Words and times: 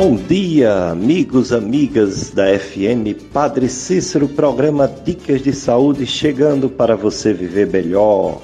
Bom 0.00 0.14
dia, 0.14 0.90
amigos, 0.90 1.52
amigas 1.52 2.30
da 2.30 2.56
FM 2.56 3.20
Padre 3.32 3.68
Cícero, 3.68 4.28
programa 4.28 4.86
Dicas 4.86 5.42
de 5.42 5.52
Saúde 5.52 6.06
chegando 6.06 6.70
para 6.70 6.94
você 6.94 7.32
viver 7.34 7.66
melhor 7.66 8.40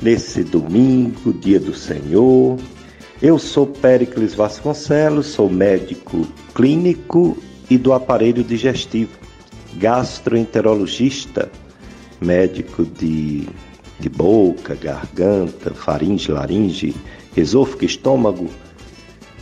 nesse 0.00 0.42
domingo, 0.42 1.32
dia 1.32 1.60
do 1.60 1.74
Senhor. 1.74 2.58
Eu 3.20 3.38
sou 3.38 3.66
Péricles 3.66 4.34
Vasconcelos, 4.34 5.26
sou 5.26 5.50
médico 5.50 6.26
clínico 6.54 7.36
e 7.68 7.76
do 7.76 7.92
aparelho 7.92 8.42
digestivo, 8.42 9.18
gastroenterologista, 9.76 11.50
médico 12.20 12.84
de, 12.84 13.48
de 13.98 14.08
boca, 14.08 14.74
garganta, 14.74 15.72
faringe, 15.72 16.30
laringe, 16.32 16.94
esôfago, 17.36 17.84
estômago, 17.84 18.48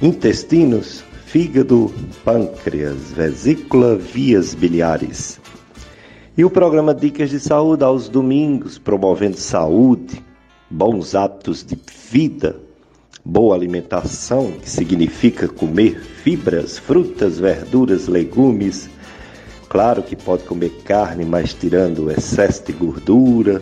intestinos, 0.01 1.05
fígado, 1.27 1.93
pâncreas, 2.25 3.13
vesícula, 3.13 3.97
vias 3.97 4.55
biliares. 4.55 5.41
E 6.37 6.45
o 6.45 6.51
programa 6.51 6.95
Dicas 6.95 7.31
de 7.31 7.41
Saúde 7.41 7.83
aos 7.83 8.09
domingos, 8.09 8.79
promovendo 8.79 9.39
saúde, 9.39 10.23
bons 10.71 11.15
hábitos 11.15 11.65
de 11.65 11.79
vida, 12.11 12.57
boa 13.25 13.57
alimentação, 13.57 14.53
que 14.53 14.69
significa 14.69 15.49
comer 15.49 15.99
fibras, 15.99 16.79
frutas, 16.79 17.39
verduras, 17.39 18.07
legumes. 18.07 18.89
Claro 19.69 20.03
que 20.03 20.15
pode 20.15 20.45
comer 20.45 20.71
carne, 20.85 21.25
mas 21.25 21.53
tirando 21.53 22.05
o 22.05 22.11
excesso 22.11 22.65
de 22.65 22.73
gordura, 22.73 23.61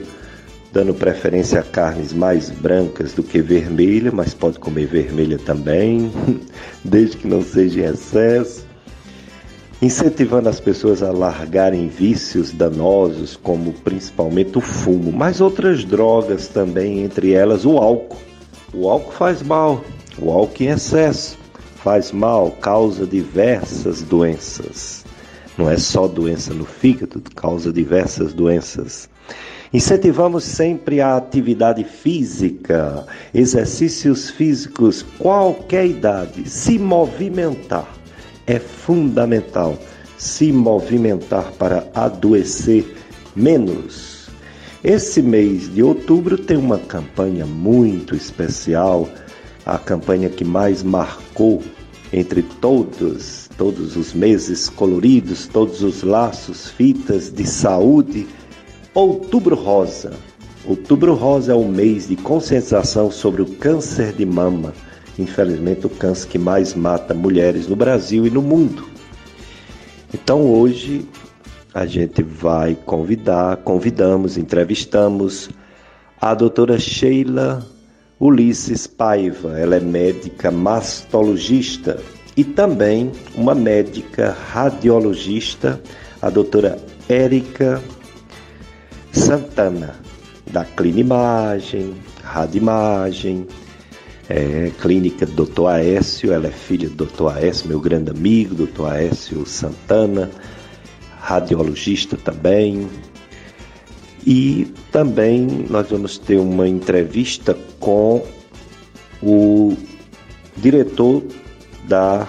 dando 0.72 0.92
preferência 0.92 1.60
a 1.60 1.62
carnes 1.62 2.12
mais 2.12 2.50
brancas 2.50 3.12
do 3.12 3.22
que 3.22 3.40
vermelha, 3.40 4.10
mas 4.12 4.34
pode 4.34 4.58
comer 4.58 4.86
vermelha 4.86 5.38
também, 5.38 6.12
desde 6.84 7.16
que 7.16 7.26
não 7.26 7.42
seja 7.42 7.80
em 7.80 7.84
excesso. 7.84 8.66
Incentivando 9.80 10.48
as 10.48 10.60
pessoas 10.60 11.02
a 11.02 11.10
largarem 11.10 11.88
vícios 11.88 12.52
danosos, 12.52 13.36
como 13.36 13.72
principalmente 13.72 14.58
o 14.58 14.60
fumo, 14.60 15.12
mas 15.12 15.40
outras 15.40 15.84
drogas 15.84 16.48
também, 16.48 17.02
entre 17.02 17.32
elas 17.32 17.64
o 17.64 17.78
álcool. 17.78 18.18
O 18.72 18.88
álcool 18.88 19.12
faz 19.12 19.42
mal, 19.42 19.84
o 20.18 20.30
álcool 20.30 20.62
em 20.62 20.68
excesso 20.68 21.38
faz 21.76 22.12
mal, 22.12 22.50
causa 22.50 23.06
diversas 23.06 24.00
doenças. 24.00 25.03
Não 25.56 25.70
é 25.70 25.76
só 25.76 26.08
doença 26.08 26.52
no 26.52 26.64
fígado, 26.64 27.22
causa 27.34 27.72
diversas 27.72 28.32
doenças. 28.32 29.08
Incentivamos 29.72 30.44
sempre 30.44 31.00
a 31.00 31.16
atividade 31.16 31.84
física, 31.84 33.06
exercícios 33.32 34.30
físicos, 34.30 35.04
qualquer 35.18 35.86
idade, 35.86 36.48
se 36.48 36.78
movimentar. 36.78 37.88
É 38.46 38.58
fundamental 38.58 39.78
se 40.16 40.52
movimentar 40.52 41.50
para 41.52 41.88
adoecer 41.94 42.84
menos. 43.34 44.28
Esse 44.82 45.22
mês 45.22 45.72
de 45.74 45.82
outubro 45.82 46.36
tem 46.36 46.56
uma 46.56 46.78
campanha 46.78 47.46
muito 47.46 48.14
especial, 48.14 49.08
a 49.64 49.78
campanha 49.78 50.28
que 50.28 50.44
mais 50.44 50.82
marcou 50.82 51.62
entre 52.12 52.42
todos, 52.42 53.43
todos 53.56 53.96
os 53.96 54.12
meses 54.12 54.68
coloridos, 54.68 55.46
todos 55.46 55.82
os 55.82 56.02
laços, 56.02 56.68
fitas 56.68 57.30
de 57.30 57.46
saúde 57.46 58.26
Outubro 58.94 59.56
Rosa. 59.56 60.12
Outubro 60.64 61.14
Rosa 61.14 61.52
é 61.52 61.54
o 61.54 61.66
mês 61.66 62.08
de 62.08 62.16
conscientização 62.16 63.10
sobre 63.10 63.42
o 63.42 63.46
câncer 63.46 64.12
de 64.12 64.24
mama. 64.24 64.72
Infelizmente, 65.18 65.86
o 65.86 65.90
câncer 65.90 66.28
que 66.28 66.38
mais 66.38 66.74
mata 66.74 67.12
mulheres 67.12 67.68
no 67.68 67.76
Brasil 67.76 68.26
e 68.26 68.30
no 68.30 68.40
mundo. 68.40 68.88
Então, 70.12 70.42
hoje 70.42 71.06
a 71.72 71.86
gente 71.86 72.22
vai 72.22 72.76
convidar, 72.86 73.56
convidamos, 73.58 74.38
entrevistamos 74.38 75.50
a 76.20 76.34
doutora 76.34 76.78
Sheila 76.78 77.66
Ulisses 78.18 78.86
Paiva. 78.86 79.58
Ela 79.58 79.76
é 79.76 79.80
médica 79.80 80.50
mastologista 80.50 82.00
e 82.36 82.42
também 82.42 83.12
uma 83.34 83.54
médica 83.54 84.36
radiologista, 84.52 85.80
a 86.20 86.30
doutora 86.30 86.78
Érica 87.08 87.82
Santana, 89.12 89.94
da 90.50 90.64
Clinimagem, 90.64 91.94
Radimagem, 92.22 93.46
é, 94.28 94.70
clínica 94.80 95.26
Dr. 95.26 95.66
Aécio, 95.68 96.32
ela 96.32 96.48
é 96.48 96.50
filha 96.50 96.88
do 96.88 97.04
Dr. 97.04 97.28
Aécio, 97.36 97.68
meu 97.68 97.80
grande 97.80 98.10
amigo, 98.10 98.54
Dr. 98.54 98.86
Aécio 98.86 99.46
Santana, 99.46 100.30
radiologista 101.20 102.16
também. 102.16 102.88
E 104.26 104.72
também 104.90 105.66
nós 105.68 105.90
vamos 105.90 106.16
ter 106.16 106.38
uma 106.38 106.66
entrevista 106.66 107.56
com 107.78 108.24
o 109.22 109.76
diretor 110.56 111.22
da 111.88 112.26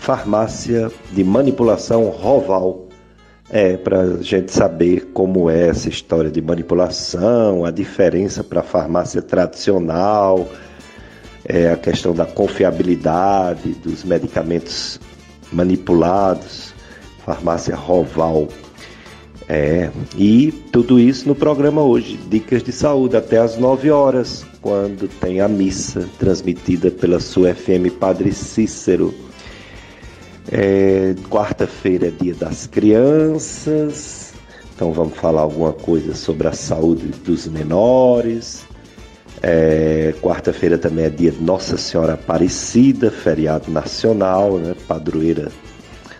farmácia 0.00 0.90
de 1.12 1.22
manipulação 1.22 2.08
Roval, 2.08 2.88
é, 3.50 3.76
para 3.76 4.00
a 4.00 4.22
gente 4.22 4.52
saber 4.52 5.10
como 5.12 5.50
é 5.50 5.68
essa 5.68 5.88
história 5.88 6.30
de 6.30 6.40
manipulação, 6.40 7.64
a 7.64 7.70
diferença 7.70 8.44
para 8.44 8.60
a 8.60 8.62
farmácia 8.62 9.22
tradicional, 9.22 10.48
é, 11.44 11.70
a 11.70 11.76
questão 11.76 12.14
da 12.14 12.26
confiabilidade 12.26 13.74
dos 13.74 14.04
medicamentos 14.04 15.00
manipulados, 15.52 16.74
farmácia 17.24 17.74
Roval. 17.74 18.48
É, 19.48 19.90
e 20.16 20.52
tudo 20.72 21.00
isso 21.00 21.26
no 21.26 21.34
programa 21.34 21.82
hoje, 21.82 22.18
Dicas 22.28 22.62
de 22.62 22.70
Saúde, 22.70 23.16
até 23.16 23.38
às 23.38 23.56
9 23.56 23.90
horas, 23.90 24.44
quando 24.60 25.08
tem 25.20 25.40
a 25.40 25.48
missa 25.48 26.08
transmitida 26.18 26.90
pela 26.90 27.20
sua 27.20 27.54
FM 27.54 27.90
Padre 27.98 28.32
Cícero. 28.32 29.14
É, 30.50 31.14
Quarta-feira 31.28 32.08
é 32.08 32.10
dia 32.10 32.34
das 32.34 32.66
crianças, 32.66 34.32
então 34.74 34.92
vamos 34.92 35.16
falar 35.16 35.42
alguma 35.42 35.72
coisa 35.72 36.14
sobre 36.14 36.48
a 36.48 36.52
saúde 36.52 37.08
dos 37.24 37.46
menores. 37.46 38.64
É, 39.42 40.14
Quarta-feira 40.20 40.78
também 40.78 41.04
é 41.04 41.10
dia 41.10 41.30
de 41.30 41.42
Nossa 41.42 41.76
Senhora 41.76 42.14
Aparecida, 42.14 43.10
feriado 43.10 43.70
nacional, 43.70 44.58
né, 44.58 44.74
padroeira 44.86 45.52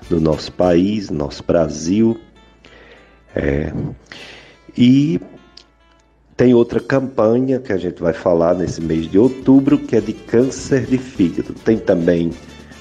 do 0.08 0.20
nosso 0.20 0.52
país, 0.52 1.10
nosso 1.10 1.42
Brasil. 1.42 2.18
É, 3.34 3.72
e 4.76 5.20
tem 6.38 6.54
outra 6.54 6.78
campanha 6.78 7.58
que 7.58 7.72
a 7.72 7.76
gente 7.76 8.00
vai 8.00 8.12
falar 8.12 8.54
nesse 8.54 8.80
mês 8.80 9.10
de 9.10 9.18
outubro, 9.18 9.76
que 9.76 9.96
é 9.96 10.00
de 10.00 10.12
câncer 10.12 10.86
de 10.86 10.96
fígado. 10.96 11.52
Tem 11.52 11.76
também 11.76 12.30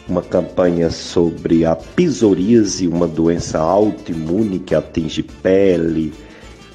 uma 0.08 0.22
campanha 0.22 0.92
sobre 0.92 1.66
a 1.66 1.76
psoríase, 1.76 2.88
uma 2.88 3.08
doença 3.08 3.58
autoimune 3.58 4.60
que 4.60 4.76
atinge 4.76 5.24
pele, 5.24 6.14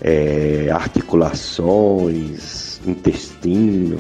é, 0.01 0.71
articulações, 0.73 2.81
intestino. 2.85 3.99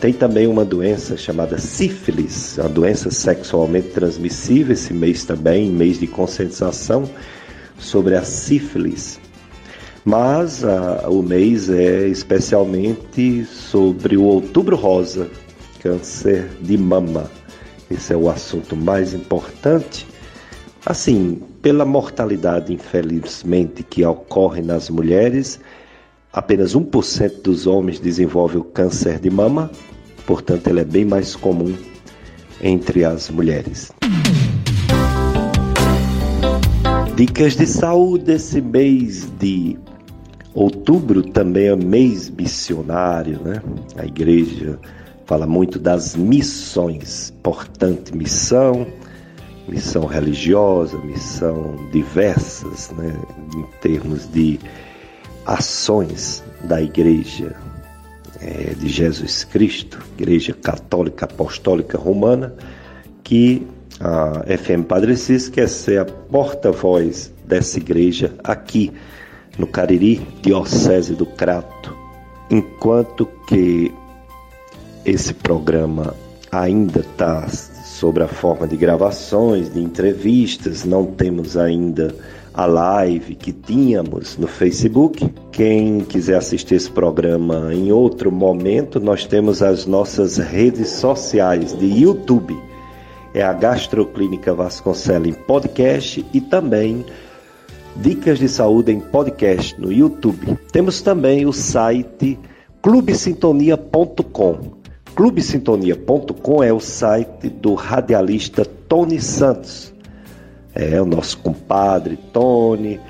Tem 0.00 0.14
também 0.14 0.46
uma 0.46 0.64
doença 0.64 1.18
chamada 1.18 1.58
sífilis, 1.58 2.58
a 2.58 2.68
doença 2.68 3.10
sexualmente 3.10 3.90
transmissível, 3.90 4.72
esse 4.72 4.94
mês 4.94 5.26
também, 5.26 5.68
mês 5.68 6.00
de 6.00 6.06
conscientização 6.06 7.04
sobre 7.78 8.16
a 8.16 8.24
sífilis. 8.24 9.20
Mas 10.04 10.62
a, 10.62 11.08
o 11.08 11.22
mês 11.22 11.70
é 11.70 12.06
especialmente 12.08 13.44
sobre 13.46 14.18
o 14.18 14.22
outubro 14.24 14.76
rosa, 14.76 15.30
câncer 15.80 16.50
de 16.60 16.76
mama. 16.76 17.30
Esse 17.90 18.12
é 18.12 18.16
o 18.16 18.28
assunto 18.28 18.76
mais 18.76 19.14
importante. 19.14 20.06
Assim, 20.84 21.40
pela 21.62 21.86
mortalidade, 21.86 22.74
infelizmente, 22.74 23.82
que 23.82 24.04
ocorre 24.04 24.60
nas 24.60 24.90
mulheres, 24.90 25.58
apenas 26.30 26.74
1% 26.74 27.40
dos 27.42 27.66
homens 27.66 27.98
desenvolve 27.98 28.58
o 28.58 28.64
câncer 28.64 29.18
de 29.18 29.30
mama, 29.30 29.70
portanto, 30.26 30.66
ele 30.66 30.80
é 30.80 30.84
bem 30.84 31.06
mais 31.06 31.34
comum 31.34 31.74
entre 32.60 33.04
as 33.04 33.30
mulheres. 33.30 33.90
Dicas 37.16 37.56
de 37.56 37.66
saúde 37.66 38.32
esse 38.32 38.60
mês 38.60 39.30
de 39.38 39.78
outubro 40.54 41.22
também 41.22 41.66
é 41.66 41.76
mês 41.76 42.30
missionário, 42.30 43.40
né? 43.42 43.60
A 43.96 44.06
igreja 44.06 44.78
fala 45.26 45.46
muito 45.46 45.78
das 45.78 46.14
missões, 46.14 47.30
importante 47.30 48.16
missão, 48.16 48.86
missão 49.66 50.04
religiosa, 50.04 50.96
missão 50.98 51.76
diversas, 51.90 52.90
né, 52.90 53.16
em 53.56 53.62
termos 53.80 54.30
de 54.30 54.60
ações 55.46 56.44
da 56.64 56.82
Igreja 56.82 57.56
é, 58.40 58.74
de 58.74 58.88
Jesus 58.88 59.44
Cristo, 59.44 59.98
Igreja 60.18 60.52
Católica 60.52 61.24
Apostólica 61.24 61.96
Romana, 61.96 62.54
que 63.22 63.66
a 64.00 64.44
FM 64.58 64.84
Padre 64.86 65.16
Cis 65.16 65.48
quer 65.48 65.68
ser 65.68 66.00
a 66.00 66.04
porta-voz 66.04 67.32
dessa 67.46 67.78
igreja 67.78 68.34
aqui 68.42 68.92
no 69.58 69.66
Cariri, 69.66 70.26
Diocese 70.42 71.14
do 71.14 71.26
Crato. 71.26 71.96
Enquanto 72.50 73.26
que 73.46 73.92
esse 75.04 75.34
programa 75.34 76.14
ainda 76.50 77.00
está 77.00 77.48
sobre 77.48 78.22
a 78.22 78.28
forma 78.28 78.66
de 78.66 78.76
gravações, 78.76 79.72
de 79.72 79.80
entrevistas, 79.80 80.84
não 80.84 81.06
temos 81.06 81.56
ainda 81.56 82.14
a 82.52 82.66
live 82.66 83.34
que 83.34 83.52
tínhamos 83.52 84.38
no 84.38 84.46
Facebook. 84.46 85.28
Quem 85.50 86.00
quiser 86.00 86.36
assistir 86.36 86.76
esse 86.76 86.90
programa 86.90 87.74
em 87.74 87.90
outro 87.90 88.30
momento, 88.30 89.00
nós 89.00 89.26
temos 89.26 89.62
as 89.62 89.86
nossas 89.86 90.38
redes 90.38 90.88
sociais 90.88 91.76
de 91.76 91.86
YouTube. 91.86 92.56
É 93.34 93.42
a 93.42 93.52
Gastroclínica 93.52 94.54
Vasconcelos 94.54 95.28
em 95.28 95.32
podcast 95.32 96.24
e 96.32 96.40
também 96.40 97.04
Dicas 97.96 98.38
de 98.38 98.48
Saúde 98.48 98.92
em 98.92 99.00
podcast 99.00 99.80
no 99.80 99.92
YouTube. 99.92 100.58
Temos 100.72 101.00
também 101.02 101.46
o 101.46 101.52
site 101.52 102.38
clubesintonia.com. 102.82 104.74
Clubesintonia.com 105.14 106.62
é 106.62 106.72
o 106.72 106.80
site 106.80 107.48
do 107.48 107.74
radialista 107.74 108.64
Tony 108.64 109.20
Santos 109.20 109.94
é 110.74 111.00
o 111.00 111.06
nosso 111.06 111.38
compadre 111.38 112.18
Tony, 112.32 113.00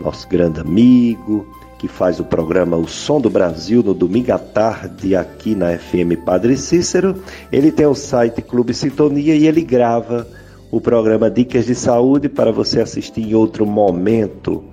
nosso 0.00 0.28
grande 0.28 0.60
amigo, 0.60 1.46
que 1.78 1.88
faz 1.88 2.20
o 2.20 2.24
programa 2.24 2.76
O 2.76 2.86
Som 2.86 3.20
do 3.20 3.30
Brasil 3.30 3.82
no 3.82 3.94
domingo 3.94 4.32
à 4.32 4.38
tarde 4.38 5.16
aqui 5.16 5.54
na 5.54 5.76
FM 5.76 6.22
Padre 6.24 6.56
Cícero. 6.56 7.16
Ele 7.50 7.72
tem 7.72 7.86
o 7.86 7.94
site 7.94 8.42
Clube 8.42 8.74
Sintonia 8.74 9.34
e 9.34 9.46
ele 9.46 9.62
grava 9.62 10.26
o 10.74 10.80
programa 10.80 11.30
Dicas 11.30 11.66
de 11.66 11.74
Saúde 11.76 12.28
para 12.28 12.50
você 12.50 12.80
assistir 12.80 13.20
em 13.20 13.32
outro 13.32 13.64
momento. 13.64 14.64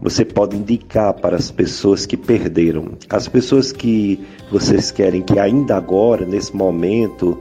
Você 0.00 0.24
pode 0.24 0.56
indicar 0.56 1.12
para 1.14 1.34
as 1.34 1.50
pessoas 1.50 2.06
que 2.06 2.16
perderam, 2.16 2.92
as 3.10 3.26
pessoas 3.26 3.72
que 3.72 4.24
vocês 4.52 4.92
querem 4.92 5.20
que 5.20 5.40
ainda 5.40 5.76
agora, 5.76 6.24
nesse 6.24 6.54
momento, 6.54 7.40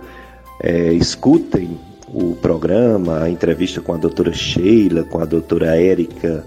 é, 0.64 0.92
escutem 0.94 1.78
o 2.08 2.36
programa, 2.36 3.22
a 3.22 3.30
entrevista 3.30 3.82
com 3.82 3.94
a 3.94 3.98
doutora 3.98 4.34
Sheila, 4.34 5.04
com 5.04 5.20
a 5.20 5.26
doutora 5.26 5.76
Érica 5.80 6.44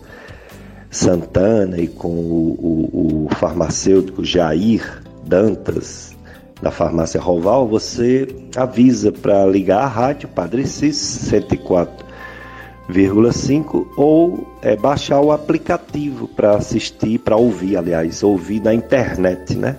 Santana 0.91 1.79
e 1.79 1.87
com 1.87 2.09
o, 2.09 2.89
o, 2.93 3.27
o 3.27 3.35
farmacêutico 3.37 4.25
Jair 4.25 5.03
Dantas, 5.25 6.14
da 6.61 6.71
farmácia 6.71 7.19
Roval, 7.21 7.67
você 7.67 8.29
avisa 8.57 9.11
para 9.13 9.45
ligar 9.47 9.83
a 9.83 9.87
rádio 9.87 10.29
Padre 10.29 10.67
Cis 10.67 10.97
104,5 10.97 13.87
ou 13.97 14.47
é, 14.63 14.77
baixar 14.77 15.21
o 15.21 15.33
aplicativo 15.33 16.29
para 16.29 16.57
assistir, 16.57 17.19
para 17.19 17.37
ouvir, 17.37 17.77
aliás, 17.77 18.23
ouvir 18.23 18.63
na 18.63 18.73
internet, 18.73 19.57
né? 19.57 19.77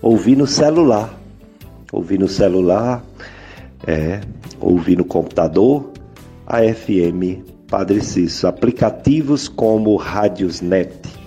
Ouvir 0.00 0.36
no 0.36 0.46
celular. 0.46 1.18
Ouvir 1.92 2.18
no 2.18 2.28
celular, 2.28 3.04
é, 3.86 4.20
ouvir 4.58 4.96
no 4.96 5.04
computador, 5.04 5.90
a 6.46 6.62
FM 6.62 7.44
Padre 7.68 8.02
Cício, 8.02 8.48
aplicativos 8.48 9.46
como 9.46 9.94
Radiosnet. 9.96 11.21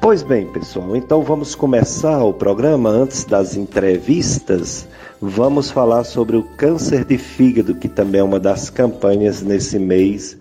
Pois 0.00 0.22
bem, 0.22 0.46
pessoal, 0.46 0.96
então 0.96 1.22
vamos 1.22 1.54
começar 1.54 2.24
o 2.24 2.32
programa. 2.32 2.88
Antes 2.88 3.26
das 3.26 3.54
entrevistas, 3.54 4.88
vamos 5.20 5.70
falar 5.70 6.04
sobre 6.04 6.38
o 6.38 6.42
câncer 6.42 7.04
de 7.04 7.18
fígado, 7.18 7.74
que 7.74 7.86
também 7.86 8.22
é 8.22 8.24
uma 8.24 8.40
das 8.40 8.70
campanhas 8.70 9.42
nesse 9.42 9.78
mês 9.78 10.38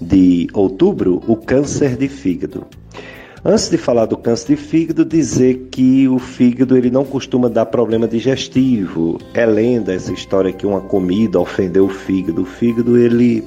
de 0.00 0.48
outubro, 0.54 1.22
o 1.28 1.36
câncer 1.36 1.96
de 1.96 2.08
fígado. 2.08 2.66
Antes 3.44 3.68
de 3.68 3.76
falar 3.76 4.06
do 4.06 4.16
câncer 4.16 4.56
de 4.56 4.62
fígado, 4.62 5.04
dizer 5.04 5.68
que 5.70 6.08
o 6.08 6.18
fígado 6.18 6.74
ele 6.74 6.90
não 6.90 7.04
costuma 7.04 7.50
dar 7.50 7.66
problema 7.66 8.08
digestivo. 8.08 9.20
É 9.34 9.44
lenda 9.44 9.92
essa 9.92 10.14
história 10.14 10.50
que 10.50 10.64
uma 10.64 10.80
comida 10.80 11.38
ofendeu 11.38 11.84
o 11.84 11.90
fígado. 11.90 12.40
O 12.40 12.46
fígado 12.46 12.96
ele 12.96 13.44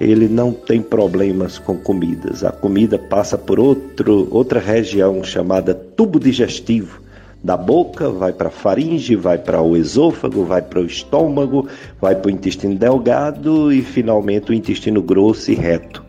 ele 0.00 0.28
não 0.28 0.52
tem 0.52 0.80
problemas 0.80 1.58
com 1.58 1.76
comidas. 1.76 2.44
A 2.44 2.52
comida 2.52 2.98
passa 2.98 3.36
por 3.36 3.58
outro, 3.58 4.28
outra 4.30 4.60
região 4.60 5.22
chamada 5.24 5.74
tubo 5.74 6.20
digestivo. 6.20 7.00
Da 7.42 7.56
boca 7.56 8.10
vai 8.10 8.32
para 8.32 8.48
a 8.48 8.50
faringe, 8.50 9.14
vai 9.14 9.38
para 9.38 9.62
o 9.62 9.76
esôfago, 9.76 10.44
vai 10.44 10.60
para 10.60 10.80
o 10.80 10.86
estômago, 10.86 11.68
vai 12.00 12.14
para 12.14 12.28
o 12.28 12.30
intestino 12.30 12.74
delgado 12.74 13.72
e 13.72 13.82
finalmente 13.82 14.50
o 14.50 14.54
intestino 14.54 15.00
grosso 15.02 15.50
e 15.50 15.54
reto. 15.54 16.04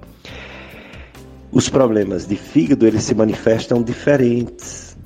Os 1.52 1.70
problemas 1.70 2.28
de 2.28 2.36
fígado 2.36 2.86
eles 2.86 3.04
se 3.04 3.16
manifestam 3.16 3.82
diferentes. 3.82 4.98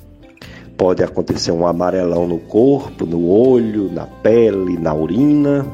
Pode 0.76 1.02
acontecer 1.02 1.52
um 1.52 1.66
amarelão 1.66 2.26
no 2.26 2.38
corpo, 2.38 3.06
no 3.06 3.28
olho, 3.28 3.90
na 3.90 4.06
pele, 4.06 4.78
na 4.78 4.92
urina, 4.92 5.64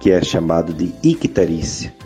que 0.00 0.10
é 0.10 0.22
chamado 0.22 0.72
de 0.72 0.92
icterícia. 1.02 1.97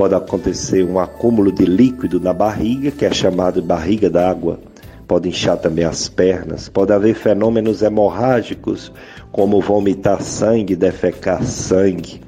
Pode 0.00 0.14
acontecer 0.14 0.82
um 0.82 0.98
acúmulo 0.98 1.52
de 1.52 1.66
líquido 1.66 2.18
na 2.18 2.32
barriga, 2.32 2.90
que 2.90 3.04
é 3.04 3.12
chamado 3.12 3.60
barriga 3.60 4.08
d'água. 4.08 4.58
Pode 5.06 5.28
inchar 5.28 5.58
também 5.58 5.84
as 5.84 6.08
pernas. 6.08 6.70
Pode 6.70 6.90
haver 6.90 7.14
fenômenos 7.14 7.82
hemorrágicos, 7.82 8.90
como 9.30 9.60
vomitar 9.60 10.22
sangue, 10.22 10.74
defecar 10.74 11.44
sangue 11.44 12.22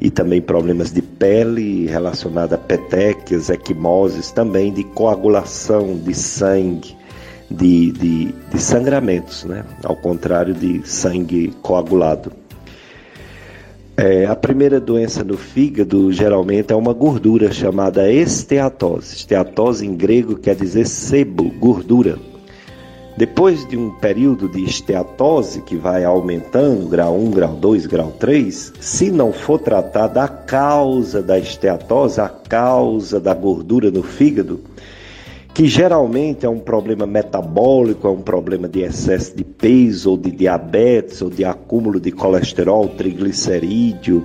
e 0.00 0.08
também 0.08 0.40
problemas 0.40 0.90
de 0.90 1.02
pele 1.02 1.84
relacionados 1.84 2.54
a 2.54 2.56
petequias, 2.56 3.50
equimoses, 3.50 4.30
também 4.30 4.72
de 4.72 4.82
coagulação 4.82 5.94
de 5.94 6.14
sangue, 6.14 6.96
de, 7.50 7.92
de, 7.92 8.34
de 8.50 8.58
sangramentos, 8.58 9.44
né? 9.44 9.62
ao 9.84 9.94
contrário 9.94 10.54
de 10.54 10.80
sangue 10.88 11.52
coagulado. 11.60 12.32
É, 14.00 14.26
a 14.26 14.36
primeira 14.36 14.78
doença 14.78 15.24
no 15.24 15.36
fígado 15.36 16.12
geralmente 16.12 16.72
é 16.72 16.76
uma 16.76 16.92
gordura 16.92 17.50
chamada 17.50 18.08
esteatose. 18.08 19.16
Esteatose 19.16 19.84
em 19.84 19.96
grego 19.96 20.36
quer 20.36 20.54
dizer 20.54 20.86
sebo, 20.86 21.50
gordura. 21.58 22.16
Depois 23.16 23.66
de 23.66 23.76
um 23.76 23.90
período 23.90 24.48
de 24.48 24.62
esteatose 24.62 25.62
que 25.62 25.74
vai 25.74 26.04
aumentando, 26.04 26.86
grau 26.86 27.18
1, 27.18 27.30
grau 27.32 27.56
2, 27.56 27.86
grau 27.86 28.12
3, 28.20 28.74
se 28.78 29.10
não 29.10 29.32
for 29.32 29.58
tratada 29.58 30.22
a 30.22 30.28
causa 30.28 31.20
da 31.20 31.36
esteatose, 31.36 32.20
a 32.20 32.28
causa 32.28 33.18
da 33.18 33.34
gordura 33.34 33.90
no 33.90 34.04
fígado, 34.04 34.60
que 35.58 35.66
geralmente 35.66 36.46
é 36.46 36.48
um 36.48 36.60
problema 36.60 37.04
metabólico, 37.04 38.06
é 38.06 38.10
um 38.12 38.22
problema 38.22 38.68
de 38.68 38.82
excesso 38.82 39.36
de 39.36 39.42
peso, 39.42 40.10
ou 40.12 40.16
de 40.16 40.30
diabetes, 40.30 41.20
ou 41.20 41.28
de 41.28 41.44
acúmulo 41.44 41.98
de 41.98 42.12
colesterol, 42.12 42.86
triglicerídeo, 42.90 44.24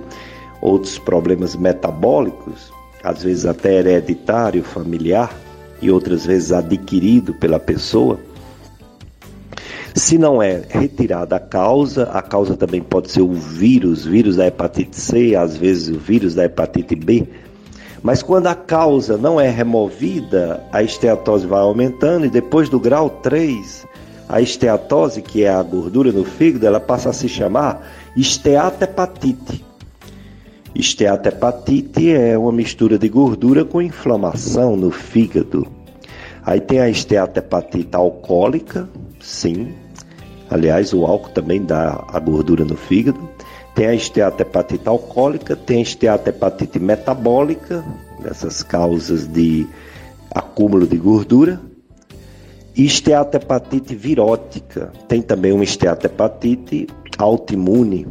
outros 0.62 0.96
problemas 0.96 1.56
metabólicos, 1.56 2.72
às 3.02 3.24
vezes 3.24 3.46
até 3.46 3.80
hereditário, 3.80 4.62
familiar, 4.62 5.36
e 5.82 5.90
outras 5.90 6.24
vezes 6.24 6.52
adquirido 6.52 7.34
pela 7.34 7.58
pessoa 7.58 8.16
se 9.94 10.18
não 10.18 10.42
é 10.42 10.62
retirada 10.68 11.36
a 11.36 11.40
causa, 11.40 12.04
a 12.04 12.20
causa 12.20 12.56
também 12.56 12.82
pode 12.82 13.12
ser 13.12 13.22
o 13.22 13.32
vírus, 13.32 14.04
vírus 14.04 14.34
da 14.36 14.46
hepatite 14.46 14.96
C, 14.96 15.36
às 15.36 15.56
vezes 15.56 15.88
o 15.88 15.98
vírus 16.00 16.34
da 16.34 16.44
hepatite 16.44 16.96
B. 16.96 17.28
Mas 18.04 18.22
quando 18.22 18.48
a 18.48 18.54
causa 18.54 19.16
não 19.16 19.40
é 19.40 19.48
removida, 19.48 20.62
a 20.70 20.82
esteatose 20.82 21.46
vai 21.46 21.62
aumentando 21.62 22.26
e 22.26 22.28
depois 22.28 22.68
do 22.68 22.78
grau 22.78 23.08
3, 23.08 23.86
a 24.28 24.42
esteatose, 24.42 25.22
que 25.22 25.42
é 25.42 25.48
a 25.48 25.62
gordura 25.62 26.12
no 26.12 26.22
fígado, 26.22 26.66
ela 26.66 26.78
passa 26.78 27.08
a 27.08 27.12
se 27.14 27.30
chamar 27.30 27.82
esteatohepatite. 28.14 29.64
Esteatohepatite 30.74 32.12
é 32.12 32.36
uma 32.36 32.52
mistura 32.52 32.98
de 32.98 33.08
gordura 33.08 33.64
com 33.64 33.80
inflamação 33.80 34.76
no 34.76 34.90
fígado. 34.90 35.66
Aí 36.44 36.60
tem 36.60 36.80
a 36.80 36.90
esteatohepatite 36.90 37.96
alcoólica, 37.96 38.86
sim, 39.18 39.72
Aliás, 40.50 40.92
o 40.92 41.04
álcool 41.06 41.30
também 41.30 41.64
dá 41.64 42.04
a 42.06 42.18
gordura 42.18 42.64
no 42.64 42.76
fígado. 42.76 43.33
Tem 43.74 43.86
a 43.86 43.94
esteatohepatite 43.94 44.88
alcoólica, 44.88 45.56
tem 45.56 45.78
a 45.78 45.82
esteatohepatite 45.82 46.78
metabólica, 46.78 47.84
essas 48.24 48.62
causas 48.62 49.26
de 49.26 49.66
acúmulo 50.30 50.86
de 50.86 50.96
gordura. 50.96 51.60
E 52.76 52.84
esteatohepatite 52.84 53.94
virótica. 53.94 54.92
Tem 55.08 55.22
também 55.22 55.52
uma 55.52 55.64
esteatohepatite 55.64 56.86
autoimune. 57.18 58.06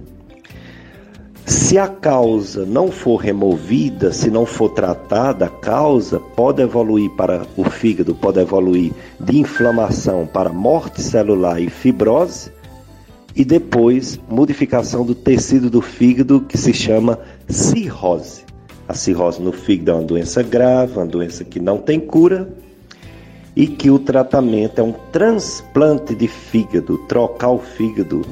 Se 1.46 1.78
a 1.78 1.88
causa 1.88 2.66
não 2.66 2.90
for 2.90 3.18
removida, 3.18 4.14
se 4.14 4.32
não 4.32 4.46
for 4.46 4.70
tratada, 4.70 5.46
a 5.46 5.50
causa 5.50 6.18
pode 6.18 6.62
evoluir 6.62 7.10
para 7.12 7.46
o 7.58 7.66
fígado, 7.66 8.16
pode 8.16 8.40
evoluir 8.40 8.94
de 9.20 9.40
inflamação 9.40 10.26
para 10.26 10.54
morte 10.54 11.02
celular 11.02 11.62
e 11.62 11.70
fibrose, 11.70 12.50
e 13.36 13.44
depois 13.44 14.20
modificação 14.30 15.06
do 15.06 15.16
tecido 15.16 15.70
do 15.70 15.82
fígado 15.82 16.42
que 16.42 16.58
se 16.58 16.74
chama 16.74 17.20
cirrose. 17.48 18.44
A 18.88 18.94
cirrose 18.94 19.42
no 19.42 19.52
fígado 19.52 19.92
é 19.92 19.94
uma 19.96 20.04
doença 20.04 20.44
grave, 20.44 20.98
uma 20.98 21.06
doença 21.06 21.44
que 21.44 21.60
não 21.60 21.78
tem 21.78 22.00
cura 22.00 22.50
e 23.56 23.68
que 23.68 23.90
o 23.90 24.00
tratamento 24.00 24.80
é 24.80 24.84
um 24.84 24.94
transplante 25.12 26.16
de 26.16 26.28
fígado, 26.28 26.98
trocar 27.08 27.50
o 27.50 27.60
fígado 27.60 28.26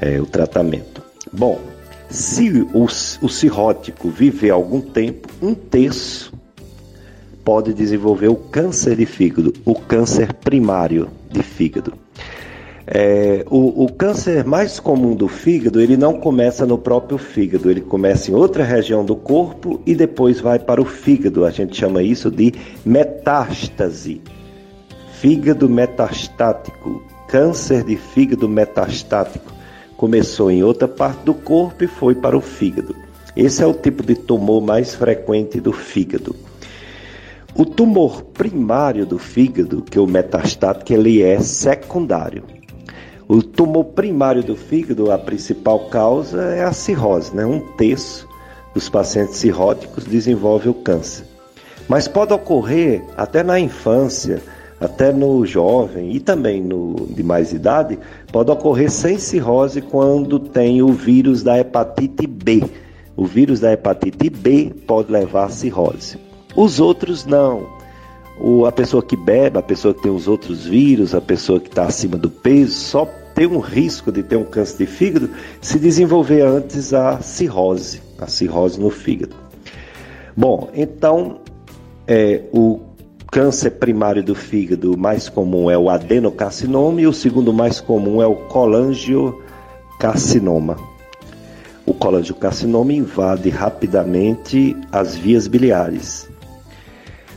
é 0.00 0.20
o 0.20 0.26
tratamento. 0.26 1.02
Bom, 1.32 1.60
se 2.08 2.50
o, 2.74 2.84
o 2.84 3.28
cirrótico 3.28 4.10
viver 4.10 4.50
algum 4.50 4.80
tempo, 4.80 5.28
um 5.40 5.54
terço 5.54 6.32
pode 7.44 7.72
desenvolver 7.72 8.28
o 8.28 8.36
câncer 8.36 8.96
de 8.96 9.06
fígado, 9.06 9.52
o 9.64 9.74
câncer 9.74 10.32
primário 10.34 11.08
de 11.30 11.42
fígado. 11.42 12.01
É, 12.86 13.44
o, 13.48 13.84
o, 13.84 13.92
câncer 13.92 14.44
mais 14.44 14.80
comum 14.80 15.14
do 15.14 15.28
fígado, 15.28 15.80
ele 15.80 15.96
não 15.96 16.14
começa 16.14 16.66
no 16.66 16.76
próprio 16.76 17.16
fígado, 17.16 17.70
ele 17.70 17.80
começa 17.80 18.30
em 18.30 18.34
outra 18.34 18.64
região 18.64 19.04
do 19.04 19.14
corpo 19.14 19.80
e 19.86 19.94
depois 19.94 20.40
vai 20.40 20.58
para 20.58 20.82
o 20.82 20.84
fígado. 20.84 21.44
A 21.44 21.50
gente 21.50 21.76
chama 21.76 22.02
isso 22.02 22.30
de 22.30 22.52
metástase. 22.84 24.20
Fígado 25.12 25.68
metastático, 25.68 27.04
câncer 27.28 27.84
de 27.84 27.96
fígado 27.96 28.48
metastático. 28.48 29.52
Começou 29.96 30.50
em 30.50 30.64
outra 30.64 30.88
parte 30.88 31.22
do 31.24 31.34
corpo 31.34 31.84
e 31.84 31.86
foi 31.86 32.16
para 32.16 32.36
o 32.36 32.40
fígado. 32.40 32.96
Esse 33.36 33.62
é 33.62 33.66
o 33.66 33.72
tipo 33.72 34.02
de 34.02 34.16
tumor 34.16 34.60
mais 34.60 34.92
frequente 34.96 35.60
do 35.60 35.72
fígado. 35.72 36.34
O 37.54 37.64
tumor 37.64 38.24
primário 38.24 39.06
do 39.06 39.18
fígado, 39.18 39.82
que 39.82 39.96
é 39.96 40.00
o 40.00 40.06
metastático, 40.06 40.92
ele 40.92 41.22
é 41.22 41.38
secundário. 41.38 42.42
O 43.32 43.42
tumor 43.42 43.84
primário 43.84 44.42
do 44.42 44.54
fígado, 44.54 45.10
a 45.10 45.16
principal 45.16 45.88
causa 45.88 46.42
é 46.54 46.64
a 46.64 46.70
cirrose, 46.70 47.34
né? 47.34 47.46
Um 47.46 47.60
terço 47.60 48.28
dos 48.74 48.90
pacientes 48.90 49.36
cirróticos 49.36 50.04
desenvolve 50.04 50.68
o 50.68 50.74
câncer. 50.74 51.24
Mas 51.88 52.06
pode 52.06 52.34
ocorrer 52.34 53.02
até 53.16 53.42
na 53.42 53.58
infância, 53.58 54.42
até 54.78 55.10
no 55.10 55.46
jovem 55.46 56.12
e 56.12 56.20
também 56.20 56.60
no 56.60 57.06
de 57.08 57.22
mais 57.22 57.54
idade, 57.54 57.98
pode 58.30 58.50
ocorrer 58.50 58.90
sem 58.90 59.16
cirrose 59.16 59.80
quando 59.80 60.38
tem 60.38 60.82
o 60.82 60.92
vírus 60.92 61.42
da 61.42 61.58
hepatite 61.58 62.26
B. 62.26 62.62
O 63.16 63.24
vírus 63.24 63.60
da 63.60 63.72
hepatite 63.72 64.28
B 64.28 64.74
pode 64.86 65.10
levar 65.10 65.44
a 65.46 65.48
cirrose. 65.48 66.18
Os 66.54 66.78
outros 66.80 67.24
não. 67.24 67.66
O, 68.38 68.66
a 68.66 68.72
pessoa 68.72 69.02
que 69.02 69.16
bebe, 69.16 69.58
a 69.58 69.62
pessoa 69.62 69.94
que 69.94 70.02
tem 70.02 70.12
os 70.12 70.28
outros 70.28 70.66
vírus, 70.66 71.14
a 71.14 71.20
pessoa 71.20 71.58
que 71.58 71.68
está 71.70 71.84
acima 71.84 72.18
do 72.18 72.28
peso, 72.28 72.72
só 72.72 73.21
tem 73.34 73.46
um 73.46 73.58
risco 73.58 74.10
de 74.12 74.22
ter 74.22 74.36
um 74.36 74.44
câncer 74.44 74.76
de 74.78 74.86
fígado 74.86 75.28
se 75.60 75.78
desenvolver 75.78 76.40
antes 76.42 76.92
a 76.92 77.20
cirrose, 77.20 78.02
a 78.18 78.26
cirrose 78.26 78.80
no 78.80 78.90
fígado. 78.90 79.34
Bom, 80.36 80.68
então 80.74 81.40
é, 82.06 82.42
o 82.52 82.80
câncer 83.30 83.70
primário 83.72 84.22
do 84.22 84.34
fígado 84.34 84.94
mais 84.96 85.28
comum 85.28 85.70
é 85.70 85.78
o 85.78 85.88
adenocarcinoma 85.88 87.00
e 87.00 87.06
o 87.06 87.12
segundo 87.12 87.52
mais 87.52 87.80
comum 87.80 88.20
é 88.22 88.26
o 88.26 88.34
colangiocarcinoma. 88.36 90.76
O 91.84 91.92
colangiocarcinoma 91.94 92.92
invade 92.92 93.48
rapidamente 93.48 94.76
as 94.92 95.16
vias 95.16 95.48
biliares. 95.48 96.30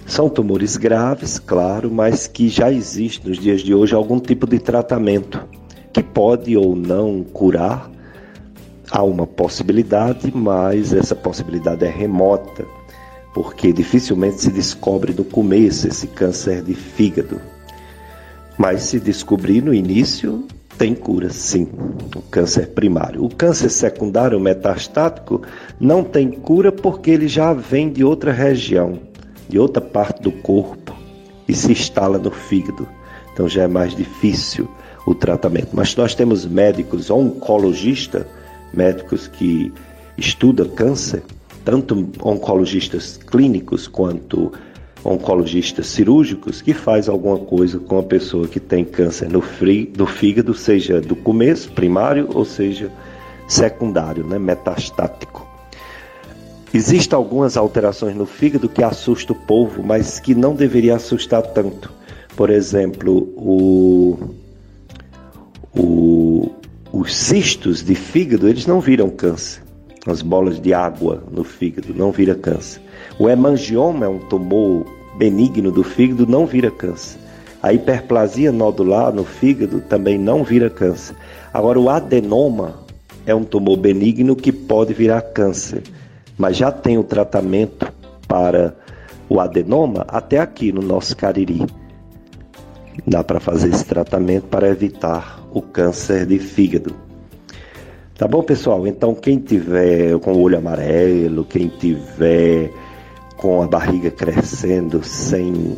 São 0.05 0.29
tumores 0.29 0.77
graves, 0.77 1.39
claro, 1.39 1.89
mas 1.89 2.27
que 2.27 2.47
já 2.47 2.71
existe 2.71 3.27
nos 3.27 3.39
dias 3.39 3.61
de 3.61 3.73
hoje 3.73 3.95
algum 3.95 4.19
tipo 4.19 4.45
de 4.45 4.59
tratamento 4.59 5.43
que 5.95 6.03
pode 6.03 6.57
ou 6.57 6.75
não 6.75 7.23
curar. 7.23 7.89
Há 8.91 9.01
uma 9.01 9.25
possibilidade, 9.25 10.29
mas 10.35 10.91
essa 10.91 11.15
possibilidade 11.15 11.85
é 11.85 11.89
remota, 11.89 12.65
porque 13.33 13.71
dificilmente 13.71 14.41
se 14.41 14.51
descobre 14.51 15.13
no 15.13 15.23
começo 15.23 15.87
esse 15.87 16.07
câncer 16.07 16.61
de 16.61 16.73
fígado. 16.73 17.39
Mas 18.57 18.83
se 18.83 18.99
descobrir 18.99 19.61
no 19.61 19.73
início, 19.73 20.45
tem 20.77 20.93
cura, 20.93 21.29
sim, 21.29 21.65
o 22.13 22.21
câncer 22.23 22.71
primário. 22.71 23.23
O 23.23 23.33
câncer 23.33 23.69
secundário 23.69 24.37
metastático 24.37 25.43
não 25.79 26.03
tem 26.03 26.29
cura 26.29 26.73
porque 26.73 27.09
ele 27.09 27.29
já 27.29 27.53
vem 27.53 27.89
de 27.89 28.03
outra 28.03 28.33
região, 28.33 28.99
de 29.47 29.57
outra 29.57 29.81
parte 29.81 30.21
do 30.21 30.31
corpo 30.33 30.93
e 31.47 31.53
se 31.53 31.71
instala 31.71 32.17
no 32.17 32.31
fígado. 32.31 32.85
Então 33.31 33.47
já 33.47 33.63
é 33.63 33.67
mais 33.67 33.95
difícil 33.95 34.69
o 35.05 35.13
tratamento. 35.13 35.69
Mas 35.73 35.95
nós 35.95 36.15
temos 36.15 36.45
médicos 36.45 37.09
oncologistas, 37.09 38.25
médicos 38.73 39.27
que 39.27 39.71
estudam 40.17 40.67
câncer, 40.67 41.23
tanto 41.63 42.07
oncologistas 42.21 43.17
clínicos 43.17 43.87
quanto 43.87 44.51
oncologistas 45.03 45.87
cirúrgicos, 45.87 46.61
que 46.61 46.73
faz 46.73 47.07
alguma 47.07 47.37
coisa 47.37 47.77
com 47.77 47.99
a 47.99 48.03
pessoa 48.03 48.47
que 48.47 48.59
tem 48.59 48.83
câncer 48.83 49.29
no, 49.29 49.41
fígado, 50.07 50.53
seja 50.55 50.99
do 50.99 51.15
começo, 51.15 51.71
primário, 51.71 52.27
ou 52.33 52.43
seja 52.43 52.91
secundário, 53.47 54.25
né, 54.25 54.39
metastático. 54.39 55.45
Existem 56.73 57.15
algumas 57.15 57.55
alterações 57.55 58.15
no 58.15 58.25
fígado 58.25 58.67
que 58.67 58.83
assustam 58.83 59.35
o 59.35 59.39
povo, 59.39 59.83
mas 59.83 60.19
que 60.19 60.33
não 60.33 60.55
deveria 60.55 60.95
assustar 60.95 61.43
tanto. 61.43 61.93
Por 62.35 62.49
exemplo, 62.49 63.31
o 63.37 64.17
o, 65.77 66.49
os 66.91 67.15
cistos 67.15 67.83
de 67.83 67.95
fígado, 67.95 68.47
eles 68.47 68.65
não 68.65 68.79
viram 68.79 69.09
câncer. 69.09 69.63
As 70.07 70.21
bolas 70.21 70.61
de 70.61 70.73
água 70.73 71.23
no 71.31 71.43
fígado 71.43 71.93
não 71.93 72.11
vira 72.11 72.35
câncer. 72.35 72.81
O 73.17 73.27
hemangioma 73.27 74.05
é 74.05 74.09
um 74.09 74.19
tumor 74.19 74.85
benigno 75.17 75.71
do 75.71 75.83
fígado, 75.83 76.27
não 76.27 76.45
vira 76.45 76.69
câncer. 76.69 77.19
A 77.61 77.73
hiperplasia 77.73 78.51
nodular 78.51 79.11
no 79.11 79.23
fígado 79.23 79.81
também 79.81 80.17
não 80.17 80.43
vira 80.43 80.69
câncer. 80.69 81.15
Agora, 81.51 81.79
o 81.79 81.89
adenoma 81.89 82.75
é 83.25 83.33
um 83.33 83.43
tumor 83.43 83.77
benigno 83.77 84.35
que 84.35 84.51
pode 84.51 84.93
virar 84.93 85.21
câncer, 85.21 85.81
mas 86.37 86.57
já 86.57 86.71
tem 86.71 86.97
o 86.97 87.03
tratamento 87.03 87.91
para 88.27 88.75
o 89.27 89.39
adenoma 89.39 90.05
até 90.07 90.39
aqui 90.39 90.71
no 90.71 90.81
nosso 90.81 91.17
Cariri. 91.17 91.65
Dá 93.07 93.23
para 93.23 93.39
fazer 93.39 93.69
esse 93.69 93.85
tratamento 93.85 94.45
para 94.47 94.69
evitar 94.69 95.44
o 95.55 95.61
câncer 95.61 96.25
de 96.25 96.37
fígado. 96.37 96.93
Tá 98.17 98.27
bom, 98.27 98.43
pessoal? 98.43 98.85
Então, 98.85 99.15
quem 99.15 99.39
tiver 99.39 100.19
com 100.19 100.33
o 100.33 100.41
olho 100.41 100.57
amarelo, 100.57 101.45
quem 101.45 101.69
tiver 101.69 102.69
com 103.37 103.61
a 103.61 103.67
barriga 103.67 104.11
crescendo 104.11 105.01
sem, 105.01 105.77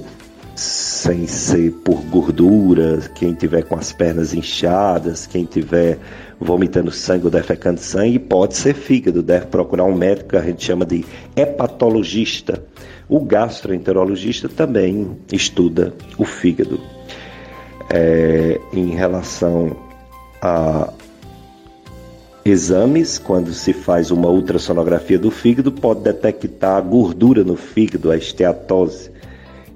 sem 0.55 1.27
ser 1.27 1.71
por 1.85 2.01
gordura, 2.05 3.01
quem 3.13 3.35
tiver 3.35 3.65
com 3.65 3.75
as 3.75 3.93
pernas 3.93 4.33
inchadas, 4.33 5.27
quem 5.27 5.45
tiver 5.45 5.99
vomitando 6.39 6.91
sangue 6.91 7.25
ou 7.25 7.31
defecando 7.31 7.79
sangue, 7.79 8.17
pode 8.17 8.57
ser 8.57 8.73
fígado. 8.73 9.21
Deve 9.21 9.45
procurar 9.45 9.83
um 9.83 9.95
médico 9.95 10.29
que 10.29 10.37
a 10.37 10.41
gente 10.41 10.65
chama 10.65 10.87
de 10.87 11.05
hepatologista. 11.35 12.63
O 13.07 13.19
gastroenterologista 13.19 14.49
também 14.49 15.17
estuda 15.31 15.93
o 16.17 16.25
fígado 16.25 16.96
é, 17.89 18.59
em 18.73 18.89
relação 18.89 19.75
a 20.41 20.91
exames, 22.45 23.19
quando 23.19 23.53
se 23.53 23.73
faz 23.73 24.11
uma 24.11 24.29
ultrassonografia 24.29 25.19
do 25.19 25.29
fígado, 25.29 25.71
pode 25.71 26.01
detectar 26.01 26.77
a 26.77 26.81
gordura 26.81 27.43
no 27.43 27.55
fígado, 27.55 28.11
a 28.11 28.17
esteatose. 28.17 29.11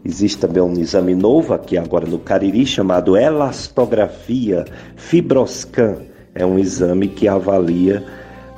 Existe 0.04 0.40
também 0.40 0.64
um 0.64 0.74
exame 0.80 1.14
novo 1.14 1.54
aqui 1.54 1.78
agora 1.78 2.08
no 2.08 2.18
Cariri 2.18 2.66
chamado 2.66 3.16
elastografia 3.16 4.66
fibroscan. 4.96 5.98
É 6.34 6.46
um 6.46 6.58
exame 6.58 7.08
que 7.08 7.28
avalia 7.28 8.04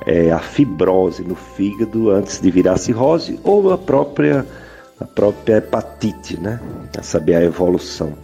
é, 0.06 0.30
a 0.30 0.38
fibrose 0.38 1.22
no 1.22 1.34
fígado 1.34 2.10
antes 2.10 2.40
de 2.40 2.50
virar 2.50 2.78
cirrose 2.78 3.38
ou 3.42 3.72
a 3.72 3.76
própria, 3.76 4.46
a 4.98 5.04
própria 5.04 5.56
hepatite, 5.56 6.40
né? 6.40 6.60
Saber 7.02 7.34
a 7.34 7.42
evolução. 7.42 8.14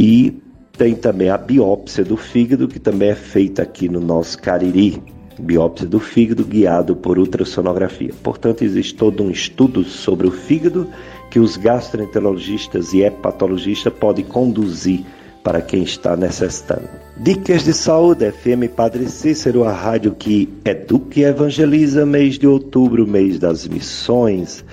E 0.00 0.40
tem 0.78 0.94
também 0.94 1.28
a 1.28 1.36
biópsia 1.36 2.02
do 2.02 2.16
fígado, 2.16 2.66
que 2.66 2.78
também 2.78 3.10
é 3.10 3.14
feita 3.14 3.60
aqui 3.60 3.86
no 3.86 4.00
nosso 4.00 4.40
Cariri. 4.40 5.02
Biópsia 5.38 5.86
do 5.86 6.00
fígado 6.00 6.42
guiado 6.42 6.96
por 6.96 7.18
ultrassonografia. 7.18 8.10
Portanto, 8.22 8.64
existe 8.64 8.94
todo 8.94 9.22
um 9.22 9.30
estudo 9.30 9.84
sobre 9.84 10.26
o 10.26 10.30
fígado 10.30 10.88
que 11.30 11.38
os 11.38 11.58
gastroenterologistas 11.58 12.94
e 12.94 13.02
hepatologistas 13.02 13.92
podem 13.92 14.24
conduzir 14.24 15.04
para 15.44 15.60
quem 15.60 15.82
está 15.82 16.16
necessitando. 16.16 16.88
Dicas 17.18 17.64
de 17.64 17.74
Saúde, 17.74 18.30
FM 18.30 18.74
Padre 18.74 19.06
Cícero, 19.06 19.64
a 19.64 19.72
rádio 19.72 20.14
que 20.14 20.48
educa 20.64 21.20
e 21.20 21.24
evangeliza, 21.24 22.06
mês 22.06 22.38
de 22.38 22.46
outubro, 22.46 23.06
mês 23.06 23.38
das 23.38 23.68
missões. 23.68 24.64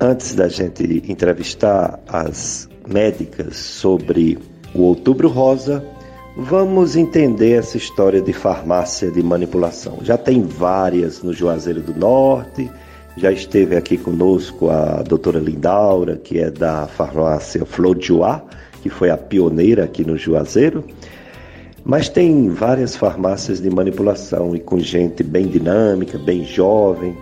Antes 0.00 0.36
da 0.36 0.48
gente 0.48 1.02
entrevistar 1.08 2.00
as 2.08 2.68
médicas 2.86 3.56
sobre 3.56 4.38
o 4.74 4.82
Outubro 4.82 5.28
Rosa, 5.28 5.84
vamos 6.36 6.96
entender 6.96 7.52
essa 7.52 7.76
história 7.76 8.20
de 8.20 8.32
farmácia 8.32 9.10
de 9.10 9.22
manipulação. 9.22 9.98
Já 10.02 10.16
tem 10.16 10.42
várias 10.42 11.22
no 11.22 11.32
Juazeiro 11.32 11.80
do 11.80 11.94
Norte, 11.94 12.70
já 13.16 13.30
esteve 13.30 13.76
aqui 13.76 13.98
conosco 13.98 14.70
a 14.70 15.02
doutora 15.02 15.38
Lindaura, 15.38 16.16
que 16.16 16.38
é 16.38 16.50
da 16.50 16.86
farmácia 16.86 17.64
Flor 17.66 17.96
de 17.96 18.08
Joá, 18.08 18.42
que 18.82 18.88
foi 18.88 19.10
a 19.10 19.18
pioneira 19.18 19.84
aqui 19.84 20.04
no 20.04 20.16
Juazeiro. 20.16 20.84
Mas 21.84 22.08
tem 22.08 22.48
várias 22.48 22.96
farmácias 22.96 23.60
de 23.60 23.68
manipulação 23.68 24.56
e 24.56 24.60
com 24.60 24.78
gente 24.78 25.22
bem 25.22 25.46
dinâmica, 25.46 26.16
bem 26.16 26.44
jovem, 26.44 27.16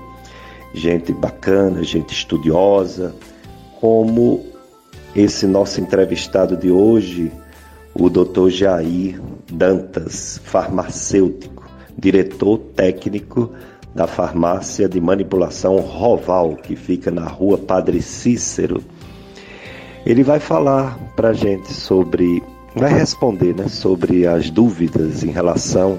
gente 0.75 1.13
bacana, 1.13 1.83
gente 1.83 2.13
estudiosa, 2.13 3.15
como 3.81 4.50
esse 5.15 5.47
nosso 5.47 5.81
entrevistado 5.81 6.57
de 6.57 6.71
hoje, 6.71 7.33
o 7.95 8.09
Dr. 8.09 8.49
Jair 8.49 9.21
Dantas, 9.51 10.41
farmacêutico, 10.45 11.65
diretor 11.99 12.59
técnico 12.59 13.51
da 13.95 14.07
farmácia 14.07 14.89
de 14.89 15.01
manipulação 15.01 15.79
Roval, 15.79 16.55
que 16.57 16.77
fica 16.77 17.11
na 17.11 17.27
rua 17.27 17.59
Padre 17.59 18.01
Cícero. 18.01 18.83
Ele 20.07 20.23
vai 20.23 20.39
falar 20.39 20.99
para 21.17 21.33
gente 21.33 21.73
sobre, 21.73 22.43
vai 22.75 22.93
responder 22.93 23.55
né, 23.55 23.69
sobre 23.69 24.27
as 24.27 24.49
dúvidas 24.49 25.25
em 25.25 25.31
relação 25.31 25.99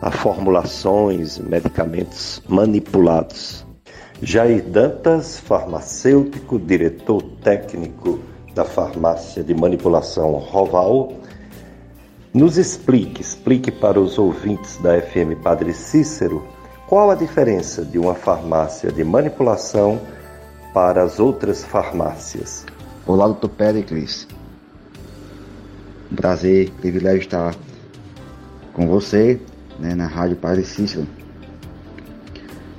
a 0.00 0.10
formulações, 0.10 1.38
medicamentos 1.38 2.42
manipulados. 2.48 3.64
Jair 4.24 4.62
Dantas, 4.62 5.40
farmacêutico, 5.40 6.56
diretor 6.56 7.20
técnico 7.42 8.20
da 8.54 8.64
farmácia 8.64 9.42
de 9.42 9.52
manipulação 9.52 10.34
Roval, 10.34 11.14
nos 12.32 12.56
explique, 12.56 13.20
explique 13.20 13.72
para 13.72 14.00
os 14.00 14.18
ouvintes 14.18 14.76
da 14.76 15.00
FM 15.00 15.42
Padre 15.42 15.74
Cícero 15.74 16.46
qual 16.86 17.10
a 17.10 17.16
diferença 17.16 17.84
de 17.84 17.98
uma 17.98 18.14
farmácia 18.14 18.92
de 18.92 19.02
manipulação 19.02 20.00
para 20.72 21.02
as 21.02 21.18
outras 21.18 21.64
farmácias? 21.64 22.64
Olá, 23.04 23.26
doutor 23.26 23.48
Pericles. 23.48 24.28
Um 26.12 26.14
prazer, 26.14 26.70
privilégio 26.80 27.22
estar 27.22 27.56
com 28.72 28.86
você 28.86 29.40
né, 29.80 29.96
na 29.96 30.06
Rádio 30.06 30.36
Padre 30.36 30.64
Cícero 30.64 31.08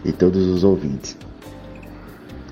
e 0.05 0.13
todos 0.13 0.47
os 0.47 0.63
ouvintes. 0.63 1.17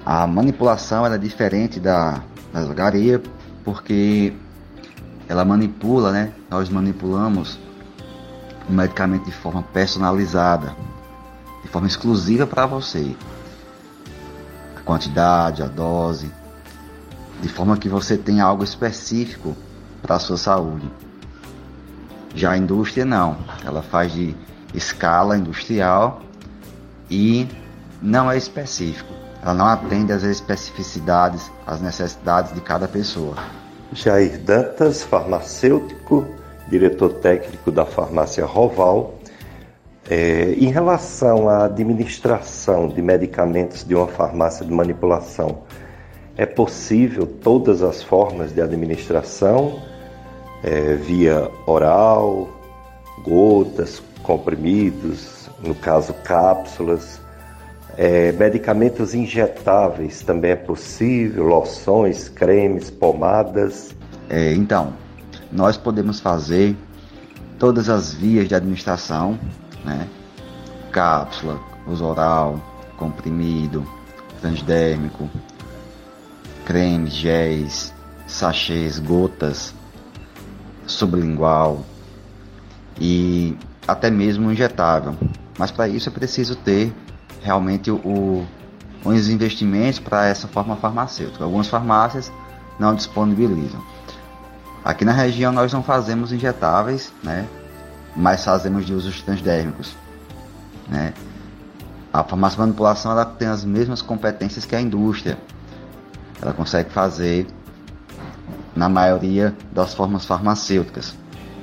A 0.05 0.25
manipulação 0.25 1.05
é 1.05 1.17
diferente 1.17 1.79
da, 1.79 2.23
da 2.51 2.61
drogaria 2.61 3.21
porque 3.63 4.33
ela 5.27 5.45
manipula, 5.45 6.11
né? 6.11 6.33
Nós 6.49 6.69
manipulamos 6.69 7.59
o 8.67 8.73
medicamento 8.73 9.25
de 9.25 9.31
forma 9.31 9.61
personalizada, 9.61 10.75
de 11.61 11.69
forma 11.69 11.87
exclusiva 11.87 12.47
para 12.47 12.65
você. 12.65 13.15
A 14.75 14.81
quantidade, 14.81 15.61
a 15.61 15.67
dose, 15.67 16.31
de 17.41 17.47
forma 17.47 17.77
que 17.77 17.87
você 17.87 18.17
tenha 18.17 18.43
algo 18.43 18.63
específico 18.63 19.55
para 20.01 20.15
a 20.15 20.19
sua 20.19 20.37
saúde. 20.37 20.91
Já 22.33 22.51
a 22.51 22.57
indústria 22.57 23.05
não, 23.05 23.37
ela 23.63 23.81
faz 23.81 24.11
de 24.11 24.35
escala 24.73 25.37
industrial 25.37 26.21
e 27.09 27.47
não 28.01 28.31
é 28.31 28.37
específico. 28.37 29.20
Ela 29.41 29.53
não 29.53 29.65
atende 29.65 30.13
às 30.13 30.23
especificidades, 30.23 31.51
às 31.65 31.81
necessidades 31.81 32.53
de 32.53 32.61
cada 32.61 32.87
pessoa. 32.87 33.35
Jair 33.93 34.39
Dantas, 34.39 35.03
farmacêutico, 35.03 36.25
diretor 36.69 37.13
técnico 37.15 37.71
da 37.71 37.85
farmácia 37.85 38.45
Roval, 38.45 39.15
é, 40.09 40.53
em 40.57 40.71
relação 40.71 41.47
à 41.47 41.65
administração 41.65 42.87
de 42.87 43.01
medicamentos 43.01 43.83
de 43.83 43.95
uma 43.95 44.07
farmácia 44.07 44.65
de 44.65 44.71
manipulação, 44.71 45.59
é 46.37 46.45
possível 46.45 47.25
todas 47.25 47.83
as 47.83 48.01
formas 48.01 48.53
de 48.53 48.61
administração, 48.61 49.79
é, 50.63 50.95
via 50.95 51.49
oral, 51.65 52.49
gotas, 53.23 54.01
comprimidos, 54.23 55.49
no 55.61 55.75
caso 55.75 56.13
cápsulas, 56.23 57.20
é, 57.97 58.31
medicamentos 58.31 59.13
injetáveis 59.13 60.21
também 60.21 60.51
é 60.51 60.55
possível, 60.55 61.45
loções, 61.45 62.29
cremes, 62.29 62.89
pomadas. 62.89 63.95
É, 64.29 64.53
então, 64.53 64.93
nós 65.51 65.77
podemos 65.77 66.19
fazer 66.19 66.75
todas 67.59 67.89
as 67.89 68.13
vias 68.13 68.47
de 68.47 68.55
administração 68.55 69.37
né? 69.83 70.07
Cápsula, 70.91 71.59
uso 71.87 72.05
oral, 72.05 72.59
comprimido, 72.97 73.85
transdérmico, 74.39 75.29
cremes, 76.65 77.13
géis, 77.13 77.93
sachês, 78.27 78.99
gotas, 78.99 79.73
sublingual 80.85 81.83
e 82.99 83.55
até 83.87 84.09
mesmo 84.09 84.51
injetável. 84.51 85.15
Mas 85.57 85.71
para 85.71 85.87
isso 85.87 86.09
é 86.09 86.11
preciso 86.11 86.55
ter 86.55 86.93
realmente 87.41 87.91
o, 87.91 88.45
os 89.03 89.29
investimentos 89.29 89.99
para 89.99 90.27
essa 90.27 90.47
forma 90.47 90.75
farmacêutica. 90.75 91.43
Algumas 91.43 91.67
farmácias 91.67 92.31
não 92.79 92.95
disponibilizam. 92.95 93.81
Aqui 94.83 95.05
na 95.05 95.11
região 95.11 95.51
nós 95.51 95.71
não 95.71 95.83
fazemos 95.83 96.31
injetáveis, 96.31 97.13
né? 97.23 97.47
mas 98.15 98.43
fazemos 98.43 98.85
de 98.85 98.93
usos 98.93 99.21
transdérmicos. 99.21 99.95
Né? 100.87 101.13
A 102.11 102.23
farmácia 102.23 102.55
de 102.55 102.61
manipulação 102.61 103.11
ela 103.11 103.25
tem 103.25 103.47
as 103.47 103.63
mesmas 103.63 104.01
competências 104.01 104.65
que 104.65 104.75
a 104.75 104.81
indústria. 104.81 105.37
Ela 106.41 106.53
consegue 106.53 106.89
fazer 106.89 107.47
na 108.75 108.89
maioria 108.89 109.55
das 109.71 109.93
formas 109.93 110.25
farmacêuticas. 110.25 111.15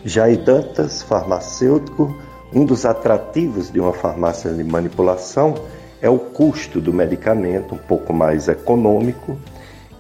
Jair 0.05 0.43
Dantas, 0.45 1.03
farmacêutico, 1.03 2.17
um 2.53 2.65
dos 2.65 2.85
atrativos 2.87 3.71
de 3.71 3.79
uma 3.79 3.93
farmácia 3.93 4.53
de 4.53 4.65
manipulação 4.65 5.55
é 6.01 6.09
o 6.09 6.19
custo 6.19 6.81
do 6.81 6.93
medicamento, 6.93 7.75
um 7.75 7.79
pouco 7.79 8.13
mais 8.13 8.49
econômico, 8.49 9.37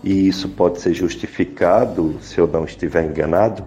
e 0.02 0.28
isso 0.28 0.48
pode 0.48 0.80
ser 0.80 0.94
justificado, 0.94 2.16
se 2.22 2.38
eu 2.38 2.46
não 2.46 2.64
estiver 2.64 3.04
enganado, 3.04 3.64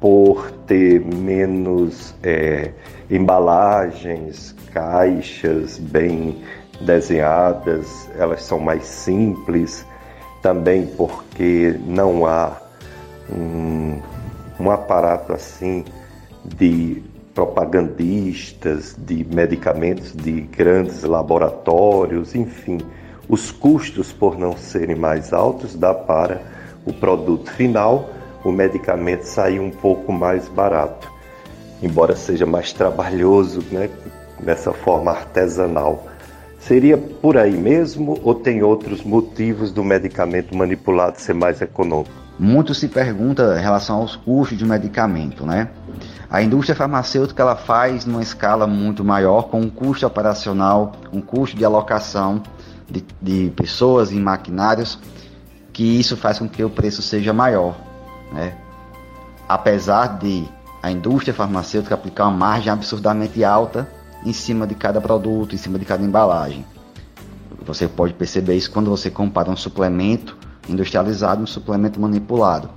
por 0.00 0.52
ter 0.66 1.00
menos 1.00 2.14
é, 2.22 2.70
embalagens, 3.10 4.54
caixas 4.72 5.78
bem 5.78 6.42
desenhadas, 6.80 8.08
elas 8.16 8.42
são 8.44 8.60
mais 8.60 8.84
simples, 8.84 9.84
também 10.40 10.86
porque 10.86 11.74
não 11.84 12.24
há 12.24 12.56
um, 13.28 14.00
um 14.60 14.70
aparato 14.70 15.32
assim 15.32 15.84
de 16.44 17.02
propagandistas, 17.38 18.96
de 18.98 19.24
medicamentos 19.32 20.12
de 20.12 20.40
grandes 20.40 21.04
laboratórios, 21.04 22.34
enfim, 22.34 22.78
os 23.28 23.52
custos 23.52 24.12
por 24.12 24.36
não 24.36 24.56
serem 24.56 24.96
mais 24.96 25.32
altos 25.32 25.76
dá 25.76 25.94
para 25.94 26.42
o 26.84 26.92
produto 26.92 27.48
final 27.52 28.10
o 28.42 28.50
medicamento 28.50 29.22
sair 29.22 29.60
um 29.60 29.70
pouco 29.70 30.12
mais 30.12 30.48
barato, 30.48 31.08
embora 31.80 32.16
seja 32.16 32.44
mais 32.44 32.72
trabalhoso, 32.72 33.62
né, 33.70 33.88
dessa 34.40 34.72
forma 34.72 35.12
artesanal. 35.12 36.08
Seria 36.58 36.98
por 36.98 37.38
aí 37.38 37.56
mesmo 37.56 38.18
ou 38.24 38.34
tem 38.34 38.64
outros 38.64 39.04
motivos 39.04 39.70
do 39.70 39.84
medicamento 39.84 40.56
manipulado 40.56 41.20
ser 41.20 41.34
mais 41.34 41.62
econômico? 41.62 42.27
Muito 42.38 42.72
se 42.72 42.86
pergunta 42.86 43.56
em 43.58 43.62
relação 43.62 43.96
aos 43.96 44.14
custos 44.14 44.56
de 44.56 44.64
medicamento, 44.64 45.44
né? 45.44 45.70
A 46.30 46.40
indústria 46.40 46.76
farmacêutica 46.76 47.42
ela 47.42 47.56
faz 47.56 48.04
numa 48.04 48.22
escala 48.22 48.66
muito 48.66 49.02
maior, 49.02 49.48
com 49.48 49.60
um 49.60 49.70
custo 49.70 50.06
operacional, 50.06 50.92
um 51.12 51.20
custo 51.20 51.56
de 51.56 51.64
alocação 51.64 52.42
de, 52.88 53.04
de 53.20 53.50
pessoas 53.56 54.12
e 54.12 54.16
maquinários, 54.16 54.98
que 55.72 55.82
isso 55.82 56.16
faz 56.16 56.38
com 56.38 56.48
que 56.48 56.62
o 56.62 56.70
preço 56.70 57.02
seja 57.02 57.32
maior. 57.32 57.74
Né? 58.32 58.54
Apesar 59.48 60.18
de 60.18 60.46
a 60.82 60.90
indústria 60.90 61.34
farmacêutica 61.34 61.94
aplicar 61.94 62.28
uma 62.28 62.36
margem 62.36 62.72
absurdamente 62.72 63.42
alta 63.42 63.88
em 64.24 64.32
cima 64.32 64.66
de 64.66 64.74
cada 64.74 65.00
produto, 65.00 65.54
em 65.54 65.58
cima 65.58 65.78
de 65.78 65.84
cada 65.84 66.04
embalagem. 66.04 66.64
Você 67.64 67.88
pode 67.88 68.14
perceber 68.14 68.54
isso 68.54 68.70
quando 68.70 68.90
você 68.90 69.10
compara 69.10 69.50
um 69.50 69.56
suplemento 69.56 70.36
industrializado 70.68 71.40
e 71.40 71.44
um 71.44 71.46
suplemento 71.46 72.00
manipulado. 72.00 72.70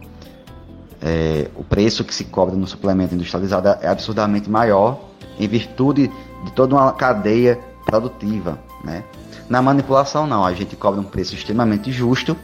é, 1.02 1.50
o 1.56 1.64
preço 1.64 2.04
que 2.04 2.14
se 2.14 2.26
cobra 2.26 2.56
no 2.56 2.68
suplemento 2.68 3.16
industrializado 3.16 3.70
é 3.82 3.88
absurdamente 3.88 4.50
maior 4.50 5.00
em 5.40 5.48
virtude 5.48 6.12
de 6.46 6.52
toda 6.52 6.76
uma 6.76 6.92
cadeia 6.94 7.60
produtiva, 7.86 8.60
né? 8.84 9.04
Na 9.50 9.62
manipulação 9.62 10.28
não, 10.28 10.46
a 10.46 10.54
gente 10.54 10.76
cobra 10.76 11.02
um 11.02 11.04
preço 11.04 11.34
extremamente 11.34 11.92
justo, 11.92 12.38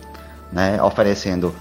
né? 0.51 0.81
Oferecendo 0.81 1.53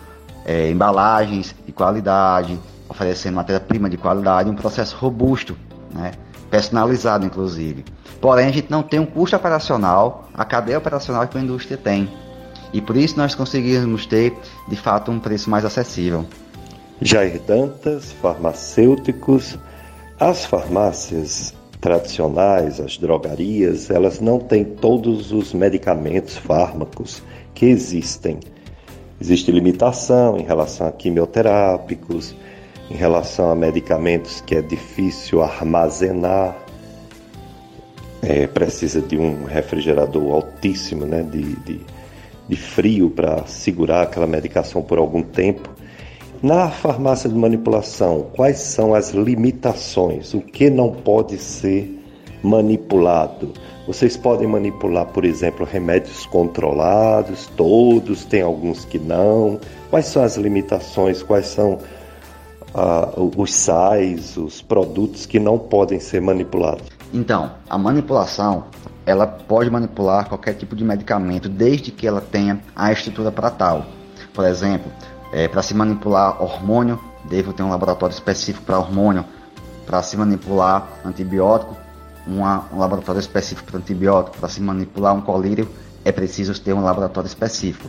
é, 0.44 0.70
embalagens 0.70 1.55
de 1.66 1.72
qualidade, 1.72 2.59
oferecendo 2.88 3.35
matéria-prima 3.35 3.90
de 3.90 3.96
qualidade, 3.99 4.49
um 4.49 4.55
processo 4.55 4.96
robusto, 4.96 5.57
né? 5.92 6.12
personalizado 6.51 7.27
inclusive. 7.27 7.85
Porém, 8.20 8.46
a 8.46 8.53
gente 8.53 8.70
não 8.70 8.83
tem 8.83 8.99
um 8.99 9.07
custo 9.07 9.37
operacional, 9.37 10.29
a 10.33 10.44
cadeia 10.44 10.79
operacional 10.79 11.27
que 11.27 11.37
a 11.37 11.40
indústria 11.40 11.77
tem. 11.77 12.09
E 12.77 12.81
por 12.83 12.95
isso 12.95 13.17
nós 13.17 13.35
conseguimos 13.35 14.05
ter, 14.05 14.35
de 14.69 14.77
fato, 14.77 15.11
um 15.11 15.19
preço 15.19 15.49
mais 15.49 15.65
acessível. 15.65 16.27
Jair 17.01 17.41
Dantas, 17.41 18.12
farmacêuticos. 18.21 19.59
As 20.21 20.45
farmácias 20.45 21.55
tradicionais, 21.81 22.79
as 22.79 22.99
drogarias, 22.99 23.91
elas 23.91 24.21
não 24.21 24.39
têm 24.39 24.62
todos 24.62 25.33
os 25.33 25.55
medicamentos, 25.55 26.37
fármacos 26.37 27.23
que 27.55 27.65
existem. 27.65 28.41
Existe 29.19 29.51
limitação 29.51 30.37
em 30.37 30.43
relação 30.43 30.87
a 30.87 30.93
quimioterápicos, 30.93 32.37
em 32.91 32.95
relação 32.95 33.51
a 33.51 33.57
medicamentos 33.57 34.43
que 34.43 34.55
é 34.55 34.61
difícil 34.61 35.43
armazenar, 35.43 36.55
é, 38.21 38.47
precisa 38.47 39.01
de 39.01 39.17
um 39.17 39.45
refrigerador 39.45 40.35
altíssimo 40.35 41.07
né, 41.07 41.23
de, 41.23 41.57
de, 41.61 41.96
de 42.49 42.57
frio 42.57 43.11
para 43.11 43.47
segurar 43.47 44.03
aquela 44.03 44.27
medicação 44.27 44.83
por 44.83 44.99
algum 44.99 45.23
tempo. 45.23 45.69
Na 46.43 46.69
farmácia 46.71 47.29
de 47.29 47.35
manipulação, 47.35 48.27
quais 48.35 48.59
são 48.59 48.95
as 48.95 49.11
limitações? 49.11 50.35
O 50.35 50.41
que 50.41 50.69
não 50.69 50.93
pode 50.93 51.39
ser 51.39 51.99
manipulado? 52.43 53.53
Vocês 53.87 54.17
podem 54.17 54.47
manipular, 54.47 55.07
por 55.07 55.25
exemplo, 55.25 55.65
remédios 55.65 56.27
controlados, 56.27 57.47
todos, 57.57 58.25
tem 58.25 58.43
alguns 58.43 58.85
que 58.85 58.99
não. 58.99 59.59
Quais 59.89 60.07
são 60.07 60.23
as 60.23 60.37
limitações? 60.37 61.23
Quais 61.23 61.47
são 61.47 61.79
uh, 62.75 63.33
os 63.37 63.55
sais, 63.55 64.37
os 64.37 64.61
produtos 64.61 65.25
que 65.25 65.39
não 65.39 65.59
podem 65.59 66.01
ser 66.01 66.21
manipulados? 66.21 66.87
Então, 67.15 67.53
a 67.71 67.79
manipulação, 67.79 68.65
ela 69.07 69.25
pode 69.25 69.71
manipular 69.71 70.29
qualquer 70.29 70.55
tipo 70.55 70.75
de 70.75 70.85
medicamento 70.85 71.49
desde 71.49 71.92
que 71.92 72.07
ela 72.07 72.21
tenha 72.21 72.61
a 72.75 72.90
estrutura 72.90 73.31
para 73.31 73.51
tal. 73.51 73.87
Por 74.35 74.45
exemplo, 74.45 74.90
é, 75.33 75.47
para 75.47 75.62
se 75.62 75.73
manipular 75.73 76.42
hormônio, 76.42 76.99
devo 77.25 77.53
ter 77.53 77.62
um 77.62 77.71
laboratório 77.71 78.12
específico 78.12 78.66
para 78.66 78.79
hormônio. 78.79 79.25
Para 79.87 80.03
se 80.03 80.16
manipular 80.16 80.88
antibiótico, 81.05 81.77
uma, 82.27 82.64
um 82.73 82.79
laboratório 82.79 83.21
específico 83.21 83.71
para 83.71 83.79
antibiótico. 83.79 84.38
Para 84.38 84.49
se 84.49 84.61
manipular 84.61 85.14
um 85.14 85.21
colírio, 85.21 85.69
é 86.05 86.11
preciso 86.11 86.61
ter 86.61 86.73
um 86.73 86.83
laboratório 86.83 87.29
específico. 87.29 87.88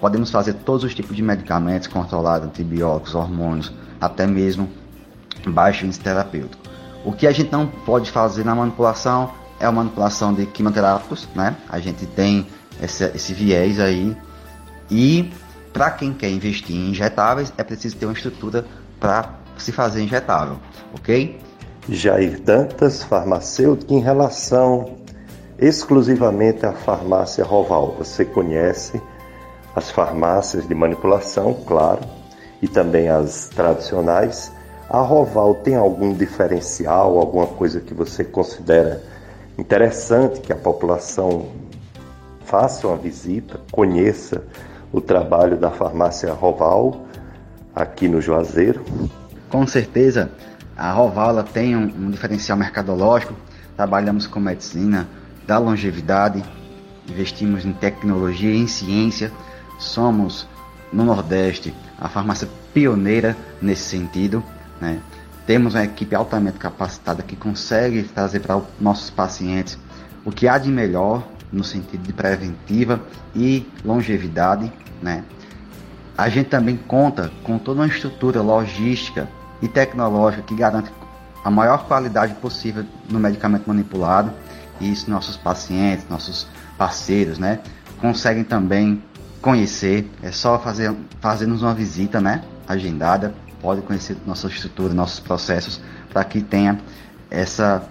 Podemos 0.00 0.30
fazer 0.30 0.54
todos 0.54 0.84
os 0.84 0.94
tipos 0.94 1.14
de 1.14 1.22
medicamentos 1.22 1.86
controlados, 1.86 2.48
antibióticos, 2.48 3.14
hormônios, 3.14 3.72
até 4.00 4.26
mesmo 4.26 4.70
baixo 5.46 5.84
índice 5.84 6.00
terapêutico. 6.00 6.62
O 7.04 7.12
que 7.12 7.26
a 7.26 7.32
gente 7.32 7.52
não 7.52 7.66
pode 7.66 8.10
fazer 8.10 8.44
na 8.44 8.54
manipulação 8.54 9.30
é 9.60 9.66
a 9.66 9.72
manipulação 9.72 10.34
de 10.34 10.46
quimioterápicos, 10.46 11.28
né? 11.34 11.56
A 11.68 11.78
gente 11.78 12.06
tem 12.06 12.46
esse, 12.82 13.04
esse 13.14 13.32
viés 13.32 13.80
aí. 13.80 14.16
E 14.90 15.30
para 15.72 15.90
quem 15.90 16.12
quer 16.12 16.30
investir 16.30 16.76
em 16.76 16.90
injetáveis, 16.90 17.52
é 17.56 17.64
preciso 17.64 17.96
ter 17.96 18.06
uma 18.06 18.12
estrutura 18.12 18.64
para 19.00 19.34
se 19.58 19.72
fazer 19.72 20.02
injetável, 20.02 20.58
ok? 20.94 21.38
Jair 21.88 22.40
Dantas, 22.40 23.02
farmacêutico, 23.02 23.92
em 23.92 24.00
relação 24.00 24.96
exclusivamente 25.58 26.66
à 26.66 26.72
farmácia 26.72 27.44
Roval. 27.44 27.94
Você 27.98 28.24
conhece 28.24 29.00
as 29.74 29.90
farmácias 29.90 30.66
de 30.66 30.74
manipulação, 30.74 31.54
claro, 31.66 32.00
e 32.60 32.68
também 32.68 33.08
as 33.08 33.48
tradicionais. 33.48 34.52
A 34.88 35.00
Roval 35.00 35.56
tem 35.56 35.74
algum 35.74 36.12
diferencial, 36.12 37.18
alguma 37.18 37.46
coisa 37.46 37.80
que 37.80 37.92
você 37.92 38.24
considera 38.24 39.02
interessante 39.58 40.40
que 40.40 40.52
a 40.52 40.56
população 40.56 41.50
faça 42.44 42.86
uma 42.86 42.96
visita, 42.96 43.60
conheça 43.72 44.44
o 44.92 45.00
trabalho 45.00 45.56
da 45.56 45.70
farmácia 45.70 46.32
Roval 46.32 47.06
aqui 47.74 48.08
no 48.08 48.20
Juazeiro? 48.20 48.84
Com 49.50 49.66
certeza, 49.66 50.30
a 50.76 50.92
Roval 50.92 51.42
tem 51.42 51.76
um, 51.76 51.84
um 51.84 52.10
diferencial 52.10 52.56
mercadológico. 52.56 53.34
Trabalhamos 53.76 54.26
com 54.26 54.40
medicina 54.40 55.08
da 55.46 55.58
longevidade, 55.58 56.44
investimos 57.08 57.64
em 57.64 57.72
tecnologia 57.72 58.50
e 58.50 58.58
em 58.58 58.66
ciência. 58.66 59.32
Somos 59.78 60.46
no 60.92 61.04
Nordeste 61.04 61.74
a 61.98 62.08
farmácia 62.08 62.48
pioneira 62.72 63.36
nesse 63.60 63.82
sentido. 63.82 64.42
Né? 64.80 65.00
Temos 65.46 65.74
uma 65.74 65.84
equipe 65.84 66.14
altamente 66.14 66.58
capacitada 66.58 67.22
que 67.22 67.36
consegue 67.36 68.02
trazer 68.02 68.40
para 68.40 68.60
nossos 68.80 69.10
pacientes 69.10 69.78
o 70.24 70.32
que 70.32 70.48
há 70.48 70.58
de 70.58 70.70
melhor 70.70 71.26
no 71.52 71.62
sentido 71.62 72.02
de 72.02 72.12
preventiva 72.12 73.00
e 73.34 73.64
longevidade, 73.84 74.72
né? 75.00 75.22
A 76.18 76.28
gente 76.28 76.48
também 76.48 76.76
conta 76.76 77.30
com 77.44 77.58
toda 77.58 77.80
uma 77.80 77.86
estrutura 77.86 78.40
logística 78.42 79.28
e 79.62 79.68
tecnológica 79.68 80.42
que 80.42 80.54
garante 80.54 80.90
a 81.44 81.50
maior 81.50 81.86
qualidade 81.86 82.34
possível 82.34 82.84
no 83.08 83.20
medicamento 83.20 83.66
manipulado. 83.66 84.32
E 84.80 84.90
isso 84.90 85.10
nossos 85.10 85.36
pacientes, 85.36 86.06
nossos 86.08 86.48
parceiros, 86.76 87.38
né, 87.38 87.60
conseguem 88.00 88.44
também 88.44 89.02
conhecer. 89.40 90.10
É 90.22 90.32
só 90.32 90.58
fazer 90.58 90.94
fazermos 91.20 91.62
uma 91.62 91.72
visita, 91.72 92.20
né, 92.20 92.42
agendada. 92.66 93.32
Pode 93.60 93.82
conhecer 93.82 94.16
nossa 94.26 94.46
estrutura, 94.48 94.92
nossos 94.92 95.20
processos, 95.20 95.80
para 96.12 96.24
que 96.24 96.40
tenha 96.40 96.78
essa 97.30 97.88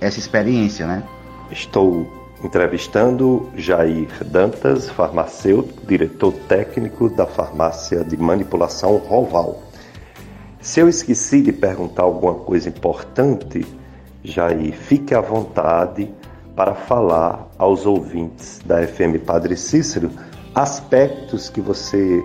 essa 0.00 0.18
experiência, 0.18 0.86
né? 0.86 1.02
Estou 1.50 2.06
entrevistando 2.44 3.50
Jair 3.56 4.08
Dantas, 4.24 4.90
farmacêutico, 4.90 5.86
diretor 5.86 6.32
técnico 6.48 7.08
da 7.08 7.26
farmácia 7.26 8.04
de 8.04 8.16
manipulação 8.16 8.96
Roval. 8.98 9.62
Se 10.60 10.80
eu 10.80 10.88
esqueci 10.88 11.40
de 11.40 11.52
perguntar 11.52 12.02
alguma 12.02 12.34
coisa 12.34 12.68
importante, 12.68 13.64
Jair, 14.22 14.74
fique 14.74 15.14
à 15.14 15.20
vontade 15.20 16.12
para 16.54 16.74
falar 16.74 17.48
aos 17.56 17.86
ouvintes 17.86 18.60
da 18.64 18.86
FM 18.86 19.24
Padre 19.24 19.56
Cícero 19.56 20.10
aspectos 20.54 21.48
que 21.48 21.60
você 21.60 22.24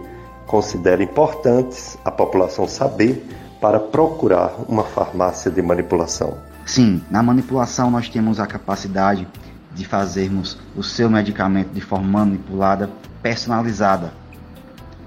considera 0.52 1.02
importantes 1.02 1.98
a 2.04 2.12
população 2.12 2.68
saber 2.68 3.26
para 3.62 3.80
procurar 3.80 4.54
uma 4.68 4.84
farmácia 4.84 5.50
de 5.50 5.62
manipulação. 5.62 6.38
Sim, 6.66 7.02
na 7.10 7.24
manipulação 7.24 7.90
nós 7.90 8.10
temos 8.10 8.38
a 8.38 8.46
capacidade 8.46 9.26
de 9.74 9.86
fazermos 9.86 10.60
o 10.76 10.84
seu 10.84 11.10
medicamento 11.10 11.70
de 11.70 11.80
forma 11.80 12.20
manipulada, 12.20 12.90
personalizada, 13.24 14.12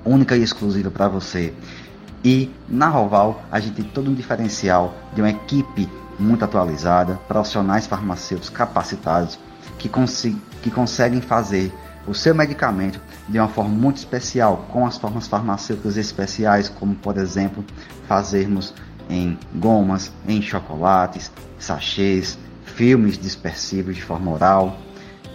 única 0.03 0.35
e 0.35 0.43
exclusiva 0.43 0.91
para 0.91 1.09
você. 1.09 1.53
E 2.25 2.51
na 2.67 2.89
Roval 2.89 3.43
a 3.53 3.61
gente 3.61 3.75
tem 3.75 3.85
todo 3.85 4.11
um 4.11 4.15
diferencial 4.15 4.95
de 5.15 5.21
uma 5.21 5.29
equipe 5.29 5.87
muito 6.19 6.43
atualizada, 6.43 7.21
profissionais 7.29 7.87
farmacêuticos 7.87 8.49
capacitados 8.49 9.39
que, 9.79 9.91
que 10.63 10.71
conseguem 10.71 11.21
fazer 11.21 11.71
o 12.07 12.15
seu 12.15 12.35
medicamento 12.35 13.01
de 13.29 13.39
uma 13.39 13.49
forma 13.49 13.75
muito 13.75 13.97
especial, 13.97 14.67
com 14.71 14.87
as 14.87 14.99
formas 14.99 15.27
farmacêuticas 15.27 15.97
especiais, 15.97 16.69
como 16.69 16.95
por 16.95 17.17
exemplo 17.17 17.65
fazermos 18.07 18.75
em 19.09 19.39
gomas, 19.55 20.13
em 20.27 20.41
chocolates, 20.41 21.31
sachês, 21.59 22.39
filmes 22.65 23.19
dispersivos 23.19 23.97
de 23.97 24.03
forma 24.03 24.31
oral. 24.31 24.77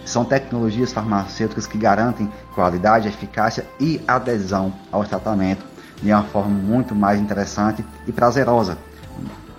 São 0.04 0.24
tecnologias 0.24 0.92
farmacêuticas 0.92 1.66
que 1.66 1.78
garantem 1.78 2.30
qualidade, 2.54 3.08
eficácia 3.08 3.66
e 3.78 4.00
adesão 4.06 4.72
ao 4.90 5.04
tratamento 5.04 5.64
de 6.02 6.10
uma 6.10 6.22
forma 6.24 6.50
muito 6.50 6.94
mais 6.94 7.20
interessante 7.20 7.84
e 8.06 8.12
prazerosa. 8.12 8.78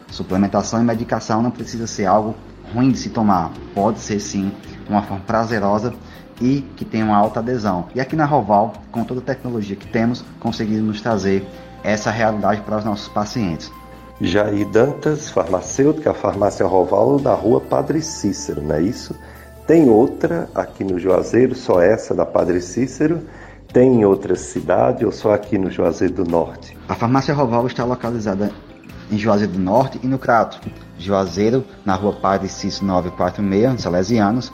Suplementação 0.10 0.82
e 0.82 0.86
medicação 0.86 1.41
não 1.41 1.52
precisa 1.52 1.88
ser 1.88 2.06
algo 2.06 2.36
ruim 2.74 2.91
de 2.91 2.97
se 2.97 3.10
tomar, 3.10 3.52
pode 3.74 4.00
ser 4.00 4.19
sim 4.19 4.52
uma 4.89 5.02
forma 5.04 5.24
prazerosa 5.26 5.93
e 6.42 6.62
que 6.76 6.84
tenha 6.84 7.06
uma 7.06 7.16
alta 7.16 7.40
adesão. 7.40 7.86
E 7.94 8.02
aqui 8.02 8.16
na 8.16 8.26
Roval, 8.26 8.74
com 8.92 9.04
toda 9.04 9.22
a 9.22 9.24
tecnologia 9.24 9.76
que 9.76 9.88
temos, 9.88 10.26
conseguimos 10.40 11.00
trazer 11.00 11.46
essa 11.84 12.10
realidade 12.10 12.62
para 12.62 12.78
os 12.78 12.86
nossos 12.86 13.08
pacientes. 13.08 13.72
Jair 14.20 14.68
Dantas, 14.68 15.30
farmacêutica, 15.30 16.14
farmácia 16.14 16.66
Roval 16.66 17.20
da 17.20 17.34
rua 17.34 17.62
Padre 17.62 18.02
Cícero, 18.02 18.62
não 18.62 18.76
é 18.76 18.82
isso? 18.82 19.16
Tem 19.66 19.90
outra 19.90 20.50
aqui 20.54 20.84
no 20.84 21.00
Juazeiro, 21.00 21.56
só 21.56 21.82
essa 21.82 22.14
da 22.14 22.26
Padre 22.26 22.62
Cícero, 22.62 23.22
Tem 23.72 24.02
em 24.02 24.06
outra 24.06 24.36
cidade 24.36 25.06
ou 25.06 25.14
só 25.14 25.34
aqui 25.34 25.58
no 25.58 25.72
Juazeiro 25.72 26.14
do 26.14 26.26
Norte? 26.26 26.78
A 26.90 26.94
farmácia 26.94 27.34
Roval 27.34 27.68
está 27.68 27.86
localizada 27.86 28.52
em 29.10 29.18
Juazeiro 29.18 29.54
do 29.54 29.60
Norte 29.60 29.98
e 30.04 30.08
no 30.08 30.20
Crato. 30.20 30.60
Juazeiro, 31.00 31.64
na 31.86 31.96
rua 31.96 32.12
Padre 32.12 32.50
Cício 32.50 32.86
946, 32.86 33.82
Salesianos, 33.82 34.52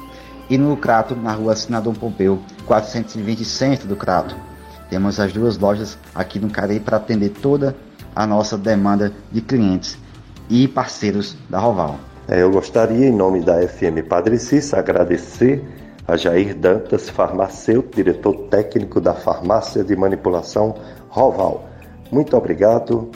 e 0.49 0.57
no 0.57 0.75
Crato, 0.77 1.15
na 1.15 1.33
rua 1.33 1.55
Senador 1.55 1.93
Pompeu, 1.95 2.39
420 2.65 3.43
centro 3.43 3.87
do 3.87 3.95
Crato. 3.95 4.35
Temos 4.89 5.19
as 5.19 5.33
duas 5.33 5.57
lojas 5.57 5.97
aqui 6.15 6.39
no 6.39 6.49
Carei 6.49 6.79
para 6.79 6.97
atender 6.97 7.29
toda 7.29 7.75
a 8.15 8.25
nossa 8.25 8.57
demanda 8.57 9.11
de 9.31 9.41
clientes 9.41 9.97
e 10.49 10.67
parceiros 10.67 11.35
da 11.49 11.59
Roval. 11.59 11.99
É, 12.27 12.41
eu 12.41 12.51
gostaria, 12.51 13.07
em 13.07 13.15
nome 13.15 13.41
da 13.41 13.65
FM 13.67 14.05
Padre 14.07 14.37
Cício, 14.37 14.77
agradecer 14.77 15.63
a 16.07 16.15
Jair 16.15 16.55
Dantas, 16.55 17.09
farmacêutico, 17.09 17.95
diretor 17.95 18.33
técnico 18.49 19.01
da 19.01 19.13
Farmácia 19.13 19.83
de 19.83 19.95
Manipulação 19.95 20.75
Roval. 21.09 21.67
Muito 22.11 22.35
obrigado, 22.37 23.11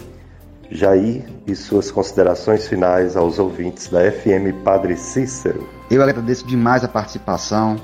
Jair, 0.71 1.25
e 1.45 1.55
suas 1.55 1.91
considerações 1.91 2.67
finais 2.67 3.17
aos 3.17 3.37
ouvintes 3.37 3.89
da 3.89 4.09
FM 4.09 4.63
Padre 4.63 4.95
Cícero. 4.95 5.67
Eu 5.89 6.01
agradeço 6.01 6.47
demais 6.47 6.83
a 6.83 6.87
participação, 6.87 7.75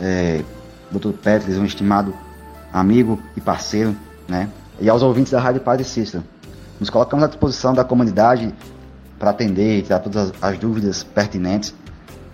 é, 0.00 0.42
Dr. 0.90 1.12
Petris, 1.12 1.56
um 1.56 1.64
estimado 1.64 2.12
amigo 2.72 3.20
e 3.36 3.40
parceiro, 3.40 3.94
né? 4.28 4.48
E 4.80 4.88
aos 4.88 5.02
ouvintes 5.02 5.30
da 5.30 5.40
Rádio 5.40 5.60
Padre 5.60 5.84
Cícero. 5.84 6.24
Nos 6.80 6.90
colocamos 6.90 7.24
à 7.24 7.28
disposição 7.28 7.72
da 7.72 7.84
comunidade 7.84 8.52
para 9.18 9.30
atender 9.30 9.78
e 9.78 9.82
tirar 9.82 10.00
todas 10.00 10.32
as 10.42 10.58
dúvidas 10.58 11.04
pertinentes. 11.04 11.72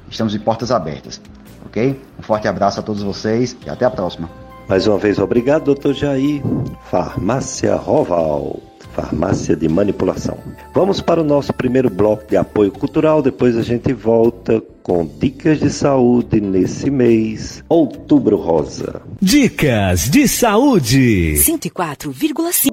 Estamos 0.09 0.33
de 0.33 0.39
portas 0.39 0.71
abertas, 0.71 1.21
ok? 1.67 2.01
Um 2.19 2.23
forte 2.23 2.49
abraço 2.49 2.81
a 2.81 2.83
todos 2.83 3.03
vocês 3.03 3.55
e 3.67 3.69
até 3.69 3.85
a 3.85 3.91
próxima. 3.91 4.31
Mais 4.67 4.87
uma 4.87 4.97
vez, 4.97 5.19
obrigado, 5.19 5.65
doutor 5.65 5.93
Jair. 5.93 6.43
Farmácia 6.91 7.77
Roval, 7.77 8.61
farmácia 8.99 9.55
de 9.55 9.69
manipulação. 9.69 10.37
Vamos 10.75 11.01
para 11.01 11.21
o 11.21 11.25
nosso 11.25 11.53
primeiro 11.53 11.89
bloco 11.89 12.27
de 12.29 12.37
apoio 12.37 12.73
cultural, 12.73 13.23
depois 13.23 13.57
a 13.57 13.63
gente 13.63 13.93
volta 13.93 14.61
com 14.83 15.09
dicas 15.21 15.61
de 15.61 15.71
saúde 15.71 16.41
nesse 16.41 16.91
mês, 16.91 17.63
Outubro 17.69 18.37
Rosa. 18.37 19.01
Dicas 19.23 20.11
de 20.11 20.27
saúde. 20.27 21.35
104,5 21.37 22.69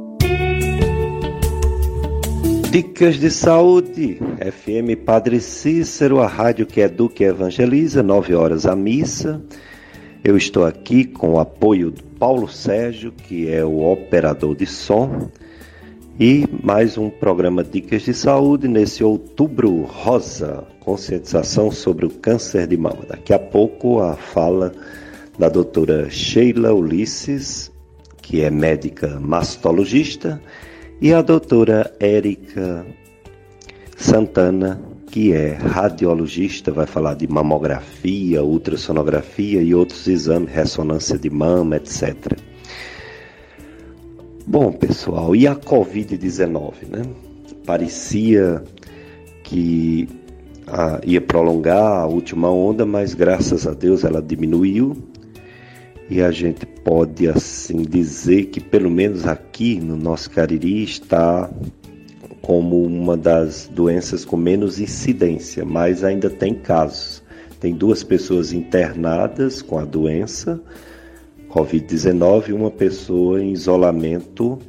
Dicas 2.72 3.20
de 3.20 3.30
saúde, 3.30 4.20
FM 4.40 5.00
Padre 5.06 5.40
Cícero, 5.40 6.20
a 6.20 6.28
rádio 6.28 6.66
que 6.66 6.82
educa 6.82 7.24
e 7.24 7.28
evangeliza, 7.28 8.02
9 8.02 8.34
horas 8.34 8.66
a 8.66 8.76
missa. 8.76 9.40
Eu 10.24 10.36
estou 10.36 10.66
aqui 10.66 11.06
com 11.06 11.34
o 11.34 11.40
apoio 11.40 11.92
do 11.92 12.04
Paulo 12.04 12.48
Sérgio, 12.50 13.12
que 13.12 13.48
é 13.48 13.64
o 13.64 13.84
operador 13.92 14.56
de 14.56 14.66
som, 14.66 15.30
e 16.20 16.46
mais 16.64 16.98
um 16.98 17.10
programa 17.10 17.62
Dicas 17.62 18.04
de 18.04 18.14
Saúde 18.14 18.68
nesse 18.68 19.04
outubro 19.04 19.82
rosa, 19.84 20.64
conscientização 20.80 21.70
sobre 21.70 22.06
o 22.06 22.10
câncer 22.10 22.68
de 22.68 22.78
mama. 22.78 23.00
Daqui 23.08 23.34
a 23.34 23.40
pouco 23.40 24.00
a 24.00 24.16
fala 24.16 24.72
da 25.38 25.50
doutora 25.50 26.10
Sheila 26.10 26.74
Ulisses, 26.74 27.70
que 28.22 28.42
é 28.42 28.50
médica 28.50 29.20
mastologista 29.20 30.42
e 31.02 31.14
a 31.14 31.22
doutora 31.22 31.94
Érica 32.00 32.86
Santana, 33.98 34.82
que 35.08 35.34
é 35.34 35.54
radiologista, 35.54 36.72
vai 36.72 36.86
falar 36.86 37.16
de 37.16 37.28
mamografia, 37.28 38.42
ultrassonografia 38.42 39.62
e 39.62 39.76
outros 39.76 40.08
exames, 40.08 40.50
ressonância 40.50 41.18
de 41.18 41.30
mama, 41.30 41.76
etc. 41.76 42.38
Bom, 44.48 44.72
pessoal, 44.72 45.36
e 45.36 45.48
a 45.48 45.56
Covid-19, 45.56 46.88
né? 46.88 47.02
Parecia 47.66 48.64
que 49.44 50.08
ah, 50.68 51.02
ia 51.04 51.20
prolongar 51.20 52.02
a 52.02 52.06
última 52.06 52.52
onda, 52.52 52.86
mas 52.86 53.16
graças 53.16 53.66
a 53.66 53.74
Deus 53.74 54.04
ela 54.04 54.22
diminuiu 54.22 54.96
e 56.12 56.22
a 56.22 56.30
gente 56.30 56.64
pode 56.64 57.28
assim 57.28 57.82
dizer 57.82 58.46
que 58.46 58.60
pelo 58.60 58.92
menos 58.92 59.26
aqui 59.26 59.80
no 59.80 59.96
nosso 59.96 60.30
Cariri 60.30 60.84
está 60.84 61.50
como 62.44 62.84
uma 62.84 63.18
das 63.18 63.68
doenças 63.74 64.24
com 64.24 64.38
menos 64.38 64.80
incidência, 64.80 65.66
mas 65.66 66.04
ainda 66.04 66.30
tem 66.30 66.54
casos. 66.54 67.24
Tem 67.60 67.74
duas 67.74 68.04
pessoas 68.04 68.54
internadas 68.54 69.64
com 69.64 69.80
a 69.80 69.86
doença 69.86 70.62
COVID-19 71.56 72.50
e 72.50 72.54
uma 72.54 72.70
pessoa 72.70 73.42
em 73.42 73.54
isolamento 73.54 74.60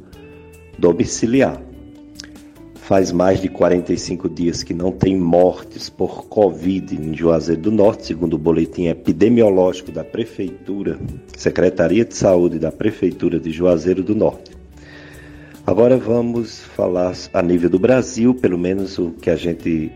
domiciliar. 0.79 1.61
Faz 2.75 3.11
mais 3.11 3.41
de 3.41 3.49
45 3.49 4.29
dias 4.29 4.63
que 4.63 4.73
não 4.73 4.93
tem 4.93 5.17
mortes 5.17 5.89
por 5.89 6.27
Covid 6.27 6.95
em 6.95 7.13
Juazeiro 7.13 7.63
do 7.63 7.71
Norte, 7.71 8.05
segundo 8.05 8.35
o 8.35 8.37
boletim 8.37 8.87
epidemiológico 8.87 9.91
da 9.91 10.05
Prefeitura, 10.05 10.97
Secretaria 11.35 12.05
de 12.05 12.15
Saúde 12.15 12.57
da 12.57 12.71
Prefeitura 12.71 13.37
de 13.37 13.51
Juazeiro 13.51 14.01
do 14.01 14.15
Norte. 14.15 14.51
Agora 15.65 15.97
vamos 15.97 16.61
falar 16.61 17.13
a 17.33 17.41
nível 17.41 17.69
do 17.69 17.77
Brasil, 17.77 18.33
pelo 18.33 18.57
menos 18.57 18.97
o 18.97 19.11
que 19.11 19.29
a 19.29 19.35
gente 19.35 19.91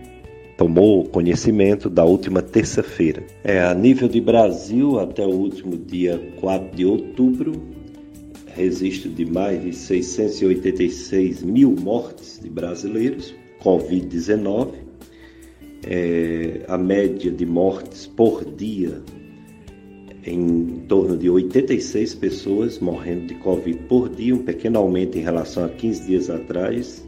tomou 0.62 1.06
conhecimento 1.06 1.90
da 1.90 2.06
última 2.06 2.40
terça-feira. 2.40 3.24
É, 3.44 3.64
a 3.64 3.74
nível 3.74 4.08
de 4.08 4.22
Brasil, 4.22 5.00
até 5.00 5.26
o 5.26 5.32
último 5.32 5.76
dia 5.76 6.22
4 6.40 6.76
de 6.76 6.86
outubro, 6.86 7.54
registro 8.46 9.10
de 9.10 9.26
mais 9.26 9.60
de 9.64 9.74
686 9.74 11.42
mil 11.42 11.72
mortes 11.72 12.40
de 12.40 12.48
brasileiros, 12.48 13.34
Covid-19. 13.64 14.68
É, 15.84 16.62
a 16.68 16.78
média 16.78 17.32
de 17.32 17.44
mortes 17.44 18.06
por 18.06 18.46
dia 18.46 19.02
em 20.24 20.84
torno 20.88 21.18
de 21.18 21.28
86 21.28 22.14
pessoas 22.14 22.78
morrendo 22.78 23.26
de 23.26 23.34
Covid 23.34 23.80
por 23.90 24.10
dia, 24.10 24.36
um 24.36 24.44
pequeno 24.44 24.78
aumento 24.78 25.18
em 25.18 25.22
relação 25.22 25.66
a 25.66 25.70
15 25.70 26.06
dias 26.06 26.30
atrás. 26.30 27.04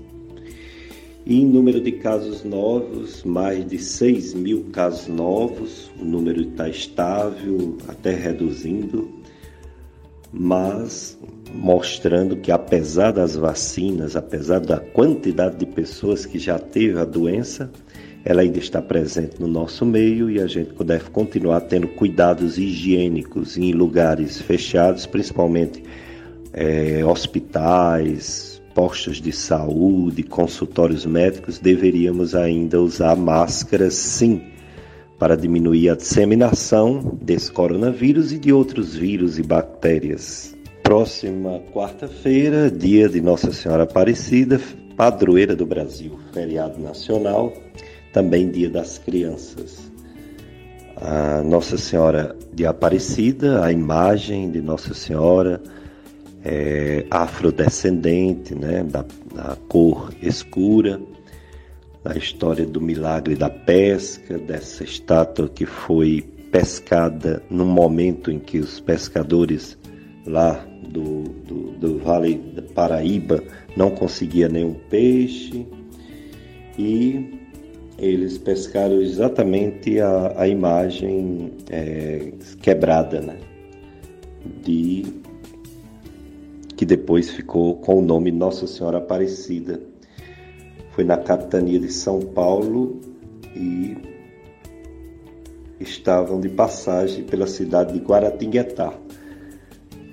E 1.26 1.42
em 1.42 1.46
número 1.46 1.80
de 1.80 1.94
casos 1.94 2.44
novos, 2.44 3.24
mais 3.24 3.66
de 3.66 3.78
6 3.80 4.34
mil 4.34 4.66
casos 4.72 5.08
novos, 5.08 5.92
o 6.00 6.04
número 6.04 6.42
está 6.42 6.68
estável, 6.68 7.78
até 7.88 8.14
reduzindo 8.14 9.24
mas 10.34 11.16
mostrando 11.54 12.36
que 12.38 12.52
apesar 12.52 13.12
das 13.12 13.36
vacinas, 13.36 14.16
apesar 14.16 14.60
da 14.60 14.80
quantidade 14.80 15.58
de 15.58 15.68
pessoas 15.68 16.26
que 16.26 16.40
já 16.40 16.58
teve 16.58 16.98
a 16.98 17.06
doença, 17.06 17.72
ela 18.26 18.42
ainda 18.42 18.58
está 18.58 18.82
presente 18.82 19.40
no 19.40 19.48
nosso 19.48 19.86
meio 19.86 20.32
e 20.32 20.42
a 20.42 20.48
gente 20.48 20.74
deve 20.84 21.12
continuar 21.12 21.62
tendo 21.62 21.88
cuidados 21.90 22.58
higiênicos 22.58 23.58
em 23.58 23.72
lugares 23.72 24.42
fechados, 24.42 25.06
principalmente 25.06 25.84
é, 26.52 27.06
hospitais, 27.06 28.53
postos 28.74 29.22
de 29.22 29.32
saúde, 29.32 30.24
consultórios 30.24 31.06
médicos, 31.06 31.60
deveríamos 31.60 32.36
ainda 32.36 32.82
usar 32.82 33.16
máscaras 33.16 33.94
sim 33.94 34.42
para 35.18 35.38
diminuir 35.38 35.90
a 35.90 35.96
disseminação 35.96 37.18
desse 37.22 37.52
coronavírus 37.52 38.32
e 38.32 38.40
de 38.40 38.52
outros 38.52 38.96
vírus 38.96 39.40
e 39.40 39.44
bactérias. 39.44 40.56
Próxima 40.82 41.62
quarta-feira, 41.74 42.70
dia 42.70 43.08
de 43.08 43.22
Nossa 43.22 43.54
Senhora 43.54 43.84
Aparecida, 43.84 44.60
padroeira 44.98 45.56
do 45.56 45.66
Brasil, 45.66 46.20
feriado 46.34 46.82
nacional, 46.82 47.54
também 48.12 48.50
dia 48.50 48.70
das 48.70 48.98
crianças. 48.98 49.92
A 50.98 51.42
Nossa 51.42 51.78
Senhora 51.78 52.36
de 52.54 52.66
Aparecida, 52.66 53.64
a 53.64 53.72
imagem 53.72 54.52
de 54.52 54.62
Nossa 54.62 54.94
Senhora 54.94 55.62
é, 56.44 57.06
afrodescendente, 57.10 58.54
né, 58.54 58.84
da, 58.84 59.06
da 59.34 59.58
cor 59.68 60.14
escura, 60.22 61.00
da 62.04 62.16
história 62.18 62.66
do 62.66 62.82
milagre 62.82 63.36
da 63.36 63.50
pesca, 63.50 64.38
dessa 64.38 64.84
estátua 64.84 65.48
que 65.48 65.66
foi 65.66 66.22
pescada 66.52 67.42
num 67.50 67.66
momento 67.66 68.30
em 68.30 68.40
que 68.40 68.60
os 68.60 68.80
pescadores 68.80 69.78
lá 70.26 70.66
do, 70.88 71.24
do, 71.24 71.72
do 71.72 71.98
Vale 72.00 72.36
da 72.36 72.62
Paraíba 72.62 73.42
não 73.76 73.90
conseguiam 73.90 74.50
nenhum 74.50 74.74
peixe 74.74 75.66
e 76.78 77.40
eles 77.98 78.38
pescaram 78.38 79.02
exatamente 79.02 80.00
a, 80.00 80.34
a 80.38 80.48
imagem 80.48 81.54
é, 81.70 82.34
quebrada, 82.62 83.22
né? 83.22 83.38
De 84.64 85.06
que 86.76 86.86
depois 86.86 87.30
ficou 87.30 87.76
com 87.76 88.00
o 88.00 88.02
nome 88.02 88.32
Nossa 88.32 88.68
Senhora 88.68 88.98
Aparecida 88.98 89.80
foi 90.92 91.04
na 91.04 91.18
capitania 91.18 91.80
de 91.80 91.92
São 91.92 92.20
Paulo 92.20 93.02
e 93.56 93.98
estavam 95.80 96.40
de 96.40 96.50
passagem 96.50 97.24
pela 97.24 97.48
cidade 97.48 97.94
de 97.94 98.00
Guaratinguetá. 98.00 98.94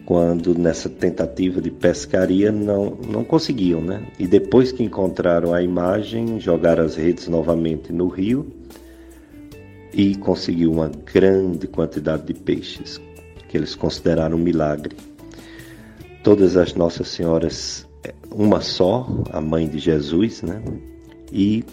quando 0.07 0.59
nessa 0.59 0.89
tentativa 0.89 1.61
de 1.61 1.71
pescaria 1.71 2.51
não, 2.51 2.97
não 3.09 3.23
conseguiam, 3.23 3.81
né? 3.81 4.05
E 4.19 4.27
depois 4.27 4.73
que 4.73 4.83
encontraram 4.83 5.55
a 5.55 5.63
imagem, 5.63 6.41
jogaram 6.41 6.85
as 6.85 6.97
redes 6.97 7.29
novamente 7.29 7.93
no 7.93 8.09
rio 8.09 8.51
e 9.93 10.17
conseguiu 10.17 10.73
uma 10.73 10.89
grande 10.89 11.69
quantidade 11.69 12.25
de 12.25 12.35
peixes, 12.35 13.01
que 13.49 13.57
eles 13.57 13.77
consideraram 13.77 14.37
um 14.37 14.41
milagre. 14.41 14.97
Todas 16.23 16.57
as 16.57 16.75
Nossas 16.75 17.09
Senhoras, 17.09 17.89
uma 18.31 18.61
só, 18.61 19.09
a 19.33 19.41
mãe 19.41 19.69
de 19.69 19.79
Jesus, 19.79 20.43
né? 20.43 20.63
E 21.33 21.65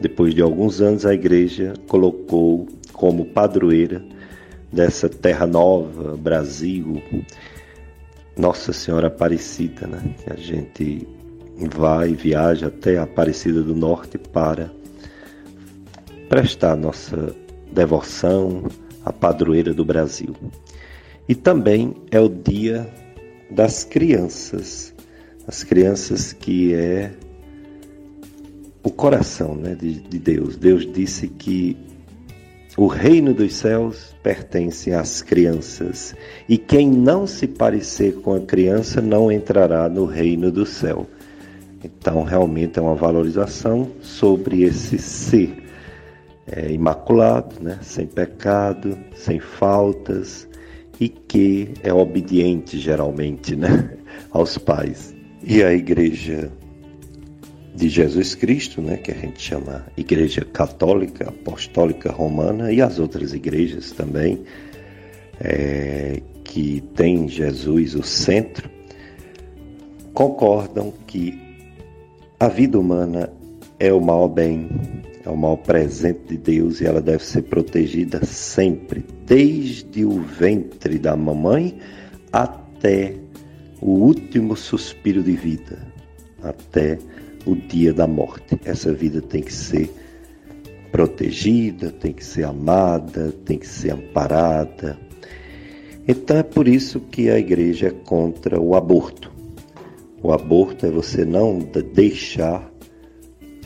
depois 0.00 0.34
de 0.34 0.42
alguns 0.42 0.80
anos 0.80 1.06
a 1.06 1.14
igreja 1.14 1.72
colocou 1.88 2.66
como 2.92 3.24
padroeira 3.26 4.04
dessa 4.72 5.08
terra 5.08 5.46
nova, 5.46 6.16
Brasil, 6.16 7.02
Nossa 8.36 8.72
Senhora 8.72 9.06
Aparecida, 9.06 9.86
né? 9.86 10.14
Que 10.22 10.32
a 10.32 10.36
gente 10.36 11.08
vai, 11.74 12.12
viaja 12.12 12.66
até 12.66 12.98
a 12.98 13.04
Aparecida 13.04 13.62
do 13.62 13.74
Norte 13.74 14.18
para 14.18 14.70
prestar 16.28 16.76
nossa 16.76 17.34
devoção 17.72 18.64
à 19.04 19.12
padroeira 19.12 19.72
do 19.72 19.84
Brasil. 19.84 20.34
E 21.28 21.34
também 21.34 21.94
é 22.10 22.20
o 22.20 22.28
dia 22.28 22.86
das 23.50 23.84
crianças, 23.84 24.94
as 25.46 25.62
crianças 25.62 26.32
que 26.32 26.74
é 26.74 27.12
o 28.82 28.90
coração 28.90 29.54
né, 29.54 29.74
de, 29.74 30.00
de 30.00 30.18
Deus. 30.18 30.56
Deus 30.56 30.90
disse 30.90 31.28
que 31.28 31.76
o 32.76 32.86
reino 32.86 33.32
dos 33.32 33.54
céus 33.54 34.14
pertence 34.22 34.92
às 34.92 35.22
crianças, 35.22 36.14
e 36.48 36.58
quem 36.58 36.90
não 36.90 37.26
se 37.26 37.46
parecer 37.46 38.16
com 38.20 38.34
a 38.34 38.40
criança 38.40 39.00
não 39.00 39.32
entrará 39.32 39.88
no 39.88 40.04
reino 40.04 40.50
do 40.52 40.66
céu. 40.66 41.06
Então, 41.82 42.22
realmente 42.22 42.78
é 42.78 42.82
uma 42.82 42.94
valorização 42.94 43.90
sobre 44.02 44.62
esse 44.62 44.98
ser 44.98 45.64
é, 46.46 46.70
imaculado, 46.70 47.56
né? 47.60 47.78
sem 47.82 48.06
pecado, 48.06 48.98
sem 49.14 49.40
faltas 49.40 50.48
e 51.00 51.08
que 51.08 51.70
é 51.82 51.92
obediente 51.92 52.78
geralmente 52.78 53.54
né? 53.56 53.90
aos 54.30 54.58
pais. 54.58 55.14
E 55.42 55.62
a 55.62 55.72
igreja 55.72 56.50
de 57.74 57.88
Jesus 57.90 58.34
Cristo, 58.34 58.80
né, 58.80 58.96
que 58.96 59.12
a 59.12 59.14
gente 59.14 59.40
chama 59.40 59.86
Igreja 59.96 60.42
Católica, 60.44 61.28
Apostólica 61.28 62.10
Romana 62.10 62.72
e 62.72 62.80
as 62.80 62.98
outras 62.98 63.34
igrejas 63.34 63.92
também, 63.92 64.42
é, 65.38 66.22
que 66.42 66.82
tem 66.94 67.28
Jesus 67.28 67.94
o 67.94 68.02
centro, 68.02 68.70
concordam 70.14 70.92
que 71.06 71.38
a 72.40 72.48
vida 72.48 72.78
humana 72.78 73.30
é 73.78 73.92
o 73.92 74.00
maior 74.00 74.28
bem, 74.28 74.70
é 75.26 75.30
o 75.30 75.36
maior 75.36 75.56
presente 75.56 76.20
de 76.28 76.36
Deus 76.36 76.80
e 76.80 76.86
ela 76.86 77.00
deve 77.00 77.24
ser 77.24 77.42
protegida 77.42 78.24
sempre, 78.24 79.04
desde 79.26 80.04
o 80.04 80.20
ventre 80.22 80.98
da 80.98 81.16
mamãe 81.16 81.76
até 82.32 83.16
o 83.82 83.90
último 83.90 84.56
suspiro 84.56 85.24
de 85.24 85.32
vida, 85.32 85.78
até 86.40 86.96
o 87.44 87.56
dia 87.56 87.92
da 87.92 88.06
morte. 88.06 88.58
Essa 88.64 88.92
vida 88.92 89.20
tem 89.20 89.42
que 89.42 89.52
ser 89.52 89.90
protegida, 90.92 91.90
tem 91.90 92.12
que 92.12 92.24
ser 92.24 92.44
amada, 92.44 93.32
tem 93.44 93.58
que 93.58 93.66
ser 93.66 93.90
amparada. 93.90 94.96
Então 96.06 96.36
é 96.36 96.44
por 96.44 96.68
isso 96.68 97.00
que 97.00 97.28
a 97.28 97.38
igreja 97.38 97.88
é 97.88 97.90
contra 97.90 98.60
o 98.60 98.76
aborto. 98.76 99.32
O 100.22 100.32
aborto 100.32 100.86
é 100.86 100.90
você 100.90 101.24
não 101.24 101.58
deixar 101.58 102.75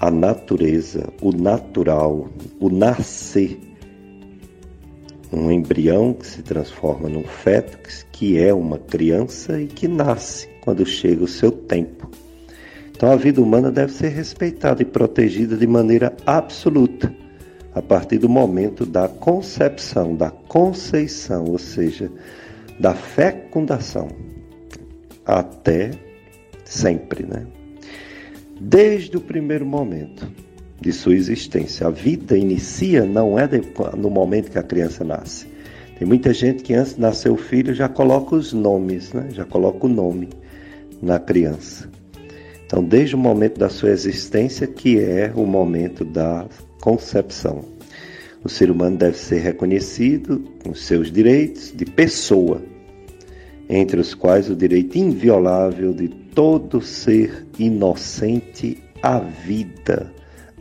a 0.00 0.10
natureza, 0.10 1.12
o 1.20 1.30
natural, 1.30 2.26
o 2.58 2.70
nascer. 2.70 3.60
Um 5.30 5.52
embrião 5.52 6.14
que 6.14 6.26
se 6.26 6.42
transforma 6.42 7.08
num 7.08 7.22
feto, 7.22 7.78
que 8.10 8.40
é 8.40 8.52
uma 8.52 8.78
criança 8.78 9.60
e 9.60 9.66
que 9.66 9.86
nasce 9.86 10.48
quando 10.62 10.84
chega 10.86 11.22
o 11.22 11.28
seu 11.28 11.52
tempo. 11.52 12.10
Então 12.90 13.12
a 13.12 13.16
vida 13.16 13.40
humana 13.40 13.70
deve 13.70 13.92
ser 13.92 14.08
respeitada 14.08 14.82
e 14.82 14.86
protegida 14.86 15.56
de 15.56 15.66
maneira 15.66 16.16
absoluta 16.26 17.14
a 17.74 17.80
partir 17.80 18.18
do 18.18 18.28
momento 18.28 18.84
da 18.84 19.06
concepção, 19.06 20.16
da 20.16 20.30
conceição, 20.30 21.44
ou 21.44 21.58
seja, 21.58 22.10
da 22.80 22.94
fecundação, 22.94 24.08
até 25.24 25.92
sempre, 26.64 27.24
né? 27.24 27.46
Desde 28.60 29.16
o 29.16 29.20
primeiro 29.20 29.64
momento 29.64 30.28
de 30.80 30.92
sua 30.92 31.14
existência. 31.14 31.86
A 31.86 31.90
vida 31.90 32.36
inicia 32.36 33.04
não 33.04 33.38
é 33.38 33.48
no 33.96 34.10
momento 34.10 34.50
que 34.50 34.58
a 34.58 34.62
criança 34.62 35.04
nasce. 35.04 35.46
Tem 35.98 36.08
muita 36.08 36.32
gente 36.32 36.62
que 36.62 36.72
antes 36.72 36.94
de 36.94 37.00
nascer 37.00 37.30
o 37.30 37.36
filho 37.36 37.74
já 37.74 37.88
coloca 37.88 38.34
os 38.34 38.52
nomes, 38.52 39.12
né? 39.12 39.28
já 39.32 39.44
coloca 39.44 39.86
o 39.86 39.88
nome 39.88 40.30
na 41.02 41.18
criança. 41.18 41.90
Então, 42.64 42.82
desde 42.82 43.14
o 43.14 43.18
momento 43.18 43.58
da 43.58 43.68
sua 43.68 43.90
existência, 43.90 44.66
que 44.66 44.98
é 44.98 45.30
o 45.34 45.44
momento 45.44 46.04
da 46.04 46.46
concepção. 46.80 47.64
O 48.42 48.48
ser 48.48 48.70
humano 48.70 48.96
deve 48.96 49.18
ser 49.18 49.40
reconhecido 49.40 50.42
com 50.64 50.72
seus 50.74 51.12
direitos 51.12 51.72
de 51.76 51.84
pessoa, 51.84 52.62
entre 53.68 54.00
os 54.00 54.14
quais 54.14 54.48
o 54.48 54.56
direito 54.56 54.96
inviolável 54.96 55.92
de 55.92 56.08
todo 56.34 56.80
ser 56.80 57.46
inocente 57.58 58.82
à 59.02 59.18
vida. 59.18 60.12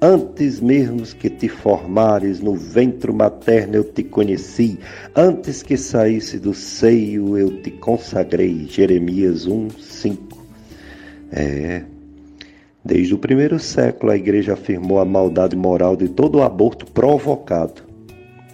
Antes 0.01 0.61
mesmo 0.61 1.03
que 1.03 1.29
te 1.29 1.49
formares 1.49 2.39
no 2.39 2.55
ventre 2.55 3.11
materno 3.11 3.75
eu 3.75 3.83
te 3.83 4.03
conheci, 4.03 4.79
antes 5.15 5.61
que 5.61 5.75
saísse 5.75 6.39
do 6.39 6.53
seio 6.53 7.37
eu 7.37 7.61
te 7.61 7.71
consagrei. 7.71 8.65
Jeremias 8.69 9.45
1, 9.45 9.69
5. 9.71 10.45
É, 11.31 11.83
Desde 12.83 13.13
o 13.13 13.19
primeiro 13.19 13.59
século, 13.59 14.11
a 14.11 14.15
Igreja 14.15 14.53
afirmou 14.53 14.99
a 14.99 15.05
maldade 15.05 15.55
moral 15.55 15.97
de 15.97 16.07
todo 16.07 16.41
aborto 16.41 16.85
provocado. 16.85 17.83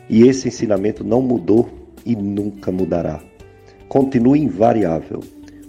E 0.09 0.23
esse 0.23 0.47
ensinamento 0.47 1.03
não 1.03 1.21
mudou 1.21 1.69
e 2.03 2.15
nunca 2.15 2.71
mudará. 2.71 3.21
Continua 3.87 4.37
invariável. 4.37 5.23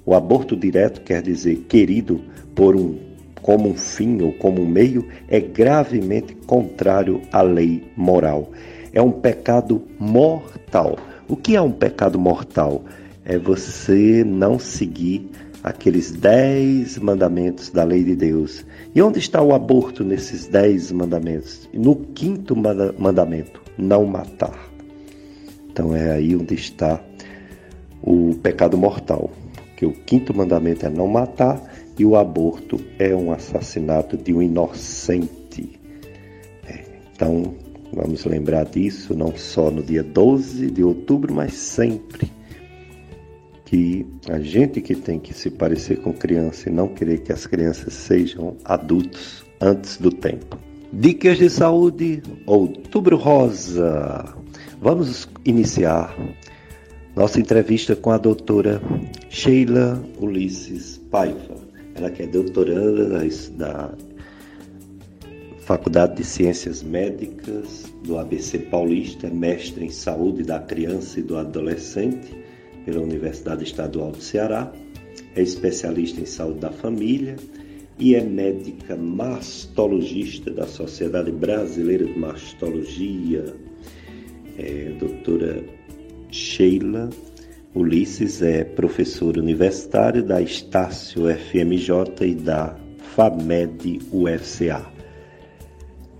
O 0.06 0.14
aborto 0.14 0.56
direto 0.56 1.00
quer 1.00 1.20
dizer 1.20 1.66
querido 1.68 2.20
por 2.54 2.76
um 2.76 2.96
como 3.42 3.68
um 3.68 3.74
fim 3.74 4.22
ou 4.22 4.32
como 4.32 4.62
um 4.62 4.66
meio 4.66 5.06
é 5.28 5.38
gravemente 5.38 6.34
contrário 6.46 7.20
à 7.32 7.42
lei 7.42 7.90
moral. 7.96 8.50
É 8.92 9.02
um 9.02 9.10
pecado 9.10 9.82
mortal. 9.98 10.96
O 11.28 11.36
que 11.36 11.54
é 11.54 11.60
um 11.60 11.70
pecado 11.70 12.18
mortal? 12.18 12.84
É 13.24 13.36
você 13.36 14.24
não 14.24 14.58
seguir 14.58 15.28
aqueles 15.62 16.12
dez 16.12 16.96
mandamentos 16.98 17.70
da 17.70 17.82
lei 17.82 18.04
de 18.04 18.14
Deus. 18.14 18.64
E 18.94 19.02
onde 19.02 19.18
está 19.18 19.42
o 19.42 19.52
aborto 19.52 20.04
nesses 20.04 20.46
dez 20.46 20.92
mandamentos? 20.92 21.68
No 21.74 21.96
quinto 21.96 22.54
mandamento, 22.56 23.60
não 23.76 24.04
matar. 24.06 24.70
Então 25.68 25.94
é 25.94 26.12
aí 26.12 26.36
onde 26.36 26.54
está 26.54 27.00
o 28.00 28.34
pecado 28.42 28.78
mortal, 28.78 29.30
que 29.76 29.84
o 29.84 29.92
quinto 29.92 30.34
mandamento 30.34 30.86
é 30.86 30.90
não 30.90 31.06
matar 31.06 31.62
e 31.98 32.04
o 32.04 32.16
aborto 32.16 32.80
é 32.98 33.14
um 33.14 33.30
assassinato 33.30 34.16
de 34.16 34.32
um 34.32 34.42
inocente. 34.42 35.78
É, 36.66 36.84
então 37.12 37.54
vamos 37.92 38.24
lembrar 38.24 38.64
disso 38.64 39.14
não 39.14 39.36
só 39.36 39.70
no 39.70 39.82
dia 39.82 40.02
12 40.02 40.70
de 40.70 40.82
outubro, 40.82 41.34
mas 41.34 41.52
sempre 41.52 42.32
que 43.66 44.06
a 44.30 44.38
gente 44.38 44.80
que 44.80 44.94
tem 44.94 45.18
que 45.18 45.34
se 45.34 45.50
parecer 45.50 46.00
com 46.00 46.12
criança 46.12 46.68
e 46.68 46.72
não 46.72 46.88
querer 46.88 47.18
que 47.18 47.32
as 47.32 47.46
crianças 47.46 47.92
sejam 47.92 48.56
adultos 48.64 49.44
antes 49.60 49.98
do 49.98 50.10
tempo. 50.10 50.56
Dicas 50.92 51.36
de 51.36 51.50
saúde, 51.50 52.22
Outubro 52.46 53.16
Rosa. 53.16 54.24
Vamos 54.80 55.28
iniciar 55.44 56.16
nossa 57.16 57.40
entrevista 57.40 57.96
com 57.96 58.10
a 58.10 58.18
doutora 58.18 58.80
Sheila 59.30 60.04
Ulisses 60.20 60.98
Paiva. 61.10 61.56
Ela 61.94 62.10
que 62.10 62.24
é 62.24 62.26
doutoranda 62.26 63.26
da 63.56 63.90
Faculdade 65.60 66.16
de 66.16 66.24
Ciências 66.24 66.82
Médicas 66.82 67.90
do 68.04 68.18
ABC 68.18 68.58
Paulista, 68.58 69.28
mestre 69.30 69.86
em 69.86 69.90
saúde 69.90 70.42
da 70.42 70.60
criança 70.60 71.18
e 71.18 71.22
do 71.22 71.38
adolescente 71.38 72.36
pela 72.84 73.00
Universidade 73.00 73.64
Estadual 73.64 74.12
do 74.12 74.20
Ceará, 74.20 74.70
é 75.34 75.40
especialista 75.40 76.20
em 76.20 76.26
saúde 76.26 76.58
da 76.60 76.70
família 76.70 77.36
e 77.98 78.14
é 78.14 78.22
médica 78.22 78.94
mastologista 78.94 80.50
da 80.50 80.66
Sociedade 80.66 81.32
Brasileira 81.32 82.04
de 82.04 82.18
Mastologia. 82.18 83.56
É, 84.58 84.94
doutora 84.98 85.64
Sheila 86.36 87.08
Ulisses 87.74 88.42
é 88.42 88.62
professor 88.62 89.38
universitário 89.38 90.22
da 90.22 90.40
Estácio 90.40 91.34
FMJ 91.34 92.26
e 92.26 92.34
da 92.34 92.76
FAMED 93.14 94.00
UFCA. 94.12 94.84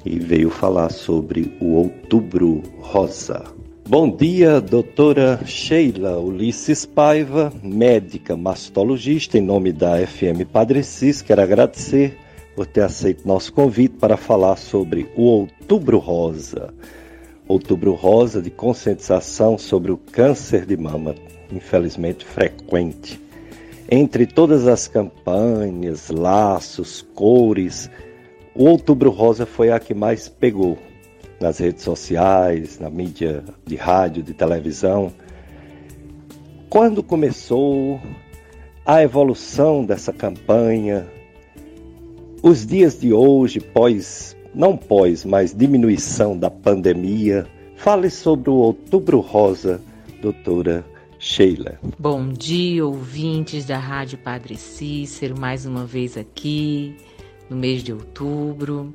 E 0.06 0.18
veio 0.18 0.48
falar 0.48 0.90
sobre 0.90 1.54
o 1.60 1.74
Outubro 1.74 2.62
Rosa. 2.78 3.44
Bom 3.86 4.10
dia, 4.10 4.58
doutora 4.58 5.38
Sheila 5.44 6.18
Ulisses 6.18 6.86
Paiva, 6.86 7.52
médica 7.62 8.34
mastologista, 8.38 9.36
em 9.36 9.42
nome 9.42 9.70
da 9.70 9.98
FM 9.98 10.50
Padre 10.50 10.82
Cis. 10.82 11.20
Quero 11.20 11.42
agradecer 11.42 12.16
por 12.54 12.66
ter 12.66 12.80
aceito 12.80 13.28
nosso 13.28 13.52
convite 13.52 13.96
para 13.96 14.16
falar 14.16 14.56
sobre 14.56 15.10
o 15.14 15.24
Outubro 15.24 15.98
Rosa. 15.98 16.72
Outubro 17.48 17.92
Rosa 17.92 18.42
de 18.42 18.50
conscientização 18.50 19.56
sobre 19.56 19.92
o 19.92 19.96
câncer 19.96 20.66
de 20.66 20.76
mama 20.76 21.14
infelizmente 21.50 22.24
frequente. 22.24 23.20
Entre 23.90 24.26
todas 24.26 24.66
as 24.66 24.88
campanhas, 24.88 26.10
laços, 26.10 27.02
cores, 27.14 27.88
o 28.54 28.64
Outubro 28.64 29.10
Rosa 29.10 29.46
foi 29.46 29.70
a 29.70 29.78
que 29.78 29.94
mais 29.94 30.28
pegou 30.28 30.76
nas 31.40 31.58
redes 31.58 31.84
sociais, 31.84 32.78
na 32.80 32.90
mídia 32.90 33.44
de 33.64 33.76
rádio, 33.76 34.22
de 34.22 34.34
televisão. 34.34 35.12
Quando 36.68 37.02
começou 37.02 38.00
a 38.84 39.02
evolução 39.02 39.84
dessa 39.84 40.12
campanha, 40.12 41.06
os 42.42 42.66
dias 42.66 42.98
de 42.98 43.12
hoje, 43.12 43.60
pós, 43.60 44.35
não 44.56 44.74
pós, 44.74 45.22
mas 45.22 45.54
diminuição 45.54 46.36
da 46.36 46.50
pandemia, 46.50 47.46
fale 47.76 48.08
sobre 48.08 48.48
o 48.48 48.54
Outubro 48.54 49.20
Rosa, 49.20 49.82
doutora 50.22 50.82
Sheila. 51.18 51.78
Bom 51.98 52.30
dia, 52.30 52.84
ouvintes 52.86 53.66
da 53.66 53.78
Rádio 53.78 54.16
Padre 54.16 54.56
Cícero, 54.56 55.38
mais 55.38 55.66
uma 55.66 55.84
vez 55.84 56.16
aqui 56.16 56.96
no 57.50 57.56
mês 57.56 57.82
de 57.82 57.92
outubro. 57.92 58.94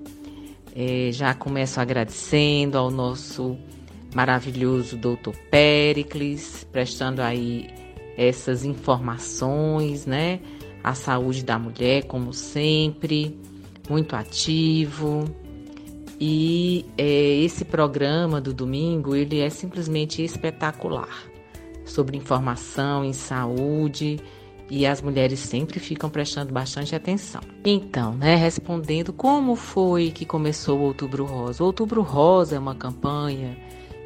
É, 0.76 1.12
já 1.12 1.32
começo 1.36 1.80
agradecendo 1.80 2.76
ao 2.76 2.90
nosso 2.90 3.56
maravilhoso 4.16 4.98
doutor 4.98 5.36
Pericles, 5.52 6.66
prestando 6.72 7.22
aí 7.22 7.70
essas 8.18 8.66
informações, 8.66 10.08
né? 10.08 10.40
A 10.84 10.96
saúde 10.96 11.46
da 11.46 11.60
mulher, 11.60 12.06
como 12.06 12.34
sempre, 12.34 13.38
muito 13.88 14.16
ativo. 14.16 15.26
E 16.24 16.86
é, 17.00 17.04
esse 17.40 17.66
programa 17.66 18.40
do 18.40 18.54
domingo, 18.54 19.16
ele 19.16 19.40
é 19.40 19.50
simplesmente 19.50 20.24
espetacular 20.24 21.24
sobre 21.84 22.16
informação 22.16 23.04
em 23.04 23.12
saúde 23.12 24.20
e 24.70 24.86
as 24.86 25.02
mulheres 25.02 25.40
sempre 25.40 25.80
ficam 25.80 26.12
prestando 26.12 26.54
bastante 26.54 26.96
atenção. 26.96 27.42
Então, 27.66 28.14
né, 28.14 28.36
respondendo 28.36 29.12
como 29.12 29.56
foi 29.56 30.12
que 30.12 30.24
começou 30.24 30.78
o 30.78 30.84
Outubro 30.84 31.26
Rosa? 31.26 31.64
O 31.64 31.66
Outubro 31.66 32.04
Rosa 32.04 32.56
é 32.56 32.60
uma 32.60 32.76
campanha 32.76 33.58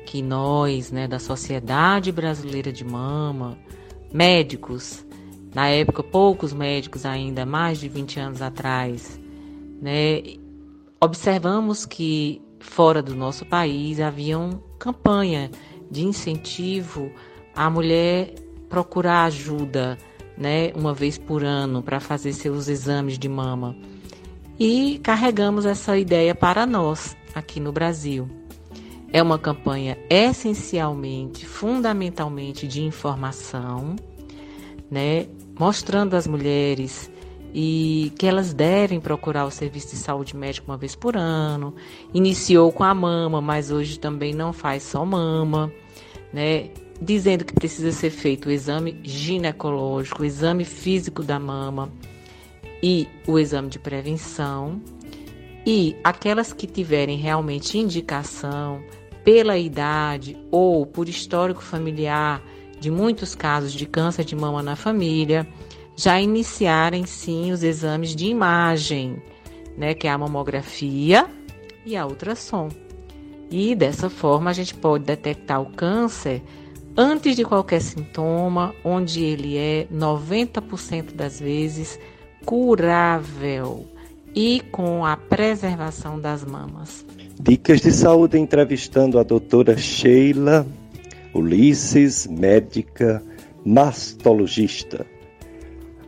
que 0.05 0.21
nós, 0.21 0.93
né, 0.93 1.09
da 1.09 1.19
Sociedade 1.19 2.13
Brasileira 2.13 2.71
de 2.71 2.85
Mama, 2.85 3.57
médicos, 4.13 5.05
na 5.53 5.67
época 5.67 6.01
poucos 6.01 6.53
médicos 6.53 7.05
ainda, 7.05 7.45
mais 7.45 7.77
de 7.77 7.89
20 7.89 8.21
anos 8.21 8.41
atrás, 8.41 9.19
né, 9.81 10.44
observamos 10.99 11.85
que 11.85 12.41
fora 12.59 13.01
do 13.01 13.15
nosso 13.15 13.45
país 13.45 13.99
havia 13.99 14.37
uma 14.37 14.61
campanha 14.79 15.51
de 15.89 16.03
incentivo 16.03 17.11
a 17.55 17.69
mulher 17.69 18.33
procurar 18.69 19.25
ajuda, 19.25 19.97
né, 20.37 20.71
uma 20.75 20.93
vez 20.93 21.17
por 21.17 21.43
ano 21.43 21.81
para 21.81 21.99
fazer 21.99 22.33
seus 22.33 22.67
exames 22.67 23.17
de 23.17 23.29
mama. 23.29 23.75
E 24.59 24.99
carregamos 25.03 25.65
essa 25.65 25.97
ideia 25.97 26.33
para 26.33 26.65
nós 26.65 27.15
aqui 27.33 27.59
no 27.59 27.71
Brasil. 27.71 28.27
É 29.11 29.21
uma 29.21 29.39
campanha 29.39 29.97
essencialmente, 30.09 31.45
fundamentalmente 31.45 32.67
de 32.67 32.81
informação, 32.83 33.95
né, 34.89 35.27
mostrando 35.57 36.15
às 36.15 36.27
mulheres 36.27 37.09
e 37.57 38.11
que 38.19 38.27
elas 38.27 38.53
devem 38.53 38.99
procurar 38.99 39.45
o 39.45 39.49
serviço 39.49 39.91
de 39.91 39.95
saúde 39.95 40.35
médica 40.35 40.69
uma 40.69 40.75
vez 40.75 40.93
por 40.93 41.15
ano. 41.15 41.73
Iniciou 42.13 42.69
com 42.69 42.83
a 42.83 42.93
mama, 42.93 43.39
mas 43.39 43.71
hoje 43.71 43.97
também 43.97 44.33
não 44.33 44.51
faz 44.51 44.83
só 44.83 45.05
mama, 45.05 45.71
né? 46.33 46.69
dizendo 47.01 47.45
que 47.45 47.53
precisa 47.53 47.93
ser 47.93 48.09
feito 48.09 48.49
o 48.49 48.51
exame 48.51 48.99
ginecológico, 49.03 50.21
o 50.21 50.25
exame 50.25 50.65
físico 50.65 51.23
da 51.23 51.39
mama 51.39 51.89
e 52.83 53.07
o 53.25 53.39
exame 53.39 53.69
de 53.69 53.79
prevenção. 53.79 54.81
E 55.65 55.95
aquelas 56.03 56.51
que 56.51 56.67
tiverem 56.67 57.17
realmente 57.17 57.77
indicação 57.77 58.83
pela 59.23 59.57
idade 59.57 60.37
ou 60.51 60.85
por 60.85 61.07
histórico 61.07 61.63
familiar 61.63 62.43
de 62.81 62.91
muitos 62.91 63.33
casos 63.33 63.71
de 63.71 63.85
câncer 63.85 64.25
de 64.25 64.35
mama 64.35 64.61
na 64.61 64.75
família, 64.75 65.47
já 65.95 66.19
iniciarem 66.19 67.05
sim 67.05 67.51
os 67.51 67.63
exames 67.63 68.15
de 68.15 68.25
imagem, 68.27 69.21
né, 69.77 69.93
que 69.93 70.07
é 70.07 70.11
a 70.11 70.17
mamografia 70.17 71.25
e 71.85 71.95
a 71.95 72.05
ultrassom. 72.05 72.69
E 73.49 73.75
dessa 73.75 74.09
forma 74.09 74.49
a 74.49 74.53
gente 74.53 74.73
pode 74.73 75.05
detectar 75.05 75.61
o 75.61 75.67
câncer 75.67 76.41
antes 76.97 77.35
de 77.35 77.43
qualquer 77.43 77.81
sintoma, 77.81 78.73
onde 78.83 79.23
ele 79.23 79.57
é 79.57 79.87
90% 79.93 81.13
das 81.13 81.39
vezes 81.39 81.99
curável 82.45 83.85
e 84.35 84.61
com 84.71 85.05
a 85.05 85.15
preservação 85.15 86.19
das 86.19 86.43
mamas. 86.43 87.05
Dicas 87.39 87.81
de 87.81 87.91
saúde 87.91 88.37
entrevistando 88.37 89.19
a 89.19 89.23
doutora 89.23 89.77
Sheila 89.77 90.65
Ulisses, 91.33 92.27
médica 92.27 93.21
mastologista. 93.65 95.05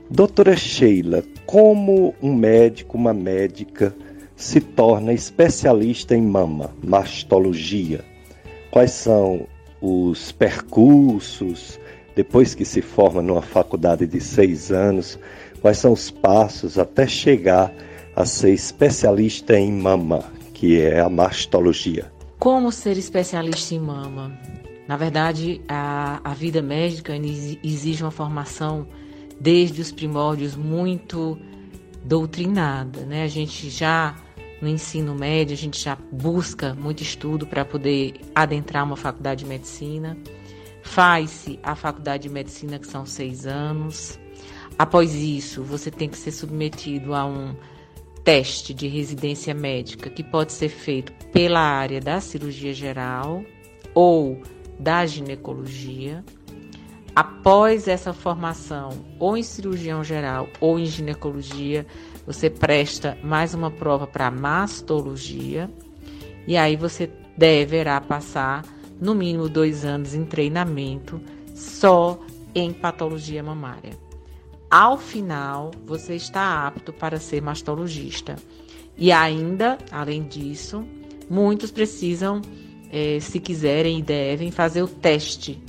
Doutora 0.10 0.56
Sheila, 0.56 1.22
como 1.46 2.16
um 2.22 2.34
médico, 2.34 2.98
uma 2.98 3.14
médica 3.14 3.94
se 4.38 4.62
torna 4.62 5.12
especialista 5.12 6.16
em 6.16 6.22
mama, 6.22 6.74
mastologia? 6.82 8.06
Quais 8.72 8.92
são 8.92 9.46
os 9.82 10.32
percursos, 10.32 11.78
depois 12.16 12.56
que 12.56 12.64
se 12.64 12.82
forma 12.82 13.22
numa 13.22 13.42
faculdade 13.42 14.08
de 14.08 14.22
seis 14.22 14.72
anos, 14.72 15.20
quais 15.62 15.78
são 15.78 15.92
os 15.92 16.10
passos 16.10 16.80
até 16.80 17.06
chegar 17.06 17.74
a 18.16 18.26
ser 18.26 18.54
especialista 18.54 19.60
em 19.60 19.74
mama, 19.74 20.24
que 20.54 20.82
é 20.82 21.02
a 21.02 21.10
mastologia. 21.10 22.10
Como 22.40 22.72
ser 22.72 22.98
especialista 22.98 23.76
em 23.76 23.80
mama? 23.80 24.32
Na 24.88 24.96
verdade, 24.96 25.62
a, 25.68 26.22
a 26.24 26.34
vida 26.34 26.62
médica 26.62 27.14
exige 27.62 28.04
uma 28.04 28.12
formação 28.12 28.88
desde 29.40 29.82
os 29.82 29.92
primórdios 29.92 30.56
muito 30.56 31.38
doutrinada, 32.04 33.02
né? 33.02 33.24
A 33.24 33.28
gente 33.28 33.70
já 33.70 34.16
no 34.62 34.68
ensino 34.68 35.14
médio, 35.14 35.54
a 35.54 35.58
gente 35.58 35.80
já 35.80 35.96
busca 36.12 36.74
muito 36.74 37.04
estudo 37.04 37.46
para 37.46 37.64
poder 37.64 38.20
adentrar 38.34 38.84
uma 38.84 38.96
faculdade 38.96 39.44
de 39.44 39.50
medicina. 39.50 40.18
Faz-se 40.82 41.60
a 41.62 41.76
faculdade 41.76 42.24
de 42.24 42.30
medicina, 42.30 42.80
que 42.80 42.88
são 42.88 43.06
seis 43.06 43.46
anos. 43.46 44.20
Após 44.80 45.14
isso, 45.14 45.64
você 45.64 45.92
tem 45.92 46.10
que 46.10 46.18
ser 46.18 46.32
submetido 46.32 47.14
a 47.14 47.26
um 47.26 47.56
teste 48.24 48.74
de 48.74 48.88
residência 48.88 49.54
médica 49.54 50.10
que 50.10 50.24
pode 50.24 50.54
ser 50.54 50.70
feito 50.70 51.14
pela 51.32 51.60
área 51.60 52.02
da 52.02 52.20
cirurgia 52.20 52.74
geral 52.74 53.44
ou 53.94 54.42
da 54.80 55.06
ginecologia. 55.06 56.24
Após 57.18 57.88
essa 57.88 58.14
formação, 58.14 58.90
ou 59.18 59.36
em 59.36 59.42
cirurgião 59.42 60.04
geral 60.04 60.48
ou 60.62 60.78
em 60.78 60.86
ginecologia, 60.86 61.84
você 62.28 62.48
presta 62.48 63.18
mais 63.24 63.56
uma 63.56 63.72
prova 63.72 64.06
para 64.06 64.30
mastologia 64.30 65.68
e 66.46 66.56
aí 66.56 66.76
você 66.76 67.10
deverá 67.36 68.00
passar 68.00 68.64
no 69.02 69.16
mínimo 69.16 69.50
dois 69.50 69.84
anos 69.84 70.14
em 70.14 70.26
treinamento 70.26 71.20
só 71.56 72.20
em 72.54 72.72
patologia 72.72 73.42
mamária. 73.42 73.98
Ao 74.70 74.96
final, 74.96 75.72
você 75.88 76.14
está 76.14 76.68
apto 76.68 76.94
para 76.94 77.20
ser 77.20 77.42
mastologista. 77.42 78.36
E 78.96 79.12
ainda, 79.12 79.80
além 79.92 80.22
disso, 80.22 80.86
muitos 81.28 81.72
precisam, 81.72 82.44
eh, 82.92 83.18
se 83.20 83.40
quiserem 83.40 83.98
e 83.98 84.04
devem, 84.04 84.52
fazer 84.52 84.84
o 84.84 84.88
teste 84.88 85.60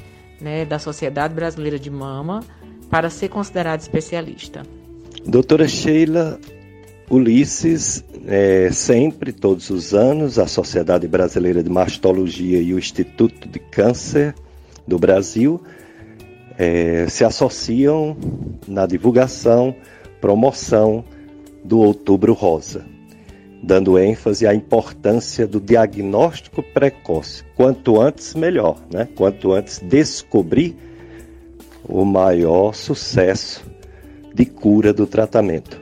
né, 0.40 0.64
da 0.64 0.78
Sociedade 0.78 1.34
Brasileira 1.34 1.78
de 1.78 1.90
Mama 1.90 2.42
para 2.90 3.10
ser 3.10 3.28
considerado 3.28 3.80
especialista. 3.80 4.62
Doutora 5.26 5.68
Sheila 5.68 6.38
Ulisses, 7.10 8.04
é, 8.26 8.70
sempre, 8.70 9.32
todos 9.32 9.70
os 9.70 9.94
anos, 9.94 10.38
a 10.38 10.46
Sociedade 10.46 11.08
Brasileira 11.08 11.62
de 11.62 11.70
Mastologia 11.70 12.60
e 12.60 12.74
o 12.74 12.78
Instituto 12.78 13.48
de 13.48 13.58
Câncer 13.58 14.34
do 14.86 14.98
Brasil 14.98 15.60
é, 16.58 17.06
se 17.08 17.24
associam 17.24 18.16
na 18.66 18.84
divulgação, 18.84 19.74
promoção 20.20 21.04
do 21.64 21.78
Outubro 21.78 22.32
Rosa, 22.32 22.84
dando 23.62 23.98
ênfase 23.98 24.46
à 24.46 24.54
importância 24.54 25.46
do 25.46 25.60
diagnóstico 25.60 26.62
precoce. 26.62 27.44
Quanto 27.56 28.00
antes, 28.00 28.34
melhor, 28.34 28.78
né? 28.92 29.08
Quanto 29.16 29.52
antes 29.52 29.78
descobrir 29.78 30.76
o 31.84 32.04
maior 32.04 32.74
sucesso 32.74 33.64
de 34.34 34.44
cura 34.44 34.92
do 34.92 35.06
tratamento. 35.06 35.80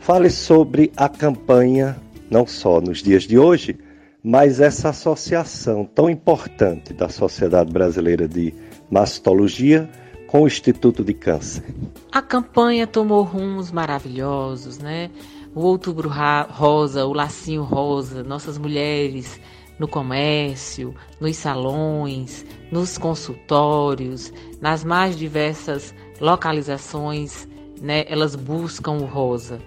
Fale 0.00 0.28
sobre 0.28 0.92
a 0.96 1.08
campanha, 1.08 1.96
não 2.30 2.46
só 2.46 2.80
nos 2.80 3.02
dias 3.02 3.22
de 3.22 3.38
hoje, 3.38 3.78
mas 4.22 4.60
essa 4.60 4.90
associação 4.90 5.84
tão 5.84 6.10
importante 6.10 6.92
da 6.92 7.08
Sociedade 7.08 7.72
Brasileira 7.72 8.26
de 8.26 8.52
Mastologia 8.90 9.88
com 10.26 10.42
o 10.42 10.46
Instituto 10.46 11.04
de 11.04 11.14
Câncer. 11.14 11.62
A 12.10 12.20
campanha 12.20 12.86
tomou 12.86 13.22
rumos 13.22 13.70
maravilhosos, 13.70 14.78
né? 14.78 15.10
O 15.54 15.60
Outubro 15.60 16.10
Rosa, 16.50 17.06
o 17.06 17.12
Lacinho 17.12 17.62
Rosa, 17.62 18.24
nossas 18.24 18.58
mulheres 18.58 19.40
no 19.78 19.86
comércio, 19.86 20.94
nos 21.20 21.36
salões, 21.36 22.44
nos 22.70 22.98
consultórios, 22.98 24.32
nas 24.60 24.84
mais 24.84 25.16
diversas 25.16 25.94
localizações, 26.20 27.48
né, 27.80 28.04
elas 28.08 28.34
buscam 28.34 28.92
o 28.92 29.04
rosa. 29.04 29.60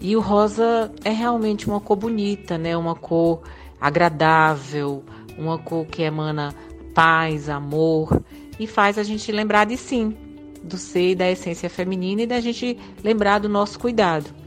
E 0.00 0.16
o 0.16 0.20
rosa 0.20 0.92
é 1.04 1.10
realmente 1.10 1.66
uma 1.66 1.80
cor 1.80 1.96
bonita, 1.96 2.58
né, 2.58 2.76
uma 2.76 2.94
cor 2.94 3.42
agradável, 3.80 5.04
uma 5.38 5.58
cor 5.58 5.86
que 5.86 6.02
emana 6.02 6.54
paz, 6.94 7.48
amor 7.48 8.22
e 8.58 8.66
faz 8.66 8.98
a 8.98 9.02
gente 9.02 9.32
lembrar 9.32 9.66
de 9.66 9.76
sim, 9.76 10.16
do 10.62 10.76
ser 10.76 11.10
e 11.10 11.14
da 11.14 11.30
essência 11.30 11.68
feminina 11.68 12.22
e 12.22 12.26
da 12.26 12.40
gente 12.40 12.78
lembrar 13.02 13.40
do 13.40 13.48
nosso 13.48 13.78
cuidado. 13.78 14.43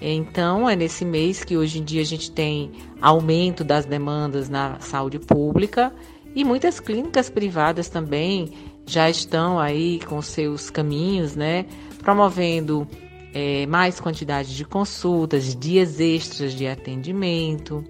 Então, 0.00 0.68
é 0.68 0.76
nesse 0.76 1.04
mês 1.04 1.42
que 1.42 1.56
hoje 1.56 1.80
em 1.80 1.84
dia 1.84 2.02
a 2.02 2.04
gente 2.04 2.30
tem 2.30 2.70
aumento 3.00 3.64
das 3.64 3.84
demandas 3.84 4.48
na 4.48 4.78
saúde 4.80 5.18
pública 5.18 5.92
e 6.34 6.44
muitas 6.44 6.78
clínicas 6.78 7.28
privadas 7.28 7.88
também 7.88 8.52
já 8.86 9.10
estão 9.10 9.58
aí 9.58 10.00
com 10.00 10.22
seus 10.22 10.70
caminhos, 10.70 11.34
né, 11.34 11.66
promovendo 12.02 12.86
é, 13.34 13.66
mais 13.66 14.00
quantidade 14.00 14.56
de 14.56 14.64
consultas, 14.64 15.54
dias 15.54 16.00
extras 16.00 16.54
de 16.54 16.66
atendimento, 16.66 17.84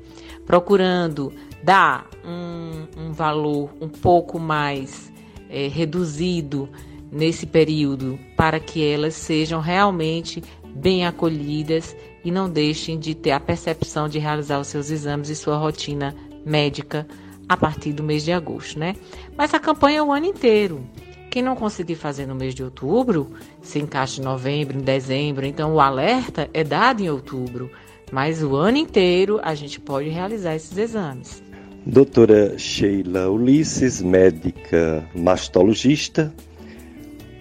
procurando 0.46 1.32
dar 1.62 2.08
um, 2.24 3.08
um 3.08 3.12
valor 3.12 3.70
um 3.80 3.88
pouco 3.88 4.38
mais 4.38 5.12
é, 5.48 5.68
reduzido 5.68 6.68
nesse 7.10 7.46
período 7.46 8.18
para 8.36 8.60
que 8.60 8.84
elas 8.84 9.14
sejam 9.14 9.60
realmente 9.60 10.42
bem 10.78 11.04
acolhidas 11.06 11.96
e 12.24 12.30
não 12.30 12.48
deixem 12.48 12.98
de 12.98 13.14
ter 13.14 13.32
a 13.32 13.40
percepção 13.40 14.08
de 14.08 14.18
realizar 14.18 14.60
os 14.60 14.68
seus 14.68 14.90
exames 14.90 15.28
e 15.28 15.36
sua 15.36 15.56
rotina 15.56 16.14
médica 16.44 17.06
a 17.48 17.56
partir 17.56 17.92
do 17.92 18.02
mês 18.02 18.24
de 18.24 18.32
agosto, 18.32 18.78
né? 18.78 18.94
Mas 19.36 19.54
a 19.54 19.58
campanha 19.58 19.98
é 19.98 20.02
o 20.02 20.12
ano 20.12 20.26
inteiro. 20.26 20.84
Quem 21.30 21.42
não 21.42 21.56
conseguir 21.56 21.94
fazer 21.94 22.26
no 22.26 22.34
mês 22.34 22.54
de 22.54 22.62
outubro, 22.62 23.30
se 23.60 23.78
encaixa 23.78 24.20
em 24.20 24.24
novembro, 24.24 24.78
em 24.78 24.82
dezembro, 24.82 25.44
então 25.44 25.74
o 25.74 25.80
alerta 25.80 26.48
é 26.54 26.64
dado 26.64 27.02
em 27.02 27.10
outubro. 27.10 27.70
Mas 28.10 28.42
o 28.42 28.56
ano 28.56 28.78
inteiro 28.78 29.38
a 29.42 29.54
gente 29.54 29.78
pode 29.78 30.08
realizar 30.08 30.54
esses 30.54 30.76
exames. 30.76 31.42
Doutora 31.84 32.58
Sheila 32.58 33.30
Ulisses, 33.30 34.00
médica 34.00 35.06
mastologista, 35.14 36.32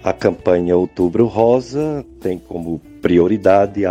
a 0.03 0.13
campanha 0.13 0.77
Outubro 0.77 1.25
Rosa 1.25 2.05
tem 2.21 2.39
como 2.39 2.81
prioridade 3.01 3.83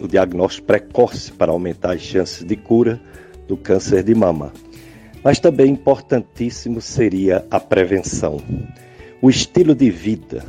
o 0.00 0.08
diagnóstico 0.08 0.66
precoce 0.66 1.32
para 1.32 1.52
aumentar 1.52 1.92
as 1.92 2.00
chances 2.00 2.44
de 2.44 2.56
cura 2.56 3.00
do 3.46 3.56
câncer 3.56 4.02
de 4.02 4.14
mama. 4.14 4.52
Mas 5.22 5.38
também 5.38 5.70
importantíssimo 5.70 6.80
seria 6.80 7.44
a 7.50 7.60
prevenção. 7.60 8.40
O 9.20 9.30
estilo 9.30 9.74
de 9.74 9.90
vida 9.90 10.44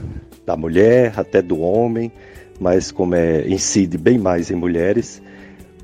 da 0.45 0.57
mulher, 0.57 1.13
até 1.15 1.41
do 1.41 1.59
homem, 1.59 2.11
mas 2.59 2.91
como 2.91 3.13
é, 3.15 3.47
incide 3.47 3.97
bem 3.97 4.17
mais 4.17 4.49
em 4.49 4.55
mulheres, 4.55 5.21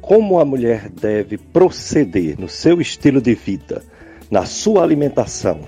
como 0.02 0.40
a 0.40 0.46
mulher 0.46 0.90
deve 0.90 1.38
proceder 1.38 2.40
no 2.40 2.50
seu 2.50 2.82
estilo 2.82 3.22
de 3.22 3.36
vida, 3.36 3.84
na 4.32 4.46
sua 4.46 4.82
alimentação, 4.82 5.60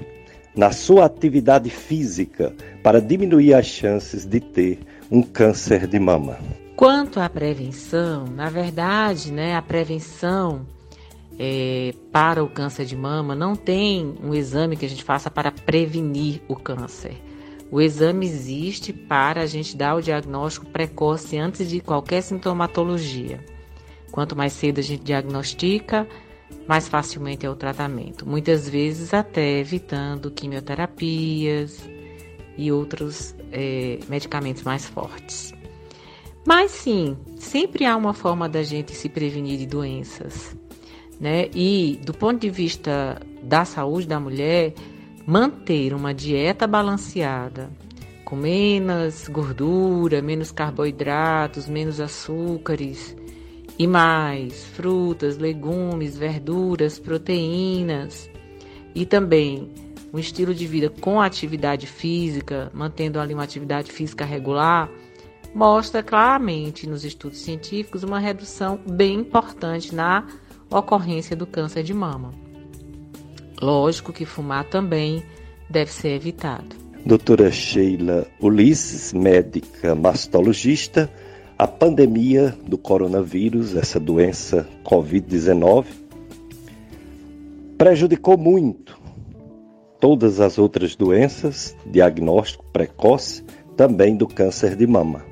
na 0.55 0.72
sua 0.72 1.05
atividade 1.05 1.70
física 1.70 2.53
para 2.82 2.99
diminuir 2.99 3.53
as 3.53 3.68
chances 3.68 4.26
de 4.26 4.39
ter 4.39 4.80
um 5.12 5.22
câncer 5.22 5.86
de 5.88 5.99
mama. 5.99 6.39
Quanto 6.78 7.20
à 7.20 7.28
prevenção, 7.28 8.26
na 8.26 8.49
verdade, 8.49 9.30
né, 9.30 9.57
a 9.57 9.62
prevenção 9.62 10.66
é, 11.38 11.93
para 12.14 12.41
o 12.41 12.47
câncer 12.47 12.86
de 12.86 12.95
mama 12.95 13.36
não 13.36 13.53
tem 13.53 14.16
um 14.24 14.34
exame 14.34 14.78
que 14.78 14.86
a 14.86 14.89
gente 14.89 15.03
faça 15.03 15.30
para 15.30 15.51
prevenir 15.51 16.41
o 16.47 16.55
câncer. 16.55 17.22
O 17.70 17.82
exame 17.82 18.26
existe 18.26 18.93
para 18.93 19.41
a 19.41 19.45
gente 19.45 19.76
dar 19.76 19.95
o 19.95 20.01
diagnóstico 20.01 20.66
precoce 20.68 21.38
antes 21.38 21.70
de 21.70 21.82
qualquer 21.82 22.22
sintomatologia. 22.22 23.43
Quanto 24.12 24.36
mais 24.36 24.53
cedo 24.53 24.80
a 24.80 24.84
gente 24.84 25.03
diagnostica, 25.03 26.07
mais 26.68 26.88
facilmente 26.88 27.45
é 27.45 27.49
o 27.49 27.55
tratamento. 27.55 28.28
Muitas 28.28 28.68
vezes 28.68 29.14
até 29.14 29.59
evitando 29.59 30.32
quimioterapias 30.32 31.82
e 32.57 32.72
outros 32.72 33.36
é, 33.52 33.99
medicamentos 34.08 34.64
mais 34.64 34.86
fortes. 34.86 35.54
Mas 36.45 36.72
sim, 36.72 37.18
sempre 37.38 37.86
há 37.86 37.95
uma 37.95 38.14
forma 38.14 38.49
da 38.49 38.64
gente 38.64 38.93
se 38.93 39.08
prevenir 39.08 39.58
de 39.60 39.66
doenças. 39.66 40.56
Né? 41.20 41.49
E 41.54 41.99
do 42.04 42.14
ponto 42.14 42.39
de 42.39 42.49
vista 42.49 43.22
da 43.43 43.64
saúde 43.64 44.08
da 44.08 44.20
mulher, 44.20 44.74
manter 45.26 45.93
uma 45.93 46.14
dieta 46.14 46.66
balanceada, 46.66 47.70
com 48.26 48.36
menos 48.36 49.28
gordura, 49.28 50.22
menos 50.22 50.52
carboidratos, 50.52 51.68
menos 51.68 51.99
açúcares, 51.99 53.16
e 53.82 53.88
mais 53.88 54.64
frutas, 54.66 55.38
legumes, 55.38 56.18
verduras, 56.18 56.99
proteínas 56.99 58.30
e 58.93 59.08
também 59.08 59.70
um 60.14 60.20
estilo 60.20 60.53
de 60.53 60.68
vida 60.68 60.89
com 60.89 61.22
atividade 61.22 61.88
física, 61.88 62.72
mantendo 62.74 63.20
ali 63.20 63.34
uma 63.34 63.43
atividade 63.43 63.91
física 63.91 64.26
regular, 64.26 64.89
mostra 65.53 66.03
claramente 66.03 66.88
nos 66.88 67.03
estudos 67.03 67.39
científicos 67.39 68.03
uma 68.03 68.20
redução 68.20 68.80
bem 68.89 69.20
importante 69.20 69.93
na 69.93 70.28
ocorrência 70.70 71.36
do 71.36 71.45
câncer 71.45 71.84
de 71.84 71.93
mama. 71.93 72.34
Lógico 73.62 74.12
que 74.12 74.26
fumar 74.26 74.66
também 74.66 75.24
deve 75.70 75.91
ser 75.91 76.09
evitado. 76.09 76.76
Doutora 77.05 77.51
Sheila 77.51 78.28
Ulisses, 78.39 79.14
médica 79.14 79.95
mastologista, 79.95 81.12
a 81.57 81.68
pandemia 81.68 82.55
do 82.68 82.78
coronavírus, 82.78 83.76
essa 83.76 83.99
doença 83.99 84.68
Covid-19, 84.84 85.86
prejudicou 87.78 88.38
muito 88.38 89.01
todas 90.02 90.41
as 90.41 90.58
outras 90.58 90.97
doenças, 90.97 91.74
diagnóstico 91.86 92.66
precoce, 92.74 93.41
também 93.78 94.18
do 94.18 94.28
câncer 94.28 94.76
de 94.76 94.86
mama. 94.86 95.24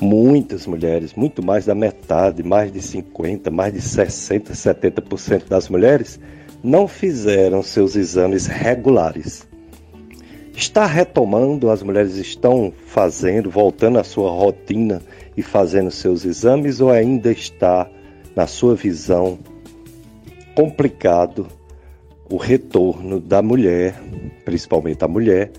Muitas 0.00 0.66
mulheres, 0.66 1.14
muito 1.14 1.44
mais 1.44 1.66
da 1.66 1.74
metade, 1.74 2.42
mais 2.42 2.72
de 2.72 2.82
50, 2.82 3.50
mais 3.52 3.72
de 3.72 3.80
60, 3.80 4.52
70% 4.52 5.46
das 5.48 5.68
mulheres 5.68 6.18
não 6.64 6.88
fizeram 6.88 7.62
seus 7.62 7.94
exames 7.94 8.46
regulares 8.46 9.46
está 10.58 10.86
retomando, 10.86 11.70
as 11.70 11.82
mulheres 11.82 12.16
estão 12.16 12.72
fazendo, 12.86 13.48
voltando 13.48 13.98
à 13.98 14.04
sua 14.04 14.30
rotina 14.30 15.00
e 15.36 15.42
fazendo 15.42 15.90
seus 15.90 16.24
exames 16.24 16.80
ou 16.80 16.90
ainda 16.90 17.30
está, 17.30 17.88
na 18.34 18.46
sua 18.46 18.74
visão, 18.74 19.38
complicado 20.54 21.46
o 22.28 22.36
retorno 22.36 23.20
da 23.20 23.40
mulher, 23.42 24.00
principalmente 24.44 25.04
a 25.04 25.08
mulher, 25.08 25.50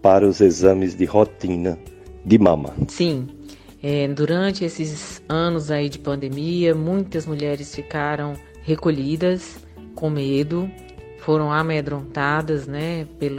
para 0.00 0.26
os 0.26 0.40
exames 0.40 0.94
de 0.94 1.04
rotina 1.04 1.78
de 2.24 2.38
mama? 2.38 2.74
Sim. 2.88 3.28
É, 3.82 4.08
durante 4.08 4.64
esses 4.64 5.22
anos 5.28 5.70
aí 5.70 5.88
de 5.88 5.98
pandemia, 5.98 6.74
muitas 6.74 7.26
mulheres 7.26 7.74
ficaram 7.74 8.34
recolhidas, 8.62 9.58
com 9.94 10.10
medo, 10.10 10.70
foram 11.20 11.52
amedrontadas, 11.52 12.66
né, 12.66 13.06
pelo 13.18 13.38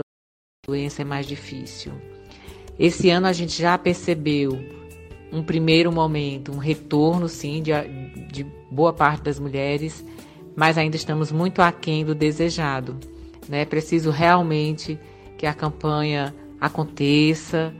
doença 0.66 1.02
é 1.02 1.04
mais 1.04 1.26
difícil. 1.26 1.92
Esse 2.78 3.10
ano 3.10 3.26
a 3.26 3.32
gente 3.32 3.60
já 3.60 3.76
percebeu 3.78 4.58
um 5.32 5.42
primeiro 5.42 5.90
momento, 5.90 6.52
um 6.52 6.58
retorno, 6.58 7.28
sim, 7.28 7.62
de, 7.62 7.72
de 8.30 8.44
boa 8.70 8.92
parte 8.92 9.22
das 9.22 9.38
mulheres, 9.38 10.04
mas 10.58 10.76
ainda 10.76 10.96
estamos 10.96 11.30
muito 11.30 11.62
aquém 11.62 12.04
do 12.04 12.16
desejado. 12.16 12.96
Né? 13.48 13.64
preciso 13.64 14.10
realmente 14.10 14.98
que 15.38 15.46
a 15.46 15.54
campanha 15.54 16.34
aconteça, 16.60 17.72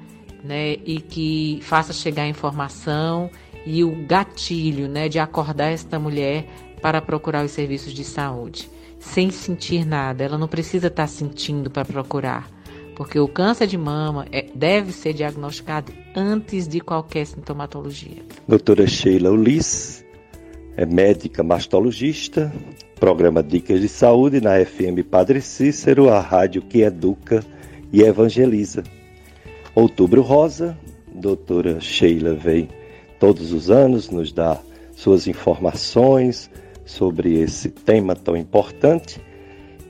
né, 0.44 0.74
e 0.86 1.00
que 1.00 1.58
faça 1.62 1.92
chegar 1.92 2.22
a 2.22 2.28
informação 2.28 3.28
e 3.66 3.82
o 3.82 4.06
gatilho, 4.06 4.88
né, 4.88 5.08
de 5.08 5.18
acordar 5.18 5.72
esta 5.72 5.98
mulher 5.98 6.46
para 6.80 7.02
procurar 7.02 7.44
os 7.44 7.50
serviços 7.50 7.92
de 7.92 8.04
saúde, 8.04 8.70
sem 9.00 9.28
sentir 9.28 9.84
nada. 9.84 10.22
Ela 10.22 10.38
não 10.38 10.46
precisa 10.46 10.86
estar 10.86 11.08
sentindo 11.08 11.68
para 11.68 11.84
procurar, 11.84 12.48
porque 12.94 13.18
o 13.18 13.26
câncer 13.26 13.66
de 13.66 13.76
mama 13.76 14.24
é, 14.30 14.46
deve 14.54 14.92
ser 14.92 15.12
diagnosticado 15.12 15.92
antes 16.14 16.68
de 16.68 16.80
qualquer 16.80 17.26
sintomatologia. 17.26 18.22
Doutora 18.46 18.86
Sheila 18.86 19.30
Ulisses 19.30 20.07
é 20.78 20.86
médica 20.86 21.42
mastologista, 21.42 22.52
programa 23.00 23.42
Dicas 23.42 23.80
de 23.80 23.88
Saúde 23.88 24.40
na 24.40 24.64
FM 24.64 25.02
Padre 25.10 25.40
Cícero, 25.40 26.08
a 26.08 26.20
rádio 26.20 26.62
que 26.62 26.82
educa 26.82 27.44
e 27.92 28.02
evangeliza. 28.02 28.84
Outubro 29.74 30.22
Rosa, 30.22 30.78
doutora 31.12 31.80
Sheila 31.80 32.32
vem 32.32 32.68
todos 33.18 33.52
os 33.52 33.72
anos 33.72 34.08
nos 34.08 34.30
dá 34.30 34.56
suas 34.94 35.26
informações 35.26 36.48
sobre 36.84 37.40
esse 37.40 37.70
tema 37.70 38.14
tão 38.14 38.36
importante 38.36 39.20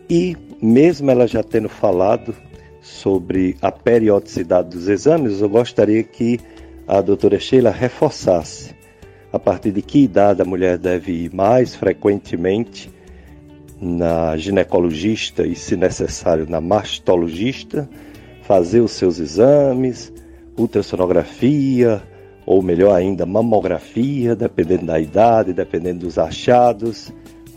e 0.09 0.39
mesmo 0.59 1.11
ela 1.11 1.27
já 1.27 1.43
tendo 1.43 1.69
falado 1.69 2.35
sobre 2.81 3.59
a 3.61 3.71
periodicidade 3.71 4.71
dos 4.71 4.89
exames, 4.89 5.43
eu 5.43 5.51
gostaria 5.51 6.03
que 6.03 6.41
a 6.87 7.03
doutora 7.03 7.39
Sheila 7.39 7.71
reforçasse 7.71 8.78
a 9.33 9.39
partir 9.39 9.73
de 9.73 9.83
que 9.83 10.05
idade 10.05 10.43
a 10.43 10.45
mulher 10.45 10.79
deve 10.79 11.13
ir 11.13 11.35
mais 11.35 11.75
frequentemente 11.75 12.91
na 13.81 14.37
ginecologista 14.37 15.47
e, 15.47 15.55
se 15.55 15.77
necessário, 15.77 16.47
na 16.49 16.61
mastologista, 16.61 17.89
fazer 18.43 18.81
os 18.81 18.93
seus 18.93 19.19
exames, 19.19 20.13
ultrassonografia, 20.57 22.03
ou 22.45 22.63
melhor 22.63 22.95
ainda, 22.95 23.27
mamografia, 23.27 24.35
dependendo 24.35 24.87
da 24.87 24.99
idade, 24.99 25.53
dependendo 25.53 26.07
dos 26.07 26.19
achados. 26.19 27.13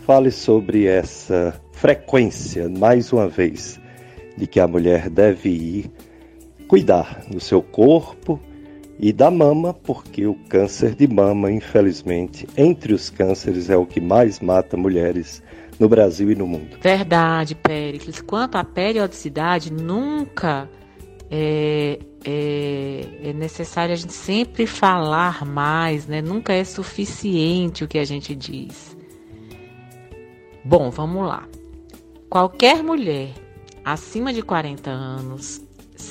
Fale 0.06 0.30
sobre 0.30 0.86
essa 0.86 1.58
frequência, 1.72 2.68
mais 2.68 3.12
uma 3.12 3.26
vez, 3.26 3.80
de 4.36 4.46
que 4.46 4.60
a 4.60 4.68
mulher 4.68 5.08
deve 5.08 5.48
ir 5.48 5.90
cuidar 6.68 7.24
do 7.28 7.40
seu 7.40 7.62
corpo 7.62 8.38
e 8.98 9.12
da 9.12 9.30
mama, 9.30 9.74
porque 9.74 10.26
o 10.26 10.34
câncer 10.48 10.94
de 10.94 11.08
mama, 11.08 11.50
infelizmente, 11.50 12.46
entre 12.56 12.92
os 12.92 13.10
cânceres 13.10 13.68
é 13.70 13.76
o 13.76 13.86
que 13.86 14.00
mais 14.00 14.40
mata 14.40 14.76
mulheres 14.76 15.42
no 15.78 15.88
Brasil 15.88 16.30
e 16.30 16.34
no 16.34 16.46
mundo. 16.46 16.76
Verdade, 16.80 17.54
Péricles. 17.54 18.20
Quanto 18.20 18.56
à 18.56 18.64
periodicidade, 18.64 19.72
nunca 19.72 20.68
é, 21.30 21.98
é, 22.24 23.04
é, 23.24 23.32
necessário 23.32 23.92
a 23.92 23.96
gente 23.96 24.12
sempre 24.12 24.66
falar 24.66 25.44
mais, 25.44 26.06
né? 26.06 26.20
Nunca 26.20 26.52
é 26.52 26.62
suficiente 26.62 27.82
o 27.82 27.88
que 27.88 27.98
a 27.98 28.04
gente 28.04 28.34
diz. 28.34 28.96
Bom, 30.64 30.90
vamos 30.90 31.26
lá. 31.26 31.48
Qualquer 32.28 32.82
mulher 32.82 33.30
acima 33.84 34.32
de 34.32 34.42
40 34.42 34.90
anos, 34.90 35.60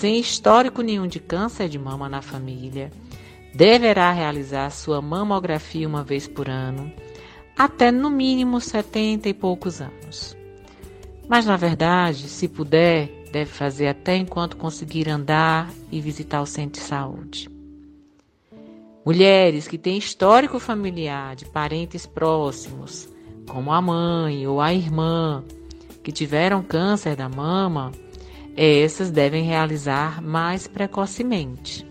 sem 0.02 0.20
histórico 0.20 0.82
nenhum 0.82 1.06
de 1.06 1.20
câncer 1.20 1.70
de 1.70 1.78
mama 1.78 2.10
na 2.10 2.24
família, 2.24 2.92
deverá 3.54 4.12
realizar 4.12 4.72
sua 4.72 5.00
mamografia 5.00 5.88
uma 5.88 6.04
vez 6.04 6.28
por 6.28 6.50
ano, 6.50 6.92
até 7.56 7.92
no 7.92 8.10
mínimo 8.10 8.60
70 8.60 9.30
e 9.30 9.34
poucos 9.36 9.80
anos. 9.80 10.36
Mas 11.30 11.46
na 11.46 11.56
verdade, 11.56 12.28
se 12.30 12.48
puder, 12.48 13.12
deve 13.32 13.52
fazer 13.52 13.90
até 13.90 14.16
enquanto 14.16 14.58
conseguir 14.58 15.08
andar 15.08 15.72
e 15.92 16.02
visitar 16.02 16.42
o 16.42 16.48
centro 16.48 16.82
de 16.82 16.88
saúde. 16.88 17.48
Mulheres 19.06 19.68
que 19.68 19.78
têm 19.78 20.00
histórico 20.00 20.58
familiar 20.58 21.36
de 21.36 21.46
parentes 21.46 22.08
próximos, 22.08 23.08
como 23.48 23.72
a 23.72 23.80
mãe 23.80 24.48
ou 24.48 24.60
a 24.60 24.74
irmã, 24.74 25.44
que 26.04 26.12
tiveram 26.12 26.64
câncer 26.64 27.16
da 27.16 27.30
mama, 27.30 27.92
essas 28.56 29.10
devem 29.10 29.44
realizar 29.44 30.22
mais 30.22 30.68
precocemente. 30.68 31.86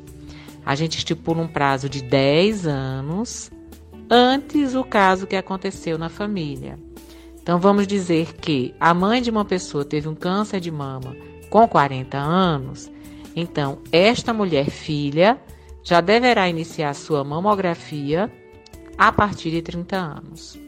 A 0.65 0.75
gente 0.75 0.99
estipula 0.99 1.43
um 1.43 1.49
prazo 1.49 1.89
de 1.89 2.03
10 2.03 2.67
anos 2.67 3.51
antes 4.11 4.73
do 4.73 4.85
caso 4.85 5.27
que 5.27 5.37
aconteceu 5.37 5.97
na 5.97 6.09
família. 6.09 6.79
Então 7.43 7.59
vamos 7.59 7.87
dizer 7.87 8.35
que 8.35 8.75
a 8.79 8.93
mãe 8.93 9.23
de 9.23 9.31
uma 9.31 9.45
pessoa 9.45 9.85
teve 9.85 10.09
um 10.09 10.15
câncer 10.15 10.61
de 10.61 10.71
mama 10.71 11.17
com 11.49 11.67
40 11.67 12.17
anos, 12.19 12.91
então 13.35 13.79
esta 13.91 14.33
mulher 14.33 14.71
filha 14.71 15.41
já 15.83 16.01
deverá 16.01 16.49
iniciar 16.49 16.95
sua 16.95 17.25
mamografia 17.25 18.31
a 18.99 19.11
partir 19.11 19.51
de 19.51 19.63
30 19.63 19.97
anos. 19.97 20.61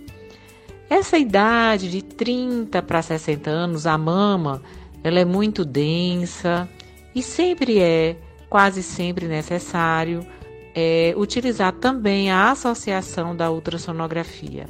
Essa 0.89 1.19
idade 1.19 1.91
de 1.91 2.03
30 2.03 2.83
para 2.83 3.01
60 3.01 3.49
anos, 3.49 3.87
a 3.87 3.97
mama, 3.97 4.63
ela 5.03 5.19
é 5.19 5.25
muito 5.25 5.65
densa 5.65 6.69
e 7.15 7.23
sempre 7.23 7.79
é, 7.81 8.17
quase 8.49 8.83
sempre 8.83 9.27
necessário, 9.27 10.27
é, 10.75 11.13
utilizar 11.17 11.73
também 11.73 12.31
a 12.31 12.51
associação 12.51 13.37
da 13.37 13.51
ultrassonografia. 13.51 14.67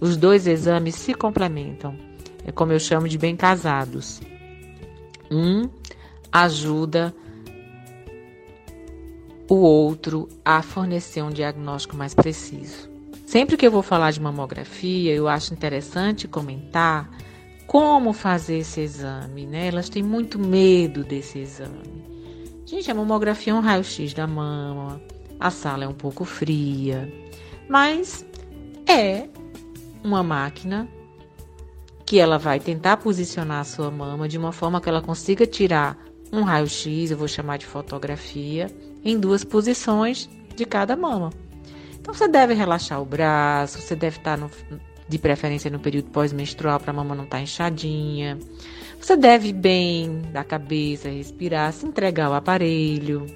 Os 0.00 0.16
dois 0.16 0.46
exames 0.46 0.94
se 0.94 1.14
complementam, 1.14 1.96
é 2.44 2.52
como 2.52 2.72
eu 2.72 2.80
chamo 2.80 3.08
de 3.08 3.18
bem 3.18 3.36
casados. 3.36 4.20
Um 5.30 5.68
ajuda 6.32 7.14
o 9.48 9.56
outro 9.56 10.28
a 10.44 10.62
fornecer 10.62 11.22
um 11.22 11.30
diagnóstico 11.30 11.96
mais 11.96 12.14
preciso. 12.14 12.88
Sempre 13.26 13.56
que 13.56 13.66
eu 13.66 13.70
vou 13.70 13.82
falar 13.82 14.10
de 14.10 14.20
mamografia, 14.20 15.12
eu 15.12 15.28
acho 15.28 15.52
interessante 15.52 16.26
comentar 16.26 17.10
como 17.70 18.12
fazer 18.12 18.58
esse 18.58 18.80
exame, 18.80 19.46
né? 19.46 19.68
Elas 19.68 19.88
têm 19.88 20.02
muito 20.02 20.40
medo 20.40 21.04
desse 21.04 21.38
exame. 21.38 22.02
Gente, 22.66 22.90
a 22.90 22.94
mamografia 22.94 23.52
é 23.52 23.54
um 23.54 23.60
raio-x 23.60 24.12
da 24.12 24.26
mama, 24.26 25.00
a 25.38 25.52
sala 25.52 25.84
é 25.84 25.88
um 25.88 25.94
pouco 25.94 26.24
fria, 26.24 27.08
mas 27.68 28.26
é 28.88 29.28
uma 30.02 30.20
máquina 30.20 30.88
que 32.04 32.18
ela 32.18 32.38
vai 32.38 32.58
tentar 32.58 32.96
posicionar 32.96 33.60
a 33.60 33.64
sua 33.64 33.88
mama 33.88 34.28
de 34.28 34.36
uma 34.36 34.50
forma 34.50 34.80
que 34.80 34.88
ela 34.88 35.00
consiga 35.00 35.46
tirar 35.46 35.96
um 36.32 36.42
raio-x, 36.42 37.12
eu 37.12 37.16
vou 37.16 37.28
chamar 37.28 37.58
de 37.58 37.66
fotografia, 37.66 38.66
em 39.04 39.16
duas 39.16 39.44
posições 39.44 40.28
de 40.56 40.64
cada 40.64 40.96
mama. 40.96 41.30
Então 42.00 42.12
você 42.12 42.26
deve 42.26 42.52
relaxar 42.52 43.00
o 43.00 43.04
braço, 43.04 43.80
você 43.80 43.94
deve 43.94 44.16
estar 44.16 44.36
no, 44.36 44.50
de 45.10 45.18
preferência 45.18 45.68
no 45.68 45.80
período 45.80 46.08
pós-menstrual 46.10 46.78
para 46.78 46.92
a 46.92 46.94
mama 46.94 47.16
não 47.16 47.24
estar 47.24 47.38
tá 47.38 47.42
inchadinha. 47.42 48.38
Você 49.00 49.16
deve 49.16 49.52
bem 49.52 50.22
da 50.32 50.44
cabeça, 50.44 51.08
respirar, 51.08 51.72
se 51.72 51.84
entregar 51.84 52.26
ao 52.26 52.34
aparelho, 52.34 53.26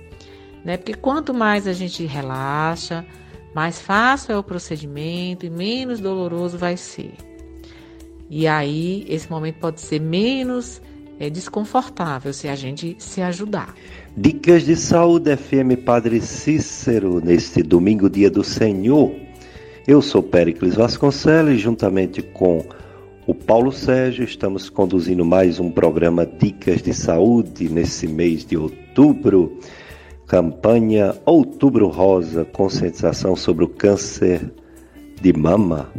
né? 0.64 0.76
Porque 0.76 0.94
quanto 0.94 1.34
mais 1.34 1.66
a 1.66 1.72
gente 1.72 2.06
relaxa, 2.06 3.04
mais 3.52 3.80
fácil 3.80 4.32
é 4.32 4.38
o 4.38 4.42
procedimento 4.42 5.44
e 5.44 5.50
menos 5.50 5.98
doloroso 5.98 6.56
vai 6.56 6.76
ser. 6.76 7.14
E 8.30 8.46
aí, 8.46 9.04
esse 9.08 9.28
momento 9.28 9.56
pode 9.56 9.80
ser 9.80 10.00
menos 10.00 10.80
é, 11.18 11.28
desconfortável 11.28 12.32
se 12.32 12.46
a 12.46 12.54
gente 12.54 12.94
se 12.98 13.20
ajudar. 13.20 13.74
Dicas 14.16 14.64
de 14.64 14.76
Saúde 14.76 15.36
FM 15.36 15.82
Padre 15.84 16.20
Cícero, 16.20 17.20
neste 17.20 17.62
domingo, 17.62 18.08
dia 18.08 18.30
do 18.30 18.44
Senhor. 18.44 19.23
Eu 19.86 20.00
sou 20.00 20.22
Péricles 20.22 20.76
Vasconcelos, 20.76 21.60
juntamente 21.60 22.22
com 22.22 22.64
o 23.26 23.34
Paulo 23.34 23.70
Sérgio, 23.70 24.24
estamos 24.24 24.70
conduzindo 24.70 25.26
mais 25.26 25.60
um 25.60 25.70
programa 25.70 26.24
Dicas 26.24 26.80
de 26.80 26.94
Saúde 26.94 27.68
nesse 27.68 28.08
mês 28.08 28.46
de 28.46 28.56
outubro. 28.56 29.58
Campanha 30.26 31.14
Outubro 31.26 31.88
Rosa, 31.88 32.46
conscientização 32.46 33.36
sobre 33.36 33.64
o 33.66 33.68
câncer 33.68 34.50
de 35.20 35.34
mama. 35.34 35.90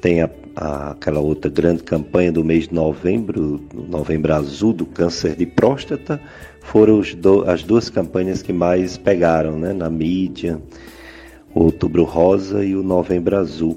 Tem 0.00 0.20
a 0.20 0.28
aquela 0.60 1.20
outra 1.20 1.48
grande 1.48 1.84
campanha 1.84 2.32
do 2.32 2.42
mês 2.42 2.66
de 2.66 2.74
novembro, 2.74 3.60
Novembro 3.72 4.34
Azul, 4.34 4.72
do 4.72 4.84
câncer 4.84 5.36
de 5.36 5.46
próstata, 5.46 6.20
foram 6.60 7.00
do, 7.16 7.48
as 7.48 7.62
duas 7.62 7.88
campanhas 7.88 8.42
que 8.42 8.52
mais 8.52 8.96
pegaram 8.96 9.56
né, 9.56 9.72
na 9.72 9.88
mídia, 9.88 10.60
o 11.58 11.64
Outubro 11.64 12.04
Rosa 12.04 12.64
e 12.64 12.76
o 12.76 12.84
Novembro 12.84 13.36
Azul. 13.36 13.76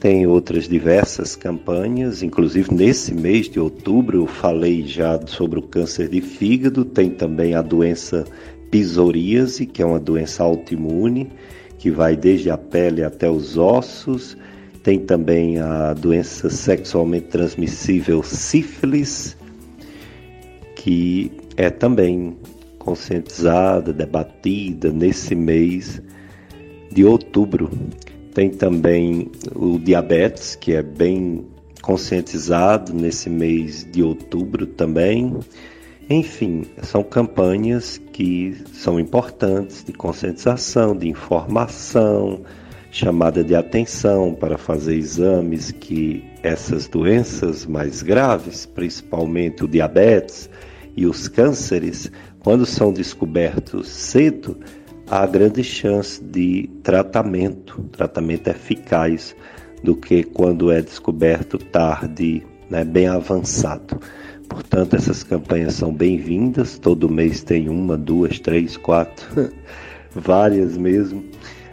Tem 0.00 0.26
outras 0.26 0.66
diversas 0.66 1.36
campanhas, 1.36 2.22
inclusive 2.22 2.72
nesse 2.72 3.12
mês 3.12 3.46
de 3.46 3.60
outubro 3.60 4.22
eu 4.22 4.26
falei 4.26 4.86
já 4.86 5.20
sobre 5.26 5.58
o 5.58 5.62
câncer 5.62 6.08
de 6.08 6.22
fígado, 6.22 6.82
tem 6.82 7.10
também 7.10 7.54
a 7.54 7.60
doença 7.60 8.24
psoríase, 8.70 9.66
que 9.66 9.82
é 9.82 9.84
uma 9.84 10.00
doença 10.00 10.42
autoimune, 10.42 11.30
que 11.78 11.90
vai 11.90 12.16
desde 12.16 12.48
a 12.48 12.56
pele 12.56 13.04
até 13.04 13.28
os 13.28 13.58
ossos, 13.58 14.34
tem 14.82 14.98
também 14.98 15.58
a 15.58 15.92
doença 15.92 16.48
sexualmente 16.48 17.26
transmissível 17.26 18.22
sífilis, 18.22 19.36
que 20.74 21.30
é 21.54 21.68
também 21.68 22.38
conscientizada, 22.78 23.92
debatida 23.92 24.90
nesse 24.90 25.34
mês 25.34 26.00
de 26.90 27.04
outubro. 27.04 27.70
Tem 28.34 28.50
também 28.50 29.30
o 29.54 29.78
diabetes, 29.78 30.54
que 30.54 30.72
é 30.72 30.82
bem 30.82 31.46
conscientizado 31.82 32.92
nesse 32.92 33.28
mês 33.28 33.86
de 33.90 34.02
outubro 34.02 34.66
também. 34.66 35.38
Enfim, 36.08 36.64
são 36.82 37.02
campanhas 37.02 38.00
que 38.12 38.56
são 38.72 38.98
importantes 38.98 39.84
de 39.84 39.92
conscientização, 39.92 40.96
de 40.96 41.08
informação, 41.08 42.42
chamada 42.90 43.44
de 43.44 43.54
atenção 43.54 44.34
para 44.34 44.58
fazer 44.58 44.96
exames 44.96 45.70
que 45.70 46.24
essas 46.42 46.88
doenças 46.88 47.64
mais 47.64 48.02
graves, 48.02 48.66
principalmente 48.66 49.64
o 49.64 49.68
diabetes 49.68 50.50
e 50.96 51.06
os 51.06 51.28
cânceres, 51.28 52.10
quando 52.40 52.66
são 52.66 52.92
descobertos 52.92 53.88
cedo, 53.88 54.58
há 55.10 55.26
grande 55.26 55.64
chance 55.64 56.22
de 56.22 56.70
tratamento, 56.84 57.82
tratamento 57.90 58.48
eficaz, 58.48 59.34
do 59.82 59.96
que 59.96 60.22
quando 60.22 60.70
é 60.70 60.80
descoberto 60.80 61.58
tarde, 61.58 62.46
né, 62.70 62.84
bem 62.84 63.08
avançado. 63.08 64.00
Portanto, 64.48 64.94
essas 64.94 65.24
campanhas 65.24 65.74
são 65.74 65.92
bem-vindas. 65.92 66.78
Todo 66.78 67.08
mês 67.08 67.42
tem 67.42 67.68
uma, 67.68 67.96
duas, 67.96 68.38
três, 68.38 68.76
quatro, 68.76 69.52
várias 70.14 70.76
mesmo. 70.76 71.24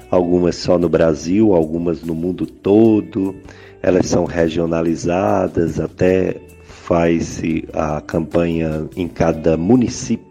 Algumas 0.10 0.56
só 0.56 0.80
no 0.80 0.90
Brasil, 0.90 1.54
algumas 1.54 2.02
no 2.02 2.16
mundo 2.16 2.46
todo. 2.46 3.36
Elas 3.84 4.08
são 4.08 4.26
regionalizadas, 4.26 5.80
até 5.80 6.38
faz-se 6.64 7.68
a 7.74 8.02
campanha 8.02 8.88
em 8.96 9.08
cada 9.08 9.58
município. 9.58 10.27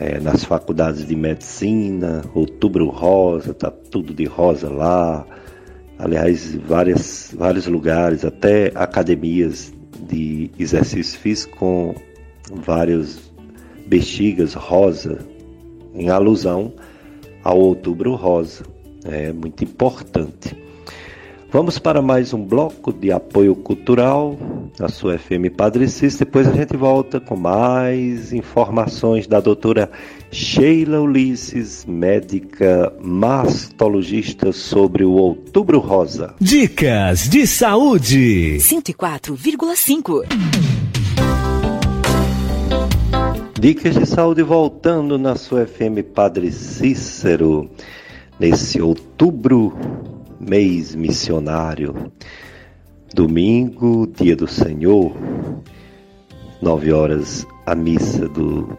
É, 0.00 0.18
nas 0.18 0.44
faculdades 0.44 1.06
de 1.06 1.14
medicina, 1.14 2.24
outubro 2.34 2.88
rosa, 2.88 3.52
tá 3.52 3.70
tudo 3.70 4.14
de 4.14 4.24
rosa 4.24 4.70
lá. 4.70 5.26
Aliás, 5.98 6.54
várias, 6.66 7.34
vários 7.36 7.66
lugares, 7.66 8.24
até 8.24 8.72
academias 8.74 9.70
de 10.08 10.50
exercício 10.58 11.18
físico 11.18 11.58
com 11.58 11.94
várias 12.50 13.20
bexigas 13.86 14.54
rosa, 14.54 15.18
em 15.94 16.08
alusão 16.08 16.72
ao 17.44 17.58
Outubro 17.58 18.14
Rosa. 18.14 18.64
É 19.04 19.32
muito 19.32 19.64
importante. 19.64 20.56
Vamos 21.52 21.80
para 21.80 22.00
mais 22.00 22.32
um 22.32 22.44
bloco 22.44 22.92
de 22.92 23.10
apoio 23.10 23.56
cultural 23.56 24.38
da 24.78 24.88
sua 24.88 25.18
FM 25.18 25.50
Padre 25.56 25.88
Cis. 25.88 26.16
Depois 26.16 26.46
a 26.46 26.52
gente 26.52 26.76
volta 26.76 27.18
com 27.18 27.34
mais 27.34 28.32
informações 28.32 29.26
da 29.26 29.40
doutora 29.40 29.90
Sheila 30.30 31.00
Ulisses, 31.00 31.84
médica 31.84 32.92
mastologista, 33.02 34.52
sobre 34.52 35.04
o 35.04 35.10
Outubro 35.10 35.80
Rosa. 35.80 36.36
Dicas 36.40 37.28
de 37.28 37.44
saúde. 37.48 38.58
104,5. 38.60 40.26
Dicas 43.58 43.96
de 43.96 44.06
saúde 44.06 44.44
voltando 44.44 45.18
na 45.18 45.34
sua 45.34 45.66
FM 45.66 45.98
Padre 46.14 46.52
Cícero, 46.52 47.68
nesse 48.38 48.80
outubro, 48.80 49.76
mês 50.40 50.94
missionário. 50.94 52.10
Domingo, 53.12 54.06
dia 54.06 54.34
do 54.34 54.48
Senhor, 54.48 55.14
nove 56.62 56.92
horas, 56.92 57.46
a 57.66 57.74
missa 57.74 58.26
do 58.28 58.78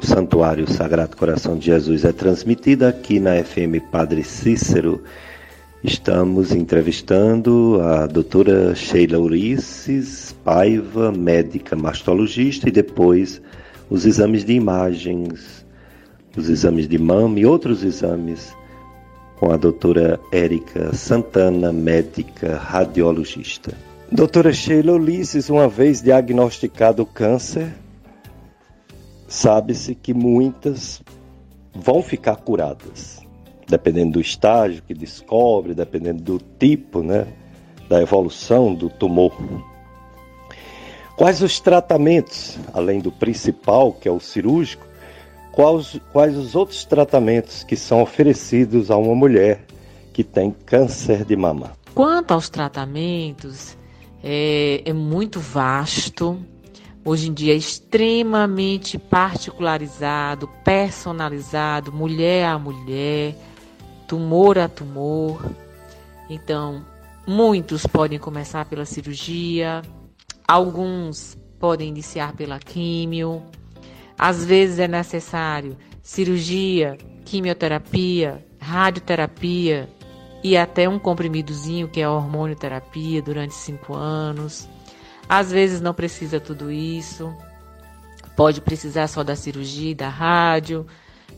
Santuário 0.00 0.70
Sagrado 0.70 1.16
Coração 1.16 1.56
de 1.56 1.66
Jesus 1.66 2.04
é 2.04 2.12
transmitida 2.12 2.88
aqui 2.88 3.18
na 3.18 3.42
FM 3.42 3.80
Padre 3.90 4.22
Cícero. 4.22 5.02
Estamos 5.82 6.52
entrevistando 6.52 7.80
a 7.80 8.06
doutora 8.06 8.74
Sheila 8.74 9.18
Ulisses 9.18 10.36
Paiva, 10.44 11.10
médica 11.10 11.74
mastologista, 11.74 12.68
e 12.68 12.72
depois 12.72 13.40
os 13.88 14.04
exames 14.04 14.44
de 14.44 14.52
imagens, 14.52 15.64
os 16.36 16.50
exames 16.50 16.86
de 16.86 16.98
mama 16.98 17.40
e 17.40 17.46
outros 17.46 17.82
exames 17.82 18.54
com 19.42 19.50
a 19.50 19.56
doutora 19.56 20.20
Érica 20.30 20.94
Santana, 20.94 21.72
médica 21.72 22.58
radiologista. 22.58 23.76
Doutora 24.08 24.52
Sheila 24.52 24.92
Ulisses, 24.92 25.50
uma 25.50 25.66
vez 25.66 26.00
diagnosticado 26.00 27.04
câncer, 27.04 27.74
sabe-se 29.26 29.96
que 29.96 30.14
muitas 30.14 31.02
vão 31.74 32.04
ficar 32.04 32.36
curadas, 32.36 33.18
dependendo 33.66 34.12
do 34.12 34.20
estágio 34.20 34.80
que 34.86 34.94
descobre, 34.94 35.74
dependendo 35.74 36.22
do 36.22 36.38
tipo, 36.38 37.02
né, 37.02 37.26
da 37.88 38.00
evolução 38.00 38.72
do 38.72 38.88
tumor. 38.88 39.34
Quais 41.16 41.42
os 41.42 41.58
tratamentos, 41.58 42.60
além 42.72 43.00
do 43.00 43.10
principal, 43.10 43.92
que 43.92 44.06
é 44.06 44.12
o 44.12 44.20
cirúrgico, 44.20 44.86
quais, 45.52 46.00
quais 46.12 46.36
os 46.36 46.54
outros 46.54 46.84
tratamentos 46.84 47.62
que 47.62 47.76
são 47.76 48.02
oferecidos 48.02 48.90
a 48.90 48.96
uma 48.96 49.14
mulher 49.14 49.64
que 50.12 50.24
tem 50.24 50.50
câncer 50.50 51.24
de 51.24 51.36
mama? 51.36 51.72
Quanto 51.94 52.32
aos 52.32 52.48
tratamentos, 52.48 53.76
é, 54.22 54.82
é 54.84 54.92
muito 54.92 55.38
vasto. 55.38 56.38
Hoje 57.04 57.28
em 57.28 57.32
dia 57.32 57.52
é 57.52 57.56
extremamente 57.56 58.98
particularizado, 58.98 60.48
personalizado, 60.64 61.92
mulher 61.92 62.46
a 62.46 62.58
mulher, 62.58 63.36
tumor 64.08 64.58
a 64.58 64.68
tumor. 64.68 65.44
Então, 66.30 66.84
muitos 67.26 67.86
podem 67.86 68.18
começar 68.18 68.64
pela 68.64 68.84
cirurgia, 68.84 69.82
Alguns 70.52 71.38
podem 71.58 71.88
iniciar 71.88 72.34
pela 72.34 72.58
químio. 72.58 73.42
Às 74.22 74.44
vezes 74.44 74.78
é 74.78 74.86
necessário 74.86 75.76
cirurgia, 76.00 76.96
quimioterapia, 77.24 78.46
radioterapia 78.60 79.90
e 80.44 80.56
até 80.56 80.88
um 80.88 80.96
comprimidozinho 80.96 81.88
que 81.88 82.00
é 82.00 82.04
a 82.04 82.12
hormonioterapia 82.12 83.20
durante 83.20 83.52
cinco 83.52 83.94
anos. 83.94 84.68
Às 85.28 85.50
vezes 85.50 85.80
não 85.80 85.92
precisa 85.92 86.38
tudo 86.38 86.70
isso. 86.70 87.34
Pode 88.36 88.60
precisar 88.60 89.08
só 89.08 89.24
da 89.24 89.34
cirurgia, 89.34 89.92
da 89.92 90.08
rádio, 90.08 90.86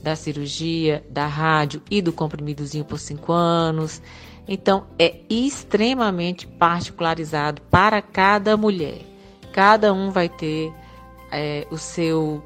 da 0.02 0.14
cirurgia, 0.14 1.02
da 1.08 1.26
rádio 1.26 1.80
e 1.90 2.02
do 2.02 2.12
comprimidozinho 2.12 2.84
por 2.84 2.98
cinco 2.98 3.32
anos. 3.32 4.02
Então, 4.46 4.88
é 4.98 5.22
extremamente 5.30 6.46
particularizado 6.46 7.62
para 7.62 8.02
cada 8.02 8.58
mulher. 8.58 9.00
Cada 9.54 9.90
um 9.90 10.10
vai 10.10 10.28
ter 10.28 10.70
é, 11.32 11.66
o 11.70 11.78
seu 11.78 12.44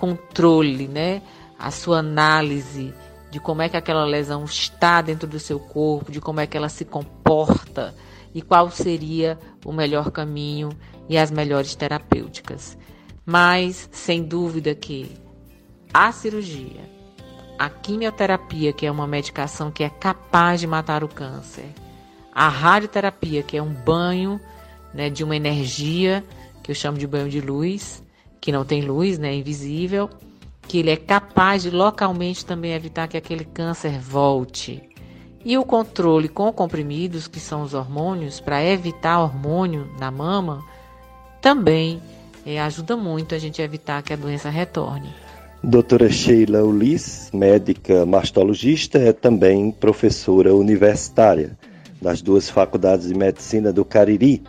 controle, 0.00 0.88
né? 0.88 1.20
A 1.58 1.70
sua 1.70 1.98
análise 1.98 2.94
de 3.30 3.38
como 3.38 3.60
é 3.60 3.68
que 3.68 3.76
aquela 3.76 4.06
lesão 4.06 4.44
está 4.44 5.02
dentro 5.02 5.28
do 5.28 5.38
seu 5.38 5.60
corpo, 5.60 6.10
de 6.10 6.22
como 6.22 6.40
é 6.40 6.46
que 6.46 6.56
ela 6.56 6.70
se 6.70 6.86
comporta 6.86 7.94
e 8.34 8.40
qual 8.40 8.70
seria 8.70 9.38
o 9.62 9.70
melhor 9.70 10.10
caminho 10.10 10.70
e 11.06 11.18
as 11.18 11.30
melhores 11.30 11.74
terapêuticas. 11.74 12.78
Mas, 13.26 13.90
sem 13.92 14.22
dúvida 14.22 14.74
que 14.74 15.14
a 15.92 16.10
cirurgia, 16.12 16.88
a 17.58 17.68
quimioterapia, 17.68 18.72
que 18.72 18.86
é 18.86 18.90
uma 18.90 19.06
medicação 19.06 19.70
que 19.70 19.84
é 19.84 19.90
capaz 19.90 20.60
de 20.60 20.66
matar 20.66 21.04
o 21.04 21.08
câncer, 21.08 21.68
a 22.32 22.48
radioterapia, 22.48 23.42
que 23.42 23.58
é 23.58 23.62
um 23.62 23.74
banho 23.74 24.40
né, 24.94 25.10
de 25.10 25.22
uma 25.22 25.36
energia, 25.36 26.24
que 26.62 26.70
eu 26.70 26.74
chamo 26.74 26.96
de 26.96 27.06
banho 27.06 27.28
de 27.28 27.40
luz, 27.42 28.02
que 28.40 28.50
não 28.50 28.64
tem 28.64 28.82
luz, 28.82 29.18
né, 29.18 29.34
invisível, 29.34 30.08
que 30.66 30.78
ele 30.78 30.90
é 30.90 30.96
capaz 30.96 31.62
de 31.62 31.70
localmente 31.70 32.46
também 32.46 32.72
evitar 32.72 33.08
que 33.08 33.16
aquele 33.16 33.44
câncer 33.44 33.98
volte. 33.98 34.82
E 35.44 35.56
o 35.58 35.64
controle 35.64 36.28
com 36.28 36.52
comprimidos, 36.52 37.26
que 37.26 37.40
são 37.40 37.62
os 37.62 37.74
hormônios, 37.74 38.40
para 38.40 38.64
evitar 38.64 39.20
hormônio 39.20 39.88
na 39.98 40.10
mama, 40.10 40.62
também 41.40 42.00
é, 42.44 42.60
ajuda 42.60 42.96
muito 42.96 43.34
a 43.34 43.38
gente 43.38 43.60
a 43.60 43.64
evitar 43.64 44.02
que 44.02 44.12
a 44.12 44.16
doença 44.16 44.48
retorne. 44.50 45.08
Doutora 45.62 46.10
Sheila 46.10 46.62
Ulis, 46.62 47.30
médica 47.34 48.06
mastologista, 48.06 48.98
é 48.98 49.12
também 49.12 49.70
professora 49.70 50.54
universitária 50.54 51.58
das 52.00 52.22
duas 52.22 52.48
faculdades 52.48 53.08
de 53.08 53.14
medicina 53.14 53.72
do 53.72 53.84
Cariri, 53.84 54.42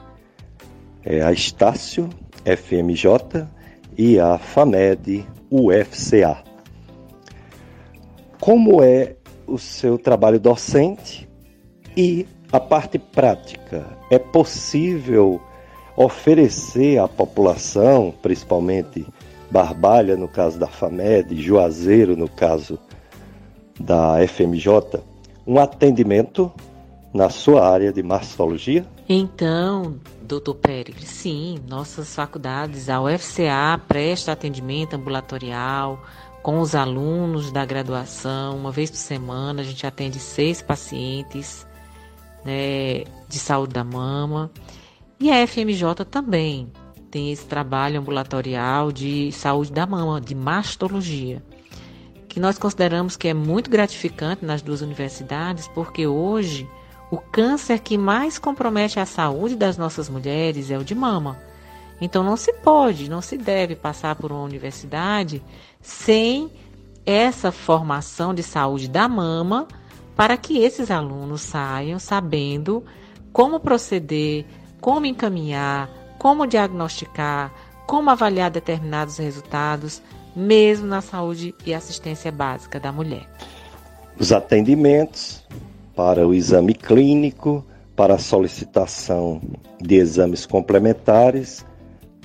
é 1.04 1.22
a 1.22 1.32
Estácio 1.34 2.10
FMJ 2.46 3.46
e 3.98 4.20
a 4.20 4.38
FAMED 4.38 5.26
UFCA. 5.50 6.38
Como 8.40 8.82
é 8.82 9.16
o 9.46 9.58
seu 9.58 9.98
trabalho 9.98 10.40
docente 10.40 11.30
e 11.96 12.26
a 12.52 12.60
parte 12.60 12.98
prática? 12.98 13.86
É 14.10 14.18
possível 14.18 15.42
oferecer 15.96 17.00
à 17.00 17.08
população, 17.08 18.14
principalmente 18.22 19.06
Barbalha, 19.52 20.16
no 20.16 20.28
caso 20.28 20.58
da 20.58 20.68
FAMED, 20.68 21.36
Juazeiro, 21.42 22.16
no 22.16 22.30
caso 22.30 22.80
da 23.80 24.26
FMJ, 24.26 25.02
um 25.46 25.60
atendimento 25.60 26.52
na 27.14 27.30
sua 27.30 27.68
área 27.68 27.92
de 27.92 28.02
mastologia? 28.02 28.86
Então, 29.10 29.96
doutor 30.32 30.56
Péricles, 30.56 31.10
sim, 31.10 31.60
nossas 31.68 32.16
faculdades, 32.16 32.90
a 32.90 33.02
UFCA 33.02 33.78
presta 33.86 34.32
atendimento 34.32 34.96
ambulatorial 34.96 36.02
com 36.42 36.60
os 36.60 36.74
alunos 36.74 37.52
da 37.52 37.66
graduação, 37.66 38.58
uma 38.58 38.72
vez 38.72 38.90
por 38.90 38.98
semana, 38.98 39.62
a 39.62 39.66
gente 39.66 39.86
atende 39.86 40.20
seis 40.20 40.62
pacientes 40.62 41.68
né, 42.46 43.04
de 43.28 43.38
saúde 43.38 43.74
da 43.74 43.84
mama. 43.84 44.50
E 45.20 45.30
a 45.30 45.46
FMJ 45.46 46.06
também 46.10 46.72
tem 47.12 47.32
esse 47.32 47.46
trabalho 47.46 48.00
ambulatorial 48.00 48.92
de 48.92 49.32
saúde 49.34 49.72
da 49.72 49.86
mama, 49.86 50.22
de 50.22 50.34
mastologia, 50.34 51.44
que 52.30 52.40
nós 52.40 52.58
consideramos 52.58 53.18
que 53.18 53.28
é 53.28 53.34
muito 53.34 53.70
gratificante 53.70 54.46
nas 54.46 54.62
duas 54.62 54.82
universidades, 54.82 55.68
porque 55.68 56.08
hoje 56.08 56.68
o 57.12 57.18
câncer 57.18 57.80
que 57.80 57.98
mais 57.98 58.40
compromete 58.40 58.98
a 58.98 59.06
saúde 59.06 59.58
das 59.58 59.78
nossas 59.78 60.08
mulheres 60.08 60.72
é 60.72 60.78
o 60.78 60.84
de 60.84 60.96
mama. 60.96 61.38
Então 62.00 62.24
não 62.24 62.38
se 62.38 62.54
pode, 62.54 63.10
não 63.10 63.22
se 63.22 63.38
deve 63.38 63.76
passar 63.76 64.16
por 64.16 64.32
uma 64.32 64.42
universidade 64.42 65.44
sem 65.82 66.50
essa 67.06 67.52
formação 67.52 68.34
de 68.34 68.42
saúde 68.42 68.88
da 68.88 69.10
mama 69.10 69.68
para 70.16 70.38
que 70.38 70.60
esses 70.60 70.90
alunos 70.90 71.42
saiam 71.42 72.00
sabendo 72.00 72.84
como 73.34 73.60
proceder, 73.60 74.46
como 74.80 75.06
encaminhar, 75.06 75.90
como 76.18 76.48
diagnosticar, 76.48 77.52
como 77.86 78.10
avaliar 78.10 78.50
determinados 78.50 79.18
resultados, 79.18 80.02
mesmo 80.34 80.88
na 80.88 81.02
saúde 81.02 81.54
e 81.66 81.74
assistência 81.74 82.32
básica 82.32 82.80
da 82.80 82.92
mulher. 82.92 83.30
Os 84.18 84.32
atendimentos 84.32 85.44
para 86.04 86.28
o 86.28 86.34
exame 86.34 86.74
clínico, 86.74 87.64
para 87.96 88.16
a 88.16 88.18
solicitação 88.18 89.40
de 89.80 89.98
exames 89.98 90.48
complementares, 90.48 91.64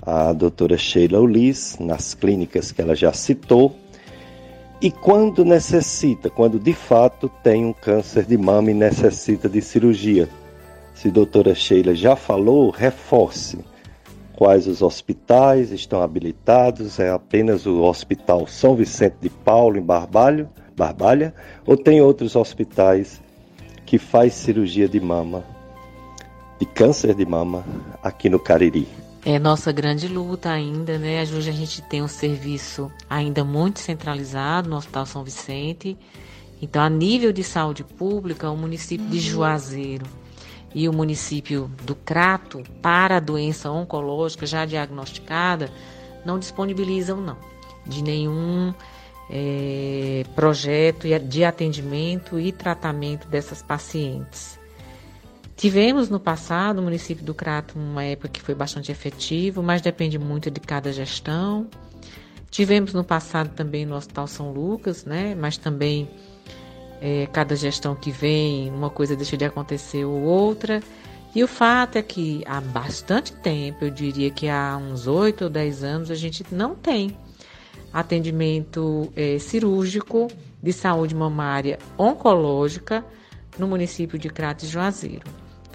a 0.01 0.33
doutora 0.33 0.79
Sheila 0.79 1.20
Ulis, 1.20 1.77
nas 1.79 2.14
clínicas 2.14 2.72
que 2.72 2.81
ela 2.81 2.95
já 2.95 3.12
citou, 3.12 3.77
e 4.81 4.91
quando 4.91 5.45
necessita, 5.45 6.31
quando 6.31 6.59
de 6.59 6.72
fato 6.72 7.31
tem 7.43 7.66
um 7.66 7.72
câncer 7.74 8.24
de 8.24 8.39
mama 8.39 8.70
e 8.70 8.74
necessita 8.74 9.47
de 9.47 9.61
cirurgia. 9.61 10.27
Se 10.95 11.09
a 11.09 11.12
doutora 11.12 11.55
Sheila 11.55 11.95
já 11.95 12.16
falou, 12.16 12.70
reforce. 12.70 13.59
Quais 14.37 14.66
os 14.66 14.81
hospitais 14.81 15.70
estão 15.70 16.01
habilitados, 16.01 16.99
é 16.99 17.11
apenas 17.11 17.66
o 17.66 17.83
Hospital 17.83 18.47
São 18.47 18.74
Vicente 18.74 19.16
de 19.20 19.29
Paulo, 19.29 19.77
em 19.77 19.83
Barbalho, 19.83 20.49
Barbalha, 20.74 21.35
ou 21.66 21.77
tem 21.77 22.01
outros 22.01 22.37
hospitais 22.37 23.20
que 23.87 23.99
faz 23.99 24.34
cirurgia 24.34 24.89
de 24.89 25.01
mama, 25.01 25.45
de 26.59 26.66
câncer 26.66 27.14
de 27.14 27.24
mama, 27.24 27.64
aqui 28.03 28.28
no 28.28 28.41
Cariri. 28.41 28.89
É 29.24 29.39
nossa 29.39 29.72
grande 29.72 30.09
luta 30.09 30.51
ainda, 30.51 30.99
né? 30.99 31.22
Hoje 31.22 31.49
a 31.49 31.53
gente 31.53 31.80
tem 31.82 32.03
um 32.03 32.09
serviço 32.09 32.91
ainda 33.09 33.45
muito 33.45 33.78
centralizado 33.78 34.68
no 34.68 34.76
Hospital 34.76 35.07
São 35.07 35.24
Vicente. 35.24 35.97
Então, 36.61 36.82
a 36.82 36.89
nível 36.89 37.32
de 37.32 37.45
saúde 37.45 37.84
pública, 37.84 38.51
o 38.51 38.57
município 38.57 39.07
de 39.07 39.20
Juazeiro 39.20 40.07
e 40.74 40.89
o 40.89 40.93
município 40.93 41.70
do 41.84 41.95
Crato, 41.95 42.62
para 42.82 43.16
a 43.16 43.20
doença 43.20 43.70
oncológica 43.70 44.47
já 44.47 44.64
diagnosticada, 44.64 45.70
não 46.24 46.39
disponibilizam, 46.39 47.20
não, 47.20 47.37
de 47.87 48.03
nenhum 48.03 48.74
é, 49.31 50.24
projeto 50.35 51.07
de 51.24 51.45
atendimento 51.45 52.39
e 52.39 52.53
tratamento 52.53 53.29
dessas 53.29 53.62
pacientes. 53.62 54.59
Tivemos 55.57 56.11
no 56.11 56.20
passado, 56.20 56.77
no 56.77 56.83
município 56.83 57.24
do 57.24 57.35
Crato, 57.35 57.79
uma 57.79 58.05
época 58.05 58.29
que 58.29 58.43
foi 58.43 58.55
bastante 58.55 58.93
efetivo, 58.93 59.62
mas 59.62 59.81
depende 59.81 60.18
muito 60.18 60.51
de 60.51 60.61
cada 60.61 60.93
gestão. 60.93 61.66
Tivemos 62.51 62.93
no 62.93 63.03
passado 63.03 63.51
também 63.55 63.87
no 63.87 63.97
Hospital 63.97 64.27
São 64.27 64.53
Lucas, 64.53 65.05
né? 65.05 65.35
Mas 65.35 65.57
também 65.57 66.09
é, 67.01 67.27
cada 67.33 67.57
gestão 67.57 67.95
que 67.95 68.11
vem, 68.11 68.70
uma 68.70 68.91
coisa 68.91 69.16
deixa 69.16 69.37
de 69.37 69.47
acontecer 69.47 70.05
ou 70.05 70.22
outra. 70.22 70.83
E 71.35 71.43
o 71.43 71.49
fato 71.49 71.97
é 71.97 72.03
que 72.03 72.43
há 72.47 72.61
bastante 72.61 73.33
tempo, 73.33 73.85
eu 73.85 73.91
diria 73.91 74.31
que 74.31 74.49
há 74.49 74.77
uns 74.77 75.07
8 75.07 75.45
ou 75.45 75.51
10 75.51 75.85
anos, 75.85 76.11
a 76.11 76.14
gente 76.14 76.45
não 76.51 76.74
tem 76.74 77.16
atendimento 77.93 79.12
é, 79.16 79.39
cirúrgico 79.39 80.28
de 80.62 80.72
saúde 80.72 81.14
mamária 81.14 81.78
oncológica 81.99 83.05
no 83.59 83.66
município 83.66 84.18
de 84.18 84.28
Crates 84.28 84.68
Juazeiro. 84.68 85.24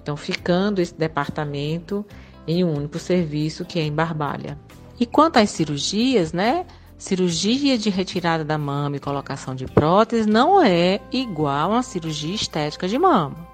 Então, 0.02 0.18
ficando 0.18 0.82
esse 0.82 0.94
departamento 0.94 2.06
em 2.48 2.64
um 2.64 2.76
único 2.76 2.98
serviço 3.00 3.66
que 3.66 3.80
é 3.80 3.84
em 3.84 3.92
Barbalha. 3.92 4.58
E 5.00 5.06
quanto 5.06 5.38
às 5.38 5.50
cirurgias, 5.50 6.34
né? 6.34 6.66
Cirurgia 6.98 7.78
de 7.78 7.90
retirada 7.90 8.46
da 8.46 8.58
mama 8.58 8.98
e 8.98 9.00
colocação 9.00 9.56
de 9.56 9.66
prótese 9.66 10.30
não 10.30 10.62
é 10.62 11.00
igual 11.12 11.74
a 11.74 11.82
cirurgia 11.82 12.36
estética 12.36 12.88
de 12.88 13.00
mama. 13.00 13.48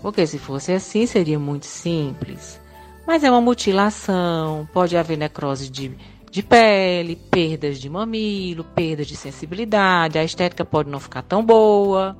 Porque 0.00 0.26
se 0.26 0.38
fosse 0.38 0.72
assim, 0.72 1.04
seria 1.06 1.38
muito 1.38 1.66
simples. 1.66 2.58
Mas 3.06 3.24
é 3.24 3.30
uma 3.30 3.40
mutilação, 3.40 4.68
pode 4.72 4.96
haver 4.96 5.18
necrose 5.18 5.68
de 5.68 5.94
de 6.30 6.42
pele, 6.42 7.16
perdas 7.16 7.78
de 7.78 7.88
mamilo, 7.88 8.64
perdas 8.64 9.06
de 9.06 9.16
sensibilidade, 9.16 10.18
a 10.18 10.24
estética 10.24 10.64
pode 10.64 10.90
não 10.90 11.00
ficar 11.00 11.22
tão 11.22 11.44
boa. 11.44 12.16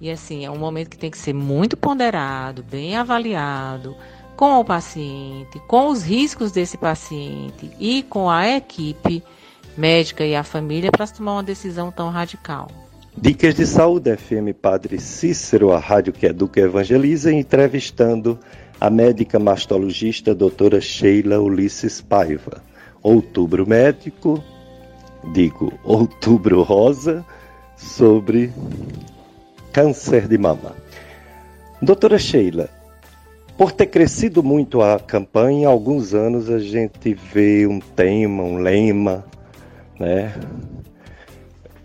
E 0.00 0.10
assim, 0.10 0.44
é 0.44 0.50
um 0.50 0.58
momento 0.58 0.90
que 0.90 0.98
tem 0.98 1.10
que 1.10 1.18
ser 1.18 1.32
muito 1.32 1.76
ponderado, 1.76 2.62
bem 2.62 2.96
avaliado 2.96 3.96
com 4.36 4.60
o 4.60 4.64
paciente, 4.64 5.58
com 5.66 5.88
os 5.88 6.02
riscos 6.02 6.52
desse 6.52 6.76
paciente 6.76 7.70
e 7.80 8.02
com 8.02 8.28
a 8.28 8.46
equipe 8.48 9.22
médica 9.76 10.24
e 10.24 10.34
a 10.36 10.44
família 10.44 10.90
para 10.92 11.06
tomar 11.06 11.32
uma 11.34 11.42
decisão 11.42 11.90
tão 11.90 12.10
radical. 12.10 12.68
Dicas 13.16 13.54
de 13.54 13.66
Saúde 13.66 14.14
FM 14.14 14.52
Padre 14.60 15.00
Cícero, 15.00 15.72
a 15.72 15.78
rádio 15.78 16.12
que 16.12 16.26
educa 16.26 16.60
e 16.60 16.64
evangeliza, 16.64 17.32
entrevistando 17.32 18.38
a 18.78 18.90
médica 18.90 19.38
mastologista 19.38 20.34
doutora 20.34 20.82
Sheila 20.82 21.40
Ulisses 21.40 22.02
Paiva. 22.02 22.62
Outubro 23.06 23.64
Médico, 23.64 24.42
digo 25.32 25.72
Outubro 25.84 26.64
Rosa, 26.64 27.24
sobre 27.76 28.52
câncer 29.72 30.26
de 30.26 30.36
mama. 30.36 30.74
Doutora 31.80 32.18
Sheila, 32.18 32.68
por 33.56 33.70
ter 33.70 33.86
crescido 33.86 34.42
muito 34.42 34.82
a 34.82 34.98
campanha, 34.98 35.68
há 35.68 35.70
alguns 35.70 36.14
anos 36.14 36.50
a 36.50 36.58
gente 36.58 37.14
vê 37.14 37.64
um 37.64 37.78
tema, 37.78 38.42
um 38.42 38.56
lema, 38.56 39.24
né, 40.00 40.34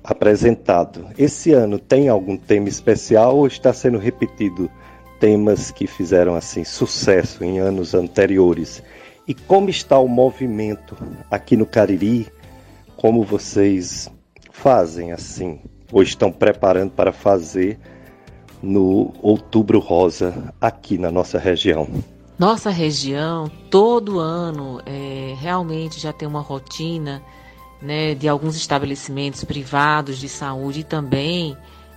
apresentado. 0.04 1.06
Esse 1.20 1.54
ano 1.54 1.78
tem 1.78 2.10
algum 2.10 2.36
tema 2.36 2.68
especial 2.68 3.38
ou 3.38 3.46
está 3.46 3.72
sendo 3.72 4.00
repetido 4.00 4.72
temas 5.20 5.70
que 5.70 5.86
fizeram 5.86 6.34
assim 6.34 6.64
sucesso 6.64 7.44
em 7.44 7.60
anos 7.60 7.94
anteriores? 7.94 8.82
E 9.28 9.34
como 9.34 9.70
está 9.70 10.00
o 10.00 10.08
movimento 10.08 10.98
aqui 11.30 11.56
no 11.56 11.66
Cariri? 11.66 12.28
Como 12.98 13.24
vocês 13.24 14.10
fazem 14.52 15.12
assim? 15.12 15.60
Ou 15.92 16.02
estão 16.02 16.32
preparando 16.32 16.92
para 16.92 17.12
fazer 17.12 17.80
no 18.62 19.14
Outubro 19.22 19.80
Rosa 19.80 20.54
aqui 20.60 20.98
na 20.98 21.12
nossa 21.12 21.38
região? 21.38 21.88
Nossa 22.38 22.72
região, 22.72 23.50
todo 23.70 24.20
ano, 24.20 24.82
é, 24.86 25.36
realmente 25.40 26.00
já 26.00 26.12
tem 26.12 26.28
uma 26.28 26.42
rotina 26.42 27.22
né, 27.82 28.16
de 28.16 28.28
alguns 28.28 28.56
estabelecimentos 28.56 29.44
privados 29.44 30.18
de 30.18 30.28
saúde 30.28 30.82
e 30.82 30.84
também 30.84 31.56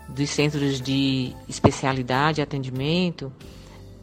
dos 0.08 0.28
centros 0.30 0.80
de 0.80 1.34
especialidade 1.48 2.40
e 2.40 2.42
atendimento 2.42 3.32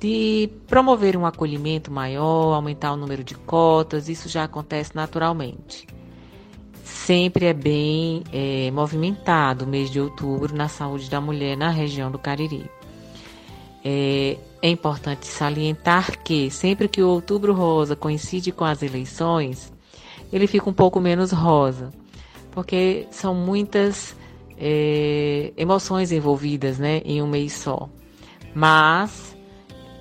de 0.01 0.49
promover 0.65 1.15
um 1.15 1.27
acolhimento 1.27 1.91
maior, 1.91 2.55
aumentar 2.55 2.91
o 2.91 2.97
número 2.97 3.23
de 3.23 3.35
cotas, 3.35 4.09
isso 4.09 4.27
já 4.27 4.45
acontece 4.45 4.95
naturalmente. 4.95 5.85
Sempre 6.83 7.45
é 7.45 7.53
bem 7.53 8.23
é, 8.33 8.71
movimentado 8.71 9.63
o 9.63 9.67
mês 9.67 9.91
de 9.91 10.01
outubro 10.01 10.55
na 10.55 10.67
saúde 10.67 11.07
da 11.07 11.21
mulher 11.21 11.55
na 11.55 11.69
região 11.69 12.09
do 12.09 12.17
Cariri. 12.17 12.65
É, 13.85 14.37
é 14.59 14.69
importante 14.69 15.27
salientar 15.27 16.23
que 16.23 16.49
sempre 16.49 16.87
que 16.87 17.03
o 17.03 17.07
outubro 17.07 17.53
rosa 17.53 17.95
coincide 17.95 18.51
com 18.51 18.65
as 18.65 18.81
eleições, 18.81 19.71
ele 20.33 20.47
fica 20.47 20.67
um 20.67 20.73
pouco 20.73 20.99
menos 20.99 21.31
rosa, 21.31 21.91
porque 22.49 23.05
são 23.11 23.35
muitas 23.35 24.15
é, 24.57 25.53
emoções 25.55 26.11
envolvidas 26.11 26.79
né, 26.79 27.03
em 27.05 27.21
um 27.21 27.27
mês 27.27 27.53
só. 27.53 27.87
Mas 28.53 29.30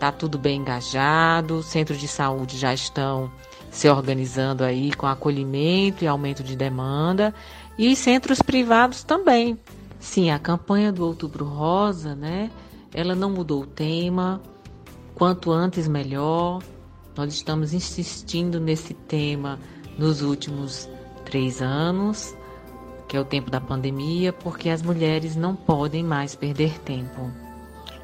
Está 0.00 0.10
tudo 0.10 0.38
bem 0.38 0.60
engajado, 0.60 1.62
centros 1.62 2.00
de 2.00 2.08
saúde 2.08 2.56
já 2.56 2.72
estão 2.72 3.30
se 3.70 3.86
organizando 3.86 4.64
aí 4.64 4.94
com 4.94 5.06
acolhimento 5.06 6.02
e 6.02 6.06
aumento 6.06 6.42
de 6.42 6.56
demanda, 6.56 7.34
e 7.76 7.92
os 7.92 7.98
centros 7.98 8.40
privados 8.40 9.04
também. 9.04 9.58
Sim, 9.98 10.30
a 10.30 10.38
campanha 10.38 10.90
do 10.90 11.04
Outubro 11.04 11.44
Rosa, 11.44 12.14
né? 12.14 12.50
Ela 12.94 13.14
não 13.14 13.28
mudou 13.28 13.64
o 13.64 13.66
tema, 13.66 14.40
quanto 15.14 15.52
antes 15.52 15.86
melhor. 15.86 16.62
Nós 17.14 17.34
estamos 17.34 17.74
insistindo 17.74 18.58
nesse 18.58 18.94
tema 18.94 19.58
nos 19.98 20.22
últimos 20.22 20.88
três 21.26 21.60
anos, 21.60 22.34
que 23.06 23.18
é 23.18 23.20
o 23.20 23.24
tempo 23.26 23.50
da 23.50 23.60
pandemia, 23.60 24.32
porque 24.32 24.70
as 24.70 24.80
mulheres 24.80 25.36
não 25.36 25.54
podem 25.54 26.02
mais 26.02 26.34
perder 26.34 26.78
tempo. 26.78 27.49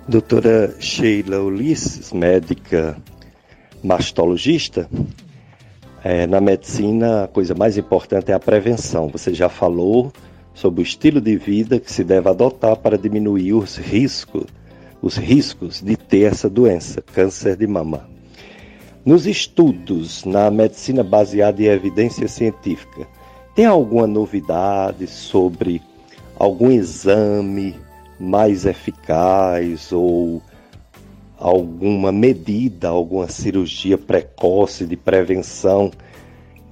Doutora 0.08 0.72
Sheila 0.78 1.40
Ulisses, 1.40 2.12
médica 2.12 2.96
mastologista, 3.82 4.88
é, 6.04 6.28
na 6.28 6.40
medicina 6.40 7.24
a 7.24 7.26
coisa 7.26 7.56
mais 7.56 7.76
importante 7.76 8.30
é 8.30 8.34
a 8.34 8.38
prevenção. 8.38 9.08
Você 9.08 9.34
já 9.34 9.48
falou 9.48 10.12
sobre 10.54 10.80
o 10.80 10.84
estilo 10.84 11.20
de 11.20 11.36
vida 11.36 11.80
que 11.80 11.92
se 11.92 12.04
deve 12.04 12.28
adotar 12.28 12.76
para 12.76 12.96
diminuir 12.96 13.52
os 13.54 13.76
riscos, 13.76 14.44
os 15.02 15.16
riscos 15.16 15.82
de 15.82 15.96
ter 15.96 16.30
essa 16.30 16.48
doença, 16.48 17.02
câncer 17.02 17.56
de 17.56 17.66
mama. 17.66 18.08
Nos 19.04 19.26
estudos 19.26 20.24
na 20.24 20.52
medicina 20.52 21.02
baseada 21.02 21.60
em 21.60 21.66
evidência 21.66 22.28
científica, 22.28 23.08
tem 23.56 23.66
alguma 23.66 24.06
novidade 24.06 25.08
sobre 25.08 25.82
algum 26.38 26.70
exame 26.70 27.74
mais 28.18 28.64
eficaz 28.64 29.92
ou 29.92 30.42
alguma 31.38 32.10
medida, 32.10 32.88
alguma 32.88 33.28
cirurgia 33.28 33.98
precoce 33.98 34.86
de 34.86 34.96
prevenção 34.96 35.90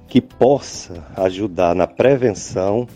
que 0.07 0.21
possa 0.21 1.05
ajudar 1.15 1.75
na 1.75 1.87
prevenção 1.87 2.87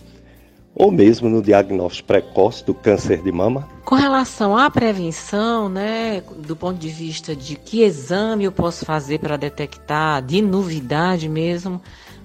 ou 0.74 0.92
mesmo 0.92 1.30
no 1.30 1.42
diagnóstico 1.42 2.08
precoce 2.08 2.66
do 2.66 2.74
câncer 2.74 3.22
de 3.22 3.32
mama? 3.32 3.68
Com 3.84 3.96
relação 3.96 4.58
à 4.58 4.70
prevenção, 4.70 5.68
né, 5.68 6.24
do 6.38 6.56
ponto 6.56 6.78
de 6.78 6.90
vista 6.90 7.36
de 7.36 7.56
que 7.56 7.82
exame 7.82 8.46
eu 8.46 8.52
posso 8.52 8.86
fazer 8.86 9.20
para 9.20 9.36
detectar, 9.36 10.22
de 10.22 10.42
novidade 10.42 11.28
mesmo, 11.28 11.82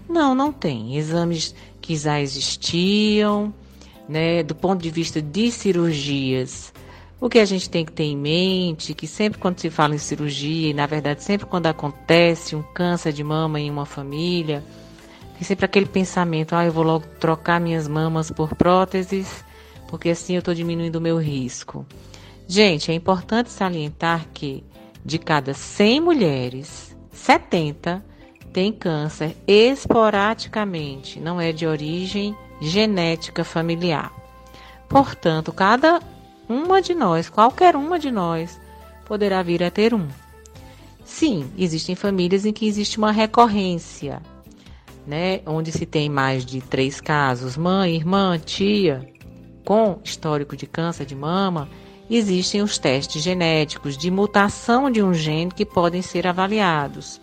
não, 0.09 0.35
não 0.35 0.53
tem. 0.53 0.97
Exames 0.97 1.55
que 1.81 1.97
já 1.97 2.21
existiam, 2.21 3.53
né, 4.09 4.43
do 4.43 4.55
ponto 4.55 4.83
de 4.83 4.91
vista 4.91 5.21
de 5.21 5.51
cirurgias, 5.51 6.73
o 7.21 7.29
que 7.29 7.39
a 7.39 7.45
gente 7.45 7.71
tem 7.71 7.85
que 7.85 7.93
ter 7.93 8.05
em 8.05 8.17
mente, 8.17 8.93
que 8.93 9.07
sempre 9.07 9.39
quando 9.39 9.59
se 9.59 9.71
fala 9.71 9.95
em 9.95 9.99
cirurgia, 9.99 10.71
e 10.71 10.75
na 10.75 10.87
verdade 10.87 11.23
sempre 11.23 11.47
quando 11.47 11.67
acontece 11.67 12.55
um 12.55 12.63
câncer 12.63 13.13
de 13.13 13.25
mama 13.25 13.59
em 13.59 13.71
uma 13.71 13.87
família, 13.87 14.63
tem 15.35 15.43
sempre 15.43 15.65
aquele 15.65 15.87
pensamento, 15.87 16.55
ah, 16.55 16.65
eu 16.65 16.73
vou 16.73 16.85
logo 16.85 17.07
trocar 17.19 17.61
minhas 17.61 17.89
mamas 17.89 18.31
por 18.31 18.55
próteses, 18.55 19.45
porque 19.89 20.11
assim 20.11 20.35
eu 20.35 20.41
estou 20.41 20.55
diminuindo 20.55 20.97
o 20.97 21.01
meu 21.01 21.19
risco. 21.19 21.87
Gente, 22.47 22.91
é 22.91 22.95
importante 22.95 23.51
salientar 23.51 24.27
que 24.35 24.63
de 25.05 25.19
cada 25.19 25.55
100 25.55 26.01
mulheres, 26.01 26.97
70 27.11 28.05
têm 28.53 28.73
câncer 28.73 29.37
esporadicamente, 29.47 31.19
não 31.19 31.41
é 31.41 31.53
de 31.53 31.67
origem 31.67 32.37
genética 32.69 33.45
familiar. 33.45 34.13
Portanto, 34.89 35.53
cada 35.53 36.01
uma 36.49 36.81
de 36.81 36.95
nós, 36.95 37.29
qualquer 37.29 37.77
uma 37.77 37.99
de 37.99 38.11
nós, 38.11 38.61
poderá 39.05 39.43
vir 39.43 39.63
a 39.63 39.71
ter 39.71 39.95
um. 39.95 40.09
Sim, 41.05 41.51
existem 41.57 41.95
famílias 41.95 42.47
em 42.47 42.53
que 42.53 42.67
existe 42.67 42.99
uma 42.99 43.13
recorrência, 43.13 44.23
né, 45.07 45.41
onde 45.47 45.71
se 45.71 45.85
tem 45.85 46.09
mais 46.09 46.45
de 46.45 46.61
três 46.61 47.01
casos, 47.01 47.57
mãe, 47.57 47.95
irmã, 47.95 48.39
tia, 48.39 49.07
com 49.65 49.99
histórico 50.03 50.57
de 50.57 50.67
câncer 50.67 51.05
de 51.05 51.15
mama, 51.15 51.69
existem 52.09 52.63
os 52.63 52.79
testes 52.79 53.23
genéticos 53.23 53.97
de 53.97 54.11
mutação 54.11 54.91
de 54.91 55.03
um 55.03 55.13
gene 55.13 55.51
que 55.51 55.65
podem 55.65 56.03
ser 56.03 56.27
avaliados. 56.27 57.21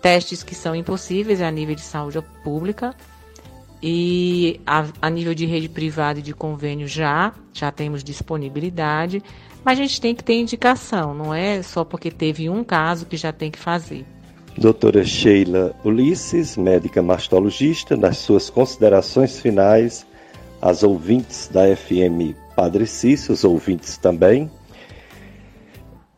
Testes 0.00 0.42
que 0.42 0.54
são 0.54 0.74
impossíveis 0.74 1.40
a 1.40 1.50
nível 1.50 1.74
de 1.74 1.80
saúde 1.80 2.20
pública 2.42 2.94
e 3.86 4.62
a, 4.66 4.86
a, 5.02 5.10
nível 5.10 5.34
de 5.34 5.44
rede 5.44 5.68
privada 5.68 6.18
e 6.18 6.22
de 6.22 6.32
convênio 6.32 6.88
já, 6.88 7.34
já 7.52 7.70
temos 7.70 8.02
disponibilidade, 8.02 9.22
mas 9.62 9.78
a 9.78 9.82
gente 9.82 10.00
tem 10.00 10.14
que 10.14 10.24
ter 10.24 10.40
indicação, 10.40 11.12
não 11.12 11.34
é 11.34 11.60
só 11.62 11.84
porque 11.84 12.10
teve 12.10 12.48
um 12.48 12.64
caso 12.64 13.04
que 13.04 13.14
já 13.14 13.30
tem 13.30 13.50
que 13.50 13.58
fazer. 13.58 14.06
Doutora 14.56 15.04
Sheila 15.04 15.76
Ulisses, 15.84 16.56
médica 16.56 17.02
mastologista, 17.02 17.94
nas 17.94 18.16
suas 18.16 18.48
considerações 18.48 19.38
finais, 19.38 20.06
as 20.62 20.82
ouvintes 20.82 21.50
da 21.52 21.64
FM 21.76 22.34
Padre 22.56 22.86
Cício, 22.86 23.34
os 23.34 23.44
ouvintes 23.44 23.98
também, 23.98 24.50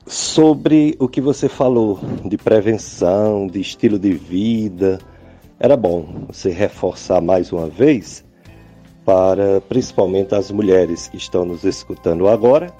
sobre 0.06 0.94
o 1.00 1.08
que 1.08 1.20
você 1.20 1.48
falou 1.48 1.98
de 2.24 2.38
prevenção, 2.38 3.48
de 3.48 3.60
estilo 3.60 3.98
de 3.98 4.12
vida, 4.12 5.00
era 5.58 5.76
bom 5.76 6.26
você 6.28 6.50
reforçar 6.50 7.20
mais 7.20 7.52
uma 7.52 7.68
vez 7.68 8.24
para 9.04 9.60
principalmente 9.62 10.34
as 10.34 10.50
mulheres 10.50 11.08
que 11.08 11.16
estão 11.16 11.44
nos 11.44 11.64
escutando 11.64 12.28
agora, 12.28 12.72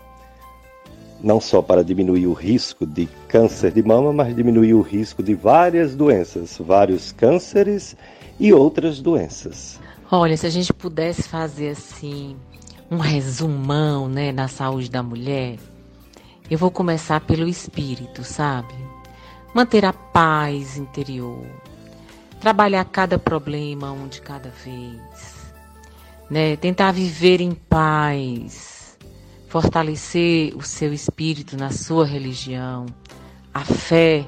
não 1.23 1.41
só 1.41 1.63
para 1.63 1.85
diminuir 1.85 2.27
o 2.27 2.33
risco 2.33 2.85
de 2.85 3.07
câncer 3.29 3.73
de 3.73 3.83
mama, 3.83 4.13
mas 4.13 4.35
diminuir 4.35 4.75
o 4.75 4.83
risco 4.83 5.23
de 5.23 5.35
várias 5.35 5.95
doenças, 5.95 6.59
vários 6.59 7.13
cânceres 7.13 7.97
e 8.39 8.53
outras 8.53 9.01
doenças. 9.01 9.81
Olha, 10.11 10.37
se 10.37 10.47
a 10.47 10.51
gente 10.51 10.73
pudesse 10.73 11.23
fazer 11.23 11.71
assim 11.71 12.37
um 12.91 12.99
resumão, 12.99 14.09
né, 14.09 14.33
na 14.33 14.49
saúde 14.49 14.91
da 14.91 15.03
mulher, 15.03 15.57
eu 16.51 16.59
vou 16.59 16.71
começar 16.71 17.21
pelo 17.21 17.49
espírito, 17.49 18.23
sabe? 18.23 18.75
Manter 19.55 19.85
a 19.85 19.93
paz 19.93 20.77
interior, 20.77 21.47
trabalhar 22.41 22.85
cada 22.85 23.19
problema 23.19 23.93
um 23.93 24.09
de 24.09 24.21
cada 24.21 24.51
vez, 24.51 25.53
né? 26.31 26.57
Tentar 26.57 26.93
viver 26.93 27.41
em 27.41 27.53
paz, 27.53 28.99
fortalecer 29.49 30.55
o 30.57 30.63
seu 30.63 30.93
espírito 30.93 31.57
na 31.57 31.71
sua 31.71 32.05
religião. 32.05 32.87
A 33.53 33.65
fé 33.65 34.27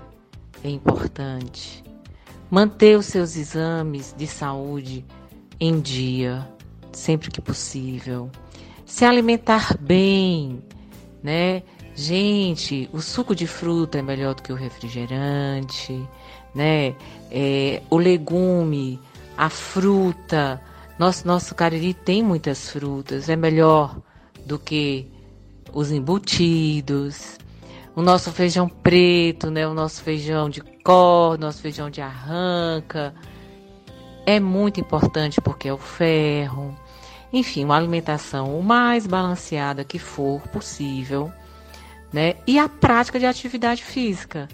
é 0.64 0.70
importante. 0.70 1.84
Manter 2.50 2.98
os 2.98 3.06
seus 3.06 3.36
exames 3.36 4.14
de 4.16 4.26
saúde 4.26 5.04
em 5.60 5.80
dia, 5.80 6.48
sempre 6.92 7.30
que 7.30 7.40
possível. 7.40 8.30
Se 8.86 9.04
alimentar 9.04 9.76
bem, 9.78 10.62
né? 11.22 11.62
Gente, 11.94 12.88
o 12.92 13.02
suco 13.02 13.34
de 13.34 13.46
fruta 13.46 13.98
é 13.98 14.02
melhor 14.02 14.34
do 14.34 14.42
que 14.42 14.52
o 14.52 14.56
refrigerante 14.56 16.08
né? 16.54 16.94
É, 17.30 17.82
o 17.90 17.96
legume, 17.96 19.00
a 19.36 19.48
fruta. 19.48 20.60
Nosso, 20.98 21.26
nosso 21.26 21.54
Cariri 21.54 21.94
tem 21.94 22.22
muitas 22.22 22.70
frutas, 22.70 23.28
é 23.28 23.36
melhor 23.36 24.00
do 24.44 24.58
que 24.58 25.10
os 25.72 25.92
embutidos. 25.92 27.38
O 27.94 28.02
nosso 28.02 28.30
feijão 28.32 28.68
preto, 28.68 29.50
né? 29.50 29.66
O 29.66 29.74
nosso 29.74 30.02
feijão 30.02 30.48
de 30.48 30.60
cor, 30.60 31.38
nosso 31.38 31.60
feijão 31.60 31.90
de 31.90 32.00
arranca. 32.00 33.14
É 34.24 34.38
muito 34.38 34.80
importante 34.80 35.40
porque 35.40 35.68
é 35.68 35.72
o 35.72 35.78
ferro. 35.78 36.76
Enfim, 37.32 37.64
uma 37.64 37.76
alimentação 37.76 38.58
o 38.58 38.62
mais 38.62 39.06
balanceada 39.06 39.84
que 39.84 39.98
for 39.98 40.40
possível, 40.48 41.30
né? 42.12 42.34
E 42.46 42.58
a 42.58 42.68
prática 42.68 43.18
de 43.18 43.26
atividade 43.26 43.84
física. 43.84 44.48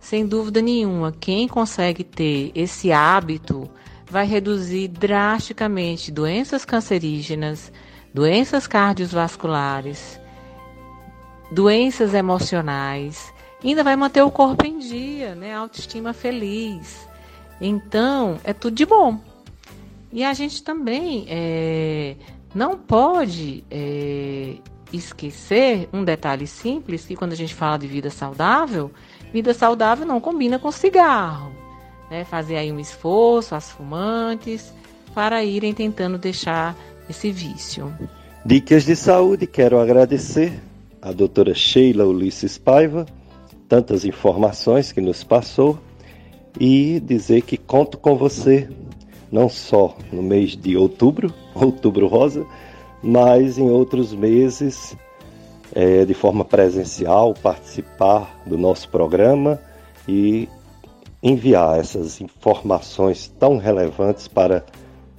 Sem 0.00 0.26
dúvida 0.26 0.62
nenhuma, 0.62 1.12
quem 1.12 1.46
consegue 1.46 2.02
ter 2.02 2.50
esse 2.54 2.90
hábito 2.90 3.70
vai 4.10 4.26
reduzir 4.26 4.88
drasticamente 4.88 6.10
doenças 6.10 6.64
cancerígenas, 6.64 7.70
doenças 8.12 8.66
cardiovasculares, 8.66 10.18
doenças 11.52 12.14
emocionais, 12.14 13.32
ainda 13.62 13.84
vai 13.84 13.94
manter 13.94 14.22
o 14.22 14.30
corpo 14.30 14.66
em 14.66 14.78
dia, 14.78 15.34
né? 15.34 15.54
Autoestima 15.54 16.12
feliz. 16.12 17.06
Então, 17.60 18.40
é 18.42 18.52
tudo 18.52 18.74
de 18.74 18.86
bom. 18.86 19.20
E 20.10 20.24
a 20.24 20.32
gente 20.32 20.62
também 20.62 21.26
é, 21.28 22.16
não 22.54 22.76
pode 22.76 23.62
é, 23.70 24.56
esquecer 24.92 25.88
um 25.92 26.02
detalhe 26.02 26.46
simples 26.46 27.04
que 27.04 27.14
quando 27.14 27.32
a 27.32 27.36
gente 27.36 27.54
fala 27.54 27.78
de 27.78 27.86
vida 27.86 28.10
saudável, 28.10 28.90
Vida 29.32 29.54
saudável 29.54 30.06
não 30.06 30.20
combina 30.20 30.58
com 30.58 30.72
cigarro. 30.72 31.52
Né? 32.10 32.24
Fazer 32.24 32.56
aí 32.56 32.72
um 32.72 32.80
esforço, 32.80 33.54
as 33.54 33.70
fumantes, 33.70 34.74
para 35.14 35.44
irem 35.44 35.72
tentando 35.72 36.18
deixar 36.18 36.76
esse 37.08 37.30
vício. 37.30 37.92
Dicas 38.44 38.84
de 38.84 38.96
saúde, 38.96 39.46
quero 39.46 39.78
agradecer 39.78 40.60
à 41.00 41.12
doutora 41.12 41.54
Sheila 41.54 42.04
Ulisses 42.04 42.58
Paiva, 42.58 43.06
tantas 43.68 44.04
informações 44.04 44.92
que 44.92 45.00
nos 45.00 45.22
passou. 45.22 45.78
e 46.58 46.98
dizer 46.98 47.42
que 47.42 47.56
conto 47.56 47.96
com 47.96 48.16
você, 48.16 48.68
não 49.30 49.48
só 49.48 49.96
no 50.12 50.20
mês 50.20 50.56
de 50.56 50.76
outubro, 50.76 51.32
outubro 51.54 52.08
rosa, 52.08 52.44
mas 53.00 53.56
em 53.56 53.70
outros 53.70 54.12
meses, 54.12 54.96
é, 55.74 56.04
de 56.04 56.14
forma 56.14 56.44
presencial, 56.44 57.34
participar 57.34 58.40
do 58.46 58.58
nosso 58.58 58.88
programa 58.88 59.60
e 60.08 60.48
enviar 61.22 61.78
essas 61.78 62.20
informações 62.20 63.28
tão 63.38 63.58
relevantes 63.58 64.26
para 64.26 64.64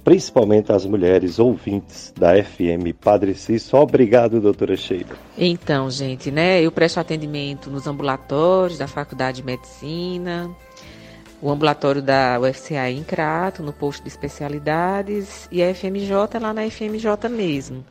principalmente 0.04 0.72
as 0.72 0.84
mulheres 0.84 1.38
ouvintes 1.38 2.12
da 2.18 2.34
FM 2.42 2.92
Padre 3.00 3.34
Cício. 3.34 3.78
Obrigado, 3.78 4.40
doutora 4.40 4.76
Sheila. 4.76 5.16
Então, 5.38 5.88
gente, 5.90 6.30
né, 6.30 6.60
eu 6.60 6.72
presto 6.72 6.98
atendimento 6.98 7.70
nos 7.70 7.86
ambulatórios 7.86 8.78
da 8.78 8.88
Faculdade 8.88 9.38
de 9.38 9.44
Medicina, 9.44 10.50
o 11.40 11.50
ambulatório 11.50 12.02
da 12.02 12.38
UFCA 12.40 12.90
em 12.90 13.02
Crato, 13.02 13.62
no 13.62 13.72
posto 13.72 14.02
de 14.02 14.08
especialidades, 14.08 15.48
e 15.50 15.62
a 15.62 15.72
FMJ 15.74 16.38
lá 16.40 16.52
na 16.52 16.68
FMJ 16.68 17.28
mesmo. 17.30 17.84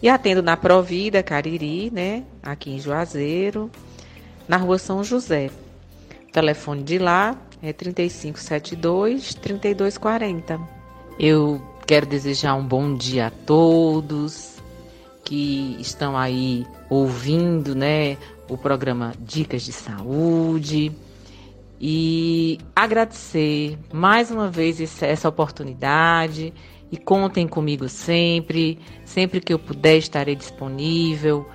E 0.00 0.08
atendo 0.08 0.42
na 0.42 0.56
Provida, 0.56 1.22
Cariri, 1.22 1.90
né, 1.90 2.24
aqui 2.42 2.70
em 2.70 2.78
Juazeiro, 2.78 3.70
na 4.46 4.56
rua 4.56 4.78
São 4.78 5.02
José. 5.02 5.50
O 6.28 6.32
telefone 6.32 6.82
de 6.82 6.98
lá 6.98 7.36
é 7.60 7.72
3572 7.72 9.34
3240. 9.34 10.60
Eu 11.18 11.60
quero 11.86 12.06
desejar 12.06 12.54
um 12.54 12.64
bom 12.64 12.94
dia 12.94 13.26
a 13.26 13.30
todos 13.30 14.56
que 15.24 15.76
estão 15.80 16.16
aí 16.16 16.64
ouvindo, 16.88 17.74
né, 17.74 18.16
o 18.48 18.56
programa 18.56 19.12
Dicas 19.18 19.62
de 19.62 19.72
Saúde 19.72 20.92
e 21.80 22.58
agradecer 22.74 23.78
mais 23.92 24.30
uma 24.30 24.48
vez 24.48 24.80
essa 25.02 25.28
oportunidade 25.28 26.52
e 26.90 26.96
contem 26.96 27.46
comigo 27.46 27.88
sempre, 27.88 28.78
sempre 29.04 29.40
que 29.40 29.52
eu 29.52 29.58
puder 29.58 29.98
estarei 29.98 30.34
disponível, 30.34 31.46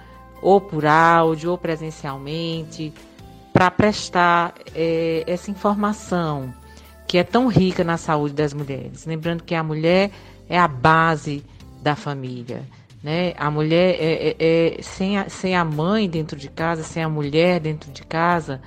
ou 0.42 0.60
por 0.60 0.86
áudio 0.86 1.52
ou 1.52 1.58
presencialmente, 1.58 2.94
para 3.52 3.72
prestar 3.72 4.54
é, 4.76 5.24
essa 5.26 5.50
informação 5.50 6.54
que 7.08 7.18
é 7.18 7.24
tão 7.24 7.48
rica 7.48 7.84
na 7.84 7.98
saúde 7.98 8.34
das 8.34 8.54
mulheres. 8.54 9.06
Lembrando 9.06 9.44
que 9.44 9.56
a 9.56 9.64
mulher 9.64 10.12
é 10.50 10.58
a 10.58 10.68
base 10.68 11.44
da 11.82 11.96
família. 11.96 12.64
Né? 13.04 13.34
A 13.38 13.52
mulher 13.52 13.98
é, 14.00 14.30
é, 14.30 14.36
é, 14.40 14.82
sem, 14.82 15.18
a, 15.18 15.30
sem 15.30 15.56
a 15.56 15.66
mãe 15.66 16.10
dentro 16.10 16.38
de 16.38 16.50
casa, 16.50 16.84
sem 16.84 17.04
a 17.04 17.10
mulher 17.10 17.60
dentro 17.60 17.92
de 17.92 18.04
casa, 18.04 18.62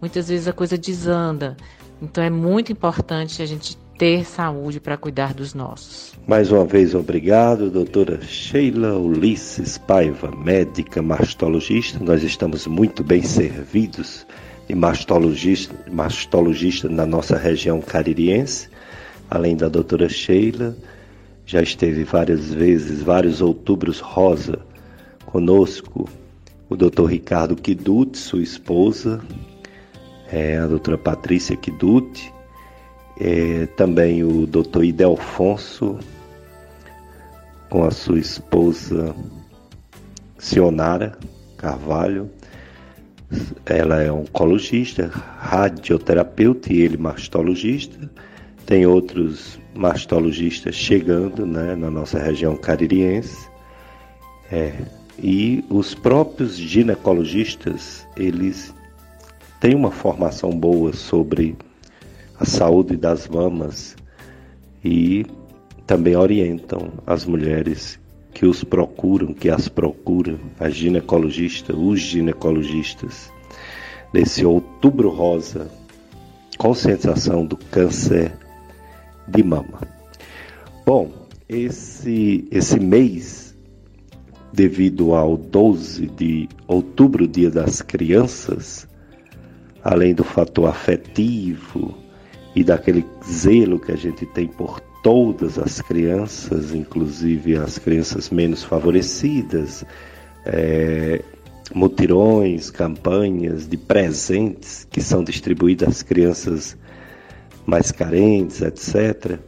muitas 0.00 0.28
vezes 0.28 0.48
a 0.48 0.52
coisa 0.52 0.76
desanda. 0.78 1.56
Então 2.00 2.24
é 2.24 2.30
muito 2.30 2.72
importante 2.72 3.42
a 3.42 3.46
gente 3.46 3.78
ter 4.02 4.24
saúde 4.24 4.80
para 4.80 4.96
cuidar 4.96 5.32
dos 5.32 5.54
nossos. 5.54 6.12
Mais 6.26 6.50
uma 6.50 6.64
vez, 6.64 6.92
obrigado, 6.92 7.70
doutora 7.70 8.20
Sheila 8.20 8.98
Ulisses 8.98 9.78
Paiva, 9.78 10.28
médica 10.28 11.00
mastologista. 11.00 12.02
Nós 12.02 12.24
estamos 12.24 12.66
muito 12.66 13.04
bem 13.04 13.22
servidos 13.22 14.26
e 14.68 14.74
mastologista, 14.74 15.72
mastologista 15.88 16.88
na 16.88 17.06
nossa 17.06 17.36
região 17.36 17.80
caririense, 17.80 18.68
além 19.30 19.54
da 19.54 19.68
doutora 19.68 20.08
Sheila, 20.08 20.76
já 21.46 21.62
esteve 21.62 22.02
várias 22.02 22.52
vezes, 22.52 23.04
vários 23.04 23.40
outubros 23.40 24.00
rosa 24.00 24.58
conosco, 25.26 26.10
o 26.68 26.74
doutor 26.76 27.04
Ricardo 27.04 27.54
Kiduti, 27.54 28.18
sua 28.18 28.42
esposa, 28.42 29.20
é, 30.26 30.58
a 30.58 30.66
doutora 30.66 30.98
Patrícia 30.98 31.54
Kiduti, 31.54 32.32
é, 33.20 33.66
também 33.76 34.22
o 34.24 34.46
doutor 34.46 34.84
Idelfonso, 34.84 35.98
com 37.68 37.84
a 37.84 37.90
sua 37.90 38.18
esposa 38.18 39.14
Sionara 40.38 41.18
Carvalho, 41.56 42.30
ela 43.64 44.02
é 44.02 44.12
oncologista, 44.12 45.10
radioterapeuta 45.38 46.72
e 46.72 46.82
ele 46.82 46.96
mastologista. 46.96 48.10
Tem 48.66 48.86
outros 48.86 49.58
mastologistas 49.74 50.74
chegando 50.74 51.46
né, 51.46 51.74
na 51.74 51.90
nossa 51.90 52.18
região 52.18 52.56
caririense. 52.56 53.48
É, 54.50 54.74
e 55.18 55.64
os 55.70 55.94
próprios 55.94 56.56
ginecologistas, 56.56 58.06
eles 58.16 58.74
têm 59.60 59.74
uma 59.74 59.90
formação 59.90 60.50
boa 60.50 60.92
sobre 60.92 61.56
a 62.42 62.44
saúde 62.44 62.96
das 62.96 63.28
mamas 63.28 63.94
e 64.84 65.24
também 65.86 66.16
orientam 66.16 66.90
as 67.06 67.24
mulheres 67.24 68.00
que 68.34 68.44
os 68.44 68.64
procuram, 68.64 69.32
que 69.32 69.48
as 69.48 69.68
procuram, 69.68 70.40
a 70.58 70.68
ginecologista, 70.68 71.72
os 71.72 72.00
ginecologistas, 72.00 73.30
nesse 74.12 74.44
outubro 74.44 75.08
rosa, 75.08 75.70
conscientização 76.58 77.46
do 77.46 77.56
câncer 77.56 78.32
de 79.28 79.44
mama. 79.44 79.80
Bom, 80.84 81.12
esse, 81.48 82.48
esse 82.50 82.80
mês, 82.80 83.56
devido 84.52 85.14
ao 85.14 85.36
12 85.36 86.08
de 86.08 86.48
outubro, 86.66 87.28
Dia 87.28 87.52
das 87.52 87.80
Crianças, 87.82 88.88
além 89.84 90.12
do 90.12 90.24
fator 90.24 90.68
afetivo 90.68 92.01
e 92.54 92.62
daquele 92.62 93.04
zelo 93.24 93.78
que 93.78 93.92
a 93.92 93.96
gente 93.96 94.26
tem 94.26 94.46
por 94.46 94.80
todas 95.02 95.58
as 95.58 95.80
crianças, 95.80 96.72
inclusive 96.72 97.56
as 97.56 97.78
crianças 97.78 98.30
menos 98.30 98.62
favorecidas, 98.62 99.84
é, 100.44 101.22
mutirões, 101.74 102.70
campanhas 102.70 103.66
de 103.66 103.76
presentes 103.76 104.86
que 104.90 105.00
são 105.00 105.24
distribuídos 105.24 105.88
às 105.88 106.02
crianças 106.02 106.76
mais 107.66 107.90
carentes, 107.90 108.60
etc. 108.60 109.38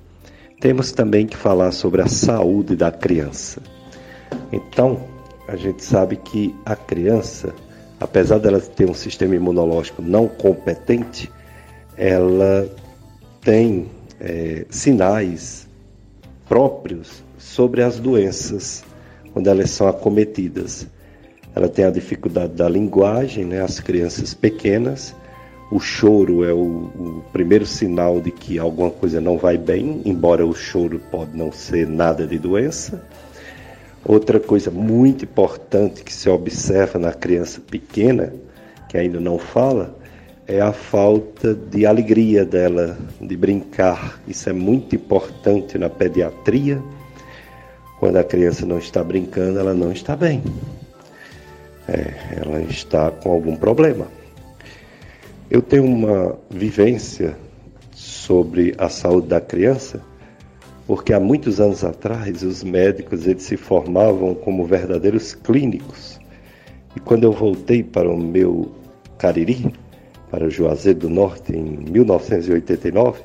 Temos 0.61 0.93
também 0.93 1.27
que 1.27 1.37
falar 1.37 1.73
sobre 1.73 2.01
a 2.03 2.07
saúde 2.07 2.75
da 2.75 2.91
criança. 2.91 3.61
Então, 4.51 5.01
a 5.47 5.57
gente 5.57 5.85
sabe 5.85 6.17
que 6.17 6.55
a 6.65 6.75
criança, 6.75 7.55
apesar 8.01 8.39
dela 8.39 8.61
ter 8.61 8.89
um 8.89 8.95
sistema 8.95 9.37
imunológico 9.37 10.01
não 10.01 10.27
competente, 10.27 11.31
ela 11.97 12.69
tem 13.45 13.87
é, 14.19 14.65
sinais 14.71 15.69
próprios 16.49 17.23
sobre 17.39 17.83
as 17.83 18.01
doenças 18.01 18.83
quando 19.33 19.49
elas 19.49 19.71
são 19.71 19.87
acometidas. 19.87 20.87
Ela 21.55 21.69
tem 21.69 21.85
a 21.85 21.91
dificuldade 21.91 22.55
da 22.55 22.69
linguagem, 22.69 23.45
né? 23.45 23.61
As 23.61 23.79
crianças 23.79 24.35
pequenas, 24.35 25.15
o 25.71 25.79
choro 25.79 26.45
é 26.45 26.53
o, 26.53 26.59
o, 26.59 27.25
primeiro 27.33 27.67
sinal 27.67 28.21
de 28.21 28.31
que 28.31 28.59
alguma 28.59 28.91
coisa 28.91 29.21
não 29.21 29.37
vai 29.37 29.57
bem, 29.57 30.01
embora 30.05 30.45
o 30.45 30.55
choro 30.55 31.01
pode 31.11 31.37
não 31.37 31.53
ser 31.53 31.87
nada 31.87 32.27
de 32.27 32.39
doença. 32.39 33.05
Outra 34.05 34.41
coisa 34.41 34.71
muito 34.71 35.25
importante 35.25 36.03
que 36.03 36.13
se 36.13 36.29
observa 36.29 36.99
na 36.99 37.13
criança 37.13 37.61
pequena, 37.61 38.33
que 38.89 38.99
ainda 38.99 39.21
não 39.21 39.39
fala, 39.39 39.97
é 40.47 40.61
a 40.61 40.73
falta 40.73 41.55
de 41.55 41.87
alegria 41.87 42.45
dela 42.45 42.99
de 43.21 43.37
brincar. 43.37 44.21
Isso 44.29 44.49
é 44.49 44.53
muito 44.53 44.95
importante 44.95 45.79
na 45.79 45.89
pediatria. 45.89 46.83
Quando 47.99 48.17
a 48.17 48.25
criança 48.25 48.67
não 48.67 48.79
está 48.79 49.03
brincando, 49.03 49.59
ela 49.59 49.73
não 49.73 49.91
está 49.91 50.15
bem. 50.15 50.43
É, 51.89 52.43
ela 52.43 52.61
está 52.63 53.11
com 53.11 53.33
algum 53.33 53.57
problema. 53.57 54.07
Eu 55.51 55.63
tenho 55.63 55.85
uma 55.85 56.39
vivência 56.51 57.37
sobre 57.93 58.75
a 58.77 58.89
saúde 58.89 59.29
da 59.29 59.41
criança, 59.41 60.03
porque 60.87 61.13
há 61.13 61.21
muitos 61.21 61.61
anos 61.61 61.85
atrás 61.85 62.43
os 62.43 62.63
médicos 62.63 63.27
eles 63.27 63.45
se 63.45 63.57
formavam 63.57 64.35
como 64.35 64.67
verdadeiros 64.67 65.35
clínicos. 65.35 66.19
E 66.95 67.01
quando 67.01 67.25
eu 67.25 67.33
voltei 67.33 67.83
para 67.83 68.11
o 68.11 68.17
meu 68.17 68.73
Cariri, 69.19 69.73
para 70.35 70.51
Juazeiro 70.51 70.99
do 70.99 71.09
Norte 71.09 71.57
em 71.57 71.63
1989, 71.63 73.23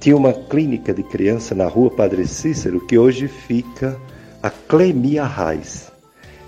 tinha 0.00 0.16
uma 0.16 0.32
clínica 0.32 0.92
de 0.92 1.04
criança 1.04 1.54
na 1.54 1.68
rua 1.68 1.88
Padre 1.88 2.26
Cícero 2.26 2.84
que 2.84 2.98
hoje 2.98 3.28
fica 3.28 3.96
a 4.42 4.50
Clemia 4.50 5.22
Raiz. 5.22 5.92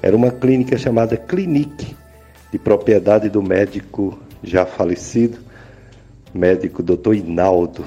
Era 0.02 0.16
uma 0.16 0.32
clínica 0.32 0.76
chamada 0.76 1.16
Clinique, 1.16 1.94
de 2.50 2.58
propriedade 2.58 3.28
do 3.28 3.40
médico 3.40 4.18
já 4.42 4.66
falecido, 4.66 5.38
médico 6.34 6.82
Dr. 6.82 7.14
Inaldo. 7.14 7.84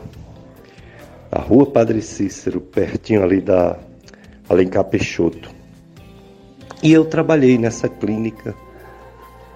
Na 1.30 1.42
rua 1.42 1.66
Padre 1.66 2.02
Cícero, 2.02 2.62
pertinho 2.62 3.22
ali 3.22 3.42
da 3.42 3.78
Alencar 4.48 4.86
Peixoto. 4.86 5.52
E 6.82 6.94
eu 6.94 7.04
trabalhei 7.04 7.58
nessa 7.58 7.90
clínica 7.90 8.56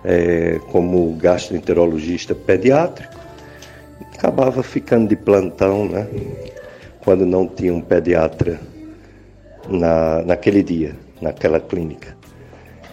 é, 0.04 0.60
como 0.72 1.14
gastroenterologista 1.16 2.34
pediátrico 2.34 3.22
acabava 4.22 4.62
ficando 4.62 5.08
de 5.08 5.16
plantão, 5.16 5.88
né? 5.88 6.08
Quando 7.04 7.26
não 7.26 7.48
tinha 7.48 7.74
um 7.74 7.82
pediatra 7.82 8.60
na, 9.68 10.22
naquele 10.22 10.62
dia, 10.62 10.96
naquela 11.20 11.60
clínica. 11.60 12.16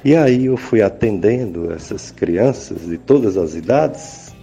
E 0.03 0.17
aí 0.17 0.47
eu 0.47 0.57
fui 0.57 0.81
atendendo 0.81 1.71
essas 1.71 2.11
crianças 2.11 2.87
de 2.87 2.97
todas 2.97 3.37
as 3.37 3.55
idades, 3.55 4.35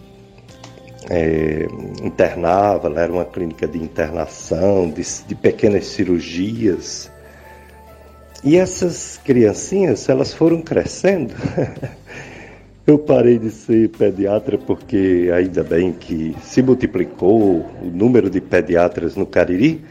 é, 1.09 1.65
internava, 2.03 2.87
ela 2.87 3.01
era 3.01 3.11
uma 3.11 3.25
clínica 3.25 3.67
de 3.67 3.79
internação, 3.79 4.87
de, 4.87 5.03
de 5.27 5.33
pequenas 5.33 5.87
cirurgias. 5.87 7.11
E 8.43 8.57
essas 8.57 9.19
criancinhas, 9.23 10.07
elas 10.07 10.33
foram 10.33 10.61
crescendo. 10.61 11.33
Eu 12.87 12.99
parei 12.99 13.39
de 13.39 13.49
ser 13.49 13.89
pediatra 13.89 14.59
porque 14.59 15.31
ainda 15.33 15.63
bem 15.63 15.91
que 15.91 16.35
se 16.43 16.61
multiplicou 16.61 17.61
o 17.81 17.91
número 17.91 18.29
de 18.29 18.39
pediatras 18.39 19.15
no 19.15 19.25
Cariri, 19.25 19.83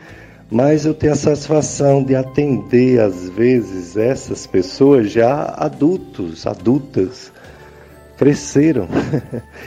mas 0.49 0.87
eu 0.87 0.95
tenho 0.95 1.13
a 1.13 1.17
satisfação 1.17 2.05
de 2.05 2.15
atender 2.15 3.01
às 3.01 3.29
vezes 3.31 3.97
essas 3.97 4.47
pessoas 4.47 5.11
já 5.11 5.43
adultos, 5.57 6.47
adultas, 6.47 7.33
cresceram. 8.17 8.87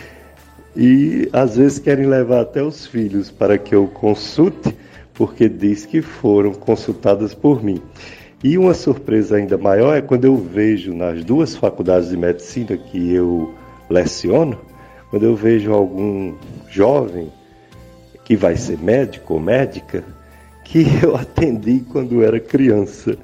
e 0.74 1.28
às 1.34 1.58
vezes 1.58 1.80
querem 1.80 2.06
levar 2.06 2.40
até 2.40 2.64
os 2.64 2.88
filhos 2.88 3.30
para 3.30 3.58
que 3.58 3.76
eu 3.76 3.88
consulte, 3.88 4.74
porque 5.14 5.50
diz 5.50 5.86
que 5.86 6.02
foram 6.02 6.54
consultadas 6.54 7.34
por 7.34 7.62
mim. 7.62 7.82
E 8.44 8.58
uma 8.58 8.74
surpresa 8.74 9.38
ainda 9.38 9.58
maior 9.58 9.98
é 9.98 10.02
quando 10.02 10.26
eu 10.26 10.36
vejo 10.36 10.94
nas 10.94 11.24
duas 11.24 11.56
faculdades 11.56 12.10
de 12.10 12.18
medicina 12.18 12.78
que 12.78 13.14
eu 13.14 13.54
leciono, 13.90 14.60
quando 15.10 15.24
eu 15.24 15.36
vejo 15.36 15.74
algum 15.74 16.36
jovem 16.70 17.32
que 18.24 18.36
vai 18.36 18.56
ser 18.56 18.78
médico 18.78 19.34
ou 19.36 19.40
médica, 19.40 20.04
que 20.64 20.86
eu 21.02 21.16
atendi 21.16 21.84
quando 21.92 22.22
era 22.24 22.40
criança. 22.40 23.18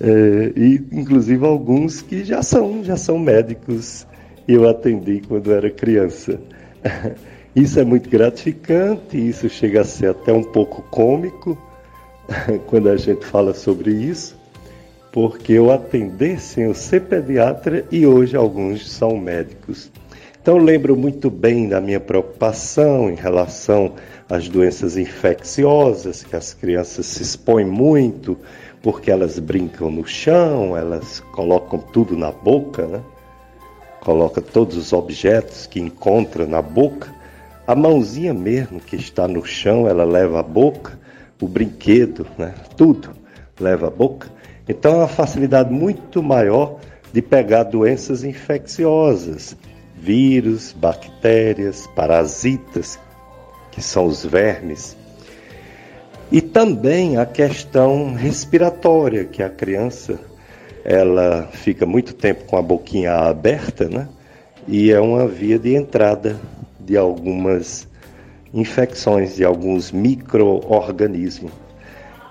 É, 0.00 0.52
e 0.56 0.82
inclusive 0.92 1.44
alguns 1.44 2.00
que 2.00 2.24
já 2.24 2.42
são, 2.42 2.82
já 2.82 2.96
são 2.96 3.18
médicos 3.18 4.06
eu 4.48 4.68
atendi 4.68 5.20
quando 5.26 5.52
era 5.52 5.70
criança. 5.70 6.40
Isso 7.54 7.78
é 7.80 7.84
muito 7.84 8.08
gratificante, 8.08 9.18
isso 9.18 9.48
chega 9.48 9.80
a 9.80 9.84
ser 9.84 10.10
até 10.10 10.32
um 10.32 10.44
pouco 10.44 10.82
cômico, 10.82 11.58
quando 12.66 12.88
a 12.88 12.96
gente 12.96 13.24
fala 13.24 13.52
sobre 13.52 13.90
isso, 13.92 14.38
porque 15.12 15.54
eu 15.54 15.70
atendi 15.70 16.38
sem 16.38 16.64
eu 16.64 16.74
ser 16.74 17.02
pediatra 17.02 17.84
e 17.90 18.06
hoje 18.06 18.36
alguns 18.36 18.90
são 18.90 19.16
médicos. 19.16 19.90
Então 20.40 20.56
lembro 20.56 20.96
muito 20.96 21.28
bem 21.28 21.68
da 21.68 21.80
minha 21.80 22.00
preocupação 22.00 23.10
em 23.10 23.14
relação 23.14 23.94
às 24.28 24.48
doenças 24.48 24.96
infecciosas, 24.96 26.22
que 26.22 26.34
as 26.34 26.54
crianças 26.54 27.06
se 27.06 27.22
expõem 27.22 27.66
muito 27.66 28.38
porque 28.82 29.10
elas 29.10 29.38
brincam 29.38 29.90
no 29.90 30.06
chão, 30.06 30.74
elas 30.74 31.20
colocam 31.32 31.78
tudo 31.78 32.16
na 32.16 32.32
boca, 32.32 32.86
né? 32.86 33.02
Coloca 34.00 34.40
todos 34.40 34.78
os 34.78 34.94
objetos 34.94 35.66
que 35.66 35.78
encontra 35.78 36.46
na 36.46 36.62
boca. 36.62 37.14
A 37.66 37.74
mãozinha 37.74 38.32
mesmo 38.32 38.80
que 38.80 38.96
está 38.96 39.28
no 39.28 39.44
chão, 39.44 39.86
ela 39.86 40.04
leva 40.04 40.40
a 40.40 40.42
boca 40.42 40.98
o 41.40 41.48
brinquedo, 41.48 42.26
né? 42.38 42.54
tudo 42.76 43.10
leva 43.58 43.88
à 43.88 43.90
boca. 43.90 44.28
Então 44.68 44.92
é 44.92 44.96
uma 44.98 45.08
facilidade 45.08 45.72
muito 45.72 46.22
maior 46.22 46.78
de 47.12 47.20
pegar 47.20 47.64
doenças 47.64 48.22
infecciosas, 48.22 49.56
vírus, 49.96 50.72
bactérias, 50.72 51.86
parasitas, 51.88 52.98
que 53.72 53.82
são 53.82 54.06
os 54.06 54.24
vermes. 54.24 54.96
E 56.30 56.40
também 56.40 57.16
a 57.16 57.26
questão 57.26 58.14
respiratória, 58.14 59.24
que 59.24 59.42
a 59.42 59.50
criança 59.50 60.20
ela 60.84 61.48
fica 61.52 61.84
muito 61.84 62.14
tempo 62.14 62.44
com 62.44 62.56
a 62.56 62.62
boquinha 62.62 63.12
aberta, 63.12 63.88
né? 63.88 64.08
E 64.68 64.92
é 64.92 65.00
uma 65.00 65.26
via 65.26 65.58
de 65.58 65.74
entrada 65.74 66.40
de 66.78 66.96
algumas 66.96 67.88
infecções 68.52 69.36
de 69.36 69.44
alguns 69.44 69.92
micro-organismos. 69.92 71.52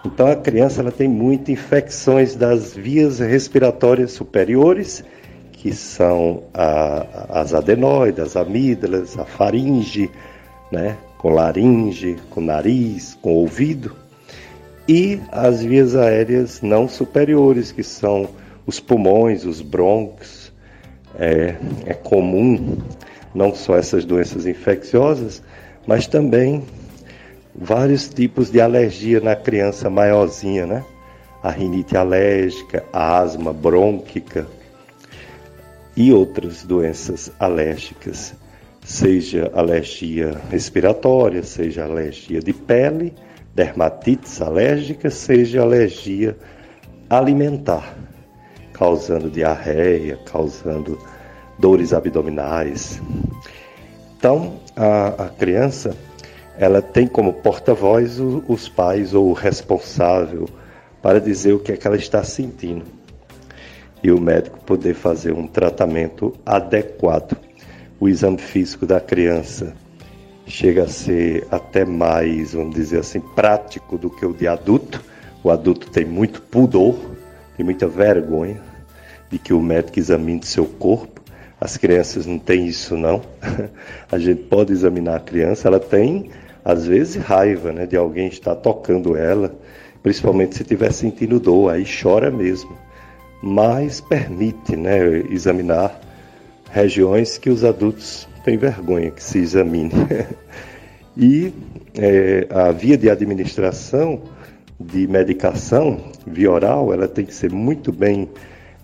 Então 0.06 0.28
a 0.28 0.36
criança 0.36 0.82
ela 0.82 0.92
tem 0.92 1.08
muitas 1.08 1.50
infecções 1.50 2.36
das 2.36 2.74
vias 2.74 3.20
respiratórias 3.20 4.12
superiores, 4.12 5.04
que 5.52 5.74
são 5.74 6.44
a, 6.54 7.42
as 7.42 7.54
adenoides, 7.54 8.20
as 8.20 8.36
amígdalas, 8.38 9.18
a 9.20 9.26
faringe, 9.26 10.10
né, 10.72 10.98
com 11.18 11.30
laringe, 11.32 12.16
com 12.30 12.40
nariz, 12.40 13.18
com 13.22 13.34
ouvido, 13.34 13.94
e 14.88 15.20
as 15.32 15.62
vias 15.62 15.96
aéreas 15.96 16.62
não 16.62 16.88
superiores, 16.88 17.72
que 17.72 17.84
são 17.84 18.30
os 18.66 18.80
pulmões, 18.80 19.46
os 19.46 19.62
brônquios. 19.62 20.50
É, 21.18 21.56
é 21.86 21.94
comum 21.94 22.78
não 23.36 23.54
só 23.54 23.76
essas 23.76 24.06
doenças 24.06 24.46
infecciosas, 24.46 25.44
mas 25.90 26.06
também 26.06 26.64
vários 27.56 28.08
tipos 28.08 28.52
de 28.52 28.62
alergia 28.62 29.20
na 29.20 29.36
criança 29.36 29.90
maiorzinha, 29.90 30.68
né? 30.68 30.86
A 31.42 31.50
rinite 31.50 31.98
alérgica, 31.98 32.86
a 32.94 33.18
asma 33.18 33.52
brônquica 33.52 34.46
e 35.98 36.14
outras 36.14 36.64
doenças 36.64 37.32
alérgicas, 37.40 38.36
seja 38.86 39.52
alergia 39.56 40.40
respiratória, 40.52 41.42
seja 41.42 41.86
alergia 41.86 42.40
de 42.40 42.54
pele, 42.54 43.12
dermatites 43.56 44.44
alérgicas, 44.44 45.16
seja 45.16 45.64
alergia 45.64 46.38
alimentar, 47.10 47.98
causando 48.74 49.28
diarreia, 49.28 50.20
causando 50.24 51.00
dores 51.58 51.94
abdominais. 51.94 53.02
Então, 54.20 54.60
a, 54.76 55.28
a 55.28 55.30
criança 55.30 55.96
ela 56.58 56.82
tem 56.82 57.08
como 57.08 57.32
porta-voz 57.32 58.20
os 58.20 58.68
pais 58.68 59.14
ou 59.14 59.30
o 59.30 59.34
responsável 59.34 60.46
para 61.02 61.22
dizer 61.22 61.54
o 61.54 61.60
que 61.60 61.72
é 61.72 61.78
que 61.78 61.88
ela 61.88 61.96
está 61.96 62.22
sentindo 62.22 62.84
e 64.04 64.12
o 64.12 64.20
médico 64.20 64.60
poder 64.66 64.94
fazer 64.94 65.32
um 65.32 65.48
tratamento 65.48 66.36
adequado. 66.46 67.38
O 67.98 68.10
exame 68.10 68.38
físico 68.40 68.86
da 68.86 69.00
criança 69.00 69.74
chega 70.46 70.84
a 70.84 70.90
ser 70.90 71.48
até 71.50 71.86
mais, 71.86 72.52
vamos 72.52 72.76
dizer 72.76 73.00
assim, 73.00 73.22
prático 73.22 73.98
do 73.98 74.10
que 74.10 74.26
o 74.26 74.34
de 74.34 74.50
adulto. 74.50 75.02
O 75.42 75.50
adulto 75.50 75.90
tem 75.90 76.04
muito 76.04 76.42
pudor, 76.42 77.00
tem 77.56 77.66
muita 77.66 77.88
vergonha 77.88 78.60
de 79.30 79.40
que 79.40 79.54
o 79.54 79.62
médico 79.62 79.98
examine 79.98 80.44
seu 80.44 80.66
corpo 80.66 81.19
as 81.60 81.78
crianças 81.78 82.26
não 82.26 82.40
têm 82.40 82.68
isso 82.68 82.96
não. 82.96 83.22
A 84.12 84.18
gente 84.18 84.44
pode 84.44 84.72
examinar 84.72 85.18
a 85.18 85.20
criança, 85.20 85.68
ela 85.68 85.80
tem 85.80 86.30
às 86.64 86.86
vezes 86.86 87.16
raiva, 87.16 87.72
né, 87.72 87.86
de 87.86 87.96
alguém 87.96 88.28
estar 88.28 88.56
tocando 88.56 89.16
ela, 89.16 89.54
principalmente 90.04 90.56
se 90.56 90.62
estiver 90.62 90.92
sentindo 90.92 91.40
dor, 91.40 91.72
aí 91.72 91.86
chora 91.86 92.30
mesmo. 92.30 92.78
Mas 93.42 94.02
permite, 94.02 94.76
né, 94.76 95.00
examinar 95.32 96.00
regiões 96.72 97.38
que 97.38 97.50
os 97.50 97.64
adultos 97.64 98.28
têm 98.44 98.58
vergonha 98.58 99.12
que 99.12 99.24
se 99.24 99.40
examine. 99.40 99.92
e 101.18 101.54
é, 101.96 102.48
a 102.50 102.72
via 102.72 102.98
de 102.98 103.10
administração 103.10 104.22
de 104.80 105.08
medicação 105.08 106.00
via 106.26 106.52
oral, 106.52 106.94
ela 106.94 107.08
tem 107.08 107.26
que 107.26 107.34
ser 107.34 107.52
muito 107.52 107.92
bem 107.92 108.30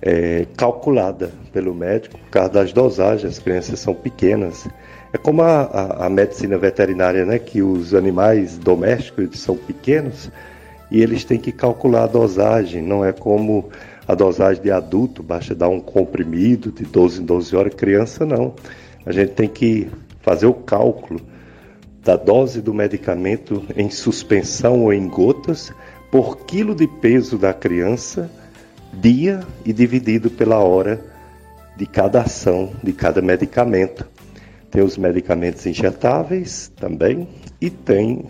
é, 0.06 0.46
calculada 0.56 1.32
pelo 1.52 1.74
médico 1.74 2.20
por 2.20 2.30
causa 2.30 2.50
das 2.52 2.72
dosagens, 2.72 3.34
as 3.34 3.40
crianças 3.40 3.80
são 3.80 3.96
pequenas. 3.96 4.68
É 5.12 5.18
como 5.18 5.42
a, 5.42 5.64
a, 5.64 6.06
a, 6.06 6.10
medicina 6.10 6.58
veterinária, 6.60 7.26
né, 7.26 7.40
que 7.40 7.64
os 7.64 7.96
animais 7.96 8.58
domésticos 8.58 9.40
são 9.40 9.58
pequenos 9.58 10.30
e 10.92 11.02
eles 11.02 11.26
têm 11.26 11.40
que 11.40 11.52
calcular 11.52 12.04
a 12.04 12.08
dosagem, 12.08 12.84
não 12.84 13.04
é 13.04 13.12
como 13.12 13.70
a 14.08 14.14
dosagem 14.14 14.62
de 14.62 14.70
adulto, 14.70 15.24
basta 15.24 15.56
dar 15.56 15.70
um 15.70 15.80
comprimido 15.82 16.72
de 16.72 16.84
12 16.84 17.24
em 17.24 17.26
12 17.26 17.56
horas, 17.56 17.74
criança 17.74 18.24
não. 18.24 18.54
A 19.04 19.12
gente 19.12 19.32
tem 19.32 19.50
que 19.50 19.90
fazer 20.22 20.46
o 20.46 20.54
cálculo 20.54 21.20
da 22.04 22.16
dose 22.16 22.62
do 22.62 22.72
medicamento 22.72 23.64
em 23.76 23.90
suspensão 23.90 24.84
ou 24.84 24.94
em 24.94 25.08
gotas 25.08 25.74
por 26.12 26.46
quilo 26.46 26.76
de 26.76 26.88
peso 26.88 27.36
da 27.36 27.52
criança 27.52 28.30
dia 28.96 29.42
e 29.66 29.74
dividido 29.74 30.30
pela 30.30 30.60
hora 30.60 31.04
de 31.76 31.86
cada 31.86 32.22
ação, 32.22 32.72
de 32.84 32.94
cada 32.94 33.22
medicamento. 33.22 34.08
Tem 34.72 34.82
os 34.84 34.98
medicamentos 34.98 35.66
injetáveis 35.66 36.72
também 36.76 37.28
e 37.60 37.70
tem 37.70 38.26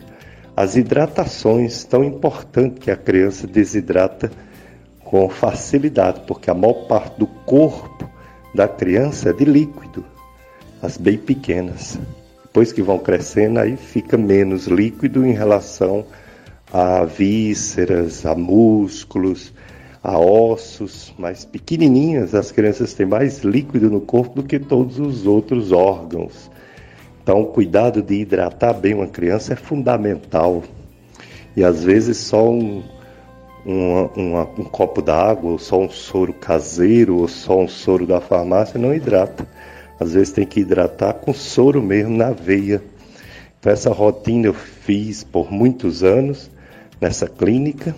as 0.56 0.76
hidratações 0.76 1.84
tão 1.84 2.04
importante 2.04 2.80
que 2.80 2.90
a 2.90 2.96
criança 2.96 3.46
desidrata 3.46 4.32
com 5.04 5.30
facilidade, 5.30 6.22
porque 6.26 6.50
a 6.50 6.54
maior 6.54 6.88
parte 6.88 7.20
do 7.20 7.28
corpo 7.28 8.10
da 8.54 8.68
criança 8.68 9.30
é 9.30 9.34
de 9.34 9.46
líquido, 9.46 10.06
as 10.82 10.98
bem 10.98 11.18
pequenas. 11.18 12.00
Depois 12.44 12.72
que 12.72 12.82
vão 12.82 12.98
crescendo, 12.98 13.60
aí 13.60 13.76
fica 13.76 14.18
menos 14.18 14.66
líquido 14.66 15.26
em 15.26 15.34
relação 15.34 16.06
a 16.72 17.04
vísceras, 17.04 18.26
a 18.26 18.34
músculos, 18.34 19.54
a 20.06 20.19
ossos, 20.19 21.11
mais 21.18 21.44
pequenininhas. 21.44 22.36
As 22.36 22.52
crianças 22.52 22.94
têm 22.94 23.07
mais 23.07 23.40
líquido 23.40 23.90
no 23.90 23.99
corpo 23.99 24.36
do 24.36 24.48
que 24.48 24.60
todos 24.60 24.99
os 24.99 25.26
outros 25.26 25.72
órgãos. 25.72 26.52
Então, 27.23 27.41
o 27.41 27.48
cuidado 27.48 28.03
de 28.03 28.22
hidratar 28.22 28.73
bem 28.73 28.94
uma 28.94 29.07
criança 29.07 29.53
é 29.53 29.56
fundamental. 29.56 30.64
E 31.57 31.64
às 31.64 31.84
vezes 31.84 32.18
só 32.18 32.48
um, 32.48 32.84
um, 33.65 34.10
um, 34.15 34.40
um 34.60 34.64
copo 34.65 35.02
d'água, 35.02 35.53
ou 35.53 35.57
só 35.57 35.80
um 35.80 35.90
soro 35.90 36.34
caseiro, 36.34 37.18
ou 37.18 37.27
só 37.27 37.60
um 37.60 37.68
soro 37.68 38.06
da 38.06 38.22
farmácia 38.22 38.80
não 38.80 38.94
hidrata. 38.94 39.48
Às 39.99 40.14
vezes 40.14 40.32
tem 40.32 40.45
que 40.45 40.60
hidratar 40.60 41.14
com 41.14 41.34
soro 41.34 41.82
mesmo 41.82 42.15
na 42.15 42.30
veia. 42.30 42.80
Então 43.60 43.73
essa 43.73 43.91
rotina 43.91 44.45
eu 44.45 44.53
fiz 44.53 45.23
por 45.23 45.52
muitos 45.52 46.03
anos 46.03 46.52
nessa 47.02 47.27
clínica 47.27 47.95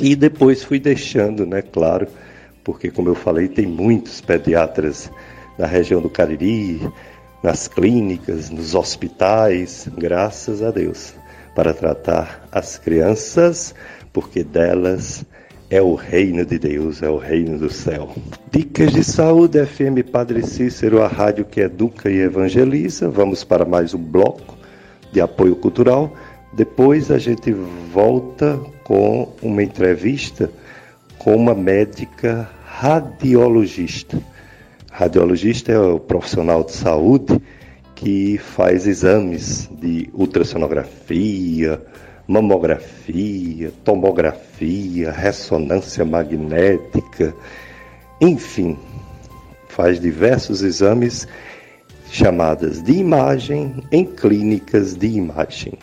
e 0.00 0.14
depois 0.14 0.62
fui 0.62 0.78
deixando, 0.78 1.44
né, 1.44 1.62
claro, 1.62 2.06
porque 2.62 2.90
como 2.90 3.08
eu 3.08 3.14
falei, 3.14 3.48
tem 3.48 3.66
muitos 3.66 4.20
pediatras 4.20 5.10
na 5.58 5.66
região 5.66 6.00
do 6.00 6.08
Cariri, 6.08 6.80
nas 7.42 7.66
clínicas, 7.68 8.50
nos 8.50 8.74
hospitais, 8.74 9.88
graças 9.96 10.62
a 10.62 10.70
Deus, 10.70 11.14
para 11.54 11.72
tratar 11.72 12.46
as 12.52 12.78
crianças, 12.78 13.74
porque 14.12 14.44
delas 14.44 15.24
é 15.70 15.82
o 15.82 15.94
reino 15.94 16.46
de 16.46 16.58
Deus, 16.58 17.02
é 17.02 17.08
o 17.08 17.18
reino 17.18 17.58
do 17.58 17.70
céu. 17.70 18.14
Dicas 18.50 18.92
de 18.92 19.04
saúde, 19.04 19.64
FM 19.64 20.08
Padre 20.10 20.46
Cícero, 20.46 21.02
a 21.02 21.08
rádio 21.08 21.44
que 21.44 21.60
educa 21.60 22.10
e 22.10 22.20
evangeliza. 22.20 23.08
Vamos 23.08 23.44
para 23.44 23.64
mais 23.64 23.92
um 23.92 23.98
bloco 23.98 24.56
de 25.12 25.20
apoio 25.20 25.56
cultural. 25.56 26.12
Depois 26.54 27.10
a 27.10 27.18
gente 27.18 27.52
volta 27.92 28.58
com 28.88 29.28
uma 29.42 29.62
entrevista 29.62 30.50
com 31.18 31.36
uma 31.36 31.54
médica 31.54 32.48
radiologista. 32.64 34.18
Radiologista 34.90 35.72
é 35.72 35.78
o 35.78 36.00
profissional 36.00 36.64
de 36.64 36.72
saúde 36.72 37.38
que 37.94 38.38
faz 38.38 38.86
exames 38.86 39.68
de 39.78 40.08
ultrassonografia, 40.14 41.82
mamografia, 42.26 43.72
tomografia, 43.84 45.10
ressonância 45.10 46.04
magnética, 46.04 47.34
enfim, 48.20 48.78
faz 49.68 50.00
diversos 50.00 50.62
exames 50.62 51.28
chamadas 52.10 52.82
de 52.82 52.92
imagem 52.92 53.84
em 53.92 54.04
clínicas 54.04 54.94
de 54.96 55.08
imagem. 55.08 55.74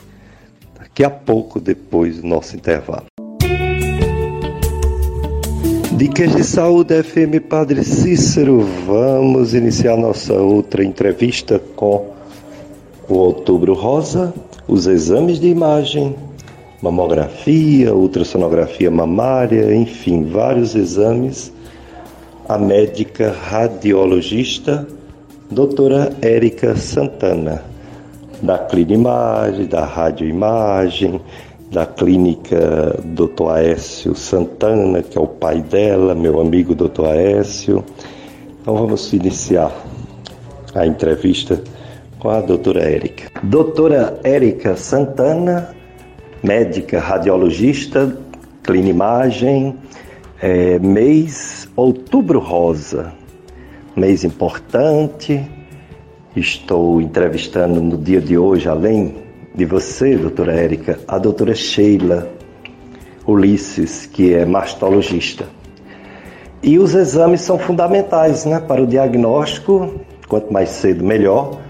Daqui 0.95 1.03
a 1.03 1.09
pouco, 1.09 1.59
depois 1.59 2.21
do 2.21 2.25
nosso 2.25 2.55
intervalo. 2.55 3.07
Dicas 5.97 6.33
de 6.33 6.41
Saúde 6.41 7.03
FM 7.03 7.45
Padre 7.49 7.83
Cícero, 7.83 8.61
vamos 8.87 9.53
iniciar 9.53 9.97
nossa 9.97 10.35
outra 10.35 10.85
entrevista 10.85 11.59
com 11.75 12.13
o 13.09 13.13
Outubro 13.13 13.73
Rosa, 13.73 14.33
os 14.69 14.87
exames 14.87 15.37
de 15.37 15.49
imagem 15.49 16.15
mamografia, 16.81 17.93
ultrassonografia 17.93 18.89
mamária, 18.89 19.75
enfim, 19.75 20.23
vários 20.23 20.75
exames. 20.75 21.51
A 22.47 22.57
médica 22.57 23.33
radiologista, 23.33 24.87
doutora 25.51 26.15
Érica 26.21 26.73
Santana, 26.77 27.74
da 28.45 28.57
Clinimagem, 28.57 29.65
da 29.65 29.83
Radioimagem, 29.83 31.19
da 31.71 31.85
clínica 31.85 32.99
Dr. 33.03 33.49
Aécio 33.49 34.15
Santana, 34.15 35.01
que 35.01 35.17
é 35.17 35.21
o 35.21 35.27
pai 35.27 35.61
dela, 35.61 36.15
meu 36.15 36.39
amigo 36.39 36.75
Dr. 36.75 37.05
Aécio. 37.07 37.83
Então 38.61 38.75
vamos 38.75 39.11
iniciar 39.11 39.71
a 40.73 40.85
entrevista 40.85 41.61
com 42.19 42.29
a 42.29 42.39
doutora 42.39 42.83
Érica. 42.83 43.31
Doutora 43.43 44.19
Érica 44.23 44.77
Santana 44.77 45.75
médica 46.45 46.99
radiologista, 46.99 48.15
clinimagem, 48.61 49.75
é, 50.39 50.77
mês 50.77 51.67
outubro 51.75 52.39
rosa, 52.39 53.11
mês 53.95 54.23
importante. 54.23 55.43
Estou 56.35 56.99
entrevistando 56.99 57.81
no 57.81 57.97
dia 57.97 58.19
de 58.19 58.37
hoje, 58.37 58.67
além 58.67 59.15
de 59.53 59.63
você, 59.63 60.17
doutora 60.17 60.51
Érica, 60.51 60.99
a 61.07 61.17
doutora 61.17 61.55
Sheila 61.55 62.29
Ulisses, 63.25 64.05
que 64.05 64.33
é 64.33 64.45
mastologista. 64.45 65.45
E 66.61 66.77
os 66.77 66.93
exames 66.93 67.39
são 67.39 67.57
fundamentais 67.57 68.43
né, 68.43 68.59
para 68.59 68.83
o 68.83 68.87
diagnóstico, 68.87 69.95
quanto 70.27 70.51
mais 70.51 70.69
cedo 70.69 71.05
melhor, 71.05 71.61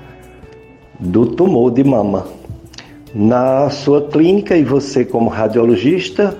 do 0.99 1.27
tumor 1.27 1.69
de 1.69 1.83
mama 1.83 2.25
na 3.13 3.69
sua 3.69 4.07
clínica 4.07 4.57
e 4.57 4.63
você, 4.63 5.05
como 5.05 5.29
radiologista, 5.29 6.35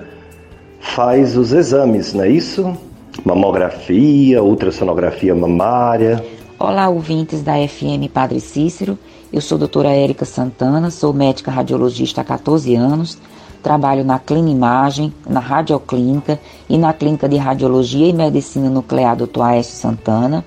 faz 0.80 1.38
os 1.38 1.54
exames, 1.54 2.14
não 2.14 2.24
é 2.24 2.30
isso? 2.30 2.76
Mamografia, 3.24 4.42
ultrassonografia 4.42 5.36
mamária. 5.36 6.26
Olá, 6.58 6.88
ouvintes 6.88 7.44
da 7.44 7.56
FM 7.56 8.10
Padre 8.14 8.40
Cícero. 8.40 8.98
Eu 9.32 9.42
sou 9.42 9.58
doutora 9.58 9.90
Érica 9.90 10.24
Santana, 10.24 10.90
sou 10.90 11.12
médica 11.12 11.52
radiologista 11.52 12.22
há 12.22 12.24
14 12.24 12.74
anos. 12.74 13.18
Trabalho 13.62 14.06
na 14.06 14.20
Clinimagem, 14.20 15.14
na 15.28 15.42
Radioclínica 15.42 16.40
e 16.70 16.78
na 16.78 16.94
Clínica 16.94 17.28
de 17.28 17.36
Radiologia 17.36 18.08
e 18.08 18.14
Medicina 18.14 18.70
Nuclear 18.70 19.18
Dr. 19.18 19.42
Aécio 19.42 19.76
Santana. 19.76 20.46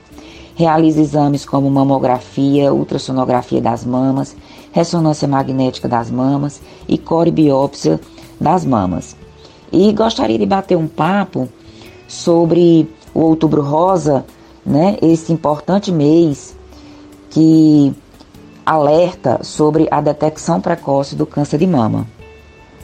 Realizo 0.54 0.98
exames 0.98 1.44
como 1.44 1.70
mamografia, 1.70 2.72
ultrassonografia 2.72 3.60
das 3.60 3.84
mamas, 3.84 4.34
ressonância 4.72 5.28
magnética 5.28 5.86
das 5.86 6.10
mamas 6.10 6.62
e 6.88 6.96
corebiópsia 6.96 8.00
das 8.40 8.64
mamas. 8.64 9.14
E 9.70 9.92
gostaria 9.92 10.38
de 10.38 10.46
bater 10.46 10.78
um 10.78 10.88
papo 10.88 11.50
sobre 12.08 12.88
o 13.12 13.20
Outubro 13.20 13.60
Rosa, 13.60 14.24
né, 14.68 14.96
importante 15.30 15.90
mês 15.90 16.56
que 17.30 17.92
alerta 18.64 19.40
sobre 19.42 19.88
a 19.90 20.00
detecção 20.00 20.60
precoce 20.60 21.16
do 21.16 21.24
câncer 21.24 21.58
de 21.58 21.66
mama. 21.66 22.06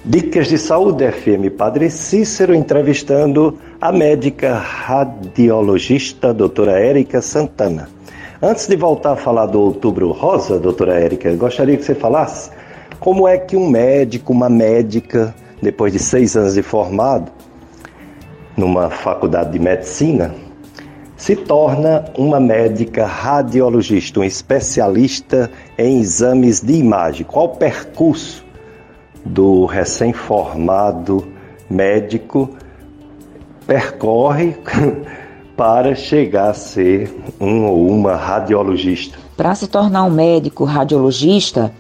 Dicas 0.02 0.48
de 0.48 0.58
Saúde 0.58 1.10
FM 1.10 1.54
Padre 1.56 1.90
Cícero 1.90 2.54
entrevistando 2.54 3.58
a 3.80 3.92
médica 3.92 4.54
radiologista 4.54 6.32
doutora 6.32 6.78
Érica 6.78 7.20
Santana. 7.20 7.88
Antes 8.42 8.66
de 8.66 8.76
voltar 8.76 9.12
a 9.12 9.16
falar 9.16 9.46
do 9.46 9.60
Outubro 9.60 10.10
Rosa, 10.12 10.58
doutora 10.58 10.98
Érica, 10.98 11.34
gostaria 11.36 11.76
que 11.76 11.84
você 11.84 11.94
falasse 11.94 12.50
como 13.00 13.28
é 13.28 13.38
que 13.38 13.56
um 13.56 13.68
médico, 13.68 14.32
uma 14.32 14.48
médica, 14.48 15.34
depois 15.60 15.92
de 15.92 15.98
seis 15.98 16.36
anos 16.36 16.54
de 16.54 16.62
formado, 16.62 17.30
numa 18.56 18.88
faculdade 18.90 19.52
de 19.52 19.58
medicina, 19.58 20.34
se 21.24 21.34
torna 21.34 22.04
uma 22.18 22.38
médica 22.38 23.06
radiologista, 23.06 24.20
um 24.20 24.24
especialista 24.24 25.50
em 25.78 25.98
exames 25.98 26.60
de 26.60 26.74
imagem. 26.74 27.24
Qual 27.24 27.46
o 27.46 27.56
percurso 27.56 28.44
do 29.24 29.64
recém-formado 29.64 31.26
médico 31.70 32.50
percorre 33.66 34.54
para 35.56 35.94
chegar 35.94 36.50
a 36.50 36.52
ser 36.52 37.10
um 37.40 37.64
ou 37.68 37.88
uma 37.88 38.16
radiologista? 38.16 39.16
Para 39.34 39.54
se 39.54 39.66
tornar 39.66 40.04
um 40.04 40.10
médico 40.10 40.64
radiologista, 40.64 41.72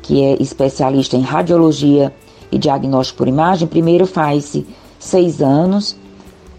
que 0.00 0.24
é 0.24 0.42
especialista 0.42 1.14
em 1.14 1.20
radiologia 1.20 2.10
e 2.50 2.56
diagnóstico 2.56 3.18
por 3.18 3.28
imagem, 3.28 3.68
primeiro 3.68 4.06
faz-se 4.06 4.66
seis 4.98 5.42
anos 5.42 5.94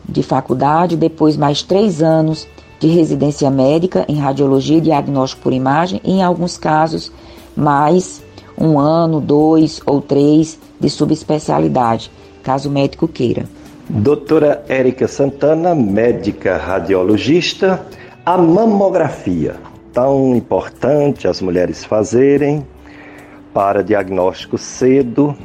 de 0.09 0.23
faculdade, 0.23 0.97
depois 0.97 1.37
mais 1.37 1.61
três 1.61 2.01
anos 2.01 2.47
de 2.79 2.87
residência 2.87 3.49
médica 3.51 4.05
em 4.07 4.15
radiologia 4.15 4.77
e 4.77 4.81
diagnóstico 4.81 5.43
por 5.43 5.53
imagem, 5.53 6.01
e 6.03 6.13
em 6.13 6.23
alguns 6.23 6.57
casos 6.57 7.11
mais 7.55 8.21
um 8.57 8.79
ano, 8.79 9.21
dois 9.21 9.81
ou 9.85 10.01
três 10.01 10.57
de 10.79 10.89
subespecialidade, 10.89 12.11
caso 12.41 12.69
o 12.69 12.71
médico 12.71 13.07
queira. 13.07 13.45
Doutora 13.89 14.63
Érica 14.67 15.07
Santana, 15.07 15.73
médica 15.73 16.57
radiologista, 16.57 17.85
a 18.25 18.37
mamografia, 18.37 19.55
tão 19.91 20.35
importante 20.35 21.27
as 21.27 21.41
mulheres 21.41 21.83
fazerem 21.83 22.65
para 23.53 23.83
diagnóstico 23.83 24.57
cedo, 24.57 25.35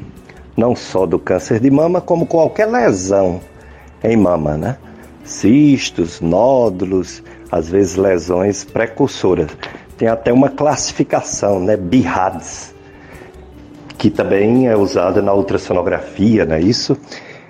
não 0.57 0.77
só 0.77 1.07
do 1.07 1.19
câncer 1.19 1.59
de 1.59 1.71
mama, 1.71 2.01
como 2.01 2.27
qualquer 2.27 2.67
lesão 2.67 3.41
em 4.05 4.17
mama, 4.17 4.57
né? 4.57 4.77
Cistos, 5.25 6.21
nódulos, 6.21 7.23
às 7.51 7.71
vezes 7.71 7.97
lesões 7.97 8.65
precursoras. 8.65 9.49
tem 9.97 10.09
até 10.09 10.33
uma 10.33 10.49
classificação, 10.49 11.61
né? 11.61 11.77
BIRADS, 11.77 12.75
que 13.97 14.11
também 14.11 14.69
é 14.69 14.77
usada 14.77 15.23
na 15.23 15.33
ultrassonografia, 15.33 16.45
não 16.45 16.57
é 16.57 16.61
isso? 16.61 16.97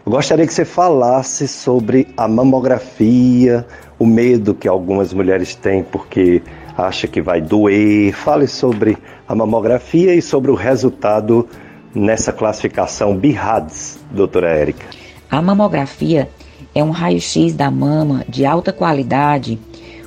Eu 0.06 0.12
gostaria 0.12 0.46
que 0.46 0.52
você 0.52 0.64
falasse 0.64 1.48
sobre 1.48 2.06
a 2.16 2.28
mamografia, 2.28 3.66
o 3.98 4.06
medo 4.06 4.54
que 4.54 4.68
algumas 4.68 5.14
mulheres 5.14 5.54
têm 5.54 5.82
porque 5.82 6.42
acha 6.76 7.08
que 7.08 7.22
vai 7.22 7.40
doer. 7.40 8.12
Fale 8.12 8.46
sobre 8.46 8.98
a 9.26 9.34
mamografia 9.34 10.14
e 10.14 10.20
sobre 10.20 10.50
o 10.50 10.54
resultado 10.54 11.48
nessa 11.94 12.32
classificação 12.32 13.16
BIRADS, 13.16 13.98
doutora 14.10 14.50
Érica. 14.50 14.84
A 15.30 15.40
mamografia 15.40 16.28
é 16.74 16.82
um 16.82 16.90
raio-x 16.90 17.54
da 17.54 17.70
mama 17.70 18.24
de 18.28 18.44
alta 18.44 18.72
qualidade 18.72 19.58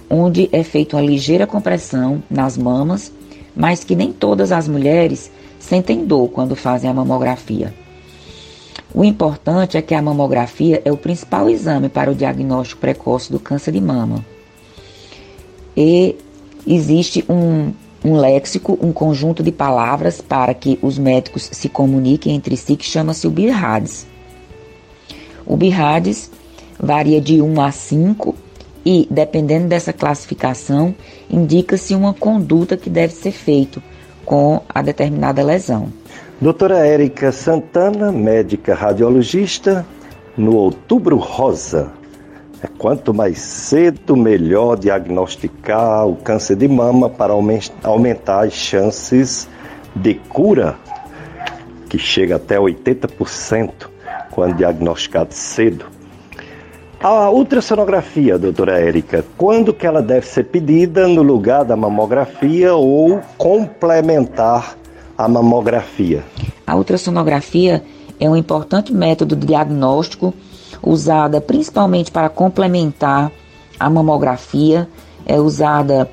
onde 0.09 0.49
é 0.51 0.63
feita 0.63 0.95
uma 0.95 1.01
ligeira 1.01 1.45
compressão 1.45 2.23
nas 2.29 2.57
mamas, 2.57 3.11
mas 3.55 3.83
que 3.83 3.95
nem 3.95 4.11
todas 4.11 4.51
as 4.51 4.67
mulheres 4.67 5.31
sentem 5.59 6.05
dor 6.05 6.29
quando 6.29 6.55
fazem 6.55 6.89
a 6.89 6.93
mamografia. 6.93 7.73
O 8.93 9.03
importante 9.03 9.77
é 9.77 9.81
que 9.81 9.93
a 9.93 10.01
mamografia 10.01 10.81
é 10.85 10.91
o 10.91 10.97
principal 10.97 11.49
exame 11.49 11.89
para 11.89 12.09
o 12.09 12.15
diagnóstico 12.15 12.81
precoce 12.81 13.31
do 13.31 13.39
câncer 13.39 13.71
de 13.71 13.81
mama. 13.81 14.25
E 15.75 16.15
existe 16.65 17.23
um, 17.29 17.73
um 18.03 18.15
léxico, 18.15 18.77
um 18.81 18.91
conjunto 18.91 19.43
de 19.43 19.51
palavras 19.51 20.21
para 20.21 20.53
que 20.53 20.79
os 20.81 20.97
médicos 20.97 21.49
se 21.51 21.67
comuniquem 21.67 22.35
entre 22.35 22.55
si 22.55 22.75
que 22.75 22.85
chama-se 22.85 23.27
o 23.27 23.31
BIRADS. 23.31 24.07
O 25.45 25.55
BIRADS 25.57 26.31
varia 26.79 27.19
de 27.19 27.41
1 27.41 27.61
a 27.61 27.71
5 27.71 28.35
e, 28.85 29.07
dependendo 29.11 29.67
dessa 29.67 29.91
classificação, 29.91 30.95
indica-se 31.29 31.93
uma 31.93 32.13
conduta 32.13 32.77
que 32.77 32.89
deve 32.89 33.13
ser 33.13 33.31
feita 33.31 33.81
com 34.23 34.61
a 34.69 34.81
determinada 34.81 35.43
lesão. 35.43 35.91
Doutora 36.39 36.85
Érica 36.85 37.31
Santana, 37.31 38.11
médica 38.11 38.75
radiologista, 38.75 39.85
no 40.37 40.55
Outubro 40.55 41.17
Rosa. 41.17 41.91
É 42.61 42.67
quanto 42.77 43.13
mais 43.13 43.39
cedo, 43.39 44.15
melhor 44.15 44.77
diagnosticar 44.77 46.07
o 46.07 46.15
câncer 46.15 46.55
de 46.55 46.67
mama 46.67 47.09
para 47.09 47.33
aumentar 47.83 48.45
as 48.45 48.53
chances 48.53 49.49
de 49.95 50.13
cura, 50.15 50.75
que 51.89 51.97
chega 51.97 52.35
até 52.35 52.57
80% 52.57 53.71
quando 54.31 54.55
diagnosticado 54.55 55.33
cedo. 55.33 55.96
A 56.99 57.29
ultrassonografia, 57.29 58.39
doutora 58.39 58.79
Érica, 58.79 59.23
quando 59.37 59.71
que 59.71 59.85
ela 59.85 60.01
deve 60.01 60.25
ser 60.25 60.45
pedida 60.45 61.07
no 61.07 61.21
lugar 61.21 61.63
da 61.63 61.75
mamografia 61.75 62.73
ou 62.73 63.21
complementar 63.37 64.75
a 65.15 65.27
mamografia? 65.27 66.23
A 66.65 66.75
ultrassonografia 66.75 67.83
é 68.19 68.27
um 68.27 68.35
importante 68.35 68.91
método 68.91 69.35
diagnóstico 69.35 70.33
usada 70.81 71.39
principalmente 71.39 72.11
para 72.11 72.29
complementar 72.29 73.31
a 73.79 73.89
mamografia, 73.91 74.89
é 75.23 75.39
usada 75.39 76.09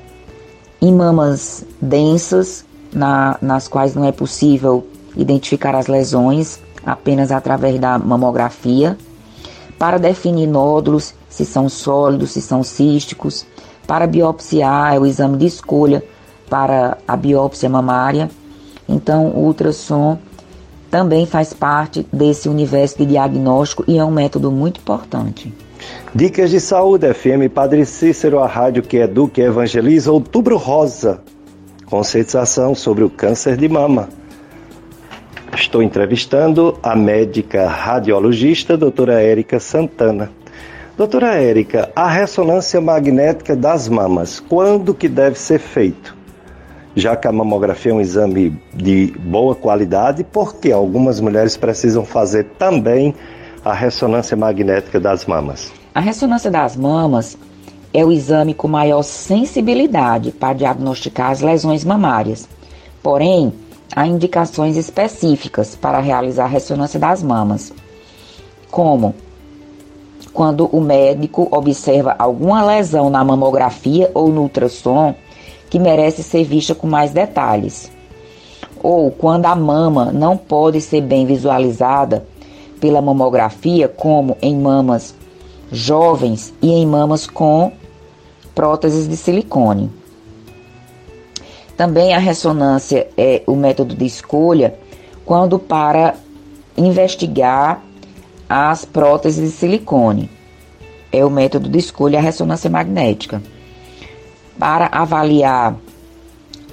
em 0.79 0.93
mamas 0.93 1.65
densas, 1.81 2.63
na, 2.93 3.39
nas 3.41 3.67
quais 3.67 3.95
não 3.95 4.05
é 4.05 4.11
possível 4.11 4.85
identificar 5.17 5.73
as 5.73 5.87
lesões 5.87 6.59
apenas 6.85 7.31
através 7.31 7.79
da 7.79 7.97
mamografia 7.97 8.95
para 9.77 9.97
definir 9.97 10.47
nódulos, 10.47 11.13
se 11.29 11.45
são 11.45 11.67
sólidos, 11.67 12.31
se 12.31 12.41
são 12.41 12.63
císticos, 12.63 13.45
para 13.87 14.07
biopsiar, 14.07 14.95
é 14.95 14.99
o 14.99 15.05
exame 15.05 15.37
de 15.37 15.45
escolha 15.45 16.03
para 16.49 16.97
a 17.07 17.15
biópsia 17.15 17.69
mamária. 17.69 18.29
Então, 18.87 19.27
o 19.27 19.45
ultrassom 19.45 20.17
também 20.89 21.25
faz 21.25 21.53
parte 21.53 22.05
desse 22.11 22.47
universo 22.47 22.97
de 22.97 23.05
diagnóstico 23.05 23.83
e 23.87 23.97
é 23.97 24.05
um 24.05 24.11
método 24.11 24.51
muito 24.51 24.79
importante. 24.79 25.53
Dicas 26.13 26.49
de 26.49 26.59
Saúde, 26.59 27.13
FM 27.13 27.51
Padre 27.53 27.85
Cícero, 27.85 28.39
a 28.39 28.47
rádio 28.47 28.81
que 28.81 28.97
educa 28.97 29.41
e 29.41 29.43
evangeliza, 29.43 30.11
Outubro 30.11 30.57
Rosa. 30.57 31.19
Conscientização 31.85 32.73
sobre 32.73 33.03
o 33.03 33.09
câncer 33.09 33.57
de 33.57 33.67
mama. 33.67 34.09
Estou 35.55 35.81
entrevistando 35.81 36.77
a 36.83 36.97
médica 36.97 37.65
radiologista 37.65 38.75
doutora 38.75 39.21
Érica 39.21 39.57
Santana. 39.57 40.29
Doutora 40.97 41.35
Érica, 41.35 41.89
a 41.95 42.09
ressonância 42.09 42.81
magnética 42.81 43.55
das 43.55 43.87
mamas, 43.87 44.41
quando 44.41 44.93
que 44.93 45.07
deve 45.07 45.39
ser 45.39 45.59
feito? 45.59 46.13
Já 46.93 47.15
que 47.15 47.25
a 47.25 47.31
mamografia 47.31 47.93
é 47.93 47.95
um 47.95 48.01
exame 48.01 48.61
de 48.73 49.13
boa 49.17 49.55
qualidade, 49.55 50.25
porque 50.25 50.73
algumas 50.73 51.21
mulheres 51.21 51.55
precisam 51.55 52.03
fazer 52.03 52.43
também 52.59 53.15
a 53.63 53.73
ressonância 53.73 54.35
magnética 54.35 54.99
das 54.99 55.25
mamas? 55.25 55.71
A 55.93 56.01
ressonância 56.01 56.51
das 56.51 56.75
mamas 56.75 57.37
é 57.93 58.03
o 58.03 58.11
exame 58.11 58.53
com 58.53 58.67
maior 58.67 59.03
sensibilidade 59.03 60.31
para 60.31 60.53
diagnosticar 60.53 61.31
as 61.31 61.39
lesões 61.39 61.85
mamárias. 61.85 62.45
Porém, 63.01 63.53
há 63.93 64.07
indicações 64.07 64.77
específicas 64.77 65.75
para 65.75 65.99
realizar 65.99 66.47
ressonância 66.47 66.99
das 66.99 67.21
mamas, 67.21 67.73
como 68.71 69.15
quando 70.33 70.65
o 70.65 70.81
médico 70.81 71.47
observa 71.51 72.15
alguma 72.17 72.63
lesão 72.63 73.09
na 73.09 73.23
mamografia 73.23 74.11
ou 74.13 74.29
no 74.29 74.41
ultrassom 74.41 75.15
que 75.69 75.79
merece 75.79 76.23
ser 76.23 76.43
vista 76.43 76.75
com 76.75 76.87
mais 76.87 77.11
detalhes, 77.11 77.91
ou 78.83 79.09
quando 79.11 79.45
a 79.45 79.55
mama 79.55 80.11
não 80.11 80.37
pode 80.37 80.81
ser 80.81 81.01
bem 81.01 81.25
visualizada 81.25 82.25
pela 82.79 83.01
mamografia, 83.01 83.87
como 83.87 84.37
em 84.41 84.55
mamas 84.55 85.15
jovens 85.71 86.53
e 86.61 86.71
em 86.71 86.85
mamas 86.85 87.25
com 87.25 87.71
próteses 88.53 89.07
de 89.07 89.17
silicone. 89.17 89.89
Também 91.77 92.13
a 92.13 92.19
ressonância 92.19 93.07
é 93.17 93.43
o 93.45 93.55
método 93.55 93.95
de 93.95 94.05
escolha 94.05 94.75
quando 95.25 95.59
para 95.59 96.15
investigar 96.77 97.83
as 98.47 98.85
próteses 98.85 99.51
de 99.51 99.57
silicone. 99.57 100.29
É 101.11 101.25
o 101.25 101.29
método 101.29 101.67
de 101.67 101.77
escolha 101.77 102.19
a 102.19 102.21
ressonância 102.21 102.69
magnética. 102.69 103.41
Para 104.57 104.87
avaliar 104.91 105.75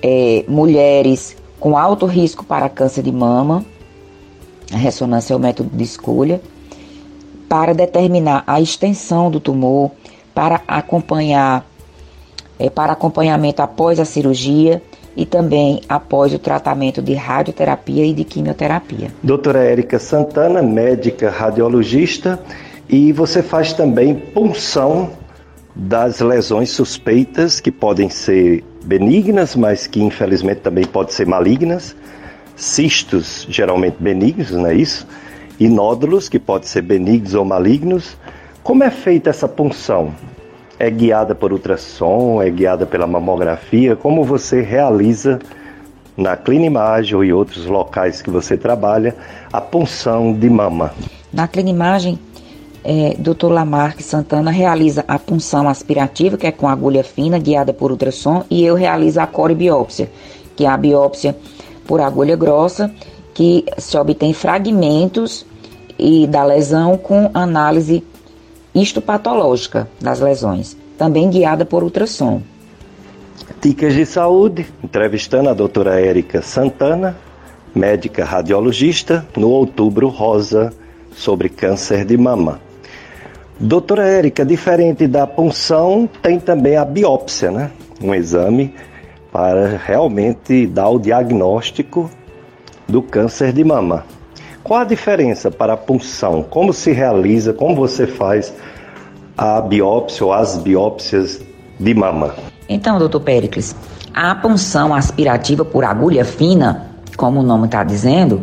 é, 0.01 0.45
mulheres 0.47 1.37
com 1.59 1.77
alto 1.77 2.07
risco 2.07 2.45
para 2.45 2.69
câncer 2.69 3.03
de 3.03 3.13
mama, 3.13 3.65
a 4.73 4.77
ressonância 4.77 5.35
é 5.35 5.37
o 5.37 5.41
método 5.41 5.77
de 5.77 5.83
escolha. 5.83 6.41
Para 7.49 7.75
determinar 7.75 8.45
a 8.47 8.61
extensão 8.61 9.31
do 9.31 9.41
tumor, 9.41 9.91
para 10.35 10.63
acompanhar, 10.67 11.67
é, 12.59 12.71
para 12.71 12.93
acompanhamento 12.93 13.63
após 13.63 13.99
a 13.99 14.05
cirurgia 14.05 14.83
e 15.17 15.27
também 15.27 15.81
após 15.89 16.33
o 16.33 16.39
tratamento 16.39 17.03
de 17.03 17.15
radioterapia 17.15 18.05
e 18.05 18.15
de 18.15 18.25
quimioterapia. 18.25 19.09
Doutora 19.23 19.63
Érica 19.63 19.99
Santana, 19.99 20.63
médica 20.63 21.31
radiologista, 21.31 22.39
e 22.89 23.13
você 23.13 23.43
faz 23.43 23.73
também 23.73 24.15
punção 24.15 25.11
das 25.75 26.21
lesões 26.21 26.71
suspeitas 26.71 27.61
que 27.61 27.71
podem 27.71 28.09
ser 28.09 28.63
benignas, 28.85 29.57
mas 29.57 29.87
que 29.87 30.03
infelizmente 30.03 30.61
também 30.61 30.85
podem 30.85 31.13
ser 31.13 31.27
malignas, 31.27 31.97
cistos 32.57 33.47
geralmente 33.49 33.97
benignos, 33.99 34.51
não 34.51 34.67
é 34.67 34.75
isso? 34.75 35.07
E 35.59 35.69
nódulos 35.69 36.29
que 36.29 36.39
podem 36.39 36.69
ser 36.69 36.83
benignos 36.83 37.35
ou 37.35 37.45
malignos. 37.45 38.17
Como 38.63 38.85
é 38.85 38.91
feita 38.91 39.31
essa 39.31 39.49
punção? 39.49 40.13
É 40.83 40.91
guiada 40.91 41.33
por 41.33 41.53
ultrassom, 41.53 42.43
é 42.43 42.51
guiada 42.51 42.85
pela 42.85 43.07
mamografia, 43.07 43.95
como 43.95 44.25
você 44.25 44.61
realiza 44.63 45.39
na 46.17 46.37
Clinimagem 46.37 47.23
e 47.23 47.33
outros 47.33 47.67
locais 47.67 48.21
que 48.21 48.29
você 48.29 48.57
trabalha 48.57 49.15
a 49.53 49.61
punção 49.61 50.33
de 50.33 50.51
mama. 50.51 50.93
Na 51.33 51.47
Clinimagem, 51.47 52.19
é, 52.83 53.15
Dr. 53.17 53.47
Lamarck 53.47 54.03
Santana 54.03 54.51
realiza 54.51 55.05
a 55.07 55.21
punção 55.21 55.69
aspirativa, 55.69 56.37
que 56.37 56.49
é 56.49 56.51
com 56.51 56.69
agulha 56.69 57.05
fina, 57.05 57.39
guiada 57.39 57.73
por 57.73 57.93
ultrassom, 57.93 58.43
e 58.51 58.65
eu 58.65 58.75
realizo 58.75 59.21
a 59.21 59.27
corebiópsia, 59.29 60.11
que 60.57 60.65
é 60.65 60.69
a 60.69 60.77
biópsia 60.77 61.37
por 61.87 62.01
agulha 62.01 62.35
grossa, 62.35 62.93
que 63.33 63.65
se 63.79 63.97
obtém 63.97 64.35
fragmentos 64.35 65.47
e 65.97 66.27
da 66.27 66.43
lesão 66.43 66.99
com 66.99 67.31
análise 67.33 68.03
histopatológica 68.75 69.89
das 70.01 70.21
lesões, 70.21 70.77
também 70.97 71.31
guiada 71.31 71.65
por 71.65 71.83
ultrassom. 71.83 72.43
Dicas 73.61 73.95
de 73.95 74.07
saúde, 74.07 74.67
entrevistando 74.83 75.49
a 75.49 75.55
doutora 75.55 76.01
Érica 76.01 76.43
Santana, 76.43 77.17
médica 77.75 78.25
radiologista, 78.25 79.27
no 79.37 79.49
Outubro 79.49 80.09
Rosa, 80.09 80.73
sobre 81.15 81.49
câncer 81.49 82.05
de 82.05 82.17
mama. 82.17 82.61
Doutora 83.59 84.07
Érica, 84.07 84.45
diferente 84.45 85.07
da 85.07 85.27
punção, 85.27 86.09
tem 86.21 86.41
também 86.41 86.77
a 86.77 86.85
biópsia, 86.85 87.51
né? 87.51 87.71
Um 88.01 88.15
exame 88.15 88.75
para 89.31 89.81
realmente 89.87 90.67
dar 90.67 90.89
o 90.89 90.99
diagnóstico 90.99 92.11
do 92.89 93.01
câncer 93.01 93.53
de 93.53 93.63
mama. 93.63 94.05
Qual 94.65 94.81
a 94.81 94.85
diferença 94.85 95.51
para 95.51 95.73
a 95.73 95.77
punção? 95.77 96.45
Como 96.45 96.73
se 96.73 96.93
realiza, 96.93 97.53
como 97.53 97.75
você 97.75 98.07
faz 98.07 98.55
a 99.37 99.61
biópsia 99.61 100.25
ou 100.25 100.33
as 100.33 100.57
biópsias 100.57 101.41
de 101.81 101.95
mama? 101.95 102.35
Então, 102.69 102.97
doutor 102.97 103.21
Pericles, 103.21 103.75
a 104.15 104.35
punção 104.37 104.95
aspirativa 104.95 105.65
por 105.65 105.85
agulha 105.85 106.25
fina, 106.25 106.91
como 107.17 107.41
o 107.41 107.43
nome 107.43 107.67
está 107.67 107.83
dizendo, 107.83 108.43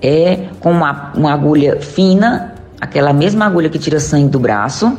é 0.00 0.48
com 0.60 0.70
uma, 0.70 1.12
uma 1.14 1.32
agulha 1.34 1.80
fina, 1.80 2.54
aquela 2.80 3.12
mesma 3.12 3.44
agulha 3.44 3.68
que 3.68 3.78
tira 3.78 4.00
sangue 4.00 4.28
do 4.28 4.40
braço, 4.40 4.96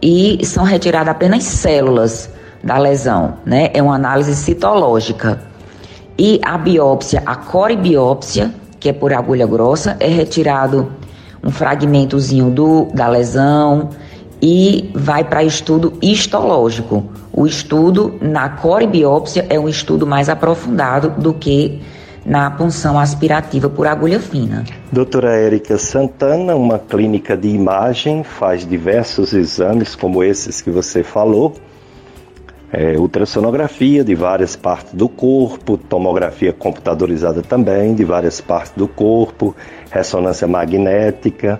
e 0.00 0.44
são 0.46 0.62
retiradas 0.62 1.08
apenas 1.08 1.42
células 1.42 2.30
da 2.62 2.78
lesão, 2.78 3.34
né? 3.44 3.70
É 3.74 3.82
uma 3.82 3.96
análise 3.96 4.36
citológica. 4.36 5.40
E 6.16 6.40
a 6.44 6.56
biópsia, 6.56 7.22
a 7.26 7.34
coribiópsia, 7.34 8.52
que 8.80 8.88
é 8.88 8.92
por 8.92 9.12
agulha 9.12 9.46
grossa, 9.46 9.96
é 10.00 10.08
retirado 10.08 10.92
um 11.42 11.50
fragmentozinho 11.50 12.50
do, 12.50 12.86
da 12.94 13.08
lesão 13.08 13.90
e 14.40 14.90
vai 14.94 15.24
para 15.24 15.42
estudo 15.42 15.94
histológico. 16.00 17.04
O 17.32 17.46
estudo 17.46 18.14
na 18.20 18.48
coribiópsia 18.48 19.46
é 19.48 19.58
um 19.58 19.68
estudo 19.68 20.06
mais 20.06 20.28
aprofundado 20.28 21.10
do 21.20 21.32
que 21.32 21.80
na 22.24 22.50
punção 22.50 22.98
aspirativa 22.98 23.70
por 23.70 23.86
agulha 23.86 24.20
fina. 24.20 24.64
Doutora 24.92 25.34
Érica 25.34 25.78
Santana, 25.78 26.54
uma 26.54 26.78
clínica 26.78 27.36
de 27.36 27.48
imagem, 27.48 28.22
faz 28.22 28.66
diversos 28.66 29.32
exames 29.32 29.94
como 29.94 30.22
esses 30.22 30.60
que 30.60 30.70
você 30.70 31.02
falou. 31.02 31.54
É, 32.70 32.98
ultrassonografia 32.98 34.04
de 34.04 34.14
várias 34.14 34.54
partes 34.54 34.92
do 34.92 35.08
corpo, 35.08 35.78
tomografia 35.78 36.52
computadorizada 36.52 37.40
também 37.40 37.94
de 37.94 38.04
várias 38.04 38.42
partes 38.42 38.72
do 38.76 38.86
corpo, 38.86 39.56
ressonância 39.90 40.46
magnética 40.46 41.58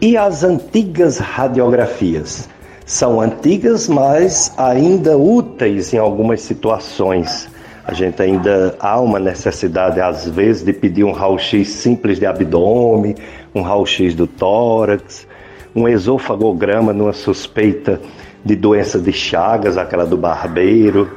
e 0.00 0.16
as 0.16 0.42
antigas 0.42 1.18
radiografias. 1.18 2.48
São 2.86 3.20
antigas, 3.20 3.88
mas 3.88 4.54
ainda 4.56 5.18
úteis 5.18 5.92
em 5.92 5.98
algumas 5.98 6.40
situações. 6.40 7.48
A 7.84 7.92
gente 7.92 8.22
ainda 8.22 8.74
há 8.80 8.98
uma 8.98 9.18
necessidade, 9.18 10.00
às 10.00 10.26
vezes, 10.28 10.64
de 10.64 10.72
pedir 10.72 11.04
um 11.04 11.12
raio-x 11.12 11.68
simples 11.68 12.18
de 12.18 12.24
abdômen, 12.24 13.14
um 13.54 13.60
raio-x 13.60 14.14
do 14.14 14.26
tórax, 14.26 15.26
um 15.74 15.86
esofagograma 15.86 16.92
numa 16.92 17.12
suspeita 17.12 18.00
de 18.46 18.54
doença 18.54 18.98
de 18.98 19.12
Chagas, 19.12 19.76
aquela 19.76 20.06
do 20.06 20.16
barbeiro. 20.16 21.10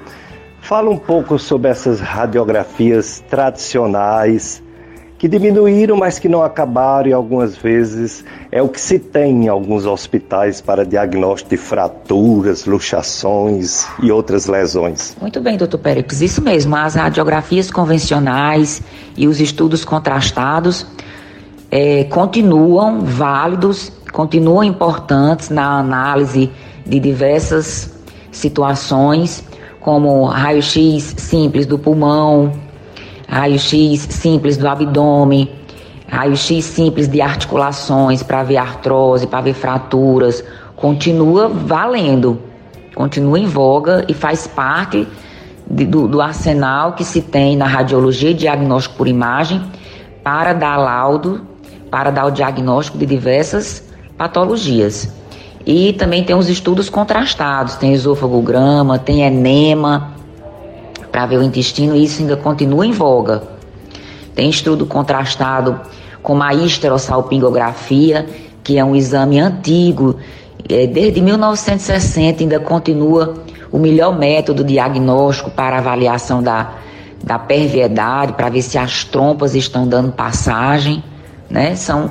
Fala 0.62 0.90
um 0.90 0.98
pouco 0.98 1.38
sobre 1.38 1.70
essas 1.70 2.00
radiografias 2.02 3.24
tradicionais 3.30 4.62
que 5.18 5.28
diminuíram, 5.28 5.98
mas 5.98 6.18
que 6.18 6.30
não 6.30 6.42
acabaram 6.42 7.10
e 7.10 7.14
algumas 7.14 7.56
vezes 7.56 8.24
é 8.52 8.62
o 8.62 8.70
que 8.70 8.80
se 8.80 8.98
tem 8.98 9.46
em 9.46 9.48
alguns 9.50 9.86
hospitais 9.86 10.62
para 10.62 10.86
diagnóstico 10.86 11.50
de 11.50 11.58
fraturas, 11.58 12.66
luxações 12.66 13.86
e 14.02 14.12
outras 14.12 14.48
lesões. 14.48 15.16
Muito 15.20 15.42
bem, 15.42 15.58
doutor 15.58 15.78
Pérez, 15.78 16.22
isso 16.22 16.42
mesmo, 16.42 16.76
as 16.76 16.96
radiografias 16.96 17.70
convencionais 17.70 18.82
e 19.18 19.28
os 19.28 19.42
estudos 19.42 19.84
contrastados 19.84 20.86
é, 21.70 22.06
continuam 22.06 23.02
válidos, 23.02 23.92
continuam 24.12 24.64
importantes 24.64 25.50
na 25.50 25.80
análise 25.80 26.50
de 26.90 27.00
diversas 27.00 27.94
situações, 28.32 29.44
como 29.80 30.26
raio-x 30.26 31.16
simples 31.18 31.66
do 31.66 31.78
pulmão, 31.78 32.52
raio-x 33.28 34.08
simples 34.10 34.58
do 34.58 34.68
abdômen, 34.68 35.50
raio-x 36.08 36.66
simples 36.66 37.08
de 37.08 37.22
articulações 37.22 38.24
para 38.24 38.44
ver 38.44 38.58
artrose, 38.58 39.28
para 39.28 39.42
ver 39.42 39.54
fraturas, 39.54 40.44
continua 40.76 41.48
valendo, 41.48 42.40
continua 42.96 43.40
em 43.40 43.46
voga 43.46 44.04
e 44.08 44.14
faz 44.14 44.48
parte 44.48 45.08
de, 45.70 45.86
do, 45.86 46.08
do 46.08 46.22
arsenal 46.22 46.94
que 46.94 47.04
se 47.04 47.22
tem 47.22 47.56
na 47.56 47.68
radiologia 47.68 48.32
e 48.32 48.34
diagnóstico 48.34 48.96
por 48.96 49.08
imagem 49.08 49.64
para 50.24 50.54
dar 50.54 50.78
laudo, 50.78 51.42
para 51.92 52.10
dar 52.10 52.26
o 52.26 52.32
diagnóstico 52.32 52.98
de 52.98 53.06
diversas 53.06 53.84
patologias. 54.18 55.19
E 55.72 55.94
também 55.94 56.24
tem 56.24 56.36
os 56.36 56.50
estudos 56.50 56.90
contrastados, 56.90 57.76
tem 57.76 57.94
esofagograma, 57.94 58.98
tem 58.98 59.22
enema, 59.22 60.16
para 61.12 61.28
ver 61.28 61.38
o 61.38 61.44
intestino 61.44 61.96
e 61.96 62.04
isso 62.06 62.24
ainda 62.24 62.36
continua 62.36 62.88
em 62.88 62.92
voga. 62.92 63.44
Tem 64.34 64.50
estudo 64.50 64.88
contrastado 64.88 65.80
com 66.24 66.42
a 66.42 66.56
histerossalpingografia, 66.56 68.26
que 68.64 68.80
é 68.80 68.84
um 68.84 68.96
exame 68.96 69.40
antigo, 69.40 70.16
é, 70.68 70.88
desde 70.88 71.22
1960 71.22 72.42
ainda 72.42 72.60
continua 72.60 73.36
o 73.72 73.78
melhor 73.78 74.18
método 74.18 74.64
diagnóstico 74.64 75.52
para 75.52 75.78
avaliação 75.78 76.42
da, 76.42 76.72
da 77.24 77.38
perviedade, 77.38 78.34
para 78.34 78.50
ver 78.50 78.64
se 78.64 78.80
as 78.80 79.04
trompas 79.04 79.54
estão 79.54 79.88
dando 79.88 80.14
passagem, 80.14 81.04
né? 81.48 81.76
São 81.76 82.10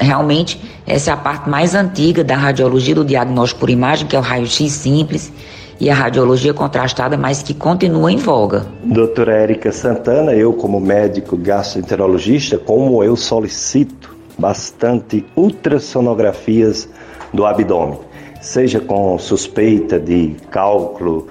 realmente 0.00 0.60
essa 0.86 1.10
é 1.10 1.14
a 1.14 1.16
parte 1.16 1.48
mais 1.48 1.74
antiga 1.74 2.22
da 2.22 2.36
radiologia 2.36 2.94
do 2.94 3.04
diagnóstico 3.04 3.60
por 3.60 3.70
imagem, 3.70 4.06
que 4.06 4.16
é 4.16 4.18
o 4.18 4.22
raio-x 4.22 4.72
simples 4.72 5.32
e 5.80 5.90
a 5.90 5.94
radiologia 5.94 6.54
contrastada, 6.54 7.16
mas 7.16 7.42
que 7.42 7.52
continua 7.52 8.12
em 8.12 8.16
voga. 8.16 8.66
Doutora 8.84 9.34
Érica 9.34 9.72
Santana, 9.72 10.32
eu 10.32 10.52
como 10.52 10.80
médico 10.80 11.36
gastroenterologista, 11.36 12.56
como 12.56 13.02
eu 13.02 13.16
solicito 13.16 14.14
bastante 14.38 15.24
ultrassonografias 15.36 16.88
do 17.32 17.44
abdômen, 17.44 17.98
seja 18.40 18.80
com 18.80 19.18
suspeita 19.18 19.98
de 19.98 20.36
cálculo 20.50 21.28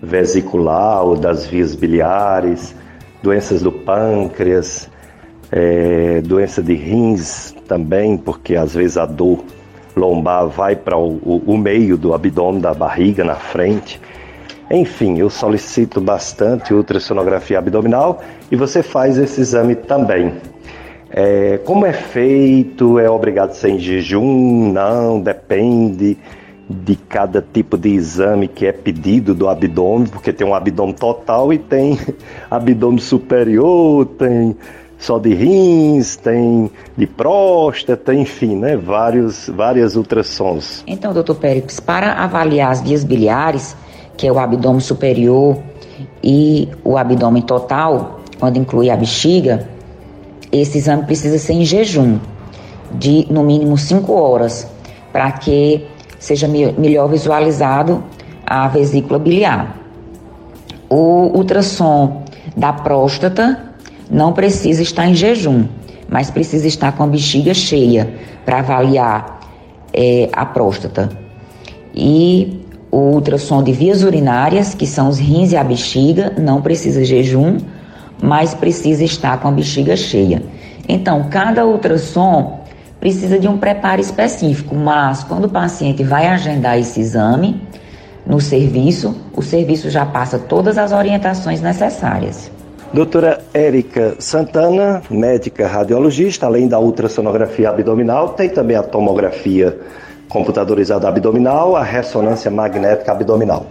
vesicular 0.00 1.02
ou 1.02 1.16
das 1.16 1.46
vias 1.46 1.74
biliares, 1.74 2.74
doenças 3.22 3.62
do 3.62 3.72
pâncreas, 3.72 4.88
é, 5.50 6.20
doença 6.20 6.62
de 6.62 6.74
rins 6.74 7.54
também, 7.68 8.16
porque 8.16 8.56
às 8.56 8.74
vezes 8.74 8.96
a 8.96 9.04
dor 9.04 9.44
lombar 9.94 10.48
vai 10.48 10.74
para 10.74 10.96
o, 10.96 11.42
o, 11.46 11.58
meio 11.58 11.98
do 11.98 12.14
abdômen, 12.14 12.60
da 12.60 12.72
barriga, 12.72 13.22
na 13.22 13.34
frente. 13.34 14.00
Enfim, 14.70 15.18
eu 15.18 15.28
solicito 15.28 16.00
bastante 16.00 16.72
ultrassonografia 16.72 17.58
abdominal 17.58 18.22
e 18.50 18.56
você 18.56 18.82
faz 18.82 19.18
esse 19.18 19.40
exame 19.40 19.74
também. 19.74 20.32
É, 21.10 21.58
como 21.64 21.86
é 21.86 21.92
feito? 21.92 22.98
É 22.98 23.08
obrigado 23.08 23.50
a 23.50 23.54
ser 23.54 23.70
em 23.70 23.78
jejum? 23.78 24.72
Não, 24.72 25.20
depende 25.20 26.18
de 26.68 26.96
cada 26.96 27.40
tipo 27.40 27.78
de 27.78 27.88
exame 27.88 28.46
que 28.46 28.66
é 28.66 28.72
pedido 28.72 29.34
do 29.34 29.48
abdômen, 29.48 30.06
porque 30.06 30.34
tem 30.34 30.46
um 30.46 30.54
abdômen 30.54 30.94
total 30.94 31.50
e 31.50 31.58
tem 31.58 31.98
abdômen 32.50 32.98
superior, 32.98 34.04
tem 34.18 34.54
só 34.98 35.18
de 35.18 35.32
rins, 35.32 36.16
tem 36.16 36.70
de 36.96 37.06
próstata, 37.06 38.12
enfim, 38.12 38.56
né? 38.56 38.76
Vários, 38.76 39.48
várias 39.48 39.94
ultrassons. 39.94 40.82
Então, 40.86 41.12
doutor 41.12 41.36
Pérez, 41.36 41.78
para 41.78 42.14
avaliar 42.14 42.72
as 42.72 42.80
vias 42.80 43.04
biliares, 43.04 43.76
que 44.16 44.26
é 44.26 44.32
o 44.32 44.38
abdômen 44.38 44.80
superior 44.80 45.56
e 46.22 46.68
o 46.84 46.98
abdômen 46.98 47.42
total, 47.42 48.20
quando 48.40 48.56
inclui 48.56 48.90
a 48.90 48.96
bexiga, 48.96 49.68
esse 50.50 50.78
exame 50.78 51.04
precisa 51.04 51.38
ser 51.38 51.52
em 51.52 51.64
jejum, 51.64 52.18
de 52.90 53.26
no 53.30 53.44
mínimo 53.44 53.78
5 53.78 54.12
horas, 54.12 54.66
para 55.12 55.30
que 55.30 55.86
seja 56.18 56.48
melhor 56.48 57.08
visualizado 57.08 58.02
a 58.44 58.66
vesícula 58.66 59.18
biliar. 59.18 59.76
O 60.88 61.30
ultrassom 61.36 62.24
da 62.56 62.72
próstata 62.72 63.67
não 64.10 64.32
precisa 64.32 64.82
estar 64.82 65.06
em 65.06 65.14
jejum, 65.14 65.66
mas 66.08 66.30
precisa 66.30 66.66
estar 66.66 66.92
com 66.92 67.02
a 67.02 67.06
bexiga 67.06 67.52
cheia 67.52 68.12
para 68.44 68.60
avaliar 68.60 69.40
é, 69.92 70.28
a 70.32 70.46
próstata. 70.46 71.10
E 71.94 72.62
o 72.90 72.98
ultrassom 73.14 73.62
de 73.62 73.72
vias 73.72 74.02
urinárias, 74.02 74.74
que 74.74 74.86
são 74.86 75.08
os 75.08 75.18
rins 75.18 75.52
e 75.52 75.56
a 75.56 75.64
bexiga, 75.64 76.32
não 76.38 76.62
precisa 76.62 77.04
jejum, 77.04 77.58
mas 78.22 78.54
precisa 78.54 79.04
estar 79.04 79.38
com 79.40 79.48
a 79.48 79.52
bexiga 79.52 79.96
cheia. 79.96 80.42
Então, 80.88 81.28
cada 81.30 81.66
ultrassom 81.66 82.60
precisa 82.98 83.38
de 83.38 83.46
um 83.46 83.58
preparo 83.58 84.00
específico, 84.00 84.74
mas 84.74 85.22
quando 85.22 85.44
o 85.44 85.48
paciente 85.48 86.02
vai 86.02 86.26
agendar 86.26 86.78
esse 86.78 87.00
exame 87.00 87.60
no 88.26 88.40
serviço, 88.40 89.14
o 89.36 89.42
serviço 89.42 89.90
já 89.90 90.04
passa 90.04 90.38
todas 90.38 90.78
as 90.78 90.92
orientações 90.92 91.60
necessárias. 91.60 92.50
Doutora 92.92 93.40
Érica 93.52 94.16
Santana, 94.18 95.02
médica 95.10 95.66
radiologista, 95.66 96.46
além 96.46 96.66
da 96.66 96.80
ultrassonografia 96.80 97.68
abdominal, 97.68 98.30
tem 98.30 98.48
também 98.48 98.78
a 98.78 98.82
tomografia 98.82 99.78
computadorizada 100.26 101.06
abdominal, 101.06 101.76
a 101.76 101.82
ressonância 101.82 102.50
magnética 102.50 103.12
abdominal. 103.12 103.66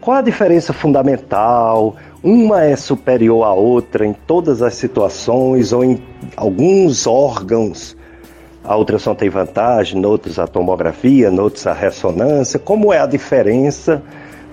Qual 0.00 0.16
a 0.16 0.20
diferença 0.20 0.72
fundamental? 0.72 1.94
Uma 2.24 2.64
é 2.64 2.74
superior 2.74 3.44
à 3.44 3.52
outra 3.52 4.04
em 4.04 4.12
todas 4.12 4.60
as 4.62 4.74
situações 4.74 5.72
ou 5.72 5.84
em 5.84 6.02
alguns 6.36 7.06
órgãos? 7.06 7.96
A 8.64 8.76
ultrassom 8.76 9.14
tem 9.14 9.28
vantagem, 9.30 10.00
noutros 10.00 10.40
a 10.40 10.46
tomografia, 10.48 11.30
noutros 11.30 11.68
a 11.68 11.72
ressonância. 11.72 12.58
Como 12.58 12.92
é 12.92 12.98
a 12.98 13.06
diferença? 13.06 14.02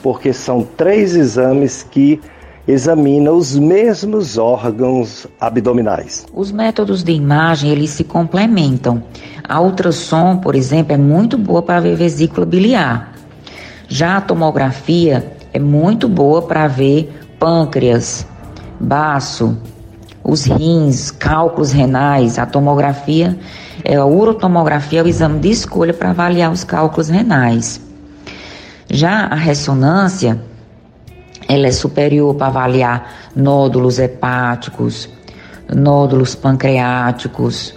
Porque 0.04 0.32
são 0.32 0.62
três 0.62 1.16
exames 1.16 1.82
que 1.82 2.22
examina 2.68 3.32
os 3.32 3.56
mesmos 3.56 4.38
órgãos 4.38 5.28
abdominais. 5.40 6.26
Os 6.34 6.52
métodos 6.52 7.04
de 7.04 7.12
imagem, 7.12 7.72
eles 7.72 7.90
se 7.90 8.04
complementam. 8.04 9.04
A 9.48 9.60
ultrassom, 9.60 10.38
por 10.38 10.56
exemplo, 10.56 10.94
é 10.94 10.98
muito 10.98 11.38
boa 11.38 11.62
para 11.62 11.82
ver 11.82 11.96
vesícula 11.96 12.46
biliar. 12.46 13.14
Já 13.88 14.18
a 14.18 14.22
tomografia 14.22 15.36
é 15.52 15.60
muito 15.60 16.08
boa 16.08 16.42
para 16.42 16.68
ver 16.68 17.14
pâncreas, 17.38 18.26
baço, 18.80 19.58
os 20.24 20.46
rins, 20.46 21.12
cálculos 21.12 21.74
renais. 21.74 22.40
A 22.40 22.46
tomografia, 22.46 23.38
é 23.84 23.96
a 23.96 24.06
urotomografia 24.06 25.02
é 25.02 25.04
o 25.04 25.08
exame 25.08 25.40
de 25.40 25.52
escolha 25.52 25.94
para 25.94 26.12
avaliar 26.12 26.52
os 26.52 26.64
cálculos 26.64 27.10
renais. 27.10 27.82
Já 28.90 29.26
a 29.26 29.36
ressonância, 29.36 30.40
ela 31.54 31.68
é 31.68 31.72
superior 31.72 32.34
para 32.34 32.48
avaliar 32.48 33.14
nódulos 33.36 34.00
hepáticos, 34.00 35.08
nódulos 35.74 36.34
pancreáticos, 36.34 37.76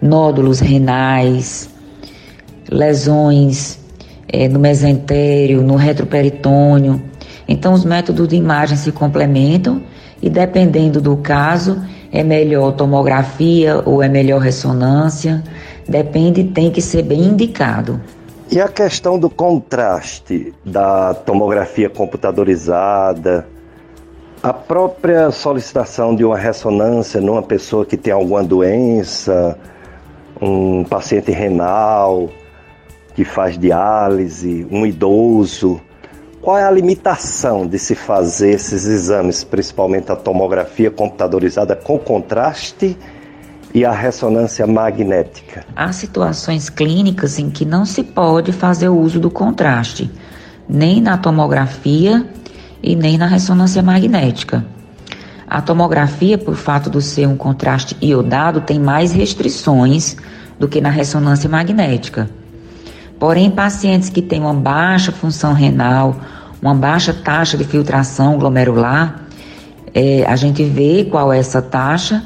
nódulos 0.00 0.58
renais, 0.60 1.68
lesões 2.70 3.78
é, 4.26 4.48
no 4.48 4.58
mesentério, 4.58 5.62
no 5.62 5.76
retroperitônio. 5.76 7.02
Então, 7.46 7.74
os 7.74 7.84
métodos 7.84 8.26
de 8.26 8.36
imagem 8.36 8.78
se 8.78 8.90
complementam 8.90 9.82
e, 10.22 10.30
dependendo 10.30 10.98
do 11.00 11.16
caso, 11.18 11.82
é 12.10 12.22
melhor 12.22 12.72
tomografia 12.72 13.82
ou 13.84 14.02
é 14.02 14.08
melhor 14.08 14.40
ressonância, 14.40 15.42
depende, 15.86 16.44
tem 16.44 16.70
que 16.70 16.80
ser 16.80 17.02
bem 17.02 17.20
indicado. 17.20 18.00
E 18.52 18.60
a 18.60 18.66
questão 18.66 19.16
do 19.16 19.30
contraste 19.30 20.52
da 20.64 21.14
tomografia 21.14 21.88
computadorizada, 21.88 23.46
a 24.42 24.52
própria 24.52 25.30
solicitação 25.30 26.16
de 26.16 26.24
uma 26.24 26.36
ressonância 26.36 27.20
numa 27.20 27.44
pessoa 27.44 27.86
que 27.86 27.96
tem 27.96 28.12
alguma 28.12 28.42
doença, 28.42 29.56
um 30.42 30.82
paciente 30.82 31.30
renal 31.30 32.28
que 33.14 33.24
faz 33.24 33.56
diálise, 33.56 34.66
um 34.68 34.84
idoso, 34.84 35.80
qual 36.42 36.58
é 36.58 36.64
a 36.64 36.70
limitação 36.72 37.68
de 37.68 37.78
se 37.78 37.94
fazer 37.94 38.50
esses 38.50 38.84
exames, 38.84 39.44
principalmente 39.44 40.10
a 40.10 40.16
tomografia 40.16 40.90
computadorizada 40.90 41.76
com 41.76 42.00
contraste? 42.00 42.98
E 43.74 43.84
a 43.84 43.92
ressonância 43.92 44.66
magnética. 44.66 45.64
Há 45.74 45.92
situações 45.92 46.68
clínicas 46.68 47.38
em 47.38 47.50
que 47.50 47.64
não 47.64 47.84
se 47.84 48.02
pode 48.02 48.52
fazer 48.52 48.88
o 48.88 48.98
uso 48.98 49.20
do 49.20 49.30
contraste, 49.30 50.10
nem 50.68 51.00
na 51.00 51.16
tomografia 51.16 52.26
e 52.82 52.96
nem 52.96 53.16
na 53.16 53.26
ressonância 53.26 53.82
magnética. 53.82 54.64
A 55.46 55.60
tomografia, 55.60 56.38
por 56.38 56.54
fato 56.54 56.90
de 56.90 57.02
ser 57.02 57.26
um 57.26 57.36
contraste 57.36 57.96
iodado, 58.00 58.60
tem 58.60 58.78
mais 58.78 59.12
restrições 59.12 60.16
do 60.58 60.68
que 60.68 60.80
na 60.80 60.90
ressonância 60.90 61.48
magnética. 61.48 62.30
Porém, 63.18 63.50
pacientes 63.50 64.08
que 64.08 64.22
têm 64.22 64.40
uma 64.40 64.54
baixa 64.54 65.10
função 65.10 65.52
renal, 65.52 66.16
uma 66.62 66.74
baixa 66.74 67.12
taxa 67.12 67.56
de 67.56 67.64
filtração 67.64 68.38
glomerular, 68.38 69.22
é, 69.92 70.24
a 70.26 70.36
gente 70.36 70.62
vê 70.62 71.04
qual 71.04 71.32
é 71.32 71.38
essa 71.38 71.60
taxa 71.60 72.22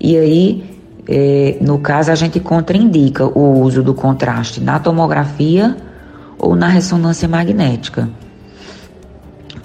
e 0.00 0.16
aí 0.16 0.67
é, 1.08 1.56
no 1.60 1.78
caso, 1.78 2.12
a 2.12 2.14
gente 2.14 2.38
contraindica 2.38 3.24
o 3.24 3.60
uso 3.60 3.82
do 3.82 3.94
contraste 3.94 4.60
na 4.60 4.78
tomografia 4.78 5.74
ou 6.38 6.54
na 6.54 6.68
ressonância 6.68 7.26
magnética. 7.26 8.08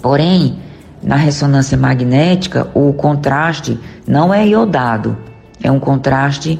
Porém, 0.00 0.58
na 1.02 1.16
ressonância 1.16 1.76
magnética, 1.76 2.68
o 2.72 2.94
contraste 2.94 3.78
não 4.06 4.32
é 4.32 4.46
iodado, 4.46 5.16
é 5.62 5.70
um 5.70 5.78
contraste 5.78 6.58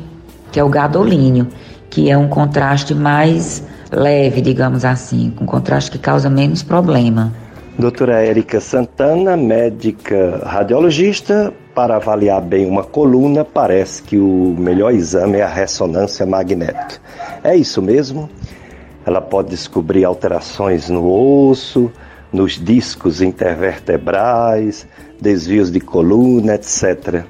que 0.52 0.61
é 0.61 0.65
o 0.65 0.69
gadolínio, 0.69 1.48
que 1.89 2.11
é 2.11 2.16
um 2.16 2.28
contraste 2.28 2.94
mais 2.94 3.65
leve, 3.90 4.40
digamos 4.43 4.85
assim, 4.85 5.32
um 5.40 5.47
contraste 5.47 5.90
que 5.90 5.98
causa 5.98 6.28
menos 6.28 6.62
problema. 6.62 7.32
Doutora 7.78 8.23
Érica 8.23 8.61
Santana, 8.61 9.36
médica 9.36 10.43
radiologista, 10.44 11.52
para 11.75 11.97
avaliar 11.97 12.41
bem 12.41 12.67
uma 12.67 12.85
coluna, 12.85 13.45
parece 13.45 14.03
que 14.03 14.17
o 14.17 14.55
melhor 14.57 14.93
exame 14.93 15.39
é 15.39 15.43
a 15.43 15.49
ressonância 15.49 16.25
magnética. 16.25 17.01
É 17.43 17.57
isso 17.57 17.83
mesmo? 17.83 18.31
Ela 19.05 19.21
pode 19.21 19.51
descobrir 19.51 20.05
alterações 20.05 20.89
no 20.89 21.11
osso, 21.51 21.91
nos 22.33 22.53
discos 22.53 23.21
intervertebrais, 23.21 24.87
desvios 25.21 25.71
de 25.71 25.81
coluna, 25.81 26.55
etc. 26.55 27.25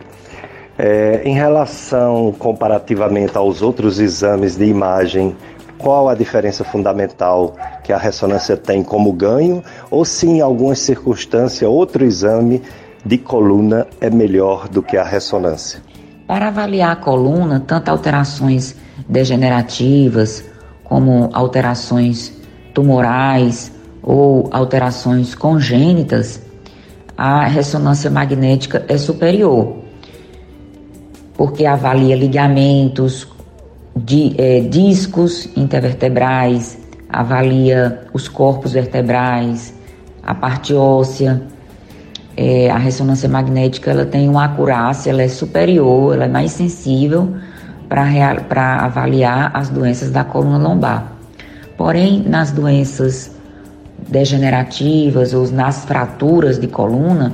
É, 0.79 1.23
em 1.25 1.35
relação 1.35 2.33
comparativamente 2.39 3.37
aos 3.37 3.62
outros 3.62 3.99
exames 3.99 4.57
de 4.57 4.66
imagem, 4.66 5.35
qual 5.79 6.09
a 6.09 6.15
diferença 6.15 6.65
fundamental 6.65 7.55
que 7.83 7.93
a 7.93 7.99
ressonância 7.99 8.57
tem 8.57 8.83
como 8.83 9.12
ganho, 9.12 9.62
ou 9.91 10.05
se 10.05 10.27
em 10.27 10.41
algumas 10.41 10.79
circunstâncias 10.79 11.69
outro 11.69 12.05
exame 12.05 12.62
de 13.05 13.18
coluna 13.18 13.86
é 14.01 14.09
melhor 14.09 14.68
do 14.68 14.82
que 14.82 14.97
a 14.97 15.05
ressonância? 15.05 15.82
Para 16.26 16.48
avaliar 16.48 16.93
a 16.93 16.97
coluna, 16.97 17.60
tanto 17.60 17.90
alterações 17.90 18.76
degenerativas 19.09 20.44
como 20.82 21.28
alterações 21.32 22.32
tumorais 22.72 23.72
ou 24.02 24.48
alterações 24.51 25.35
congênitas, 25.35 26.43
a 27.16 27.44
ressonância 27.44 28.10
magnética 28.10 28.85
é 28.89 28.98
superior, 28.98 29.76
porque 31.36 31.64
avalia 31.64 32.16
ligamentos, 32.16 33.28
de, 33.97 34.35
é, 34.39 34.60
discos 34.60 35.48
intervertebrais, 35.56 36.78
avalia 37.09 38.06
os 38.12 38.28
corpos 38.28 38.72
vertebrais, 38.72 39.72
a 40.22 40.35
parte 40.35 40.74
óssea. 40.74 41.43
É, 42.36 42.70
a 42.70 42.78
ressonância 42.78 43.28
magnética 43.28 43.90
ela 43.90 44.05
tem 44.05 44.28
uma 44.28 44.44
acurácia, 44.44 45.11
ela 45.11 45.23
é 45.23 45.28
superior, 45.28 46.15
ela 46.15 46.24
é 46.24 46.28
mais 46.28 46.52
sensível 46.52 47.35
para 47.89 48.85
avaliar 48.85 49.51
as 49.55 49.69
doenças 49.69 50.11
da 50.11 50.24
coluna 50.24 50.59
lombar. 50.59 51.12
Porém, 51.77 52.24
nas 52.27 52.51
doenças 52.51 53.31
degenerativas 54.09 55.32
ou 55.32 55.48
nas 55.51 55.85
fraturas 55.85 56.59
de 56.59 56.66
coluna, 56.66 57.32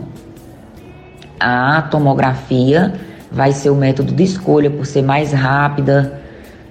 a 1.38 1.82
tomografia 1.82 2.92
vai 3.32 3.52
ser 3.52 3.70
o 3.70 3.74
método 3.74 4.12
de 4.12 4.24
escolha 4.24 4.70
por 4.70 4.84
ser 4.84 5.02
mais 5.02 5.32
rápida, 5.32 6.20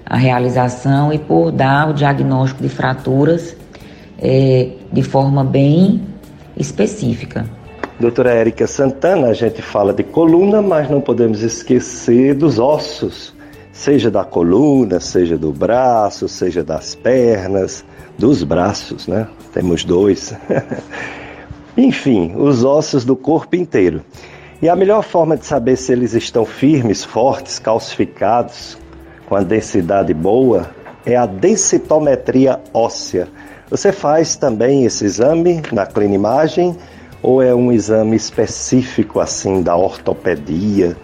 a 0.06 0.16
realização 0.16 1.12
e 1.12 1.18
por 1.18 1.50
dar 1.50 1.90
o 1.90 1.94
diagnóstico 1.94 2.62
de 2.62 2.68
fraturas 2.68 3.56
é, 4.20 4.70
de 4.92 5.02
forma 5.02 5.42
bem 5.42 6.02
específica. 6.56 7.46
Doutora 8.00 8.32
Érica 8.32 8.66
Santana, 8.66 9.28
a 9.28 9.34
gente 9.34 9.60
fala 9.60 9.92
de 9.92 10.02
coluna, 10.02 10.62
mas 10.62 10.88
não 10.88 11.02
podemos 11.02 11.42
esquecer 11.42 12.34
dos 12.34 12.58
ossos, 12.58 13.34
seja 13.72 14.10
da 14.10 14.24
coluna, 14.24 14.98
seja 15.00 15.36
do 15.36 15.52
braço, 15.52 16.26
seja 16.26 16.64
das 16.64 16.94
pernas, 16.94 17.84
dos 18.16 18.42
braços, 18.42 19.06
né? 19.06 19.28
Temos 19.52 19.84
dois. 19.84 20.34
Enfim, 21.76 22.32
os 22.36 22.64
ossos 22.64 23.04
do 23.04 23.14
corpo 23.14 23.54
inteiro. 23.54 24.00
E 24.62 24.68
a 24.70 24.74
melhor 24.74 25.02
forma 25.02 25.36
de 25.36 25.44
saber 25.44 25.76
se 25.76 25.92
eles 25.92 26.14
estão 26.14 26.46
firmes, 26.46 27.04
fortes, 27.04 27.58
calcificados, 27.58 28.78
com 29.28 29.36
a 29.36 29.42
densidade 29.42 30.14
boa 30.14 30.70
é 31.04 31.16
a 31.16 31.26
densitometria 31.26 32.60
óssea. 32.72 33.28
Você 33.68 33.92
faz 33.92 34.36
também 34.36 34.86
esse 34.86 35.04
exame 35.04 35.60
na 35.70 35.84
clinimagem 35.84 36.74
ou 37.22 37.42
é 37.42 37.54
um 37.54 37.70
exame 37.70 38.16
específico 38.16 39.20
assim 39.20 39.62
da 39.62 39.76
ortopedia 39.76 40.96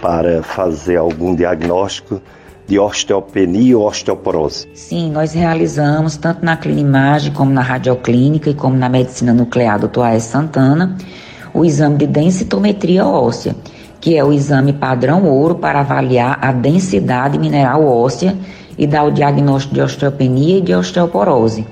para 0.00 0.42
fazer 0.42 0.96
algum 0.96 1.34
diagnóstico 1.34 2.20
de 2.66 2.78
osteopenia 2.78 3.78
ou 3.78 3.86
osteoporose? 3.86 4.68
Sim, 4.74 5.10
nós 5.10 5.32
realizamos 5.32 6.16
tanto 6.16 6.44
na 6.44 6.56
clinimagem 6.56 7.32
como 7.32 7.52
na 7.52 7.62
radioclínica 7.62 8.50
e 8.50 8.54
como 8.54 8.76
na 8.76 8.88
medicina 8.88 9.32
nuclear 9.32 9.78
do 9.78 9.88
Toaes 9.88 10.24
Santana 10.24 10.96
o 11.54 11.64
exame 11.64 11.96
de 11.96 12.06
densitometria 12.06 13.06
óssea 13.06 13.54
que 14.06 14.16
é 14.16 14.24
o 14.24 14.32
exame 14.32 14.72
padrão 14.72 15.24
ouro 15.24 15.56
para 15.56 15.80
avaliar 15.80 16.38
a 16.40 16.52
densidade 16.52 17.38
mineral 17.38 17.84
óssea 17.84 18.36
e 18.78 18.86
dar 18.86 19.02
o 19.02 19.10
diagnóstico 19.10 19.74
de 19.74 19.80
osteopenia 19.80 20.58
e 20.58 20.60
de 20.60 20.72
osteoporose. 20.72 21.66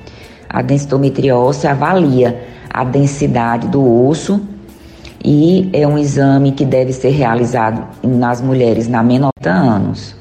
A 0.49 0.63
densitometria 0.63 1.37
óssea 1.37 1.71
avalia 1.71 2.43
a 2.75 2.83
densidade 2.83 3.69
do 3.69 4.09
osso 4.09 4.41
e 5.25 5.71
é 5.73 5.87
um 5.87 5.97
exame 5.97 6.51
que 6.51 6.65
deve 6.65 6.93
ser 6.93 7.11
realizado 7.11 7.85
nas 8.03 8.43
mulheres 8.43 8.89
na 8.89 9.01
menor 9.01 9.31
de 9.41 9.49
anos. 9.49 10.17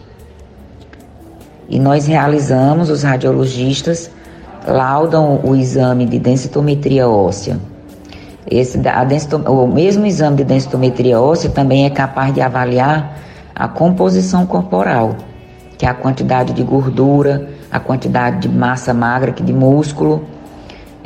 E 1.67 1.79
nós 1.79 2.05
realizamos, 2.05 2.91
os 2.91 3.01
radiologistas 3.01 4.11
laudam 4.67 5.41
o 5.43 5.55
exame 5.55 6.05
de 6.05 6.19
densitometria 6.19 7.09
óssea. 7.09 7.59
Esse, 8.45 8.79
a 8.87 9.49
o 9.49 9.67
mesmo 9.67 10.05
exame 10.05 10.37
de 10.37 10.43
densitometria 10.43 11.19
óssea 11.19 11.49
também 11.49 11.85
é 11.85 11.89
capaz 11.89 12.31
de 12.35 12.39
avaliar 12.39 13.17
a 13.55 13.67
composição 13.67 14.45
corporal, 14.45 15.15
que 15.75 15.87
é 15.87 15.89
a 15.89 15.93
quantidade 15.93 16.53
de 16.53 16.61
gordura, 16.61 17.49
a 17.71 17.79
quantidade 17.79 18.47
de 18.47 18.49
massa 18.49 18.93
magra, 18.93 19.31
que 19.31 19.41
de 19.41 19.53
músculo. 19.53 20.23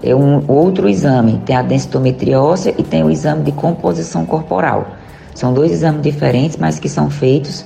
É 0.03 0.13
um 0.15 0.43
outro 0.47 0.87
exame, 0.87 1.41
tem 1.45 1.55
a 1.55 1.61
densitometria 1.61 2.39
óssea 2.39 2.73
e 2.77 2.83
tem 2.83 3.03
o 3.03 3.09
exame 3.09 3.43
de 3.43 3.51
composição 3.51 4.25
corporal. 4.25 4.87
São 5.33 5.53
dois 5.53 5.71
exames 5.71 6.01
diferentes, 6.01 6.57
mas 6.57 6.79
que 6.79 6.89
são 6.89 7.09
feitos 7.09 7.65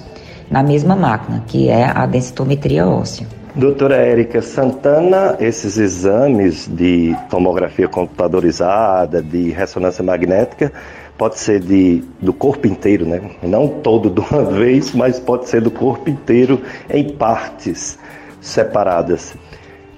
na 0.50 0.62
mesma 0.62 0.96
máquina, 0.96 1.44
que 1.48 1.70
é 1.70 1.86
a 1.86 2.06
densitometria 2.06 2.88
óssea. 2.88 3.26
Doutora 3.54 3.96
Érica 3.96 4.42
Santana, 4.42 5.36
esses 5.40 5.78
exames 5.78 6.70
de 6.70 7.14
tomografia 7.30 7.88
computadorizada, 7.88 9.22
de 9.22 9.52
ressonância 9.52 10.02
magnética, 10.02 10.72
pode 11.18 11.38
ser 11.38 11.60
de, 11.60 12.02
do 12.22 12.32
corpo 12.34 12.66
inteiro, 12.66 13.06
né? 13.06 13.22
Não 13.44 13.68
todo 13.68 14.10
de 14.10 14.22
uma 14.22 14.44
vez, 14.52 14.94
mas 14.94 15.20
pode 15.20 15.50
ser 15.50 15.62
do 15.62 15.70
corpo 15.70 16.10
inteiro 16.10 16.62
em 16.90 17.10
partes 17.10 18.00
separadas. 18.40 19.36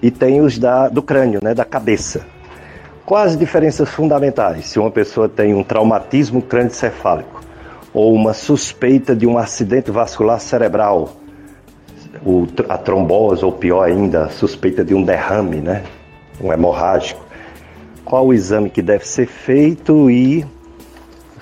E 0.04 0.12
tem 0.12 0.40
os 0.40 0.60
da, 0.60 0.88
do 0.88 1.02
crânio, 1.02 1.40
né? 1.42 1.56
Da 1.56 1.66
cabeça. 1.66 2.28
Quais 3.06 3.32
as 3.32 3.38
diferenças 3.38 3.90
fundamentais 3.90 4.68
se 4.68 4.78
uma 4.78 4.92
pessoa 4.92 5.28
tem 5.28 5.56
um 5.56 5.64
traumatismo 5.64 6.44
crânioencefálico 6.44 7.42
ou 7.92 8.14
uma 8.14 8.34
suspeita 8.34 9.16
de 9.16 9.26
um 9.26 9.38
acidente 9.38 9.90
vascular 9.90 10.40
cerebral? 10.40 11.24
o, 12.26 12.48
a 12.70 12.78
trombose, 12.78 13.44
ou 13.44 13.52
pior 13.52 13.84
ainda, 13.84 14.26
a 14.26 14.30
suspeita 14.30 14.84
de 14.84 14.94
um 14.94 15.04
derrame, 15.04 15.58
né? 15.58 15.84
Um 16.42 16.52
hemorrágico. 16.52 17.24
Qual 18.04 18.28
o 18.28 18.34
exame 18.34 18.70
que 18.70 18.82
deve 18.82 19.08
ser 19.08 19.28
feito 19.28 20.10
e 20.10 20.46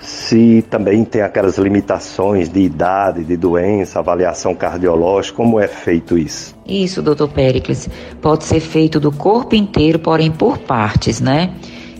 se 0.02 0.64
também 0.68 1.04
tem 1.04 1.22
aquelas 1.22 1.56
limitações 1.58 2.48
de 2.48 2.60
idade, 2.60 3.22
de 3.22 3.36
doença, 3.36 4.00
avaliação 4.00 4.52
cardiológica, 4.52 5.36
como 5.36 5.60
é 5.60 5.68
feito 5.68 6.18
isso? 6.18 6.56
Isso, 6.66 7.00
doutor 7.00 7.28
Pericles, 7.28 7.88
pode 8.20 8.44
ser 8.44 8.58
feito 8.58 8.98
do 8.98 9.12
corpo 9.12 9.54
inteiro, 9.54 10.00
porém 10.00 10.30
por 10.30 10.58
partes, 10.58 11.20
né? 11.20 11.54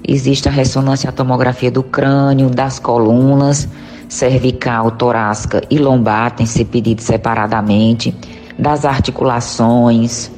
Existe 0.07 0.49
a 0.49 0.53
ressonância 0.53 1.09
a 1.09 1.13
tomografia 1.13 1.71
do 1.71 1.85
crânio, 1.85 2.51
das 2.51 2.81
colunas, 2.81 3.69
cervical, 4.09 4.91
torácica 4.91 5.63
e 5.71 5.79
lombar, 5.79 6.33
tem 6.33 6.45
que 6.45 6.53
ser 6.53 6.65
pedido 6.65 7.01
separadamente 7.01 8.13
das 8.59 8.85
articulações, 8.85 10.29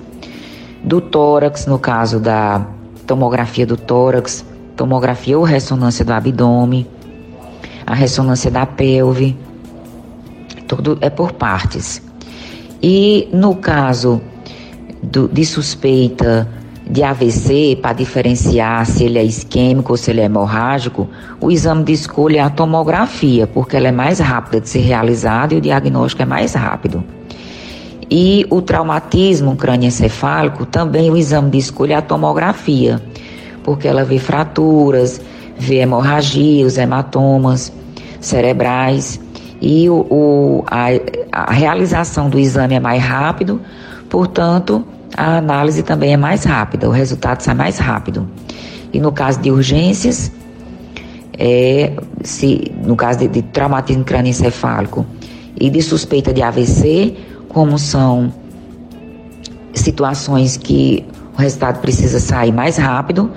do 0.83 1.01
tórax, 1.01 1.67
no 1.67 1.79
caso 1.79 2.21
da 2.21 2.67
tomografia 3.07 3.67
do 3.67 3.77
tórax, 3.79 4.45
tomografia 4.77 5.39
ou 5.39 5.45
ressonância 5.45 6.05
do 6.05 6.13
abdômen, 6.13 6.87
a 7.87 7.95
ressonância 7.95 8.51
da 8.51 8.67
pelve, 8.67 9.37
tudo 10.67 10.99
é 11.01 11.11
por 11.11 11.33
partes. 11.33 12.03
E 12.83 13.29
no 13.33 13.55
caso 13.57 14.21
do, 15.03 15.29
de 15.29 15.45
suspeita 15.45 16.49
de 16.89 17.03
AVC, 17.03 17.79
para 17.81 17.95
diferenciar 17.95 18.85
se 18.85 19.05
ele 19.05 19.19
é 19.19 19.25
isquêmico 19.25 19.93
ou 19.93 19.97
se 19.97 20.11
ele 20.11 20.21
é 20.21 20.25
hemorrágico, 20.25 21.09
o 21.41 21.51
exame 21.51 21.83
de 21.83 21.93
escolha 21.93 22.41
é 22.41 22.43
a 22.43 22.51
tomografia, 22.51 23.47
porque 23.47 23.77
ela 23.77 23.89
é 23.89 23.93
mais 23.93 24.19
rápida 24.19 24.61
de 24.61 24.69
ser 24.69 24.81
realizada 24.81 25.55
e 25.55 25.59
o 25.59 25.61
diagnóstico 25.61 26.23
é 26.23 26.27
mais 26.27 26.53
rápido. 26.55 27.03
E 28.11 28.47
o 28.51 28.61
traumatismo 28.61 29.57
crânioencefálico, 29.57 30.67
também 30.67 31.11
o 31.11 31.17
exame 31.17 31.51
de 31.51 31.59
escolha 31.59 31.95
é 31.95 31.97
a 31.97 32.03
tomografia, 32.03 33.01
porque 33.63 33.89
ela 33.89 34.05
vê 34.05 34.19
fraturas, 34.19 35.21
vê 35.59 35.77
hemorragia, 35.77 36.67
os 36.67 36.77
hematomas 36.77 37.73
cerebrais 38.21 39.21
e 39.61 39.89
o, 39.89 40.07
o 40.11 40.65
a, 40.67 40.87
a 41.33 41.53
realização 41.53 42.29
do 42.29 42.39
exame 42.39 42.75
é 42.75 42.81
mais 42.81 43.03
rápido, 43.03 43.61
portanto, 44.09 44.85
a 45.17 45.39
análise 45.39 45.83
também 45.83 46.13
é 46.13 46.17
mais 46.17 46.45
rápida, 46.45 46.89
o 46.89 46.93
resultado 46.93 47.41
sai 47.41 47.55
mais 47.55 47.79
rápido. 47.79 48.29
E 48.93 49.01
no 49.01 49.13
caso 49.13 49.41
de 49.41 49.51
urgências, 49.51 50.31
é, 51.39 51.93
se, 52.23 52.73
no 52.85 52.97
caso 52.97 53.21
de, 53.21 53.29
de 53.29 53.43
traumatismo 53.43 54.05
crânioencefálico 54.05 55.07
e 55.59 55.71
de 55.71 55.83
suspeita 55.83 56.33
de 56.33 56.43
AVC, 56.43 57.17
como 57.49 57.79
são 57.79 58.33
situações 59.73 60.57
que 60.57 61.05
o 61.37 61.41
resultado 61.41 61.81
precisa 61.81 62.21
sair 62.21 62.53
mais 62.53 62.77
rápido, 62.77 63.31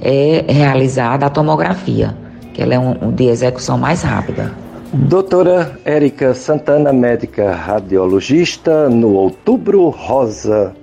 é 0.00 0.44
realizada 0.48 1.26
a 1.26 1.30
tomografia, 1.30 2.16
que 2.54 2.62
ela 2.62 2.74
é 2.74 2.78
um, 2.78 3.08
um 3.08 3.12
de 3.12 3.24
execução 3.24 3.76
mais 3.76 4.02
rápida. 4.02 4.52
Doutora 4.92 5.78
Érica 5.84 6.32
Santana, 6.32 6.92
médica 6.92 7.52
radiologista, 7.52 8.88
no 8.88 9.10
Outubro 9.10 9.88
Rosa, 9.90 10.74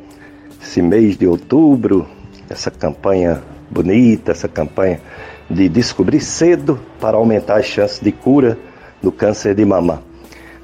esse 0.62 0.82
mês 0.82 1.18
de 1.18 1.26
outubro, 1.28 2.08
essa 2.50 2.70
campanha 2.70 3.42
bonita, 3.70 4.32
essa 4.32 4.48
campanha 4.48 5.02
de 5.50 5.68
descobrir 5.70 6.22
cedo 6.22 6.80
para 7.00 7.18
aumentar 7.18 7.58
as 7.58 7.66
chances 7.66 8.00
de 8.00 8.12
cura 8.12 8.58
do 9.02 9.12
câncer 9.12 9.56
de 9.56 9.66
mama. 9.66 10.04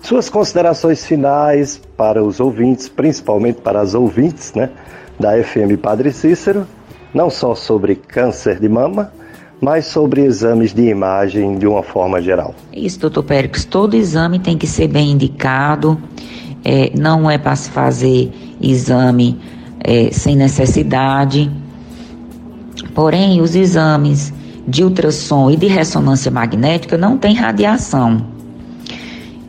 Suas 0.02 0.30
considerações 0.30 1.06
finais 1.06 1.82
para 1.96 2.24
os 2.24 2.40
ouvintes, 2.40 2.90
principalmente 2.90 3.62
para 3.62 3.80
as 3.80 3.94
ouvintes 3.94 4.54
né, 4.54 4.70
da 5.20 5.32
FM 5.42 5.80
Padre 5.82 6.12
Cícero, 6.12 6.66
não 7.14 7.30
só 7.30 7.56
sobre 7.56 7.96
câncer 7.96 8.60
de 8.60 8.70
mama, 8.70 9.12
mas 9.60 9.86
sobre 9.86 10.22
exames 10.22 10.74
de 10.74 10.90
imagem 10.90 11.58
de 11.58 11.68
uma 11.68 11.84
forma 11.84 12.22
geral. 12.22 12.56
Isso, 12.74 13.00
doutor 13.00 13.24
Périx, 13.24 13.66
todo 13.66 13.96
exame 13.96 14.40
tem 14.40 14.58
que 14.58 14.66
ser 14.66 14.88
bem 14.88 15.12
indicado, 15.12 16.02
é, 16.64 16.92
não 16.98 17.30
é 17.30 17.38
para 17.38 17.56
se 17.56 17.70
fazer 17.70 18.32
exame 18.60 19.40
é, 19.80 20.10
sem 20.12 20.36
necessidade. 20.36 21.52
Porém, 22.96 23.42
os 23.42 23.56
exames 23.56 24.34
de 24.68 24.84
ultrassom 24.84 25.52
e 25.52 25.56
de 25.56 25.68
ressonância 25.68 26.32
magnética 26.32 26.98
não 26.98 27.18
têm 27.18 27.36
radiação 27.36 28.32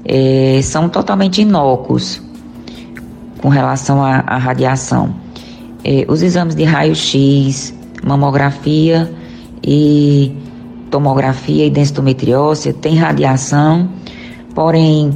é, 0.05 0.61
são 0.63 0.89
totalmente 0.89 1.43
inócuos 1.43 2.23
com 3.41 3.49
relação 3.49 4.03
à 4.05 4.37
radiação. 4.37 5.15
É, 5.85 6.05
os 6.09 6.23
exames 6.23 6.55
de 6.55 6.65
raio-x, 6.65 7.75
mamografia 8.05 9.11
e 9.63 10.33
tomografia 10.91 11.67
e 11.67 11.71
densitometria 11.71 12.41
óssea 12.41 12.73
têm 12.73 12.97
radiação, 12.97 13.89
porém 14.55 15.11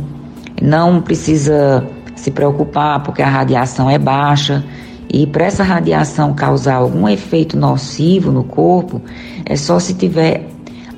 não 0.61 1.01
precisa 1.03 1.87
se 2.15 2.31
preocupar 2.31 3.03
porque 3.03 3.23
a 3.23 3.29
radiação 3.29 3.89
é 3.91 3.99
baixa 3.99 4.65
e 5.09 5.27
para 5.27 5.45
essa 5.45 5.63
radiação 5.63 6.35
causar 6.35 6.77
algum 6.77 7.09
efeito 7.09 7.57
nocivo 7.57 8.33
no 8.33 8.43
corpo, 8.43 9.01
é 9.45 9.55
só 9.55 9.79
se 9.79 9.95
tiver 9.95 10.49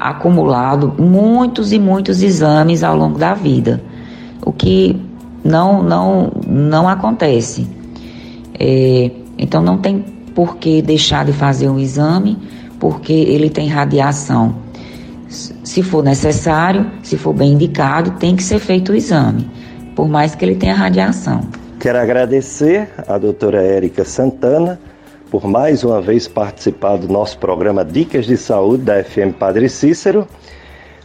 acumulado 0.01 0.95
muitos 0.99 1.73
e 1.73 1.79
muitos 1.79 2.23
exames 2.23 2.83
ao 2.83 2.97
longo 2.97 3.19
da 3.19 3.35
vida, 3.35 3.83
o 4.45 4.53
que 4.53 4.97
não, 5.45 5.83
não, 5.83 6.33
não 6.47 6.89
acontece. 6.89 7.67
É, 8.59 9.11
então 9.39 9.63
não 9.63 9.79
tem 9.79 10.05
por 10.35 10.57
que 10.57 10.83
deixar 10.83 11.25
de 11.25 11.33
fazer 11.33 11.69
um 11.69 11.79
exame, 11.79 12.39
porque 12.79 13.13
ele 13.13 13.51
tem 13.51 13.69
radiação. 13.69 14.57
Se 15.29 15.83
for 15.83 16.03
necessário, 16.03 16.91
se 17.03 17.17
for 17.17 17.33
bem 17.33 17.53
indicado, 17.53 18.13
tem 18.13 18.35
que 18.35 18.43
ser 18.43 18.59
feito 18.59 18.93
o 18.93 18.95
exame, 18.95 19.49
por 19.95 20.09
mais 20.09 20.35
que 20.35 20.45
ele 20.45 20.55
tenha 20.55 20.75
radiação. 20.75 21.43
Quero 21.79 21.99
agradecer 21.99 22.89
à 23.07 23.19
doutora 23.19 23.63
Érica 23.63 24.05
Santana 24.05 24.81
por 25.31 25.47
mais 25.47 25.85
uma 25.85 26.01
vez 26.01 26.27
participar 26.27 26.97
do 26.97 27.09
nosso 27.09 27.39
programa 27.39 27.85
Dicas 27.85 28.27
de 28.27 28.37
Saúde 28.37 28.85
da 28.85 29.03
FM 29.05 29.37
Padre 29.39 29.69
Cícero. 29.69 30.27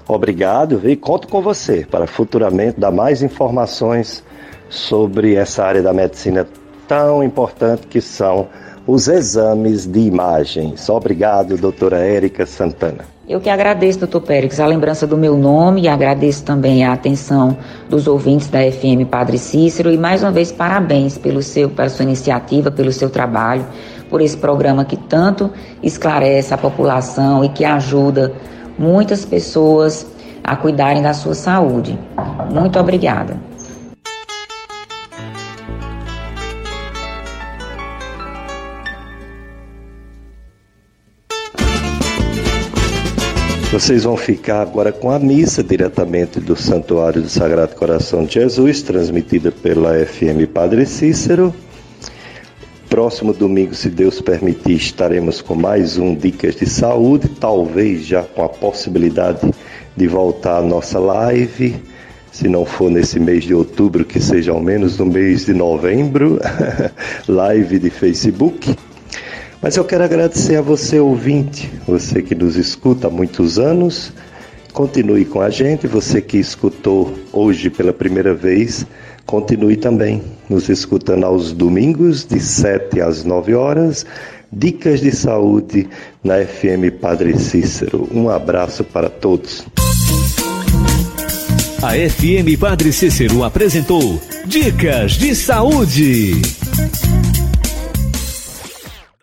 Obrigado 0.08 0.82
e 0.90 0.96
conto 0.96 1.28
com 1.28 1.42
você 1.42 1.86
para 1.90 2.08
futuramente 2.08 2.80
dar 2.80 2.92
mais 2.92 3.22
informações 3.22 4.24
sobre 4.70 5.36
essa 5.36 5.64
área 5.64 5.82
da 5.82 5.94
medicina 5.94 6.48
tão 6.94 7.24
importante 7.24 7.88
que 7.88 8.00
são 8.00 8.48
os 8.86 9.08
exames 9.08 9.88
de 9.88 10.02
imagens. 10.02 10.88
Obrigado, 10.90 11.58
doutora 11.58 11.98
Érica 11.98 12.46
Santana. 12.46 13.06
Eu 13.28 13.42
que 13.42 13.50
agradeço, 13.50 13.98
doutor 13.98 14.22
Pérez, 14.22 14.60
a 14.60 14.68
lembrança 14.68 15.08
do 15.08 15.18
meu 15.18 15.36
nome 15.36 15.82
e 15.82 15.88
agradeço 15.88 16.44
também 16.44 16.86
a 16.86 16.94
atenção 16.94 17.58
dos 17.90 18.06
ouvintes 18.06 18.48
da 18.48 18.60
FM 18.60 19.10
Padre 19.10 19.40
Cícero 19.40 19.92
e 19.92 19.98
mais 19.98 20.22
uma 20.22 20.32
vez 20.32 20.52
parabéns 20.52 21.18
pelo 21.18 21.42
seu, 21.42 21.68
pela 21.68 21.90
sua 21.90 22.04
iniciativa, 22.04 22.70
pelo 22.70 22.92
seu 22.92 23.10
trabalho 23.10 23.66
por 24.08 24.22
esse 24.22 24.38
programa 24.38 24.86
que 24.86 24.98
tanto 24.98 25.50
esclarece 25.82 26.54
a 26.54 26.58
população 26.60 27.44
e 27.44 27.50
que 27.50 27.66
ajuda 27.66 28.34
muitas 28.78 29.26
pessoas 29.26 30.06
a 30.44 30.56
cuidarem 30.56 31.02
da 31.02 31.14
sua 31.14 31.34
saúde. 31.34 31.98
Muito 32.52 32.78
obrigada. 32.78 33.53
Vocês 43.74 44.04
vão 44.04 44.16
ficar 44.16 44.62
agora 44.62 44.92
com 44.92 45.10
a 45.10 45.18
missa 45.18 45.64
diretamente 45.64 46.40
do 46.40 46.56
Santuário 46.56 47.24
do 47.24 47.28
Sagrado 47.28 47.74
Coração 47.74 48.24
de 48.24 48.36
Jesus, 48.36 48.84
transmitida 48.84 49.52
pela 49.52 49.96
FM 50.06 50.48
Padre 50.54 50.86
Cícero. 50.86 51.52
Próximo 52.88 53.34
domingo, 53.34 53.74
se 53.74 53.90
Deus 53.90 54.22
permitir, 54.22 54.76
estaremos 54.76 55.42
com 55.42 55.56
mais 55.56 55.98
um 55.98 56.14
Dicas 56.14 56.56
de 56.56 56.70
Saúde, 56.70 57.28
talvez 57.28 58.06
já 58.06 58.22
com 58.22 58.44
a 58.44 58.50
possibilidade 58.50 59.52
de 59.98 60.08
voltar 60.08 60.60
à 60.60 60.62
nossa 60.62 61.00
live. 61.00 61.76
Se 62.32 62.48
não 62.48 62.66
for 62.66 62.92
nesse 62.92 63.20
mês 63.20 63.44
de 63.44 63.56
outubro, 63.56 64.06
que 64.06 64.20
seja 64.20 64.52
ao 64.52 64.62
menos 64.62 65.00
no 65.00 65.08
mês 65.08 65.48
de 65.48 65.54
novembro, 65.56 66.40
live 67.28 67.80
de 67.80 67.90
Facebook. 67.90 68.76
Mas 69.64 69.78
eu 69.78 69.86
quero 69.86 70.04
agradecer 70.04 70.58
a 70.58 70.62
você, 70.62 71.00
ouvinte, 71.00 71.72
você 71.88 72.22
que 72.22 72.36
nos 72.36 72.58
escuta 72.58 73.08
há 73.08 73.10
muitos 73.10 73.58
anos. 73.58 74.12
Continue 74.74 75.24
com 75.24 75.40
a 75.40 75.50
gente, 75.50 75.88
você 75.88 76.20
que 76.20 76.38
escutou 76.38 77.14
hoje 77.32 77.70
pela 77.70 77.94
primeira 77.94 78.34
vez, 78.34 78.86
continue 79.26 79.78
também 79.78 80.22
nos 80.50 80.68
escutando 80.68 81.24
aos 81.24 81.54
domingos, 81.54 82.26
de 82.26 82.42
7 82.42 83.00
às 83.00 83.24
9 83.24 83.56
horas. 83.56 84.06
Dicas 84.52 85.00
de 85.00 85.16
saúde 85.16 85.88
na 86.22 86.44
FM 86.44 87.00
Padre 87.00 87.40
Cícero. 87.40 88.10
Um 88.12 88.30
abraço 88.30 88.84
para 88.84 89.10
todos. 89.10 89.66
A 91.82 91.94
FM 91.94 92.60
Padre 92.60 92.92
Cícero 92.92 93.46
apresentou 93.46 94.20
Dicas 94.46 95.14
de 95.14 95.34
Saúde. 95.34 96.34